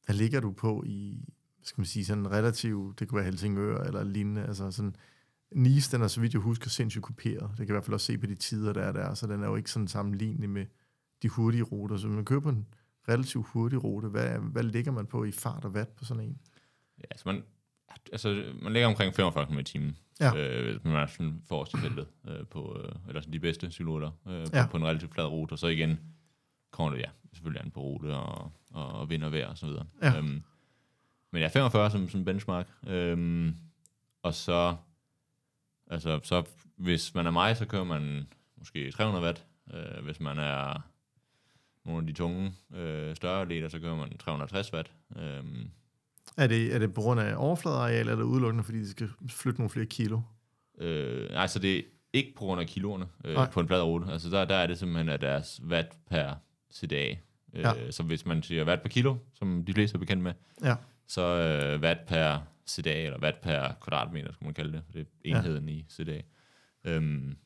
hvad 0.06 0.16
ligger 0.16 0.40
du 0.40 0.52
på 0.52 0.84
i, 0.86 1.26
skal 1.64 1.82
man 1.82 1.86
sige, 1.86 2.06
sådan 2.06 2.32
relativt, 2.32 3.00
det 3.00 3.08
kunne 3.08 3.16
være 3.16 3.26
Helsingør 3.26 3.78
eller 3.78 4.04
lignende, 4.04 4.44
altså 4.44 4.72
sådan, 4.72 4.96
Nice, 5.56 5.92
den 5.98 6.02
er, 6.04 6.08
så 6.08 6.22
vidt 6.22 6.34
jeg 6.34 6.42
husker, 6.42 6.70
sindssygt 6.70 7.04
kopieret. 7.04 7.50
Det 7.50 7.58
kan 7.58 7.68
i 7.68 7.72
hvert 7.72 7.84
fald 7.86 7.94
også 7.94 8.06
se 8.06 8.18
på 8.18 8.26
de 8.26 8.36
tider, 8.36 8.74
der 8.74 8.82
er 8.82 8.92
der, 8.92 9.14
så 9.14 9.28
den 9.28 9.44
er 9.44 9.48
jo 9.48 9.56
ikke 9.56 9.72
sådan 9.72 9.88
sammenlignelig 9.88 10.50
med 10.50 10.66
de 11.24 11.30
hurtige 11.30 11.64
ruter. 11.64 11.98
Så 11.98 12.08
man 12.08 12.26
kører 12.26 12.40
på 12.40 12.50
en 12.50 12.68
relativt 13.10 13.48
hurtig 13.48 13.84
rute, 13.84 14.08
hvad, 14.08 14.30
hvad 14.40 14.64
ligger 14.64 14.92
man 14.92 15.06
på 15.06 15.24
i 15.24 15.32
fart 15.32 15.66
og 15.66 15.72
watt 15.72 15.96
på 15.96 16.06
sådan 16.06 16.24
en? 16.24 16.38
Ja, 16.98 17.04
altså 17.12 17.24
man, 17.26 17.44
altså 18.12 18.44
man 18.62 18.74
ligger 18.74 18.88
omkring 18.88 19.16
45 19.16 19.46
km 19.46 19.58
i 19.60 19.64
timen, 19.64 19.98
Ja. 20.22 20.36
øh, 20.38 20.72
hvis 20.72 20.84
man 20.84 20.94
er 20.96 21.06
sådan 21.08 21.42
forrest 21.48 21.74
i 21.74 21.78
feltet, 21.78 22.08
øh, 22.28 22.46
på, 22.48 22.78
øh, 22.84 22.92
eller 23.08 23.22
sådan 23.22 23.34
de 23.34 23.40
bedste 23.40 23.72
cykelruter 23.72 24.12
øh, 24.28 24.46
på, 24.46 24.52
Ja. 24.54 24.68
på 24.72 24.78
en 24.78 24.86
relativt 24.86 25.14
flad 25.14 25.26
rute, 25.26 25.52
og 25.54 25.60
så 25.60 25.68
igen 25.68 26.00
kommer 26.72 26.92
det 26.94 27.00
ja, 27.02 27.10
selvfølgelig 27.34 27.66
an 27.66 27.72
på 27.72 27.80
rute 27.82 28.16
og, 28.16 28.52
og, 28.72 28.88
og 28.88 29.10
vind 29.10 29.24
og 29.24 29.32
vejr 29.32 29.48
og 29.48 29.58
så 29.58 29.66
videre. 29.66 29.86
Ja. 30.02 30.18
Øhm, 30.18 30.44
men 31.32 31.42
ja, 31.42 31.48
45 31.48 31.92
som, 31.92 32.10
som 32.10 32.26
benchmark, 32.26 32.68
øhm, 32.88 33.56
og 34.24 34.34
så, 34.34 34.76
altså, 35.90 36.20
så 36.24 36.44
hvis 36.76 37.16
man 37.16 37.26
er 37.28 37.32
mig, 37.32 37.58
så 37.58 37.66
kører 37.66 37.84
man 37.84 38.28
måske 38.58 38.92
300 38.92 39.26
watt, 39.26 39.46
øh, 39.74 40.04
hvis 40.04 40.20
man 40.20 40.38
er 40.40 40.82
nogle 41.86 42.02
af 42.02 42.08
de 42.08 42.14
tunge, 42.14 42.54
øh, 42.76 43.16
større 43.16 43.42
atleter, 43.42 43.68
så 43.70 43.80
kører 43.80 43.96
man 43.96 44.18
360 44.18 44.74
watt, 44.74 44.92
øhm, 45.16 45.70
Er 46.38 46.48
det, 46.48 46.76
er 46.76 46.80
det 46.80 46.94
på 46.94 47.02
grund 47.02 47.20
af 47.20 47.34
overfladeareal, 47.38 48.00
eller 48.00 48.12
er 48.12 48.16
det 48.18 48.24
udelukkende, 48.24 48.64
fordi 48.64 48.80
de 48.80 48.90
skal 48.90 49.10
flytte 49.30 49.60
nogle 49.60 49.70
flere 49.70 49.86
kilo? 49.86 50.20
Øh, 50.78 51.30
nej, 51.32 51.48
så 51.48 51.60
det 51.60 51.78
er 51.78 51.82
ikke 52.14 52.34
på 52.36 52.40
grund 52.40 52.62
af 52.62 52.68
kiloerne 52.68 53.08
øh, 53.26 53.34
Nej. 53.34 53.50
på 53.52 53.60
en 53.60 53.68
flad 53.68 53.82
rute. 53.82 54.12
Altså 54.12 54.30
der, 54.30 54.46
der 54.46 54.56
er 54.56 54.68
det 54.68 54.80
simpelthen 54.80 55.10
af 55.10 55.20
deres 55.20 55.62
watt 55.68 55.88
per 56.10 56.34
CDA. 56.74 57.10
Øh, 57.10 57.16
Ja. 57.54 57.92
Så 57.92 58.04
hvis 58.04 58.26
man 58.26 58.44
siger 58.44 58.66
watt 58.66 58.82
per 58.82 58.90
kilo, 58.90 59.16
som 59.34 59.66
de 59.66 59.74
fleste 59.74 59.96
er 59.96 60.00
bekendt 60.00 60.24
med, 60.24 60.34
Ja. 60.64 60.76
så 61.08 61.22
øh, 61.22 61.82
watt 61.82 62.06
per 62.08 62.40
CDA, 62.70 63.06
eller 63.06 63.20
watt 63.20 63.42
per 63.42 63.74
kvadratmeter, 63.82 64.32
skal 64.34 64.46
man 64.46 64.54
kalde 64.54 64.72
det. 64.74 64.84
Det 64.94 65.02
er 65.02 65.06
enheden 65.38 65.70
ja. 65.70 65.76
i 65.76 65.86
CDA. 65.90 66.22
Øhm, 66.84 67.38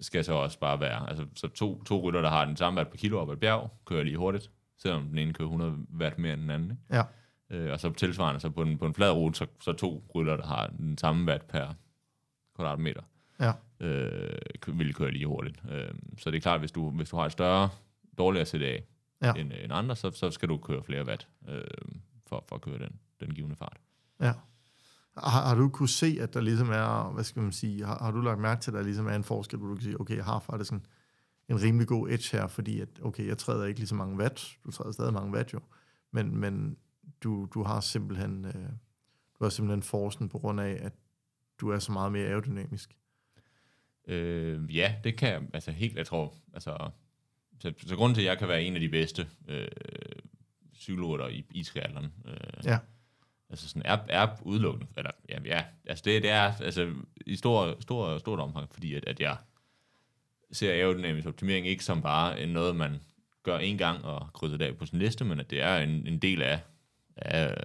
skal 0.00 0.24
så 0.24 0.32
også 0.32 0.58
bare 0.58 0.80
være, 0.80 1.08
altså 1.08 1.26
så 1.36 1.48
to, 1.48 1.82
to 1.82 2.00
rytter, 2.08 2.20
der 2.20 2.28
har 2.30 2.44
den 2.44 2.56
samme 2.56 2.76
watt 2.78 2.90
per 2.90 2.96
kilo 2.96 3.20
op 3.20 3.28
ad 3.28 3.34
et 3.34 3.40
bjerg, 3.40 3.70
kører 3.86 4.02
lige 4.02 4.16
hurtigt, 4.16 4.50
selvom 4.78 5.08
den 5.08 5.18
ene 5.18 5.32
kører 5.32 5.48
100 5.48 5.76
watt 6.00 6.18
mere 6.18 6.32
end 6.32 6.40
den 6.42 6.50
anden. 6.50 6.70
Ikke? 6.70 6.82
Ja. 6.96 7.02
Øh, 7.50 7.72
og 7.72 7.80
så 7.80 7.92
tilsvarende, 7.92 8.40
så 8.40 8.50
på 8.50 8.62
en, 8.62 8.78
på 8.78 8.86
en 8.86 8.94
flad 8.94 9.10
rute, 9.10 9.38
så, 9.38 9.46
så 9.60 9.72
to 9.72 10.04
rytter, 10.14 10.36
der 10.36 10.46
har 10.46 10.66
den 10.66 10.98
samme 10.98 11.26
watt 11.32 11.48
per 11.48 11.74
kvadratmeter, 12.56 13.02
Ja. 13.40 13.52
øh, 13.80 14.78
vil 14.78 14.94
køre 14.94 15.10
lige 15.10 15.26
hurtigt. 15.26 15.62
Øh, 15.70 15.88
så 16.18 16.30
det 16.30 16.36
er 16.36 16.40
klart, 16.40 16.60
hvis 16.60 16.72
du, 16.72 16.90
hvis 16.90 17.10
du 17.10 17.16
har 17.16 17.26
et 17.26 17.32
større, 17.32 17.68
dårligere 18.18 18.46
CDA 18.46 18.78
Ja. 19.22 19.32
end, 19.32 19.52
end 19.62 19.72
andre, 19.72 19.96
så, 19.96 20.10
så 20.10 20.30
skal 20.30 20.48
du 20.48 20.56
køre 20.56 20.82
flere 20.82 21.06
watt 21.06 21.28
øh, 21.48 21.64
for, 22.26 22.44
for 22.48 22.56
at 22.56 22.62
køre 22.62 22.78
den, 22.78 22.98
den 23.20 23.34
givende 23.34 23.56
fart. 23.56 23.76
Ja. 24.20 24.32
Har, 25.16 25.48
har 25.48 25.54
du 25.54 25.68
kunne 25.68 25.88
se, 25.88 26.18
at 26.20 26.34
der 26.34 26.40
ligesom 26.40 26.70
er, 26.70 27.12
hvad 27.12 27.24
skal 27.24 27.42
man 27.42 27.52
sige, 27.52 27.84
har, 27.84 27.98
har 27.98 28.10
du 28.10 28.20
lagt 28.20 28.40
mærke 28.40 28.60
til, 28.60 28.70
at 28.70 28.74
der 28.74 28.82
ligesom 28.82 29.06
er 29.06 29.14
en 29.14 29.24
forskel, 29.24 29.58
hvor 29.58 29.68
du 29.68 29.74
kan 29.74 29.82
sige, 29.82 30.00
okay, 30.00 30.16
jeg 30.16 30.24
har 30.24 30.38
faktisk 30.38 30.72
en, 30.72 30.86
en 31.48 31.62
rimelig 31.62 31.88
god 31.88 32.08
edge 32.08 32.36
her, 32.36 32.46
fordi 32.46 32.80
at, 32.80 32.88
okay, 33.02 33.26
jeg 33.26 33.38
træder 33.38 33.64
ikke 33.64 33.80
lige 33.80 33.88
så 33.88 33.94
mange 33.94 34.16
watt, 34.16 34.56
du 34.64 34.70
træder 34.70 34.92
stadig 34.92 35.12
mange 35.12 35.32
watt 35.32 35.52
jo, 35.52 35.60
men, 36.12 36.36
men 36.36 36.76
du, 37.22 37.48
du 37.54 37.62
har 37.62 37.80
simpelthen, 37.80 38.44
øh, 38.44 38.68
du 39.38 39.44
har 39.44 39.48
simpelthen 39.48 39.82
forsen 39.82 40.28
på 40.28 40.38
grund 40.38 40.60
af, 40.60 40.78
at 40.80 40.92
du 41.60 41.68
er 41.70 41.78
så 41.78 41.92
meget 41.92 42.12
mere 42.12 42.26
aerodynamisk. 42.26 42.96
Øh, 44.08 44.76
ja, 44.76 44.94
det 45.04 45.16
kan 45.16 45.28
jeg, 45.28 45.42
altså 45.54 45.70
helt, 45.70 45.96
jeg 45.96 46.06
tror, 46.06 46.34
altså, 46.52 46.90
så, 47.60 47.72
så 47.86 47.96
grunden 47.96 48.14
til, 48.14 48.22
at 48.22 48.28
jeg 48.28 48.38
kan 48.38 48.48
være 48.48 48.62
en 48.62 48.74
af 48.74 48.80
de 48.80 48.88
bedste 48.88 49.28
øh, 49.48 49.68
cykelrytter 50.74 51.28
i, 51.28 51.44
i 51.50 51.62
triathlon, 51.62 52.12
øh, 52.26 52.36
Ja. 52.64 52.78
Altså 53.50 53.68
sådan, 53.68 53.82
er, 53.84 53.98
er 54.08 54.28
udelukkende, 54.42 54.86
eller 54.96 55.10
ja, 55.28 55.38
ja 55.44 55.64
altså 55.86 56.02
det, 56.04 56.22
det 56.22 56.30
er 56.30 56.52
altså 56.60 56.94
i 57.26 57.36
stor, 57.36 57.76
stor, 57.80 58.18
stort 58.18 58.40
omfang, 58.40 58.68
fordi 58.74 58.94
at, 58.94 59.04
at 59.06 59.20
jeg 59.20 59.36
ser 60.52 60.72
aerodynamisk 60.72 61.28
optimering 61.28 61.66
ikke 61.66 61.84
som 61.84 62.02
bare 62.02 62.46
noget, 62.46 62.76
man 62.76 63.00
gør 63.42 63.58
en 63.58 63.78
gang 63.78 64.04
og 64.04 64.32
krydser 64.32 64.56
det 64.56 64.64
af 64.64 64.76
på 64.76 64.86
sin 64.86 64.98
liste, 64.98 65.24
men 65.24 65.40
at 65.40 65.50
det 65.50 65.60
er 65.60 65.76
en, 65.78 66.06
en 66.06 66.18
del 66.18 66.42
af, 66.42 66.60
af, 67.16 67.56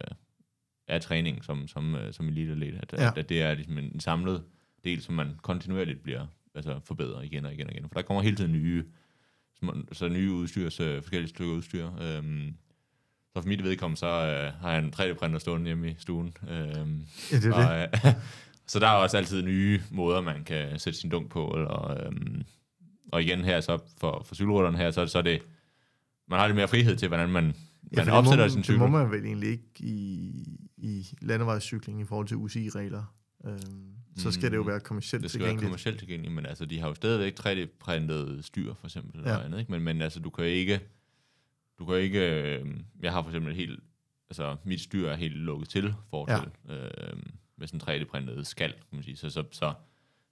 af 0.87 1.01
træningen 1.01 1.43
som, 1.43 1.67
som, 1.67 1.95
øh, 1.95 2.13
som 2.13 2.27
elite 2.27 2.79
at, 2.81 2.93
Ja. 2.93 3.07
at, 3.07 3.17
at 3.17 3.29
det 3.29 3.41
er 3.41 3.53
ligesom 3.53 3.77
en, 3.77 3.99
samlet 3.99 4.43
del, 4.83 5.01
som 5.01 5.15
man 5.15 5.35
kontinuerligt 5.41 6.03
bliver 6.03 6.27
altså 6.55 6.79
forbedret 6.85 7.25
igen 7.25 7.45
og 7.45 7.53
igen 7.53 7.67
og 7.67 7.73
igen. 7.73 7.89
For 7.89 7.93
der 7.93 8.01
kommer 8.01 8.23
hele 8.23 8.35
tiden 8.35 8.51
nye, 8.51 8.85
så 9.91 10.09
nye 10.09 10.31
udstyr, 10.31 10.69
så 10.69 10.99
forskellige 11.01 11.29
stykker 11.29 11.53
udstyr. 11.53 11.89
Øhm, 12.01 12.57
så 13.35 13.41
for 13.41 13.47
mit 13.47 13.63
vedkommende, 13.63 13.99
så 13.99 14.05
øh, 14.07 14.61
har 14.61 14.71
jeg 14.71 14.79
en 14.83 14.93
3D-printer 14.95 15.39
stående 15.39 15.65
hjemme 15.65 15.91
i 15.91 15.95
stuen. 15.97 16.33
Øhm, 16.49 17.05
Ja, 17.31 17.35
det 17.37 17.45
er 17.45 17.53
og, 17.53 17.79
øh, 17.81 18.13
så 18.67 18.79
der 18.79 18.87
er 18.87 18.91
også 18.93 19.17
altid 19.17 19.41
nye 19.43 19.81
måder, 19.91 20.21
man 20.21 20.43
kan 20.43 20.79
sætte 20.79 20.99
sin 20.99 21.09
dunk 21.09 21.29
på. 21.29 21.47
Eller, 21.47 22.05
øhm, 22.05 22.43
og 23.11 23.23
igen 23.23 23.39
her, 23.43 23.61
så 23.61 23.79
for, 23.97 24.23
for 24.25 24.35
cykelrytterne 24.35 24.77
her, 24.77 24.91
så, 24.91 25.07
så 25.07 25.17
er 25.17 25.21
det, 25.21 25.41
man 26.29 26.39
har 26.39 26.47
lidt 26.47 26.55
mere 26.55 26.67
frihed 26.67 26.95
til, 26.95 27.07
hvordan 27.07 27.29
man, 27.29 27.43
man 27.91 28.05
for 28.05 28.11
opsætter 28.11 28.43
det 28.45 28.51
må, 28.51 28.53
sin 28.53 28.57
Det 28.57 28.65
cykel. 28.65 28.79
må 28.79 28.87
man 28.87 29.11
vel 29.11 29.25
egentlig 29.25 29.49
ikke 29.49 29.65
i, 29.79 30.43
i 30.77 31.07
landevejscykling 31.21 32.01
i 32.01 32.05
forhold 32.05 32.27
til 32.27 32.37
UCI-regler. 32.37 33.15
Øhm, 33.45 33.59
så 34.17 34.31
skal 34.31 34.51
det 34.51 34.57
jo 34.57 34.61
Mm, 34.63 34.67
være 34.67 34.79
kommercielt 34.79 35.23
Det 35.23 35.31
skal 35.31 35.39
være 35.39 35.47
tilgængeligt. 35.49 35.67
kommercielt 35.69 35.99
tilgængeligt, 35.99 36.35
men 36.35 36.45
altså, 36.45 36.65
de 36.65 36.79
har 36.79 36.87
jo 36.87 36.93
stadigvæk 36.95 37.39
3D-printet 37.39 38.45
styr, 38.45 38.73
for 38.79 38.87
eksempel, 38.87 39.19
eller 39.19 39.31
Ja. 39.37 39.43
andet, 39.45 39.59
ikke? 39.59 39.71
Men, 39.71 39.81
men 39.81 40.01
altså, 40.01 40.19
du 40.19 40.29
kan 40.29 40.45
ikke, 40.45 40.79
du 41.79 41.85
kan 41.85 41.95
ikke, 41.95 42.41
øh, 42.41 42.65
jeg 43.01 43.11
har 43.11 43.21
for 43.21 43.29
eksempel 43.29 43.51
et 43.51 43.57
helt, 43.57 43.79
altså, 44.29 44.55
mit 44.63 44.81
styr 44.81 45.09
er 45.09 45.15
helt 45.15 45.35
lukket 45.35 45.69
til, 45.69 45.93
fortil, 46.09 46.51
ja. 46.69 46.75
øh, 46.75 47.17
med 47.57 47.67
sådan 47.67 48.01
3D-printet 48.01 48.47
skal, 48.47 48.71
kan 48.71 48.81
man 48.91 49.03
sige, 49.03 49.15
så, 49.15 49.29
så, 49.29 49.43
så 49.51 49.73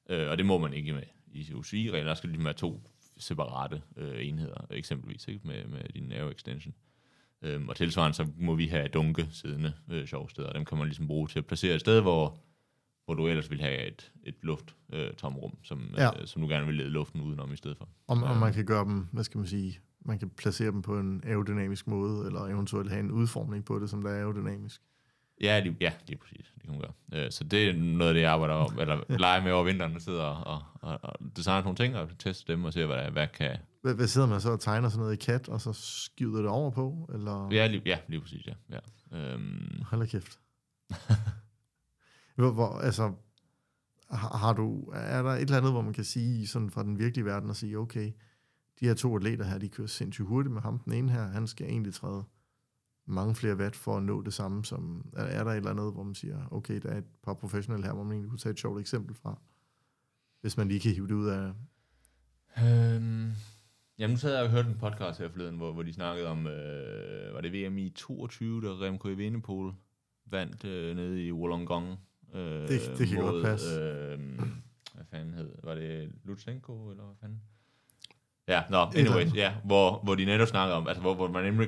øh, 0.10 0.30
og 0.30 0.38
det 0.38 0.46
må 0.46 0.58
man 0.58 0.74
ikke 0.74 0.94
med 0.94 1.04
i 1.34 1.54
UCI-regler, 1.54 2.04
der 2.08 2.16
skal 2.16 2.30
ligesom 2.30 2.46
være 2.46 2.54
to 2.54 2.82
separate 3.18 3.82
øh, 3.98 4.28
enheder, 4.28 4.66
eksempelvis, 4.72 5.28
ikke? 5.28 5.48
Med, 5.48 5.66
med 5.68 5.84
din 5.94 6.12
aero 6.12 6.30
extension. 6.30 6.74
Øhm, 7.42 7.70
og 7.70 7.76
tilsvarende, 7.76 8.16
så 8.16 8.28
må 8.38 8.56
vi 8.56 8.68
have 8.68 8.88
dunke 8.88 9.28
siddende 9.32 9.74
øh, 9.90 10.08
sjovsteder, 10.08 10.48
og 10.48 10.56
dem 10.56 10.66
kan 10.66 10.78
man 10.78 10.88
ligesom 10.88 11.08
bruge 11.08 11.28
til 11.28 11.40
at 11.40 11.46
placere 11.46 11.76
et 11.76 11.82
sted, 11.82 12.02
hvor, 12.02 12.40
hvor 13.06 13.14
du 13.14 13.28
ellers 13.28 13.50
vil 13.52 13.62
have 13.62 13.88
et, 13.88 14.12
et 14.24 14.36
luft 14.42 14.76
øh, 14.94 15.14
tomrum, 15.14 15.58
som, 15.64 15.94
Ja. 15.98 16.04
ja. 16.04 16.22
øh, 16.22 16.28
som 16.28 16.42
du 16.42 16.48
gerne 16.48 16.66
vil 16.66 16.76
lede 16.76 16.90
luften 16.90 17.22
udenom 17.22 17.54
i 17.54 17.56
stedet 17.56 17.78
for. 17.78 17.90
Om, 18.08 18.24
om 18.24 18.38
man 18.38 18.54
kan 18.54 18.66
gøre 18.66 18.86
dem, 18.86 19.08
hvad 19.12 19.24
skal 19.24 19.38
man 19.38 19.48
sige, 19.48 19.80
man 20.08 20.20
kan 20.20 20.30
placere 20.30 20.72
dem 20.72 20.82
på 20.82 21.00
en 21.00 21.24
aerodynamisk 21.26 21.88
måde, 21.88 22.26
eller 22.26 22.46
eventuelt 22.46 22.90
have 22.90 23.00
en 23.00 23.12
udformning 23.12 23.66
på 23.66 23.80
det, 23.80 23.90
som 23.90 24.04
der 24.04 24.10
er 24.10 24.18
aerodynamisk. 24.18 24.82
Ja, 25.42 25.60
lige, 25.60 25.78
ja, 25.82 25.94
lige 26.08 26.18
præcis. 26.18 26.54
Det 26.56 26.64
kan 26.64 26.72
man 26.72 26.82
gøre. 26.82 27.26
Øh, 27.26 27.32
så 27.32 27.44
det 27.44 27.70
er 27.70 27.74
noget 27.74 28.10
af 28.10 28.14
det, 28.14 28.22
jeg 28.22 28.32
arbejder 28.32 28.56
om, 28.56 28.80
eller 28.80 29.04
leger 29.20 29.44
med 29.44 29.52
over 29.52 29.64
vinteren, 29.64 29.96
og 29.96 30.02
sidder 30.02 30.24
og, 30.24 30.64
og, 30.82 31.00
og 31.04 31.14
designer 31.36 31.64
nogle 31.64 31.76
ting, 31.76 31.96
og 31.96 32.10
tester 32.20 32.54
dem, 32.54 32.64
og 32.64 32.74
ser, 32.74 32.86
hvad, 32.86 32.98
der, 32.98 33.10
hvad 33.10 33.28
kan... 33.28 33.58
Hvad, 33.82 33.96
hvad 33.96 34.08
sidder 34.08 34.28
man 34.28 34.42
så 34.42 34.52
og 34.52 34.60
tegner 34.60 34.90
sådan 34.90 35.00
noget 35.00 35.14
i 35.14 35.26
kat, 35.26 35.50
og 35.50 35.62
så 35.62 35.74
skyder 35.74 36.38
det 36.38 36.50
over 36.50 36.72
på? 36.72 37.10
Eller? 37.14 37.50
Ja, 37.52 37.68
lige, 37.68 37.82
ja, 37.86 37.98
lige 38.08 38.22
præcis, 38.22 38.48
ja. 38.48 38.54
ja. 38.70 38.80
Øhm, 39.18 39.82
Hold 39.86 40.02
da 40.02 40.08
kæft. 40.08 40.40
hvor, 42.36 42.52
hvor, 42.52 42.80
altså, 42.80 43.14
har, 44.12 44.38
har 44.38 44.54
du, 44.54 44.82
er 44.94 45.22
der 45.22 45.32
et 45.32 45.42
eller 45.42 45.58
andet, 45.58 45.72
hvor 45.72 45.82
man 45.82 45.94
kan 45.94 46.04
sige, 46.04 46.48
sådan 46.48 46.72
fra 46.72 46.84
den 46.84 47.00
virkelige 47.00 47.26
verden, 47.26 47.50
og 47.50 47.56
sige, 47.56 47.78
okay, 47.78 48.12
de 48.80 48.86
her 48.86 48.94
to 48.94 49.16
atleter 49.16 49.46
her, 49.46 49.58
de 49.58 49.70
kører 49.70 49.88
sindssygt 49.88 50.28
hurtigt 50.28 50.54
med 50.54 50.62
ham. 50.62 50.80
Den 50.80 50.94
ene 50.94 51.12
her, 51.12 51.28
han 51.28 51.48
skal 51.48 51.68
egentlig 51.68 51.94
træde 51.94 52.24
mange 53.06 53.36
flere 53.36 53.56
watt 53.58 53.76
for 53.76 53.98
at 53.98 54.04
nå 54.04 54.22
det 54.22 54.34
samme 54.34 54.66
som, 54.66 55.06
er, 55.16 55.24
er 55.24 55.44
der 55.44 55.52
et 55.52 55.58
eller 55.58 55.72
andet, 55.72 55.94
hvor 55.94 56.04
man 56.04 56.16
siger, 56.16 56.48
okay, 56.54 56.80
der 56.82 56.90
er 56.90 56.98
et 56.98 57.06
par 57.24 57.34
professionelle 57.34 57.86
her, 57.86 57.94
hvor 57.94 58.04
man 58.04 58.12
egentlig 58.12 58.30
kunne 58.30 58.40
tage 58.40 58.52
et 58.54 58.60
sjovt 58.60 58.80
eksempel 58.80 59.16
fra, 59.16 59.40
hvis 60.42 60.58
man 60.58 60.68
lige 60.68 60.80
kan 60.80 60.92
hive 60.92 61.08
det 61.08 61.14
ud 61.14 61.28
af, 61.28 61.54
Øhm, 62.64 63.32
jamen, 64.00 64.14
nu 64.14 64.18
sad 64.18 64.34
jeg 64.36 64.44
og 64.44 64.50
hørte 64.52 64.70
en 64.70 64.78
podcast 64.78 65.20
her 65.20 65.30
forleden, 65.30 65.56
hvor, 65.58 65.74
hvor 65.74 65.84
de 65.84 65.94
snakkede 65.94 66.28
om, 66.28 66.48
øh, 66.48 67.34
var 67.34 67.42
det 67.42 67.54
VM 67.54 67.78
i 67.78 67.90
22, 67.90 68.62
der 68.62 68.82
Remco 68.82 69.08
Evenepoel 69.10 69.74
vandt 70.26 70.66
øh, 70.66 70.96
nede 70.96 71.26
i 71.26 71.32
Wollongong. 71.32 72.00
Øh, 72.34 72.42
Det- 72.68 72.96
det 72.98 73.08
kan 73.08 73.22
godt 73.22 73.46
passe. 73.46 73.82
Øh, 73.82 74.20
hvad 74.94 75.06
fanden 75.12 75.34
hed? 75.34 75.52
Var 75.64 75.76
det 75.76 76.12
Lutsenko, 76.24 76.90
eller 76.90 77.04
hvad 77.04 77.16
fanden? 77.22 77.42
Ja, 78.48 78.64
nå, 78.70 78.92
eller 78.96 79.12
anyways, 79.12 79.36
ja, 79.36 79.54
hvor, 79.64 80.00
hvor 80.04 80.16
de 80.16 80.26
netop 80.26 80.48
snakker 80.48 80.76
om, 80.76 80.88
altså 80.88 81.02
hvor, 81.02 81.14
hvor, 81.14 81.28
man 81.28 81.44
nemlig, 81.44 81.68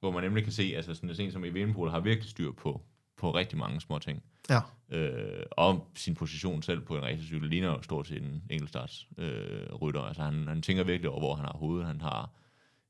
hvor 0.00 0.10
man 0.10 0.22
nemlig 0.22 0.44
kan 0.44 0.52
se, 0.52 0.72
altså 0.76 0.94
sådan 0.94 1.20
en 1.20 1.32
som 1.32 1.44
Evenepoel 1.44 1.90
har 1.90 2.00
virkelig 2.00 2.30
styr 2.30 2.52
på, 2.52 2.80
på 3.16 3.30
rigtig 3.30 3.58
mange 3.58 3.80
små 3.80 3.98
ting. 3.98 4.22
ja, 4.50 4.60
Øh, 4.88 5.42
og 5.50 5.90
sin 5.94 6.14
position 6.14 6.62
selv 6.62 6.80
på 6.80 6.96
en 6.96 7.02
racercykel 7.02 7.48
ligner 7.48 7.68
jo 7.68 7.82
stort 7.82 8.06
set 8.06 8.22
en 8.22 8.42
enkeltstarts 8.50 9.08
øh, 9.18 9.74
rytter. 9.74 10.00
Altså 10.00 10.22
han, 10.22 10.48
han 10.48 10.62
tænker 10.62 10.84
virkelig 10.84 11.10
over, 11.10 11.20
hvor 11.20 11.34
han 11.34 11.44
har 11.44 11.52
hovedet. 11.52 11.86
Han 11.86 12.00
har 12.00 12.30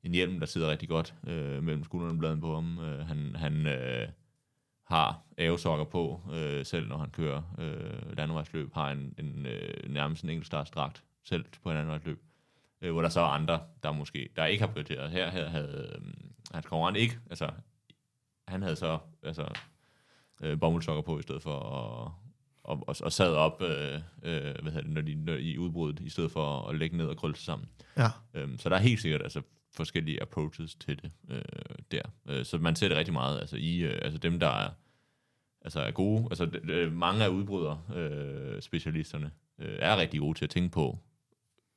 en 0.03 0.13
hjelm, 0.13 0.41
der 0.41 0.47
sidder 0.47 0.71
rigtig 0.71 0.89
godt 0.89 1.15
øh, 1.27 1.63
mellem 1.63 1.85
skuldrene 1.85 2.13
og 2.13 2.19
bladen 2.19 2.41
på 2.41 2.55
ham. 2.55 2.79
Øh, 2.79 3.07
han 3.07 3.37
han 3.37 3.67
øh, 3.67 4.09
har 4.87 5.23
aerosokker 5.39 5.85
på, 5.85 6.21
øh, 6.33 6.65
selv 6.65 6.89
når 6.89 6.99
han 6.99 7.11
kører 7.11 7.43
øh, 7.59 8.17
landevejsløb. 8.17 8.75
Har 8.75 8.91
en, 8.91 9.15
en 9.19 9.47
øh, 9.47 9.91
nærmest 9.91 10.25
en 10.25 10.31
enkeltstartsdragt 10.31 11.03
selv 11.25 11.45
på 11.63 11.71
en 11.71 11.77
landevejsløb. 11.77 12.19
Øh, 12.19 12.34
hvor 12.93 13.03
der 13.03 13.09
så 13.09 13.21
er 13.21 13.25
andre, 13.25 13.61
der 13.83 13.93
måske 13.93 14.29
der 14.37 14.45
ikke 14.47 14.65
har 14.65 14.73
prioriteret. 14.73 15.11
Her, 15.11 15.31
her 15.31 15.49
havde 15.49 15.91
øh, 15.95 16.13
hans 16.53 16.67
konkurrent 16.67 16.97
ikke. 16.97 17.19
Altså, 17.31 17.51
han 18.49 18.63
havde 18.63 18.77
så 18.77 18.99
altså, 19.23 19.49
øh, 20.43 20.61
bomuldsokker 20.61 21.03
på 21.03 21.19
i 21.19 21.23
stedet 21.23 21.43
for 21.43 21.59
at 21.61 22.13
og, 22.65 22.85
og, 22.87 22.97
og 23.03 23.13
sad 23.13 23.35
op 23.35 23.63
øh, 23.63 24.01
øh, 24.23 24.55
hvad 24.63 24.73
hedder 24.73 24.81
det, 24.81 24.91
når 24.91 25.01
de, 25.01 25.15
når, 25.15 25.33
i 25.33 25.59
udbruddet, 25.59 26.01
i 26.01 26.09
stedet 26.09 26.31
for 26.31 26.69
at 26.69 26.77
lægge 26.79 26.97
ned 26.97 27.07
og 27.07 27.17
krølle 27.17 27.37
sig 27.37 27.45
sammen. 27.45 27.69
ja, 27.97 28.09
Øhm, 28.35 28.59
så 28.59 28.69
der 28.69 28.77
er 28.77 28.81
helt 28.81 29.01
sikkert 29.01 29.23
altså, 29.23 29.43
forskellige 29.77 30.23
approaches 30.23 30.75
til 30.75 31.03
det 31.03 31.11
øh, 31.31 31.43
der. 31.91 32.03
Øh, 32.29 32.45
så 32.45 32.59
man 32.59 32.77
ser 32.77 32.89
det 32.89 32.97
rigtig 32.97 33.13
meget 33.13 33.41
altså, 33.41 33.57
i 33.57 33.79
øh, 33.79 33.99
altså 34.03 34.19
dem, 34.19 34.41
der 34.41 34.49
er, 34.49 34.71
altså, 35.61 35.81
er 35.81 35.91
gode. 35.91 36.25
Altså, 36.31 36.45
d- 36.45 36.71
d- 36.71 36.91
mange 36.91 37.25
af 37.25 37.29
udbryder 37.29 37.77
øh, 37.95 38.63
specialisterne 38.63 39.31
øh, 39.59 39.77
er 39.79 39.97
rigtig 39.97 40.21
gode 40.21 40.39
til 40.39 40.45
at 40.45 40.51
tænke 40.51 40.71
på 40.71 40.99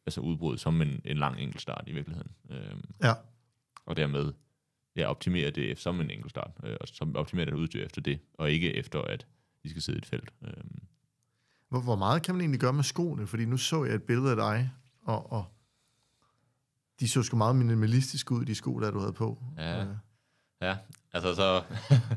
altså 0.07 0.21
udbrud 0.21 0.57
som 0.57 0.81
en, 0.81 1.01
en 1.05 1.17
lang 1.17 1.39
enkeltstart 1.39 1.83
i 1.87 1.93
virkeligheden. 1.93 2.31
Øhm, 2.49 2.81
ja. 3.03 3.13
og 3.85 3.97
dermed 3.97 4.33
ja, 4.95 5.05
optimere 5.09 5.49
det 5.51 5.79
som 5.79 6.01
en 6.01 6.11
enkeltstart, 6.11 6.51
øh, 6.63 6.77
og 6.81 6.87
som 6.87 7.15
optimere 7.15 7.45
det 7.45 7.53
udstyr 7.53 7.85
efter 7.85 8.01
det, 8.01 8.19
og 8.33 8.51
ikke 8.51 8.75
efter, 8.75 9.01
at 9.01 9.27
de 9.63 9.69
skal 9.69 9.81
sidde 9.81 9.97
i 9.97 10.01
et 10.01 10.05
felt. 10.05 10.33
Øhm, 10.41 10.79
Hvor, 11.69 11.81
hvor 11.81 11.95
meget 11.95 12.23
kan 12.23 12.35
man 12.35 12.41
egentlig 12.41 12.59
gøre 12.59 12.73
med 12.73 12.83
skoene? 12.83 13.27
Fordi 13.27 13.45
nu 13.45 13.57
så 13.57 13.83
jeg 13.83 13.95
et 13.95 14.03
billede 14.03 14.29
af 14.29 14.35
dig, 14.35 14.71
og, 15.01 15.31
og 15.31 15.45
de 16.99 17.07
så 17.07 17.23
sgu 17.23 17.37
meget 17.37 17.55
minimalistisk 17.55 18.31
ud, 18.31 18.45
de 18.45 18.55
sko, 18.55 18.79
der 18.79 18.91
du 18.91 18.99
havde 18.99 19.13
på. 19.13 19.43
Ja. 19.57 19.83
Øh, 19.83 19.87
Ja, 20.61 20.77
altså 21.13 21.35
så... 21.35 21.63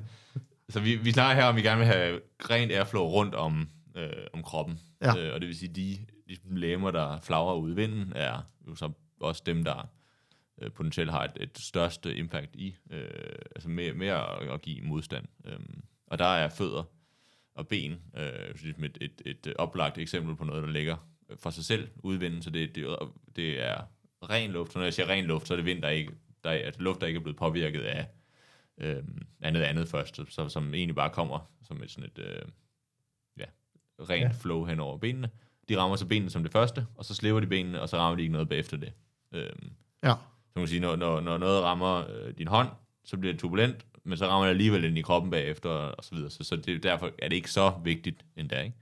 så 0.72 0.80
vi, 0.80 0.96
vi 0.96 1.12
snakker 1.12 1.42
her 1.42 1.48
om, 1.48 1.56
vi 1.56 1.62
gerne 1.62 1.78
vil 1.78 1.86
have 1.86 2.20
rent 2.50 2.72
airflow 2.72 3.02
rundt 3.02 3.34
om, 3.34 3.68
øh, 3.96 4.10
om 4.32 4.42
kroppen. 4.42 4.80
Ja. 5.02 5.16
Øh, 5.16 5.34
og 5.34 5.40
det 5.40 5.48
vil 5.48 5.58
sige, 5.58 5.74
de, 5.74 5.98
de 6.36 6.58
lemmer, 6.58 6.90
der 6.90 7.20
flagrer 7.20 7.54
ud 7.54 7.72
i 7.72 7.74
vinden, 7.74 8.12
er 8.16 8.42
jo 8.66 8.74
så 8.74 8.92
også 9.20 9.42
dem, 9.46 9.64
der 9.64 9.88
øh, 10.58 10.72
potentielt 10.72 11.10
har 11.10 11.24
et, 11.24 11.32
et 11.40 11.58
største 11.58 12.16
impact 12.16 12.56
i, 12.56 12.76
øh, 12.90 13.38
altså 13.54 13.68
med, 13.68 13.94
med 13.94 14.08
at, 14.08 14.26
at 14.50 14.62
give 14.62 14.82
modstand. 14.82 15.26
Øhm, 15.44 15.82
og 16.06 16.18
der 16.18 16.24
er 16.24 16.48
fødder 16.48 16.84
og 17.54 17.68
ben, 17.68 18.00
øh, 18.16 18.54
ligesom 18.62 18.84
et, 18.84 18.98
et, 19.00 19.22
et 19.26 19.54
oplagt 19.56 19.98
eksempel 19.98 20.36
på 20.36 20.44
noget, 20.44 20.62
der 20.62 20.70
ligger 20.70 20.96
for 21.36 21.50
sig 21.50 21.64
selv 21.64 21.88
udvinden, 21.96 22.42
så 22.42 22.50
det, 22.50 22.74
det, 22.74 22.96
det 23.36 23.62
er 23.62 23.82
ren 24.22 24.50
luft. 24.50 24.72
Så 24.72 24.78
når 24.78 24.86
jeg 24.86 24.94
siger 24.94 25.08
ren 25.08 25.24
luft, 25.24 25.46
så 25.46 25.54
er 25.54 25.56
det 25.56 25.64
vind, 25.64 25.82
der 25.82 25.88
ikke, 25.88 26.12
der 26.44 26.50
er, 26.50 26.68
at 26.68 26.80
luft, 26.80 27.00
der 27.00 27.06
ikke 27.06 27.18
er 27.18 27.22
blevet 27.22 27.36
påvirket 27.36 27.80
af 27.80 28.06
øh, 28.78 29.04
andet 29.40 29.62
andet 29.62 29.88
først, 29.88 30.20
så, 30.28 30.48
som 30.48 30.74
egentlig 30.74 30.94
bare 30.94 31.10
kommer 31.10 31.50
som 31.62 31.82
et 31.82 31.90
sådan 31.90 32.10
et 32.16 32.18
øh, 32.18 32.42
ja, 33.38 33.44
rent 34.00 34.22
ja. 34.22 34.28
flow 34.28 34.64
hen 34.64 34.80
over 34.80 34.98
benene. 34.98 35.30
De 35.70 35.78
rammer 35.78 35.96
så 35.96 36.06
benene 36.06 36.30
som 36.30 36.42
det 36.42 36.52
første, 36.52 36.86
og 36.94 37.04
så 37.04 37.14
slipper 37.14 37.40
de 37.40 37.46
benene, 37.46 37.80
og 37.80 37.88
så 37.88 37.96
rammer 37.96 38.16
de 38.16 38.22
ikke 38.22 38.32
noget 38.32 38.48
bagefter 38.48 38.76
det. 38.76 38.92
Øh, 39.32 39.52
ja. 40.02 40.14
Så 40.14 40.52
man 40.54 40.62
kan 40.62 40.68
sige, 40.68 40.80
når, 40.80 40.96
når, 40.96 41.20
når 41.20 41.38
noget 41.38 41.62
rammer 41.62 42.04
øh, 42.10 42.34
din 42.38 42.48
hånd, 42.48 42.68
så 43.04 43.16
bliver 43.16 43.32
det 43.32 43.40
turbulent, 43.40 43.86
men 44.04 44.18
så 44.18 44.26
rammer 44.26 44.44
det 44.44 44.50
alligevel 44.50 44.84
ind 44.84 44.98
i 44.98 45.02
kroppen 45.02 45.30
bagefter, 45.30 45.70
og 45.70 46.04
så 46.04 46.14
videre. 46.14 46.30
Så, 46.30 46.44
så 46.44 46.56
det, 46.56 46.82
derfor 46.82 47.10
er 47.18 47.28
det 47.28 47.36
ikke 47.36 47.50
så 47.50 47.72
vigtigt 47.84 48.24
endda, 48.36 48.60
ikke? 48.62 48.76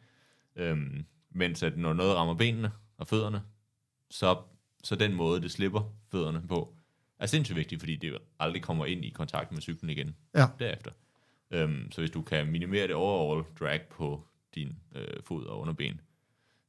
Øhm, 0.56 1.04
mens 1.30 1.62
at 1.62 1.76
når 1.76 1.92
noget 1.92 2.16
rammer 2.16 2.34
benene 2.34 2.70
og 2.96 3.06
fødderne, 3.06 3.42
så, 4.10 4.36
så 4.84 4.96
den 4.96 5.14
måde, 5.14 5.40
det 5.42 5.50
slipper 5.50 5.92
fødderne 6.10 6.42
på, 6.48 6.74
er 7.18 7.26
sindssygt 7.26 7.56
vigtigt, 7.56 7.80
fordi 7.80 7.96
det 7.96 8.18
aldrig 8.38 8.62
kommer 8.62 8.86
ind 8.86 9.04
i 9.04 9.10
kontakt 9.10 9.52
med 9.52 9.60
cyklen 9.60 9.90
igen 9.90 10.16
ja. 10.34 10.46
derefter. 10.58 10.90
Øhm, 11.50 11.92
så 11.92 12.00
hvis 12.00 12.10
du 12.10 12.22
kan 12.22 12.46
minimere 12.46 12.86
det 12.86 12.94
overall 12.94 13.44
drag 13.60 13.80
på 13.90 14.24
din 14.54 14.76
øh, 14.94 15.22
fod 15.24 15.44
og 15.44 15.60
underben, 15.60 16.00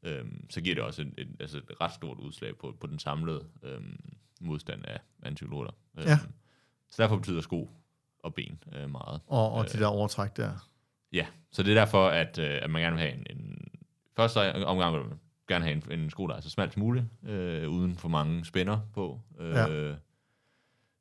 øhm, 0.04 0.50
så 0.50 0.62
giver 0.62 0.76
det 0.76 0.84
også 0.84 1.02
et, 1.02 1.14
et, 1.18 1.28
altså 1.39 1.58
et 1.58 1.82
ret 1.82 1.93
stort 1.93 2.20
udslag 2.20 2.58
på, 2.58 2.76
på 2.80 2.88
den 2.88 3.00
samlede 3.00 3.45
øhm, 3.64 4.00
modstand 4.41 4.86
af 4.86 5.00
antipyloter. 5.24 5.72
Øhm, 5.97 6.08
ja. 6.08 6.20
Så 6.91 7.02
derfor 7.02 7.16
betyder 7.18 7.41
sko 7.41 7.70
og 8.24 8.34
ben 8.34 8.64
øh, 8.74 8.89
meget. 8.89 9.22
Og, 9.28 9.52
og 9.52 9.74
de 9.74 9.80
der 9.80 9.88
overtræk 9.88 10.38
der. 10.38 10.52
Ja, 11.14 11.26
så 11.52 11.64
det 11.64 11.78
er 11.78 11.82
derfor, 11.82 12.08
at, 12.08 12.39
øh, 12.39 12.60
at 12.62 12.70
man 12.70 12.82
gerne 12.82 12.95
vil 12.95 13.06
have 13.06 13.14
en, 13.14 13.26
en 13.30 13.68
første 14.16 14.66
omgang 14.66 14.95
vil 14.95 15.04
man 15.04 15.20
gerne 15.47 15.66
have 15.66 15.91
en, 15.91 16.00
en 16.00 16.10
sko, 16.10 16.28
der 16.28 16.36
er 16.36 16.41
så 16.41 16.50
smalt 16.50 16.74
som 16.74 16.80
muligt, 16.80 17.06
øh, 17.24 17.70
uden 17.70 17.95
for 17.95 18.10
mange 18.10 18.45
spænder 18.45 18.80
på, 18.93 19.22
øh, 19.39 19.50
ja. 19.50 19.95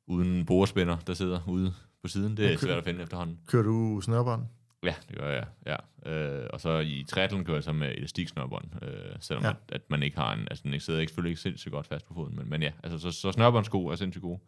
uden 0.07 0.45
borespænder, 0.45 0.97
der 1.07 1.13
sidder 1.13 1.39
ude 1.47 1.73
på 2.01 2.07
siden. 2.07 2.37
Det 2.37 2.53
er 2.53 2.57
svært 2.57 2.77
at 2.77 2.83
finde 2.83 3.03
efterhånden. 3.03 3.39
Kører 3.47 3.63
du 3.63 4.01
snørbånd? 4.01 4.43
Ja, 4.83 4.95
det 5.09 5.17
gør 5.17 5.29
jeg, 5.29 5.47
ja. 5.65 6.11
Øh, 6.11 6.49
og 6.53 6.61
så 6.61 6.79
i 6.79 7.05
triathlon 7.09 7.45
kører 7.45 7.57
jeg 7.57 7.63
så 7.63 7.73
med 7.73 7.91
elastiksnørbånd, 7.91 8.83
øh, 8.83 9.15
selvom 9.19 9.43
ja. 9.43 9.49
at, 9.49 9.57
at, 9.71 9.81
man 9.89 10.03
ikke 10.03 10.17
har 10.17 10.33
en, 10.33 10.47
altså 10.51 10.63
den 10.63 10.73
ikke 10.73 10.85
sidder 10.85 10.99
ikke, 10.99 11.09
selvfølgelig 11.09 11.31
ikke 11.31 11.41
sindssygt 11.41 11.71
godt 11.71 11.87
fast 11.87 12.05
på 12.05 12.13
foden, 12.13 12.35
men, 12.35 12.49
men 12.49 12.61
ja, 12.61 12.71
altså 12.83 12.99
så, 12.99 13.11
så 13.11 13.31
snørbåndsko 13.31 13.87
er 13.87 13.95
sindssygt 13.95 14.21
gode. 14.21 14.39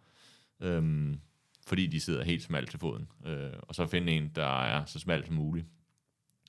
Øhm, 0.61 1.19
fordi 1.67 1.87
de 1.87 1.99
sidder 1.99 2.23
helt 2.23 2.43
smalt 2.43 2.69
til 2.69 2.79
foden. 2.79 3.07
Øh, 3.25 3.53
og 3.61 3.75
så 3.75 3.87
finde 3.87 4.11
en, 4.11 4.31
der 4.35 4.63
er 4.63 4.85
så 4.85 4.99
smalt 4.99 5.25
som 5.25 5.35
muligt. 5.35 5.65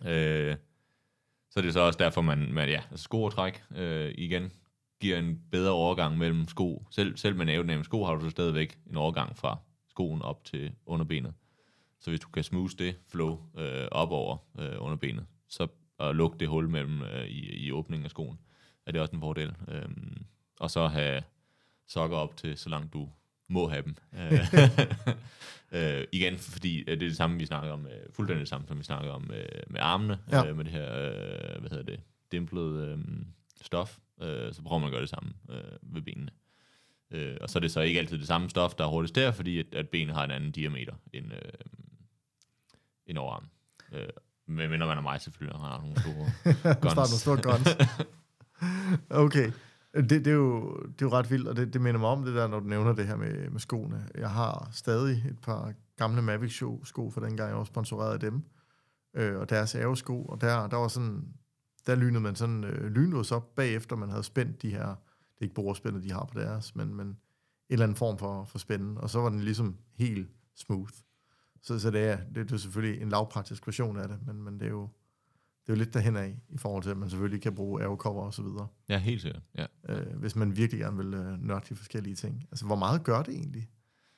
Øh, 0.04 0.56
så 1.50 1.60
er 1.60 1.62
det 1.62 1.72
så 1.72 1.80
også 1.80 1.98
derfor, 1.98 2.20
man, 2.20 2.52
man 2.52 2.68
ja, 2.68 2.82
altså 2.90 3.04
skotræk 3.04 3.62
øh, 3.76 4.14
igen 4.18 4.52
giver 5.00 5.18
en 5.18 5.42
bedre 5.50 5.72
overgang 5.72 6.18
mellem 6.18 6.48
sko. 6.48 6.86
Selv, 6.90 7.16
selv 7.16 7.36
med 7.36 7.48
aerodynamisk 7.48 7.88
sko 7.88 8.04
har 8.04 8.14
du 8.14 8.20
så 8.20 8.30
stadigvæk 8.30 8.78
en 8.90 8.96
overgang 8.96 9.36
fra 9.36 9.58
skoen 9.88 10.22
op 10.22 10.44
til 10.44 10.72
underbenet. 10.86 11.34
Så 12.02 12.10
hvis 12.10 12.20
du 12.20 12.28
kan 12.28 12.44
smooth 12.44 12.72
det 12.78 12.96
flow 13.08 13.38
øh, 13.58 13.88
op 13.90 14.10
over 14.10 14.36
øh, 14.58 14.74
underbenet, 14.78 15.26
så 15.48 15.66
og 15.98 16.14
lukke 16.14 16.38
det 16.38 16.48
hul 16.48 16.68
mellem 16.68 17.02
øh, 17.02 17.26
i, 17.26 17.66
i 17.66 17.72
åbningen 17.72 18.04
af 18.04 18.10
skoen, 18.10 18.38
er 18.86 18.92
det 18.92 19.00
også 19.00 19.14
en 19.14 19.20
fordel. 19.20 19.52
Øh, 19.68 19.88
og 20.60 20.70
så 20.70 20.86
have 20.86 21.22
sokker 21.86 22.16
op 22.16 22.36
til, 22.36 22.58
så 22.58 22.68
langt 22.68 22.92
du 22.92 23.08
må 23.48 23.68
have 23.68 23.82
dem. 23.82 23.96
øh, 25.72 26.04
igen, 26.18 26.38
fordi 26.38 26.84
det 26.84 26.92
er 26.92 26.96
det 26.96 27.16
samme, 27.16 27.38
vi 27.38 27.46
snakker 27.46 27.72
om, 27.72 27.86
øh, 27.86 28.12
fuldstændig 28.12 28.40
det 28.40 28.48
samme, 28.48 28.66
som 28.68 28.78
vi 28.78 28.84
snakker 28.84 29.10
om 29.10 29.30
øh, 29.34 29.62
med 29.66 29.80
armene, 29.80 30.18
ja. 30.30 30.46
øh, 30.46 30.56
med 30.56 30.64
det 30.64 30.72
her, 30.72 30.92
øh, 30.92 31.60
hvad 31.60 31.70
hedder 31.70 31.84
det, 31.84 32.00
dimplet 32.32 32.88
øh, 32.88 32.98
stof, 33.62 33.98
øh, 34.22 34.54
så 34.54 34.62
prøver 34.62 34.78
man 34.78 34.86
at 34.86 34.92
gøre 34.92 35.00
det 35.00 35.10
samme 35.10 35.32
øh, 35.50 35.94
ved 35.94 36.02
benene. 36.02 36.30
Øh, 37.10 37.36
og 37.40 37.50
så 37.50 37.58
er 37.58 37.60
det 37.60 37.70
så 37.70 37.80
ikke 37.80 38.00
altid 38.00 38.18
det 38.18 38.26
samme 38.26 38.50
stof, 38.50 38.74
der 38.74 38.84
er 38.84 38.88
hurtigst 38.88 39.14
der, 39.14 39.32
fordi 39.32 39.58
at, 39.58 39.74
at 39.74 39.88
benet 39.88 40.14
har 40.14 40.24
en 40.24 40.30
anden 40.30 40.50
diameter 40.50 40.94
end, 41.12 41.32
øh, 41.32 41.38
end 43.12 43.18
overarmen. 43.18 43.50
Øh, 43.92 44.08
men 44.46 44.70
mindre 44.70 44.86
man 44.86 44.98
er 44.98 45.02
mig 45.02 45.20
selvfølgelig, 45.20 45.60
har 45.60 45.80
nogle 45.80 46.00
store 46.00 46.74
guns. 46.82 46.94
nogle 46.94 47.06
store 47.06 47.42
guns. 47.42 47.68
okay. 49.24 49.52
Det, 49.94 50.10
det, 50.10 50.26
er 50.26 50.32
jo, 50.32 50.76
det 50.82 51.02
er 51.02 51.06
jo 51.06 51.12
ret 51.12 51.30
vildt, 51.30 51.48
og 51.48 51.56
det, 51.56 51.72
det 51.72 51.80
minder 51.80 52.00
mig 52.00 52.08
om 52.08 52.24
det 52.24 52.34
der, 52.34 52.48
når 52.48 52.60
du 52.60 52.66
nævner 52.66 52.92
det 52.92 53.06
her 53.06 53.16
med, 53.16 53.50
med 53.50 53.60
skoene. 53.60 54.08
Jeg 54.14 54.30
har 54.30 54.68
stadig 54.72 55.24
et 55.30 55.38
par 55.42 55.72
gamle 55.96 56.22
Mavic-sko 56.22 57.10
fra 57.10 57.26
dengang, 57.26 57.48
jeg 57.48 57.58
var 57.58 57.64
sponsoreret 57.64 58.12
af 58.12 58.20
dem, 58.20 58.42
øh, 59.16 59.40
og 59.40 59.50
deres 59.50 59.76
sko, 59.94 60.24
og 60.24 60.40
der, 60.40 60.66
der 60.66 60.76
var 60.76 60.88
sådan, 60.88 61.24
der 61.86 61.94
lynede 61.94 62.20
man 62.20 62.36
sådan 62.36 62.64
øh, 62.64 62.90
lynlås 62.90 63.32
op 63.32 63.54
bagefter, 63.54 63.96
man 63.96 64.08
havde 64.08 64.22
spændt 64.22 64.62
de 64.62 64.70
her, 64.70 64.86
det 64.86 65.38
er 65.38 65.42
ikke 65.42 65.54
borespænder, 65.54 66.00
de 66.00 66.12
har 66.12 66.24
på 66.32 66.40
deres, 66.40 66.74
men, 66.74 66.94
men 66.94 67.06
en 67.06 67.16
eller 67.70 67.84
anden 67.84 67.96
form 67.96 68.18
for, 68.18 68.44
for 68.44 68.58
spænden, 68.58 68.98
og 68.98 69.10
så 69.10 69.20
var 69.20 69.28
den 69.28 69.40
ligesom 69.40 69.76
helt 69.94 70.30
smooth. 70.56 70.92
Så, 71.62 71.78
så 71.78 71.90
det, 71.90 72.00
er, 72.00 72.16
det, 72.16 72.36
det 72.36 72.52
er 72.52 72.56
selvfølgelig 72.56 73.02
en 73.02 73.08
lavpraktisk 73.08 73.66
version 73.66 73.96
af 73.96 74.08
det, 74.08 74.18
men, 74.26 74.42
men 74.42 74.60
det 74.60 74.66
er 74.66 74.70
jo, 74.70 74.88
det 75.66 75.72
er 75.72 75.76
jo 75.76 75.78
lidt 75.78 75.94
derhen 75.94 76.16
af, 76.16 76.36
i 76.48 76.58
forhold 76.58 76.82
til, 76.82 76.90
at 76.90 76.96
man 76.96 77.10
selvfølgelig 77.10 77.42
kan 77.42 77.54
bruge 77.54 77.82
aerocover 77.82 78.26
og 78.26 78.34
så 78.34 78.42
videre. 78.42 78.68
Ja, 78.88 78.98
helt 78.98 79.22
sikkert. 79.22 79.42
Ja. 79.58 79.66
Øh, 79.88 80.16
hvis 80.16 80.36
man 80.36 80.56
virkelig 80.56 80.80
gerne 80.80 80.96
vil 80.96 81.14
øh, 81.14 81.38
nørde 81.42 81.64
de 81.68 81.76
forskellige 81.76 82.16
ting. 82.16 82.46
Altså, 82.50 82.66
hvor 82.66 82.76
meget 82.76 83.04
gør 83.04 83.22
det 83.22 83.34
egentlig? 83.34 83.68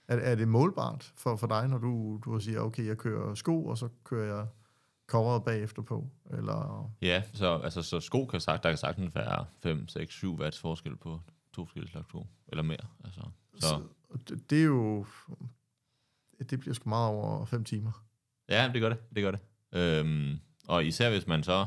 Er, 0.08 0.16
er 0.16 0.34
det 0.34 0.48
målbart 0.48 1.12
for, 1.16 1.36
for 1.36 1.46
dig, 1.46 1.68
når 1.68 1.78
du, 1.78 2.20
du 2.24 2.40
siger, 2.40 2.60
okay, 2.60 2.86
jeg 2.86 2.98
kører 2.98 3.34
sko, 3.34 3.66
og 3.66 3.78
så 3.78 3.88
kører 4.04 4.36
jeg 4.36 4.46
coveret 5.06 5.44
bagefter 5.44 5.82
på? 5.82 6.08
Eller? 6.30 6.90
Ja, 7.02 7.22
så, 7.32 7.60
altså, 7.64 7.82
så 7.82 8.00
sko 8.00 8.26
kan 8.26 8.40
sagt, 8.40 8.62
der 8.62 8.70
kan 8.70 8.78
sagtens 8.78 9.14
være 9.14 9.44
5, 9.62 9.88
6, 9.88 10.14
7 10.14 10.38
watts 10.38 10.60
forskel 10.60 10.96
på 10.96 11.20
to 11.52 11.64
forskellige 11.64 11.90
slags 11.90 12.08
sko, 12.08 12.26
eller 12.48 12.62
mere. 12.62 12.86
Altså, 13.04 13.20
så. 13.54 13.66
så 13.68 13.82
det, 14.28 14.50
det 14.50 14.60
er 14.60 14.64
jo... 14.64 15.06
Det 16.50 16.60
bliver 16.60 16.74
sgu 16.74 16.88
meget 16.88 17.10
over 17.10 17.44
5 17.44 17.64
timer. 17.64 18.04
Ja, 18.48 18.70
det 18.72 18.80
gør 18.80 18.88
det. 18.88 18.98
Det 19.14 19.22
gør 19.22 19.30
det. 19.30 19.40
Øhm, 19.72 20.38
og 20.68 20.84
især 20.84 21.10
hvis 21.10 21.26
man 21.26 21.42
så, 21.42 21.66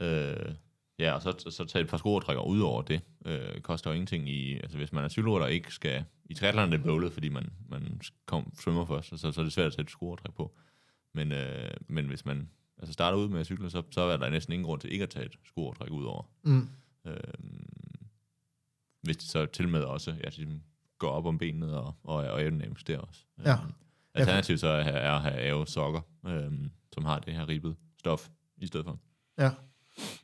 øh, 0.00 0.54
ja, 0.98 1.12
og 1.12 1.22
så, 1.22 1.50
så 1.50 1.64
tager 1.64 1.84
et 1.84 1.90
par 1.90 1.96
skruertrækker 1.96 2.42
ud 2.42 2.60
over 2.60 2.82
det, 2.82 3.00
øh, 3.24 3.60
koster 3.60 3.90
jo 3.90 3.94
ingenting 3.94 4.28
i, 4.28 4.54
altså 4.54 4.76
hvis 4.76 4.92
man 4.92 5.04
er 5.04 5.08
cykelrytter 5.08 5.46
og 5.46 5.52
ikke 5.52 5.74
skal, 5.74 6.04
i 6.24 6.34
triathlon 6.34 6.72
er 6.72 6.76
det 6.76 6.84
bøvlet, 6.84 7.12
fordi 7.12 7.28
man, 7.28 7.50
man 7.68 8.00
kom, 8.26 8.52
svømmer 8.60 8.84
først, 8.84 9.08
så, 9.08 9.32
så 9.32 9.40
er 9.40 9.44
det 9.44 9.52
svært 9.52 9.66
at 9.66 9.74
sætte 9.74 9.92
skruertræk 9.92 10.34
på. 10.34 10.54
Men, 11.14 11.32
øh, 11.32 11.70
men 11.88 12.06
hvis 12.06 12.24
man 12.24 12.48
altså 12.78 12.92
starter 12.92 13.18
ud 13.18 13.28
med 13.28 13.40
at 13.40 13.46
cykle, 13.46 13.70
så, 13.70 13.82
så 13.90 14.00
er 14.00 14.16
der 14.16 14.30
næsten 14.30 14.52
ingen 14.52 14.66
grund 14.66 14.80
til 14.80 14.92
ikke 14.92 15.02
at 15.02 15.10
tage 15.10 15.26
et 15.26 15.34
skruertræk 15.44 15.90
ud 15.90 16.04
over. 16.04 16.22
Mm. 16.42 16.68
Øh, 17.04 17.16
hvis 19.02 19.16
det 19.16 19.28
så 19.28 19.46
til 19.46 19.68
med 19.68 19.80
også 19.80 20.14
ja, 20.24 20.30
går 21.02 21.10
op 21.10 21.26
om 21.26 21.38
benet 21.38 21.74
og, 21.74 21.94
og, 22.04 22.16
og 22.16 22.40
aerodynamisk 22.40 22.86
der 22.88 22.98
også. 22.98 23.20
Ja. 23.44 23.52
Øh, 23.52 23.58
alternativt 24.14 24.60
så 24.60 24.68
er, 24.68 24.82
er 24.82 25.12
at 25.12 25.22
have 25.22 25.34
aero 25.34 25.64
sokker, 25.64 26.00
øh, 26.26 26.52
som 26.92 27.04
har 27.04 27.18
det 27.18 27.34
her 27.34 27.48
ribbet 27.48 27.76
stof 27.98 28.28
i 28.56 28.66
stedet 28.66 28.86
for. 28.86 28.98
Ja, 29.38 29.50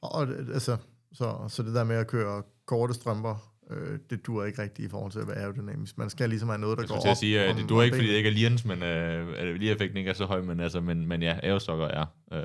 og 0.01 0.23
altså, 0.55 0.77
så, 1.13 1.49
så 1.49 1.63
det 1.63 1.75
der 1.75 1.85
med 1.85 1.97
at 1.97 2.07
køre 2.07 2.43
korte 2.67 2.95
strømper, 2.95 3.55
øh, 3.71 3.99
det 4.11 4.27
dur 4.27 4.45
ikke 4.45 4.63
rigtigt 4.63 4.87
i 4.87 4.91
forhold 4.91 5.13
til 5.13 5.19
at 5.19 5.29
være 5.29 5.37
aerodynamisk. 5.37 5.99
Man 5.99 6.11
skal 6.11 6.29
ligesom 6.29 6.49
have 6.49 6.59
noget, 6.59 6.79
der 6.79 6.87
går 6.87 6.95
op. 6.95 7.05
Jeg 7.05 7.17
sige, 7.17 7.41
at 7.41 7.57
det 7.57 7.69
dur 7.69 7.83
ikke, 7.83 7.97
fordi 7.97 8.09
det 8.09 8.15
ikke 8.15 8.29
er 8.29 8.33
lirens, 8.33 8.65
men 8.65 8.83
øh, 8.83 9.55
lige 9.55 9.73
effekten 9.73 9.97
ikke 9.97 10.11
er 10.11 10.15
så 10.15 10.25
høj, 10.25 10.41
men, 10.41 10.61
altså, 10.61 10.81
men, 10.81 11.07
men 11.07 11.23
ja, 11.23 11.39
aerostokker 11.43 11.87
er 11.87 12.07
øh, 12.33 12.43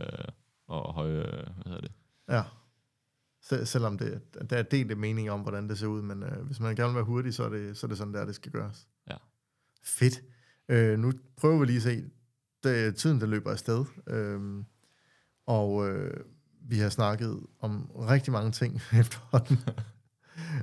og 0.68 0.94
høje, 0.94 1.12
øh, 1.12 1.24
hvad 1.24 1.66
hedder 1.66 1.82
det? 1.82 1.92
Ja, 2.30 2.42
Sel- 3.44 3.66
selvom 3.66 3.98
det, 3.98 4.22
der 4.50 4.58
er 4.58 4.64
delt 4.64 4.98
mening 4.98 5.32
om, 5.32 5.42
hvordan 5.42 5.70
det 5.70 5.78
ser 5.78 5.88
ud, 5.88 6.02
men 6.02 6.24
øh, 6.24 6.46
hvis 6.46 6.60
man 6.60 6.76
gerne 6.76 6.90
vil 6.90 6.96
være 6.96 7.06
hurtig, 7.06 7.34
så 7.34 7.44
er, 7.44 7.50
det, 7.50 7.78
så 7.78 7.86
er 7.86 7.90
det 7.90 7.98
sådan 7.98 8.14
der, 8.14 8.26
det 8.26 8.36
skal 8.36 8.52
gøres. 8.52 8.88
Ja. 9.10 9.16
Fedt. 9.84 10.24
Øh, 10.70 11.00
nu 11.00 11.12
prøver 11.38 11.60
vi 11.60 11.66
lige 11.66 11.78
at 11.78 11.84
se, 11.84 12.04
det, 12.64 12.96
tiden 12.96 13.22
der 13.22 13.28
løber 13.28 13.52
afsted, 13.52 13.86
øh, 14.08 14.64
og 15.46 15.90
øh, 15.90 16.24
vi 16.62 16.78
har 16.78 16.90
snakket 16.90 17.40
om 17.60 17.92
rigtig 17.96 18.34
mange 18.34 18.52
ting 18.52 18.76
efterhånden. 19.00 19.58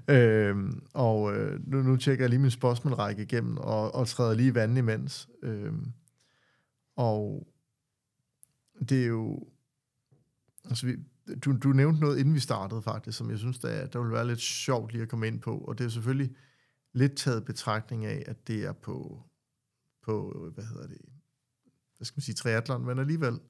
øhm, 0.09 0.86
og 0.94 1.36
øh, 1.36 1.66
nu, 1.66 1.82
nu 1.82 1.97
tjekker 1.97 2.24
jeg 2.24 2.31
lige 2.31 2.40
min 2.40 2.51
spørgsmålrække 2.51 3.23
igennem, 3.23 3.57
og, 3.57 3.94
og 3.94 4.09
træder 4.09 4.35
lige 4.35 4.55
vandet 4.55 4.78
imens. 4.78 5.28
Øhm, 5.43 5.93
og 6.97 7.47
det 8.89 9.02
er 9.02 9.07
jo... 9.07 9.48
Altså, 10.65 10.86
vi, 10.86 10.97
du, 11.44 11.57
du 11.57 11.69
nævnte 11.69 12.01
noget, 12.01 12.19
inden 12.19 12.35
vi 12.35 12.40
startede 12.40 12.82
faktisk, 12.82 13.19
som 13.19 13.31
jeg 13.31 13.39
synes, 13.39 13.59
der, 13.59 13.86
der 13.86 13.98
ville 13.98 14.15
være 14.15 14.27
lidt 14.27 14.40
sjovt 14.40 14.93
lige 14.93 15.02
at 15.02 15.09
komme 15.09 15.27
ind 15.27 15.40
på, 15.40 15.59
og 15.59 15.78
det 15.78 15.85
er 15.85 15.89
selvfølgelig 15.89 16.36
lidt 16.93 17.16
taget 17.16 17.44
betragtning 17.44 18.05
af, 18.05 18.23
at 18.27 18.48
det 18.48 18.65
er 18.65 18.73
på, 18.73 19.23
på 20.02 20.35
hvad 20.55 20.65
hedder 20.65 20.86
det, 20.86 20.98
hvad 21.97 22.05
skal 22.05 22.16
man 22.16 22.23
sige, 22.23 22.35
triathlon, 22.35 22.86
men 22.86 22.98
alligevel, 22.98 23.40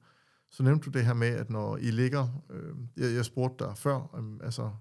så 0.49 0.63
nævnte 0.63 0.85
du 0.85 0.89
det 0.89 1.05
her 1.05 1.13
med, 1.13 1.27
at 1.27 1.49
når 1.49 1.77
I 1.77 1.91
ligger, 1.91 2.43
øh, 2.49 2.75
jeg, 2.97 3.15
jeg 3.15 3.25
spurgte 3.25 3.65
dig 3.65 3.77
før, 3.77 4.15
øh, 4.15 4.45
altså, 4.45 4.71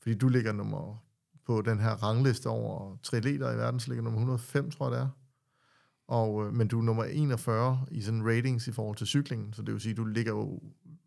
fordi 0.00 0.14
du 0.14 0.28
ligger 0.28 0.52
nummer 0.52 1.04
på 1.46 1.62
den 1.62 1.80
her 1.80 1.90
rangliste 1.90 2.46
over 2.46 2.96
triatleter 3.02 3.52
i 3.52 3.56
verden, 3.56 3.80
så 3.80 3.88
ligger 3.88 4.02
nummer 4.02 4.18
105, 4.18 4.70
tror 4.70 4.90
jeg 4.90 4.92
det 4.92 5.06
er. 5.06 5.08
Og, 6.08 6.46
øh, 6.46 6.52
men 6.52 6.68
du 6.68 6.78
er 6.78 6.82
nummer 6.82 7.04
41 7.04 7.86
i 7.90 8.00
sådan 8.00 8.26
ratings 8.26 8.68
i 8.68 8.72
forhold 8.72 8.96
til 8.96 9.06
cyklingen, 9.06 9.52
så 9.52 9.62
det 9.62 9.72
vil 9.72 9.80
sige, 9.80 9.94
du 9.94 10.04
ligger 10.04 10.32
jo, 10.32 10.62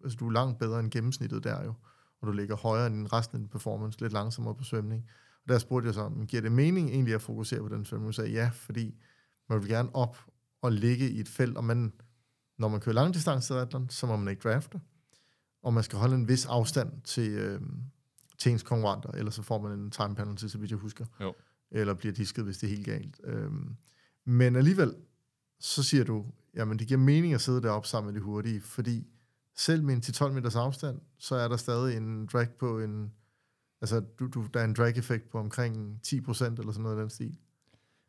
altså 0.07 0.17
du 0.17 0.27
er 0.27 0.31
langt 0.31 0.59
bedre 0.59 0.79
end 0.79 0.91
gennemsnittet 0.91 1.43
der 1.43 1.63
jo, 1.63 1.73
og 2.21 2.27
du 2.27 2.31
ligger 2.31 2.55
højere 2.55 2.87
end 2.87 3.13
resten 3.13 3.35
af 3.35 3.39
din 3.39 3.49
performance, 3.49 4.01
lidt 4.01 4.13
langsommere 4.13 4.55
på 4.55 4.63
svømning. 4.63 5.05
Og 5.43 5.49
der 5.49 5.57
spurgte 5.57 5.87
jeg 5.87 5.93
så, 5.93 6.09
men 6.09 6.27
giver 6.27 6.41
det 6.41 6.51
mening 6.51 6.89
egentlig 6.89 7.13
at 7.13 7.21
fokusere 7.21 7.59
på 7.59 7.69
den 7.69 7.85
svømning? 7.85 8.05
Hun 8.05 8.13
sagde 8.13 8.31
ja, 8.31 8.49
fordi 8.53 8.95
man 9.49 9.61
vil 9.61 9.69
gerne 9.69 9.95
op 9.95 10.17
og 10.61 10.71
ligge 10.71 11.09
i 11.09 11.19
et 11.19 11.29
felt, 11.29 11.57
og 11.57 11.63
man, 11.63 11.93
når 12.57 12.67
man 12.67 12.79
kører 12.79 12.93
langdistance 12.93 13.67
så 13.89 14.05
må 14.07 14.15
man 14.15 14.27
ikke 14.27 14.49
drafte, 14.49 14.81
og 15.63 15.73
man 15.73 15.83
skal 15.83 15.99
holde 15.99 16.15
en 16.15 16.27
vis 16.27 16.45
afstand 16.45 17.01
til, 17.01 17.31
øh, 17.31 17.61
til 18.37 18.51
ens 18.51 18.63
konkurrenter, 18.63 19.09
ellers 19.11 19.35
så 19.35 19.41
får 19.41 19.61
man 19.61 19.79
en 19.79 19.91
time 19.91 20.15
penalty, 20.15 20.45
så 20.45 20.57
vidt 20.57 20.71
jeg 20.71 20.79
husker. 20.79 21.05
Jo. 21.21 21.33
Eller 21.71 21.93
bliver 21.93 22.13
disket, 22.13 22.43
hvis 22.43 22.57
det 22.57 22.67
er 22.67 22.75
helt 22.75 22.85
galt. 22.85 23.21
Øhm, 23.23 23.75
men 24.25 24.55
alligevel, 24.55 24.95
så 25.59 25.83
siger 25.83 26.03
du, 26.03 26.25
jamen 26.53 26.79
det 26.79 26.87
giver 26.87 26.99
mening 26.99 27.33
at 27.33 27.41
sidde 27.41 27.61
deroppe 27.61 27.87
sammen 27.87 28.13
med 28.13 28.21
de 28.21 28.25
hurtige, 28.25 28.61
fordi 28.61 29.07
selv 29.57 29.83
med 29.83 29.93
en 29.93 30.01
10-12 30.05 30.31
meters 30.31 30.55
afstand, 30.55 31.01
så 31.17 31.35
er 31.35 31.47
der 31.47 31.57
stadig 31.57 31.97
en 31.97 32.25
drag 32.25 32.49
på 32.49 32.79
en, 32.79 33.13
altså 33.81 33.99
du, 34.19 34.27
du, 34.27 34.47
der 34.53 34.59
er 34.59 34.65
en 34.65 34.73
drag-effekt 34.73 35.29
på 35.29 35.39
omkring 35.39 35.99
10% 36.07 36.13
eller 36.13 36.71
sådan 36.71 36.83
noget 36.83 36.97
af 36.97 37.01
den 37.01 37.09
stil. 37.09 37.37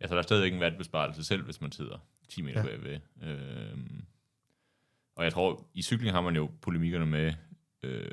Ja, 0.01 0.07
så 0.07 0.15
der 0.15 0.19
er 0.19 0.23
stadigvæk 0.23 0.53
en 0.53 0.61
wattbesparelse 0.61 1.25
selv, 1.25 1.45
hvis 1.45 1.61
man 1.61 1.73
sidder 1.73 1.99
10 2.29 2.43
meter 2.43 2.61
ja. 2.61 2.67
bagved. 2.67 2.99
Øhm, 3.23 4.05
og 5.17 5.25
jeg 5.25 5.33
tror, 5.33 5.67
i 5.75 5.83
cykling 5.83 6.13
har 6.13 6.21
man 6.21 6.37
jo 6.37 6.51
polemikkerne 6.61 7.07
med, 7.07 7.33
øh, 7.83 8.11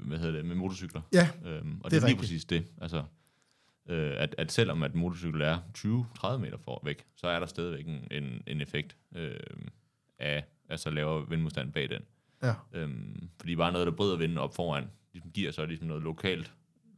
hvad 0.00 0.18
hedder 0.18 0.32
det, 0.32 0.44
med 0.44 0.54
motorcykler. 0.54 1.00
Ja, 1.12 1.28
øhm, 1.44 1.46
og 1.46 1.50
det 1.50 1.56
er 1.56 1.60
det 1.60 1.84
er 1.84 1.90
lige 1.90 2.04
rigtigt. 2.04 2.18
præcis 2.18 2.44
det. 2.44 2.66
Altså, 2.80 3.04
øh, 3.88 4.12
at, 4.16 4.34
at 4.38 4.52
selvom 4.52 4.82
at 4.82 4.94
motorcykel 4.94 5.40
er 5.40 5.58
20-30 5.78 6.36
meter 6.36 6.58
for 6.58 6.80
væk, 6.84 7.06
så 7.16 7.26
er 7.26 7.38
der 7.38 7.46
stadigvæk 7.46 7.86
en, 7.86 8.06
en, 8.10 8.42
en 8.46 8.60
effekt 8.60 8.96
øh, 9.14 9.36
af 10.18 10.44
altså 10.68 10.90
lavere 10.90 11.28
vindmodstand 11.28 11.72
bag 11.72 11.90
den. 11.90 12.02
Ja, 12.46 12.54
Øhm, 12.72 13.28
fordi 13.40 13.56
bare 13.56 13.72
noget, 13.72 13.86
der 13.86 13.92
bryder 13.92 14.16
vinden 14.16 14.38
op 14.38 14.54
foran, 14.54 14.90
ligesom 15.12 15.30
giver 15.30 15.50
så 15.52 15.66
ligesom 15.66 15.88
noget 15.88 16.02
lokalt 16.02 16.52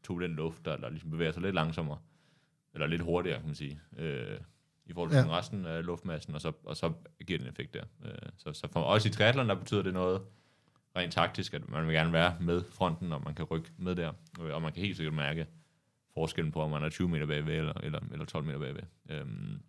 turbulent 0.04 0.34
luft, 0.34 0.64
der, 0.64 0.76
der 0.76 0.88
ligesom 0.88 1.10
bevæger 1.10 1.32
sig 1.32 1.42
lidt 1.42 1.54
langsommere, 1.54 1.98
eller 2.74 2.86
lidt 2.86 3.02
hurtigere, 3.02 3.38
kan 3.38 3.46
man 3.46 3.54
sige, 3.54 3.80
øh, 3.98 4.38
i 4.86 4.92
forhold 4.92 5.10
til 5.10 5.16
Ja. 5.18 5.38
resten 5.38 5.66
af 5.66 5.86
luftmassen, 5.86 6.34
og 6.34 6.40
så, 6.40 6.52
og 6.64 6.76
så 6.76 6.92
giver 7.26 7.38
det 7.38 7.44
en 7.46 7.52
effekt 7.52 7.74
der. 7.74 7.84
Øh, 8.04 8.12
så, 8.36 8.52
så 8.52 8.68
for 8.72 8.82
os 8.82 9.06
i 9.06 9.10
triathlon, 9.10 9.48
der 9.48 9.54
betyder 9.54 9.82
det 9.82 9.92
noget 9.94 10.22
rent 10.96 11.12
taktisk, 11.12 11.54
at 11.54 11.68
man 11.68 11.86
vil 11.86 11.94
gerne 11.94 12.12
være 12.12 12.36
med 12.40 12.64
fronten, 12.72 13.12
og 13.12 13.22
man 13.24 13.34
kan 13.34 13.44
rykke 13.44 13.70
med 13.78 13.94
der, 13.96 14.12
Øh, 14.40 14.54
og 14.54 14.62
man 14.62 14.72
kan 14.72 14.82
helt 14.82 14.96
sikkert 14.96 15.14
mærke 15.14 15.46
forskellen 16.14 16.52
på, 16.52 16.60
om 16.62 16.70
man 16.70 16.82
er 16.82 16.88
20 16.88 17.08
meter 17.08 17.26
bagved, 17.26 17.54
eller, 17.58 17.72
eller, 17.82 18.00
eller 18.12 18.24
12 18.24 18.44
meter 18.44 18.58
bagved. 18.58 18.82
Øhm, 19.10 19.62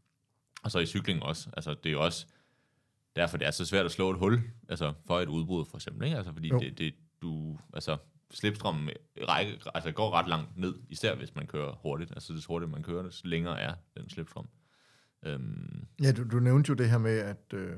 og 0.64 0.72
så 0.72 0.80
i 0.80 0.86
cykling 0.86 1.24
også, 1.24 1.50
altså 1.58 1.74
det 1.74 1.86
er 1.90 1.94
jo 1.94 2.04
også, 2.04 2.28
derfor 3.18 3.38
det 3.38 3.48
er 3.48 3.52
så 3.52 3.66
svært 3.66 3.86
at 3.86 3.92
slå 3.92 4.12
et 4.12 4.18
hul, 4.18 4.42
altså 4.70 4.94
for 5.06 5.20
et 5.20 5.30
udbrud 5.30 5.66
for 5.66 5.78
eksempel, 5.78 6.06
ikke? 6.06 6.18
Altså 6.18 6.34
fordi 6.34 6.48
Jo. 6.48 6.60
det, 6.60 6.78
det, 6.78 6.94
du, 7.22 7.58
altså 7.74 7.98
slipstrømmen 8.32 8.90
række, 9.28 9.60
altså 9.74 9.92
går 9.92 10.12
ret 10.12 10.28
langt 10.28 10.58
ned, 10.58 10.76
især 10.90 11.16
hvis 11.16 11.36
man 11.36 11.48
kører 11.48 11.80
hurtigt, 11.82 12.12
altså 12.12 12.34
det 12.34 12.46
hurtigt 12.46 12.72
man 12.72 12.84
kører, 12.84 13.10
så 13.10 13.22
længere 13.28 13.60
er 13.60 13.74
den 13.98 14.10
slipstrøm. 14.10 14.48
Øhm, 15.26 15.88
ja 16.02 16.12
du, 16.12 16.24
du 16.24 16.40
nævnte 16.40 16.70
jo 16.70 16.76
det 16.76 16.90
her 16.90 16.98
med, 16.98 17.18
at 17.20 17.54
øh, 17.54 17.78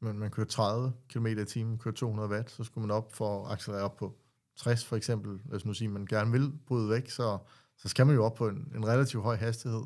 man, 0.00 0.18
man 0.18 0.30
kører 0.30 0.46
30 0.46 0.92
km 1.08 1.26
i 1.26 1.44
timen, 1.44 1.78
kører 1.78 1.94
200 1.94 2.28
watt, 2.28 2.50
så 2.50 2.64
skulle 2.64 2.86
man 2.86 2.96
op 2.96 3.12
for 3.12 3.46
at 3.46 3.52
accelerere 3.52 3.84
op 3.84 3.96
på 3.96 4.18
60 4.56 4.84
for 4.84 4.96
eksempel, 4.96 5.40
hvis 5.44 5.64
nu 5.64 5.72
siger, 5.72 5.90
man 5.90 6.06
gerne 6.06 6.32
vil 6.32 6.52
bryde 6.66 6.90
væk, 6.90 7.10
så, 7.10 7.38
så 7.76 7.88
skal 7.88 8.06
man 8.06 8.14
jo 8.14 8.24
op 8.24 8.34
på 8.34 8.48
en, 8.48 8.72
en 8.74 8.86
relativt 8.86 9.22
høj 9.22 9.36
hastighed, 9.36 9.82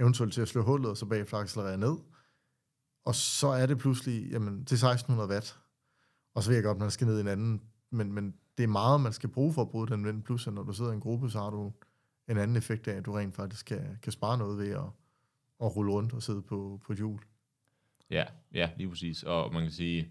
eventuelt 0.00 0.34
til 0.34 0.40
at 0.42 0.48
slå 0.48 0.62
hullet, 0.62 0.90
og 0.90 0.96
så 0.96 1.06
bagefter 1.06 1.36
accelerere 1.36 1.78
ned. 1.78 1.96
Og 3.04 3.14
så 3.14 3.46
er 3.46 3.66
det 3.66 3.78
pludselig 3.78 4.30
jamen, 4.30 4.64
til 4.64 4.74
1600 4.74 5.28
watt. 5.28 5.58
Og 6.34 6.42
så 6.42 6.50
ved 6.50 6.56
jeg 6.56 6.64
godt, 6.64 6.78
man 6.78 6.90
skal 6.90 7.06
ned 7.06 7.18
i 7.18 7.20
en 7.20 7.28
anden, 7.28 7.62
men, 7.90 8.12
men 8.12 8.34
det 8.58 8.64
er 8.64 8.68
meget, 8.68 9.00
man 9.00 9.12
skal 9.12 9.28
bruge 9.28 9.52
for 9.52 9.62
at 9.62 9.70
bryde 9.70 9.92
den 9.92 10.06
vind, 10.06 10.22
plus 10.22 10.46
at 10.46 10.52
når 10.52 10.62
du 10.62 10.72
sidder 10.72 10.90
i 10.90 10.94
en 10.94 11.00
gruppe, 11.00 11.30
så 11.30 11.38
har 11.38 11.50
du 11.50 11.72
en 12.28 12.38
anden 12.38 12.56
effekt 12.56 12.88
af, 12.88 12.96
at 12.96 13.06
du 13.06 13.12
rent 13.12 13.36
faktisk 13.36 13.66
kan, 13.66 13.98
kan 14.02 14.12
spare 14.12 14.38
noget 14.38 14.58
ved 14.58 14.70
at, 14.70 14.84
at 15.62 15.76
rulle 15.76 15.92
rundt 15.92 16.12
og 16.12 16.22
sidde 16.22 16.42
på, 16.42 16.80
på 16.86 16.92
et 16.92 16.98
hjul. 16.98 17.20
Ja, 18.10 18.24
ja, 18.54 18.70
lige 18.76 18.88
præcis. 18.88 19.22
Og 19.22 19.52
man 19.52 19.62
kan 19.62 19.72
sige, 19.72 20.08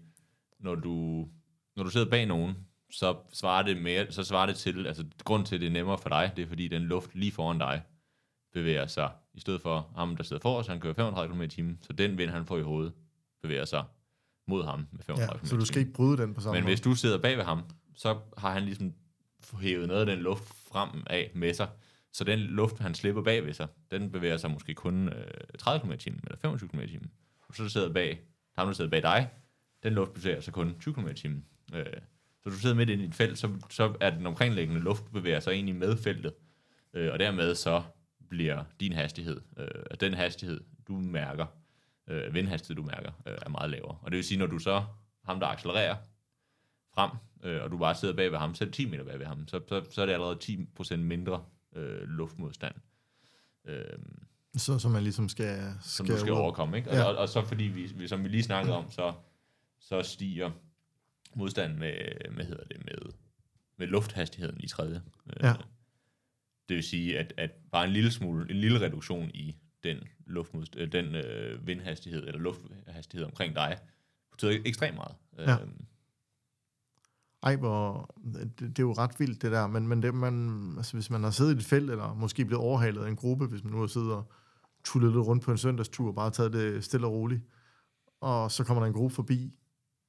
når 0.58 0.74
du, 0.74 1.28
når 1.76 1.84
du 1.84 1.90
sidder 1.90 2.10
bag 2.10 2.26
nogen, 2.26 2.54
så 2.90 3.16
svarer 3.32 3.62
det 3.62 3.82
mere, 3.82 4.12
så 4.12 4.24
svarer 4.24 4.46
det 4.46 4.56
til, 4.56 4.86
altså 4.86 5.04
grund 5.24 5.46
til, 5.46 5.54
at 5.54 5.60
det 5.60 5.66
er 5.66 5.72
nemmere 5.72 5.98
for 5.98 6.08
dig, 6.08 6.32
det 6.36 6.42
er 6.42 6.46
fordi 6.46 6.68
den 6.68 6.82
luft 6.82 7.14
lige 7.14 7.32
foran 7.32 7.58
dig 7.58 7.82
bevæger 8.52 8.86
sig, 8.86 9.10
i 9.34 9.40
stedet 9.40 9.60
for 9.62 9.92
ham, 9.96 10.16
der 10.16 10.22
sidder 10.24 10.40
for 10.42 10.58
os, 10.58 10.66
han 10.66 10.80
kører 10.80 10.94
35 10.94 11.34
km 11.34 11.42
i 11.42 11.48
timen, 11.48 11.78
så 11.82 11.92
den 11.92 12.18
vind, 12.18 12.30
han 12.30 12.46
får 12.46 12.58
i 12.58 12.62
hovedet, 12.62 12.92
bevæger 13.42 13.64
sig 13.64 13.84
mod 14.46 14.64
ham 14.64 14.86
med 14.92 15.04
35 15.04 15.32
Ja, 15.32 15.38
km 15.38 15.46
så 15.46 15.56
du 15.56 15.64
skal 15.64 15.80
ikke 15.80 15.92
bryde 15.92 16.16
den 16.22 16.34
på 16.34 16.40
samme 16.40 16.54
Men 16.54 16.62
måde. 16.62 16.70
hvis 16.70 16.80
du 16.80 16.94
sidder 16.94 17.18
bag 17.18 17.36
ved 17.36 17.44
ham, 17.44 17.62
så 17.94 18.18
har 18.38 18.50
han 18.52 18.62
ligesom 18.62 18.92
hævet 19.60 19.88
noget 19.88 20.00
af 20.00 20.06
den 20.06 20.18
luft 20.18 20.44
frem 20.72 20.88
af 21.06 21.30
med 21.34 21.54
sig, 21.54 21.68
så 22.12 22.24
den 22.24 22.38
luft, 22.38 22.78
han 22.78 22.94
slipper 22.94 23.22
bag 23.22 23.46
ved 23.46 23.52
sig, 23.52 23.68
den 23.90 24.10
bevæger 24.10 24.36
sig 24.36 24.50
måske 24.50 24.74
kun 24.74 25.08
øh, 25.08 25.24
30 25.58 25.80
km 25.86 25.92
i 25.92 25.96
timen, 25.96 26.20
eller 26.24 26.38
25 26.38 26.68
km 26.68 26.80
i 26.80 26.86
timen. 26.88 27.10
Og 27.48 27.54
så 27.54 27.62
du 27.62 27.68
sidder 27.68 27.92
bag, 27.92 28.20
ham 28.58 28.66
der 28.66 28.74
sidder 28.74 28.90
bag 28.90 29.02
dig, 29.02 29.28
den 29.82 29.92
luft 29.92 30.12
bevæger 30.12 30.40
sig 30.40 30.52
kun 30.54 30.74
20 30.80 30.94
km 30.94 31.06
i 31.08 31.14
timen. 31.14 31.44
Øh, 31.74 31.84
så 32.42 32.50
du 32.50 32.58
sidder 32.58 32.74
midt 32.76 32.90
inde 32.90 33.04
i 33.04 33.06
et 33.06 33.14
felt, 33.14 33.38
så, 33.38 33.50
så 33.70 33.94
er 34.00 34.10
den 34.10 34.26
omkringliggende 34.26 34.80
luft 34.80 35.12
bevæger 35.12 35.40
sig 35.40 35.50
egentlig 35.52 35.76
med 35.76 35.96
feltet. 35.96 36.32
Øh, 36.94 37.12
og 37.12 37.18
dermed 37.18 37.54
så 37.54 37.82
bliver 38.32 38.64
din 38.80 38.92
hastighed, 38.92 39.40
øh, 39.56 39.68
den 40.00 40.14
hastighed, 40.14 40.60
du 40.88 40.92
mærker, 40.92 41.46
øh, 42.08 42.34
vindhastighed, 42.34 42.76
du 42.76 42.82
mærker, 42.82 43.12
øh, 43.26 43.38
er 43.42 43.48
meget 43.48 43.70
lavere. 43.70 43.98
Og 44.02 44.10
det 44.10 44.16
vil 44.16 44.24
sige, 44.24 44.38
når 44.38 44.46
du 44.46 44.58
så, 44.58 44.84
ham 45.24 45.40
der 45.40 45.46
accelererer 45.46 45.96
frem, 46.94 47.10
øh, 47.42 47.62
og 47.62 47.70
du 47.70 47.78
bare 47.78 47.94
sidder 47.94 48.14
bag 48.16 48.32
ved 48.32 48.38
ham, 48.38 48.54
selv 48.54 48.72
10 48.72 48.90
meter 48.90 49.04
bag 49.04 49.18
ved 49.18 49.26
ham, 49.26 49.48
så, 49.48 49.60
så, 49.68 49.84
så 49.90 50.02
er 50.02 50.06
det 50.06 50.12
allerede 50.12 50.38
10% 50.42 50.96
mindre 50.96 51.44
øh, 51.76 52.02
luftmodstand. 52.08 52.74
Øh, 53.64 53.84
Så, 54.56 54.78
så 54.78 54.88
man 54.88 55.02
ligesom 55.02 55.28
skal... 55.28 55.72
som 55.82 56.06
du 56.06 56.18
skal 56.18 56.32
ud- 56.32 56.38
overkomme. 56.38 56.76
Ikke? 56.76 56.90
Og, 56.90 56.96
Ja. 56.96 57.04
og, 57.04 57.16
og 57.16 57.28
så 57.28 57.44
fordi, 57.44 57.64
vi, 57.64 57.92
vi, 57.96 58.08
som 58.08 58.22
vi 58.24 58.28
lige 58.28 58.42
snakkede 58.42 58.76
om, 58.76 58.90
så, 58.90 59.12
så 59.80 60.02
stiger 60.02 60.50
modstanden 61.34 61.78
med, 61.78 61.94
med, 62.30 62.44
hedder 62.44 62.64
det, 62.64 62.84
med, 62.84 63.12
med 63.76 63.86
lufthastigheden 63.86 64.60
i 64.60 64.66
tredje. 64.68 65.02
Øh, 65.26 65.32
Ja. 65.42 65.54
Det 66.68 66.74
vil 66.76 66.84
sige, 66.84 67.18
at, 67.18 67.32
at 67.36 67.50
bare 67.72 67.84
en 67.84 67.92
lille 67.92 68.10
smule, 68.10 68.50
en 68.50 68.56
lille 68.56 68.80
reduktion 68.80 69.30
i 69.34 69.56
den, 69.84 69.98
luftmodst- 70.26 70.80
øh, 70.80 70.92
den 70.92 71.14
øh, 71.14 71.66
vindhastighed, 71.66 72.26
eller 72.26 72.40
lufthastighed 72.40 73.26
omkring 73.26 73.54
dig, 73.54 73.78
betyder 74.30 74.58
ekstremt 74.64 74.96
meget. 74.96 75.14
Ja. 75.38 75.60
Øhm, 75.62 75.86
Ej, 77.42 77.56
hvor, 77.56 78.10
det, 78.34 78.52
det 78.58 78.78
er 78.78 78.82
jo 78.82 78.92
ret 78.92 79.20
vildt 79.20 79.42
det 79.42 79.52
der, 79.52 79.66
men, 79.66 79.88
men 79.88 80.02
det, 80.02 80.14
man, 80.14 80.74
altså, 80.76 80.92
hvis 80.92 81.10
man 81.10 81.22
har 81.22 81.30
siddet 81.30 81.54
i 81.54 81.56
et 81.56 81.64
felt, 81.64 81.90
eller 81.90 82.14
måske 82.14 82.44
blevet 82.44 82.64
overhalet 82.64 83.04
af 83.04 83.08
en 83.08 83.16
gruppe, 83.16 83.46
hvis 83.46 83.64
man 83.64 83.72
nu 83.72 83.80
har 83.80 83.86
siddet 83.86 84.12
og 84.12 84.32
tullet 84.84 85.12
lidt 85.12 85.26
rundt 85.26 85.44
på 85.44 85.50
en 85.50 85.58
søndagstur, 85.58 86.08
og 86.08 86.14
bare 86.14 86.30
taget 86.30 86.52
det 86.52 86.84
stille 86.84 87.06
og 87.06 87.12
roligt, 87.12 87.42
og 88.20 88.50
så 88.50 88.64
kommer 88.64 88.82
der 88.82 88.86
en 88.86 88.92
gruppe 88.92 89.14
forbi, 89.14 89.58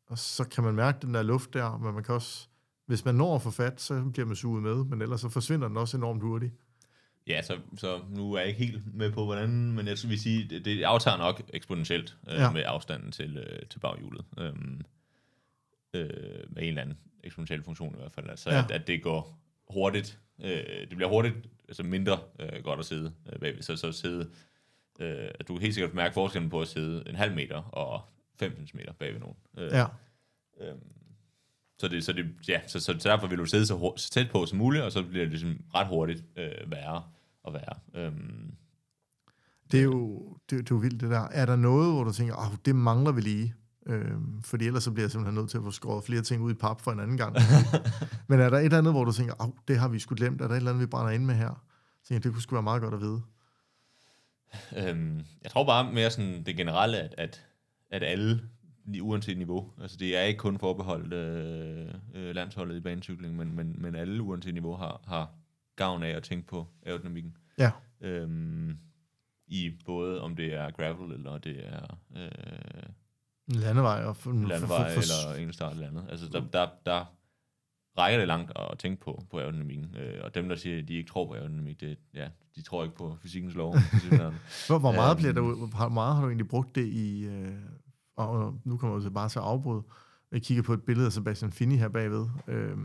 og 0.08 0.18
så 0.18 0.44
kan 0.44 0.64
man 0.64 0.76
mærke 0.76 0.98
den 1.02 1.14
der 1.14 1.22
luft 1.24 1.54
der, 1.54 1.78
men 1.78 1.94
man 1.94 2.04
kan 2.04 2.16
også, 2.16 2.50
hvis 2.86 3.06
man 3.06 3.16
når 3.16 3.36
at 3.36 3.42
få 3.42 3.52
fat, 3.52 3.82
så 3.82 4.04
bliver 4.14 4.26
man 4.28 4.36
suget 4.36 4.64
med, 4.64 4.76
men 4.76 5.02
ellers 5.02 5.22
så 5.22 5.30
forsvinder 5.30 5.68
den 5.68 5.78
også 5.78 5.98
enormt 5.98 6.22
hurtigt. 6.24 6.54
Ja, 7.28 7.42
så, 7.42 7.58
så 7.78 8.02
nu 8.10 8.34
er 8.34 8.40
jeg 8.40 8.48
ikke 8.48 8.60
helt 8.66 8.96
med 8.96 9.12
på, 9.12 9.26
hvordan, 9.26 9.50
men 9.72 9.88
jeg 9.88 9.98
vil 10.08 10.20
sige, 10.20 10.50
det, 10.50 10.66
det 10.66 10.84
aftager 10.84 11.18
nok 11.18 11.42
eksponentielt 11.54 12.18
øh, 12.30 12.34
Ja. 12.36 12.52
med 12.52 12.64
afstanden 12.66 13.12
til, 13.12 13.38
øh, 13.38 13.66
til 13.70 13.80
baghjulet. 13.80 14.26
Øhm, 14.38 14.82
øh, 15.94 16.10
med 16.50 16.64
en 16.64 16.68
eller 16.68 16.82
anden 16.82 16.98
eksponentiel 17.24 17.64
funktion 17.64 17.94
i 17.94 17.98
hvert 17.98 18.12
fald. 18.12 18.30
Altså, 18.30 18.50
Ja. 18.50 18.64
at, 18.64 18.72
at 18.72 18.88
det 18.88 19.04
går 19.04 19.40
hurtigt. 19.74 20.20
Øh, 20.44 20.50
det 20.90 20.96
bliver 20.96 21.10
hurtigt, 21.10 21.36
altså 21.68 21.84
mindre 21.84 22.20
øh, 22.40 22.64
godt 22.64 22.80
at 22.80 22.86
sidde 22.86 23.14
øh, 23.34 23.40
bagved. 23.40 23.62
Så, 23.62 23.76
så 23.76 23.92
sidde, 23.92 24.30
øh, 25.00 25.28
at 25.40 25.48
du 25.48 25.58
helt 25.58 25.74
sikkert 25.74 25.94
mærke 25.94 26.14
forskellen 26.14 26.50
på 26.50 26.62
at 26.62 26.68
sidde 26.68 27.04
en 27.10 27.16
halv 27.16 27.36
meter 27.36 27.58
og 27.58 28.02
5 28.40 28.68
cm 28.68 28.78
bagved 29.00 29.20
nogen. 29.20 29.36
Øh, 29.58 29.72
Ja, 29.72 29.86
Så, 31.78 31.88
det, 31.88 32.06
så, 32.06 32.14
det, 32.14 32.26
ja, 32.48 32.60
så, 32.68 32.80
så 32.80 32.94
derfor 32.94 33.28
vil 33.28 33.38
du 33.38 33.46
sidde 33.46 33.66
så, 33.66 33.76
hur- 33.76 33.94
så 33.98 34.10
tæt 34.10 34.32
på 34.32 34.46
som 34.46 34.58
muligt, 34.58 34.84
og 34.84 34.92
så 34.92 35.04
bliver 35.04 35.26
det 35.26 35.30
ligesom 35.32 35.62
ret 35.76 35.88
hurtigt 35.88 36.24
øh, 36.38 36.72
værre 36.72 37.04
og 37.44 37.54
værre. 37.54 37.76
Øhm, 37.96 38.52
det 39.72 39.80
er 39.80 39.84
jo, 39.84 40.28
det, 40.50 40.60
det 40.60 40.72
er 40.72 40.76
jo 40.76 40.76
vildt 40.76 41.02
det 41.02 41.10
der. 41.10 41.28
Er 41.32 41.46
der 41.46 41.56
noget, 41.56 41.94
hvor 41.94 42.04
du 42.04 42.12
tænker, 42.14 42.36
oh, 42.36 42.56
det 42.66 42.76
mangler 42.76 43.12
vi 43.12 43.22
lige? 43.22 43.54
Øhm, 43.86 44.42
fordi 44.44 44.68
ellers 44.68 44.84
så 44.84 44.92
bliver 44.92 45.04
jeg 45.04 45.12
simpelthen 45.12 45.36
nødt 45.36 45.50
til 45.50 45.58
at 45.58 45.64
få 45.64 45.72
skåret 45.72 46.04
flere 46.04 46.22
ting 46.22 46.42
ud 46.42 46.52
i 46.52 46.56
pap 46.56 46.82
for 46.82 46.92
en 46.92 47.00
anden 47.00 47.18
gang. 47.18 47.36
Men 48.30 48.40
er 48.40 48.50
der 48.50 48.58
et 48.58 48.66
eller 48.66 48.78
andet, 48.78 48.94
hvor 48.94 49.04
du 49.06 49.12
tænker, 49.12 49.34
oh, 49.40 49.50
det 49.68 49.80
har 49.80 49.88
vi 49.88 50.00
sgu 50.00 50.16
glemt, 50.16 50.42
er 50.42 50.48
der 50.48 50.54
et 50.54 50.58
eller 50.58 50.72
andet, 50.72 50.82
vi 50.82 50.90
brænder 50.90 51.12
ind 51.12 51.26
med 51.26 51.36
her? 51.36 51.64
Så 52.04 52.08
tænker, 52.08 52.22
det 52.22 52.32
kunne 52.34 52.42
sgu 52.42 52.56
være 52.56 52.64
meget 52.64 52.82
godt 52.82 52.94
at 52.94 53.00
vide. 53.02 53.22
Øhm, 54.78 55.22
jeg 55.44 55.52
tror 55.52 55.66
bare 55.66 55.94
mere 55.94 56.12
sådan 56.12 56.44
det 56.44 56.58
generelle, 56.58 56.98
at, 56.98 57.16
at, 57.18 57.46
at 57.92 58.04
alle, 58.04 58.42
uanset 59.02 59.38
niveau, 59.38 59.72
altså 59.82 59.98
det 59.98 60.18
er 60.18 60.22
ikke 60.22 60.38
kun 60.38 60.60
forbeholdt 60.60 61.14
øh, 61.14 61.88
øh, 62.14 62.36
landsholdet 62.36 62.76
i 62.76 62.80
banecykling, 62.80 63.36
men, 63.36 63.56
men, 63.56 63.76
men 63.82 63.96
alle 63.96 64.22
uanset 64.22 64.54
niveau 64.54 64.76
har, 64.76 65.02
har 65.08 65.32
gavn 65.76 66.04
af 66.04 66.10
at 66.10 66.24
tænke 66.24 66.48
på 66.48 66.68
aerodynamikken. 66.86 67.38
Ja. 67.58 67.72
Øhm, 68.02 68.78
I 69.48 69.72
både 69.86 70.22
om 70.22 70.36
det 70.36 70.54
er 70.54 70.72
gravel, 70.72 71.12
eller 71.12 71.38
det 71.38 71.68
er 71.68 71.98
øh, 72.18 72.84
Landevej 73.48 74.04
og 74.04 74.16
for, 74.18 74.32
landevej, 74.32 74.92
eller 74.92 75.34
enkeltstart 75.38 75.74
eller 75.74 75.88
andet. 75.88 76.06
Altså, 76.10 76.28
der, 76.28 76.44
der, 76.54 76.68
der 76.86 77.06
rækker 77.98 78.20
det 78.20 78.28
langt 78.28 78.52
at 78.56 78.80
tænke 78.80 79.02
på, 79.02 79.24
på 79.32 79.40
aerodynamikken. 79.40 79.96
Øh, 79.96 80.24
og 80.24 80.36
dem, 80.36 80.50
der 80.50 80.56
siger, 80.56 80.80
at 80.80 80.88
de 80.88 80.94
ikke 80.94 81.10
tror 81.10 81.28
på 81.28 81.34
aerodynamik, 81.34 81.82
det, 81.82 81.98
ja, 82.14 82.28
de 82.56 82.62
tror 82.62 82.84
ikke 82.84 82.96
på 82.96 83.18
fysikkens 83.22 83.56
lov. 83.56 83.76
hvor, 84.68 84.80
hvor 84.80 84.92
meget 84.92 85.12
Øhm. 85.12 85.18
bliver 85.18 85.34
der, 85.34 85.42
hvor 85.78 85.90
meget 85.90 86.16
har 86.16 86.22
du 86.22 86.28
egentlig 86.28 86.48
brugt 86.48 86.76
det 86.76 86.88
i, 86.88 87.26
øh, 87.26 87.52
og 88.16 88.60
nu 88.64 88.78
kommer 88.78 88.96
jeg 88.96 89.04
til 89.04 89.12
bare 89.12 89.30
til 89.30 89.40
at 89.40 89.46
afbryde. 89.46 89.84
Jeg 90.32 90.42
kigger 90.42 90.64
på 90.64 90.74
et 90.74 90.84
billede 90.84 91.06
af 91.06 91.12
Sebastian 91.12 91.52
Finney 91.52 91.78
her 91.78 91.90
bagved, 91.90 92.28
øh, 92.48 92.78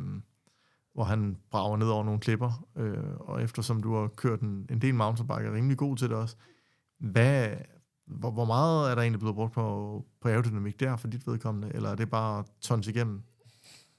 hvor 0.95 1.05
han 1.05 1.37
brager 1.51 1.77
ned 1.77 1.89
over 1.89 2.05
nogle 2.05 2.21
klipper, 2.21 2.67
øh, 2.77 3.21
og 3.21 3.43
eftersom 3.43 3.83
du 3.83 3.95
har 3.95 4.09
kørt 4.09 4.41
en, 4.41 4.67
en 4.71 4.81
del 4.81 4.95
mountainbike, 4.95 5.49
er 5.49 5.55
rimelig 5.55 5.77
god 5.77 5.97
til 5.97 6.09
det 6.09 6.17
også, 6.17 6.37
hvad, 6.99 7.49
hvor, 8.07 8.31
hvor 8.31 8.45
meget 8.45 8.91
er 8.91 8.95
der 8.95 9.03
egentlig 9.03 9.21
blevet 9.21 9.35
brugt 9.35 9.53
på, 9.53 10.05
på 10.21 10.29
aerodynamik 10.29 10.81
der 10.81 10.97
for 10.97 11.09
dit 11.09 11.27
vedkommende, 11.27 11.71
eller 11.75 11.91
er 11.91 11.95
det 11.95 12.11
bare 12.11 12.45
tons 12.61 12.89
igennem? 12.89 13.23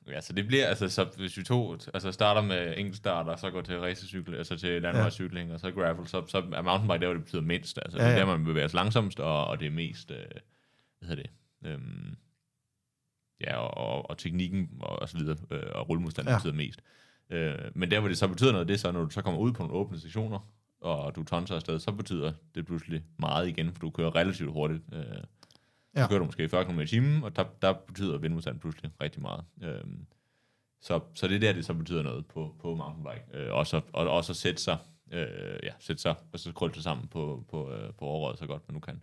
Ja, 0.07 0.22
så 0.22 0.34
det 0.34 0.47
bliver, 0.47 0.68
altså, 0.68 0.89
så 0.89 1.07
hvis 1.18 1.38
vi 1.38 1.43
to 1.43 1.73
altså 1.93 2.11
starter 2.11 2.41
med 2.41 2.73
enkeltstart, 2.77 3.27
og 3.27 3.39
så 3.39 3.51
går 3.51 3.61
til 3.61 3.80
racercykel, 3.80 4.35
altså 4.35 4.57
til 4.57 4.81
landevejscykling, 4.81 5.47
ja. 5.47 5.53
og 5.53 5.60
så 5.60 5.72
gravel, 5.72 6.07
så, 6.07 6.23
så 6.27 6.38
er 6.38 6.61
mountainbike 6.61 6.99
der, 6.99 7.06
hvor 7.06 7.14
det 7.14 7.23
betyder 7.23 7.41
mindst. 7.41 7.80
Altså, 7.81 7.97
ja, 7.97 8.03
ja. 8.03 8.10
det 8.10 8.22
er 8.22 8.26
der, 8.26 8.38
man 8.38 8.45
bevæger 8.45 8.68
sig 8.68 8.76
langsomst, 8.76 9.19
og, 9.19 9.47
og 9.47 9.60
det 9.60 9.68
er 9.68 9.72
mest, 9.72 10.11
øh, 10.11 10.18
hvad 11.00 11.10
hedder 11.10 11.24
det, 11.24 11.32
øhm, 11.72 12.16
ja, 13.42 13.56
og, 13.58 13.78
og, 13.96 14.10
og 14.10 14.18
teknikken 14.18 14.70
og, 14.80 15.00
og 15.02 15.10
så 15.10 15.18
videre, 15.18 15.38
øh, 15.52 15.64
og 15.76 15.90
rullemodstand 15.90 16.28
ja. 16.30 16.38
Betyder 16.38 16.54
mest. 16.54 16.82
Øh, 17.30 17.72
men 17.76 17.92
der, 17.92 18.00
hvor 18.00 18.08
det 18.10 18.18
så 18.18 18.28
betyder 18.28 18.52
noget, 18.52 18.68
det 18.68 18.74
er 18.74 18.78
så, 18.78 18.92
når 18.92 19.04
du 19.04 19.10
så 19.10 19.22
kommer 19.22 19.40
ud 19.40 19.52
på 19.54 19.64
nogle 19.64 19.74
åbne 19.74 20.00
sektioner, 20.00 20.40
og 20.82 21.16
du 21.16 21.24
tonser 21.24 21.56
afsted, 21.56 21.80
så 21.80 21.92
betyder 21.92 22.34
det 22.56 22.66
pludselig 22.66 23.04
meget 23.18 23.48
igen, 23.48 23.72
for 23.74 23.80
du 23.80 23.90
kører 23.90 24.16
relativt 24.16 24.52
hurtigt. 24.52 24.82
Øh, 24.94 25.04
så 25.04 26.00
Ja. 26.02 26.08
kører 26.08 26.20
du 26.20 26.26
måske 26.26 26.50
40 26.50 26.66
km 26.66 26.80
i 26.80 26.88
timen, 26.88 27.24
og 27.24 27.36
der, 27.36 27.44
der 27.62 27.74
betyder 27.74 28.18
vindmodstand 28.18 28.60
pludselig 28.60 28.92
rigtig 29.02 29.22
meget. 29.22 29.46
Øhm, 29.64 30.06
så, 30.82 31.00
så 31.14 31.28
det 31.28 31.36
er 31.36 31.40
der, 31.40 31.54
det 31.54 31.66
så 31.66 31.74
betyder 31.74 32.04
noget 32.04 32.26
på, 32.28 32.56
på 32.62 32.76
mountainbike. 32.76 33.26
Øh, 33.34 33.54
også, 33.54 33.78
at- 33.78 33.84
og 33.94 34.10
også 34.10 34.32
at 34.32 34.36
sætte 34.36 34.62
sig, 34.62 34.78
øh, 35.12 35.60
ja, 35.64 35.74
sætte 35.80 36.02
sig 36.02 36.16
og 36.34 36.40
så 36.40 36.52
krølle 36.52 36.74
sig 36.74 36.84
sammen 36.84 37.08
på, 37.08 37.46
på, 37.50 37.72
øh, 37.72 37.94
på 37.94 38.06
overrøret 38.06 38.40
så 38.40 38.46
godt 38.48 38.68
man 38.68 38.74
nu 38.74 38.80
kan. 38.80 39.02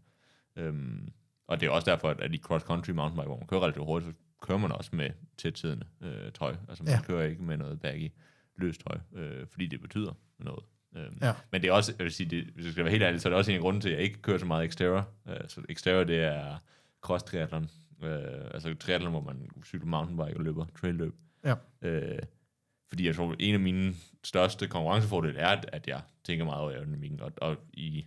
Øhm, 0.57 1.13
og 1.47 1.61
det 1.61 1.67
er 1.67 1.71
også 1.71 1.91
derfor, 1.91 2.09
at 2.11 2.35
i 2.35 2.41
cross-country 2.47 2.91
mountainbike, 2.93 3.27
hvor 3.27 3.39
man 3.39 3.47
kører 3.47 3.63
relativt 3.63 3.85
hurtigt, 3.87 4.11
så 4.11 4.17
kører 4.47 4.59
man 4.59 4.73
også 4.73 4.91
med 4.93 5.11
tætsiddende 5.39 5.87
øh, 6.03 6.33
tøj. 6.33 6.57
Altså 6.69 6.85
man 6.85 6.93
Ja. 6.93 7.03
kører 7.03 7.25
ikke 7.25 7.43
med 7.43 7.57
noget 7.57 7.81
baggy 7.81 8.13
løst 8.57 8.81
tøj, 8.81 8.99
øh, 9.23 9.47
fordi 9.47 9.67
det 9.67 9.81
betyder 9.81 10.13
noget. 10.39 10.65
Øhm, 10.97 11.19
Ja. 11.23 11.33
Men 11.53 11.63
det 11.63 11.69
er 11.69 11.73
også, 11.73 11.95
jeg 11.99 12.05
vil 12.05 12.13
sige, 12.13 12.31
det, 12.31 12.45
hvis 12.45 12.65
jeg 12.65 12.73
skal 12.73 12.85
være 12.85 12.91
helt 12.93 13.03
ærlig, 13.03 13.21
så 13.21 13.29
er 13.29 13.31
det 13.31 13.39
også 13.39 13.51
en 13.51 13.57
af 13.57 13.61
grunden 13.63 13.81
til, 13.81 13.89
at 13.89 13.95
jeg 13.95 14.03
ikke 14.03 14.23
kører 14.23 14.39
så 14.39 14.47
meget 14.47 14.71
Xterra. 14.71 15.05
Øh, 15.29 15.37
så 15.49 15.63
Xterra, 15.73 16.05
det 16.05 16.19
er 16.25 16.57
cross 17.01 17.25
triathlon. 17.25 17.71
Øh, 18.03 18.21
altså 18.55 18.75
triathlon, 18.75 19.11
hvor 19.11 19.21
man 19.21 19.51
cykler 19.65 19.87
mountainbike 19.87 20.37
og 20.39 20.45
løber 20.45 20.67
trail 20.81 20.95
løb. 20.95 21.15
Ja. 21.45 21.55
Øh, 21.83 22.19
fordi 22.89 23.07
jeg 23.07 23.15
tror, 23.15 23.35
en 23.39 23.55
af 23.55 23.61
mine 23.61 23.95
største 24.25 24.67
konkurrencefordele 24.69 25.39
er, 25.39 25.49
at, 25.49 25.71
at 25.73 25.87
jeg 25.87 26.01
tænker 26.25 26.45
meget 26.45 26.61
over 26.63 26.71
aerodynamikken, 26.71 27.21
og, 27.21 27.33
og 27.37 27.57
i, 27.73 28.05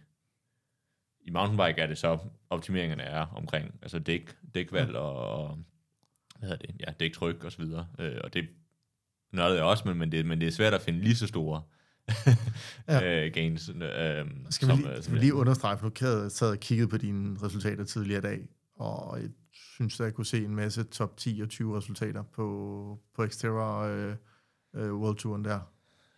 i 1.30 1.32
mountainbike 1.32 1.82
er 1.82 1.88
det 1.88 1.98
så, 1.98 2.18
optimeringerne 2.50 3.04
er 3.04 3.26
omkring 3.26 3.80
altså 3.82 4.00
dæk, 4.00 4.36
dækvalg 4.56 4.96
og, 4.96 5.16
og 5.16 5.58
hvad 6.40 6.50
hedder 6.50 6.66
det, 6.66 6.76
ja, 6.80 6.92
dæktryk 7.00 7.44
og 7.44 7.52
så 7.52 7.58
videre. 7.58 7.88
Øh, 8.00 8.18
og 8.24 8.34
det 8.34 8.50
nørdede 9.32 9.58
jeg 9.58 9.66
også, 9.66 9.88
men, 9.88 9.98
men, 9.98 10.12
det, 10.12 10.26
men 10.26 10.42
det 10.42 10.48
er 10.48 10.52
svært 10.52 10.74
at 10.74 10.82
finde 10.82 11.00
lige 11.00 11.16
så 11.16 11.28
store 11.28 11.62
Ja. 12.88 13.26
øh, 13.26 13.34
gains. 13.34 13.70
Øh, 13.70 14.26
Skal 14.50 14.68
vi 14.68 14.74
lige, 14.74 14.90
øh, 14.90 14.96
som 14.96 15.02
skal 15.02 15.14
vi 15.14 15.20
lige 15.20 15.34
understrege, 15.34 15.78
for 15.78 15.90
du 15.90 16.30
sad 16.30 16.52
og 16.52 16.60
kigget 16.60 16.90
på 16.90 16.98
dine 16.98 17.38
resultater 17.44 17.84
tidligere 17.84 18.20
i 18.20 18.22
dag, 18.22 18.48
og 18.76 19.22
jeg 19.22 19.30
synes, 19.54 20.00
at 20.00 20.06
jeg 20.06 20.14
kunne 20.14 20.26
se 20.26 20.46
en 20.46 20.56
masse 20.56 20.84
top 20.84 21.18
10 21.18 21.40
og 21.44 21.50
20 21.50 21.78
resultater 21.78 22.24
på, 22.24 23.00
på 23.16 23.28
Xterra 23.28 23.90
øh, 23.90 24.16
øh, 24.76 24.96
World 24.96 25.18
Touren 25.18 25.46
der. 25.46 25.60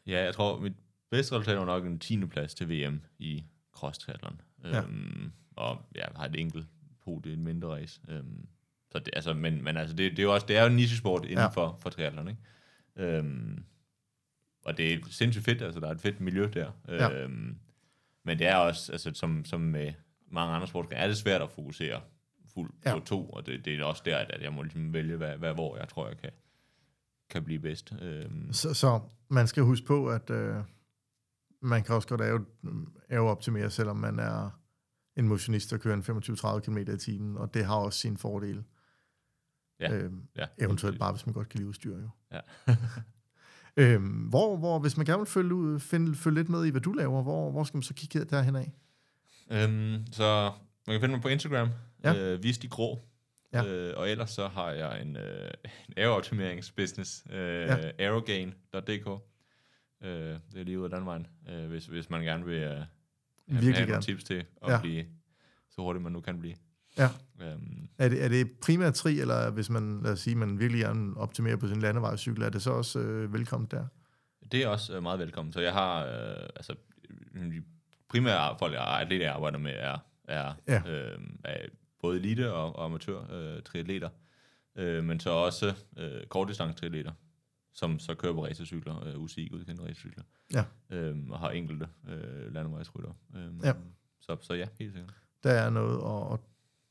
Ja, 0.07 0.23
jeg 0.23 0.33
tror, 0.33 0.59
mit 0.59 0.73
bedste 1.11 1.35
resultat 1.35 1.57
var 1.57 1.65
nok 1.65 1.85
en 1.85 1.99
10. 1.99 2.25
plads 2.25 2.53
til 2.53 2.69
VM 2.69 3.01
i 3.19 3.43
cross 3.73 3.99
triathlon. 3.99 4.41
Ja. 4.63 4.81
Øhm, 4.81 5.31
og 5.55 5.81
jeg 5.95 6.07
har 6.15 6.25
et 6.25 6.35
enkelt 6.39 6.67
podie 7.05 7.33
en 7.33 7.43
mindre 7.43 7.69
race. 7.69 8.01
Øhm, 8.09 8.47
så 8.91 8.99
det, 8.99 9.09
altså, 9.13 9.33
men, 9.33 9.63
men 9.63 9.77
altså, 9.77 9.95
det, 9.95 10.11
det, 10.11 10.19
er 10.19 10.23
jo 10.23 10.33
også, 10.33 10.47
det 10.47 10.57
er 10.57 10.61
jo 10.61 10.67
en 10.69 10.75
nichesport 10.75 11.21
inden 11.23 11.37
Ja. 11.37 11.41
ja. 11.41 11.47
for, 11.47 11.77
for 11.81 11.89
triathlon, 11.89 12.27
ikke? 12.27 12.41
Øhm, 13.17 13.63
og 14.65 14.77
det 14.77 14.93
er 14.93 14.97
sindssygt 15.09 15.45
fedt, 15.45 15.61
altså 15.61 15.79
der 15.79 15.87
er 15.87 15.91
et 15.91 16.01
fedt 16.01 16.19
miljø 16.21 16.49
der. 16.53 16.71
Ja. 16.87 17.09
Øhm, 17.23 17.57
men 18.23 18.39
det 18.39 18.47
er 18.47 18.55
også, 18.55 18.91
altså 18.91 19.11
som, 19.13 19.45
som 19.45 19.61
med 19.61 19.93
mange 20.31 20.53
andre 20.55 20.67
sportsgrene, 20.67 21.01
er 21.01 21.07
det 21.07 21.17
svært 21.17 21.41
at 21.41 21.51
fokusere 21.51 22.01
fuldt 22.53 22.75
Ja. 22.85 22.89
ja. 22.89 22.99
på 22.99 23.05
to, 23.05 23.29
og 23.29 23.45
det, 23.45 23.65
det 23.65 23.79
er 23.79 23.83
også 23.83 24.01
der, 24.05 24.17
at 24.17 24.41
jeg 24.41 24.53
må 24.53 24.61
ligesom 24.63 24.93
vælge, 24.93 25.17
hvad, 25.17 25.37
hvad 25.37 25.53
hvor 25.53 25.77
jeg 25.77 25.89
tror, 25.89 26.07
jeg 26.07 26.17
kan, 26.17 26.29
kan 27.29 27.43
blive 27.43 27.59
bedst. 27.59 27.93
Øhm, 28.01 28.53
Så, 28.53 28.73
så 28.73 28.99
man 29.29 29.47
skal 29.47 29.63
huske 29.63 29.85
på, 29.85 30.07
at 30.09 30.29
øh, 30.29 30.55
man 31.61 31.83
kan 31.83 31.95
også 31.95 32.07
godt 32.07 32.21
ave, 33.09 33.29
optimere, 33.29 33.69
selvom 33.69 33.97
man 33.97 34.19
er 34.19 34.49
en 35.15 35.27
motionist, 35.27 35.71
der 35.71 35.77
kører 35.77 35.93
en 35.95 36.01
25-30 36.57 36.59
km 36.59 36.77
i 36.77 36.97
timen, 36.97 37.37
og 37.37 37.53
det 37.53 37.65
har 37.65 37.75
også 37.75 37.99
sin 37.99 38.17
fordel. 38.17 38.63
Ja. 39.79 39.93
Øhm, 39.93 40.21
ja, 40.37 40.45
eventuelt 40.57 40.99
bare, 40.99 41.11
hvis 41.11 41.25
man 41.25 41.33
godt 41.33 41.49
kan 41.49 41.57
lide 41.57 41.69
udstyr, 41.69 41.97
jo. 41.97 42.09
Ja. 42.31 42.39
øhm, 43.77 44.05
hvor, 44.11 44.57
hvor, 44.57 44.79
hvis 44.79 44.97
man 44.97 45.05
gerne 45.05 45.19
vil 45.19 45.27
følge, 45.27 45.53
ud- 45.53 45.79
finde, 45.79 46.15
følge 46.15 46.35
lidt 46.35 46.49
med 46.49 46.65
i, 46.65 46.69
hvad 46.69 46.81
du 46.81 46.91
laver, 46.93 47.23
hvor, 47.23 47.51
hvor 47.51 47.63
skal 47.63 47.77
man 47.77 47.83
så 47.83 47.93
kigge 47.93 48.23
derhen 48.25 48.55
af? 48.55 48.71
Øhm, 49.51 50.05
så 50.11 50.51
man 50.87 50.93
kan 50.93 51.01
finde 51.01 51.15
mig 51.15 51.21
på 51.21 51.27
Instagram, 51.27 51.69
Ja. 52.03 52.15
øh, 52.33 52.43
Vist 52.43 52.63
i 52.63 52.67
grå. 52.67 52.99
Ja. 53.53 53.65
Øh, 53.65 53.93
og 53.97 54.09
ellers 54.09 54.29
så 54.31 54.47
har 54.47 54.69
jeg 54.69 55.01
en, 55.01 55.15
øh, 55.17 55.51
en 55.87 55.93
aerooptimeringsbusiness, 55.97 57.23
øh, 57.31 57.37
ja. 57.61 57.91
aerogain.dk. 57.99 59.30
Øh, 60.01 60.09
det 60.53 60.59
er 60.59 60.63
lige 60.63 60.79
ud 60.79 60.83
af 60.83 60.89
den 60.89 61.05
vejen, 61.05 61.27
øh, 61.49 61.67
hvis, 61.69 61.85
hvis 61.85 62.09
man 62.09 62.21
gerne 62.21 62.45
vil 62.45 62.57
øh, 62.61 62.69
have 62.69 62.85
Virkelig 63.47 63.73
have 63.75 63.79
gerne. 63.81 63.91
nogle 63.91 64.03
tips 64.03 64.23
til 64.23 64.45
at 64.61 64.71
Ja. 64.71 64.81
blive 64.81 65.05
så 65.69 65.81
hurtigt, 65.81 66.03
man 66.03 66.11
nu 66.11 66.21
kan 66.21 66.39
blive. 66.39 66.55
Ja. 66.97 67.09
Øhm, 67.41 67.89
Er 67.97 68.09
det, 68.09 68.23
er 68.23 68.27
det 68.29 68.51
primært 68.61 68.93
tri, 68.93 69.19
eller 69.19 69.51
hvis 69.51 69.69
man, 69.69 70.01
lad 70.03 70.11
os 70.11 70.19
sige, 70.19 70.35
man 70.35 70.59
virkelig 70.59 70.81
gerne 70.81 71.17
optimerer 71.17 71.55
på 71.57 71.67
sin 71.67 71.79
landevejscykel, 71.81 72.43
er 72.43 72.49
det 72.49 72.61
så 72.61 72.71
også 72.71 72.99
øh, 72.99 73.33
velkommen 73.33 73.67
der? 73.71 73.85
det 74.51 74.63
er 74.63 74.67
også 74.67 74.95
øh, 74.95 75.03
meget 75.03 75.19
velkommen. 75.19 75.53
Så 75.53 75.61
jeg 75.61 75.73
har, 75.73 76.05
øh, 76.05 76.49
altså, 76.55 76.75
de 77.33 77.63
primære 78.09 78.55
folk, 78.59 78.73
jeg 78.73 78.99
atleter, 79.01 79.25
jeg 79.25 79.33
arbejder 79.35 79.57
med, 79.57 79.71
er, 79.75 79.97
er, 80.23 80.53
ja. 80.67 80.81
øh, 80.91 81.19
er 81.45 81.65
både 82.01 82.17
elite 82.19 82.53
og, 82.53 82.75
og 82.75 82.85
amatør 82.85 83.21
øh, 83.31 83.61
triatleter, 83.63 84.09
øh, 84.75 85.03
men 85.03 85.19
så 85.19 85.29
også 85.29 85.73
øh, 85.97 86.25
kortdistance 86.29 86.73
triatleter, 86.79 87.11
som 87.73 87.99
så 87.99 88.15
kører 88.15 88.33
på 88.33 88.45
racercykler, 88.45 89.07
øh, 89.07 89.19
UCI 89.19 89.47
godkendte 89.47 89.83
racercykler, 89.83 90.23
Ja. 90.53 90.63
øh, 90.89 91.17
og 91.29 91.39
har 91.39 91.49
enkelte 91.49 91.87
øh, 92.07 92.53
landevejsrytter. 92.53 93.11
Øh, 93.35 93.49
Ja. 93.63 93.73
Så, 94.21 94.37
så 94.41 94.53
ja, 94.53 94.67
helt 94.79 94.93
sikkert. 94.93 95.13
Der 95.43 95.51
er 95.51 95.69
noget, 95.69 95.99
og, 95.99 96.27
og 96.27 96.47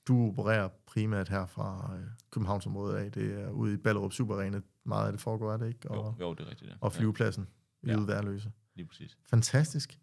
du 0.09 0.29
opererer 0.29 0.69
primært 0.87 1.29
her 1.29 1.47
fra 1.47 1.91
øh, 1.99 2.07
Københavnsområdet 2.31 2.97
af. 2.97 3.13
Det 3.13 3.41
er 3.43 3.51
ude 3.51 3.75
i 3.75 3.77
Ballerup 3.77 4.13
Superarena. 4.13 4.61
Meget 4.85 5.07
af 5.07 5.13
det 5.13 5.21
foregår, 5.21 5.53
er 5.53 5.57
det 5.57 5.69
ikke? 5.69 5.91
Og, 5.91 6.15
Jo, 6.21 6.27
jo 6.27 6.35
det 6.35 6.47
er 6.47 6.51
rigtigt. 6.51 6.71
Ja. 6.71 6.77
og 6.81 6.93
flyvepladsen 6.93 7.49
i 7.83 7.87
Ja. 7.87 7.93
ja. 7.93 8.05
Værløse. 8.05 8.53
Lige 8.75 8.87
præcis. 8.87 9.19
Fantastisk. 9.31 9.99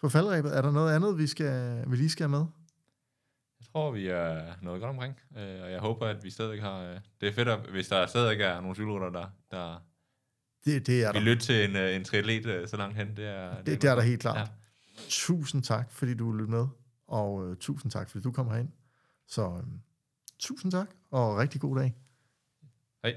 På 0.00 0.08
faldrebet, 0.08 0.56
er 0.56 0.62
der 0.62 0.70
noget 0.72 0.94
andet, 0.94 1.18
vi, 1.18 1.26
skal, 1.26 1.84
vi 1.90 1.96
lige 1.96 2.10
skal 2.10 2.30
med? 2.30 2.44
Jeg 3.60 3.66
tror, 3.72 3.90
vi 3.90 4.06
er 4.06 4.52
noget 4.62 4.80
godt 4.80 4.90
omkring, 4.90 5.20
øh, 5.36 5.62
og 5.62 5.70
jeg 5.72 5.80
håber, 5.80 6.06
at 6.06 6.24
vi 6.24 6.30
stadig 6.30 6.62
har... 6.62 6.78
Øh, 6.82 7.00
det 7.20 7.28
er 7.28 7.32
fedt, 7.32 7.48
at, 7.48 7.60
hvis 7.70 7.88
der 7.88 8.06
stadig 8.06 8.40
er 8.40 8.60
nogle 8.60 8.74
cykelrytter, 8.74 9.10
der, 9.10 9.26
der 9.50 9.82
Det, 10.66 10.86
det 10.86 11.04
er 11.04 11.12
Vi 11.12 11.18
der. 11.18 11.24
lytte 11.24 11.42
til 11.42 11.64
en, 11.70 11.76
øh, 11.76 11.96
en 11.96 12.04
triatlet 12.04 12.46
øh, 12.46 12.68
så 12.68 12.76
langt 12.76 12.96
hen. 12.96 13.16
Det 13.16 13.24
er, 13.26 13.62
Det, 13.62 13.82
det 13.82 13.90
er 13.90 13.94
der 13.94 14.02
helt 14.02 14.20
klart. 14.20 14.36
Ja. 14.38 14.44
Tusind 15.08 15.62
tak, 15.62 15.92
fordi 15.92 16.14
du 16.14 16.32
lyttede 16.32 16.50
med. 16.50 16.66
Og 17.08 17.48
øh, 17.50 17.56
tusind 17.56 17.92
tak, 17.92 18.10
fordi 18.10 18.22
du 18.22 18.32
kom 18.32 18.48
herind. 18.50 18.68
Så 19.28 19.42
øh, 19.46 19.62
tusind 20.38 20.72
tak, 20.72 20.86
og 21.10 21.36
rigtig 21.36 21.60
god 21.60 21.76
dag. 21.76 21.94
Hej. 23.04 23.14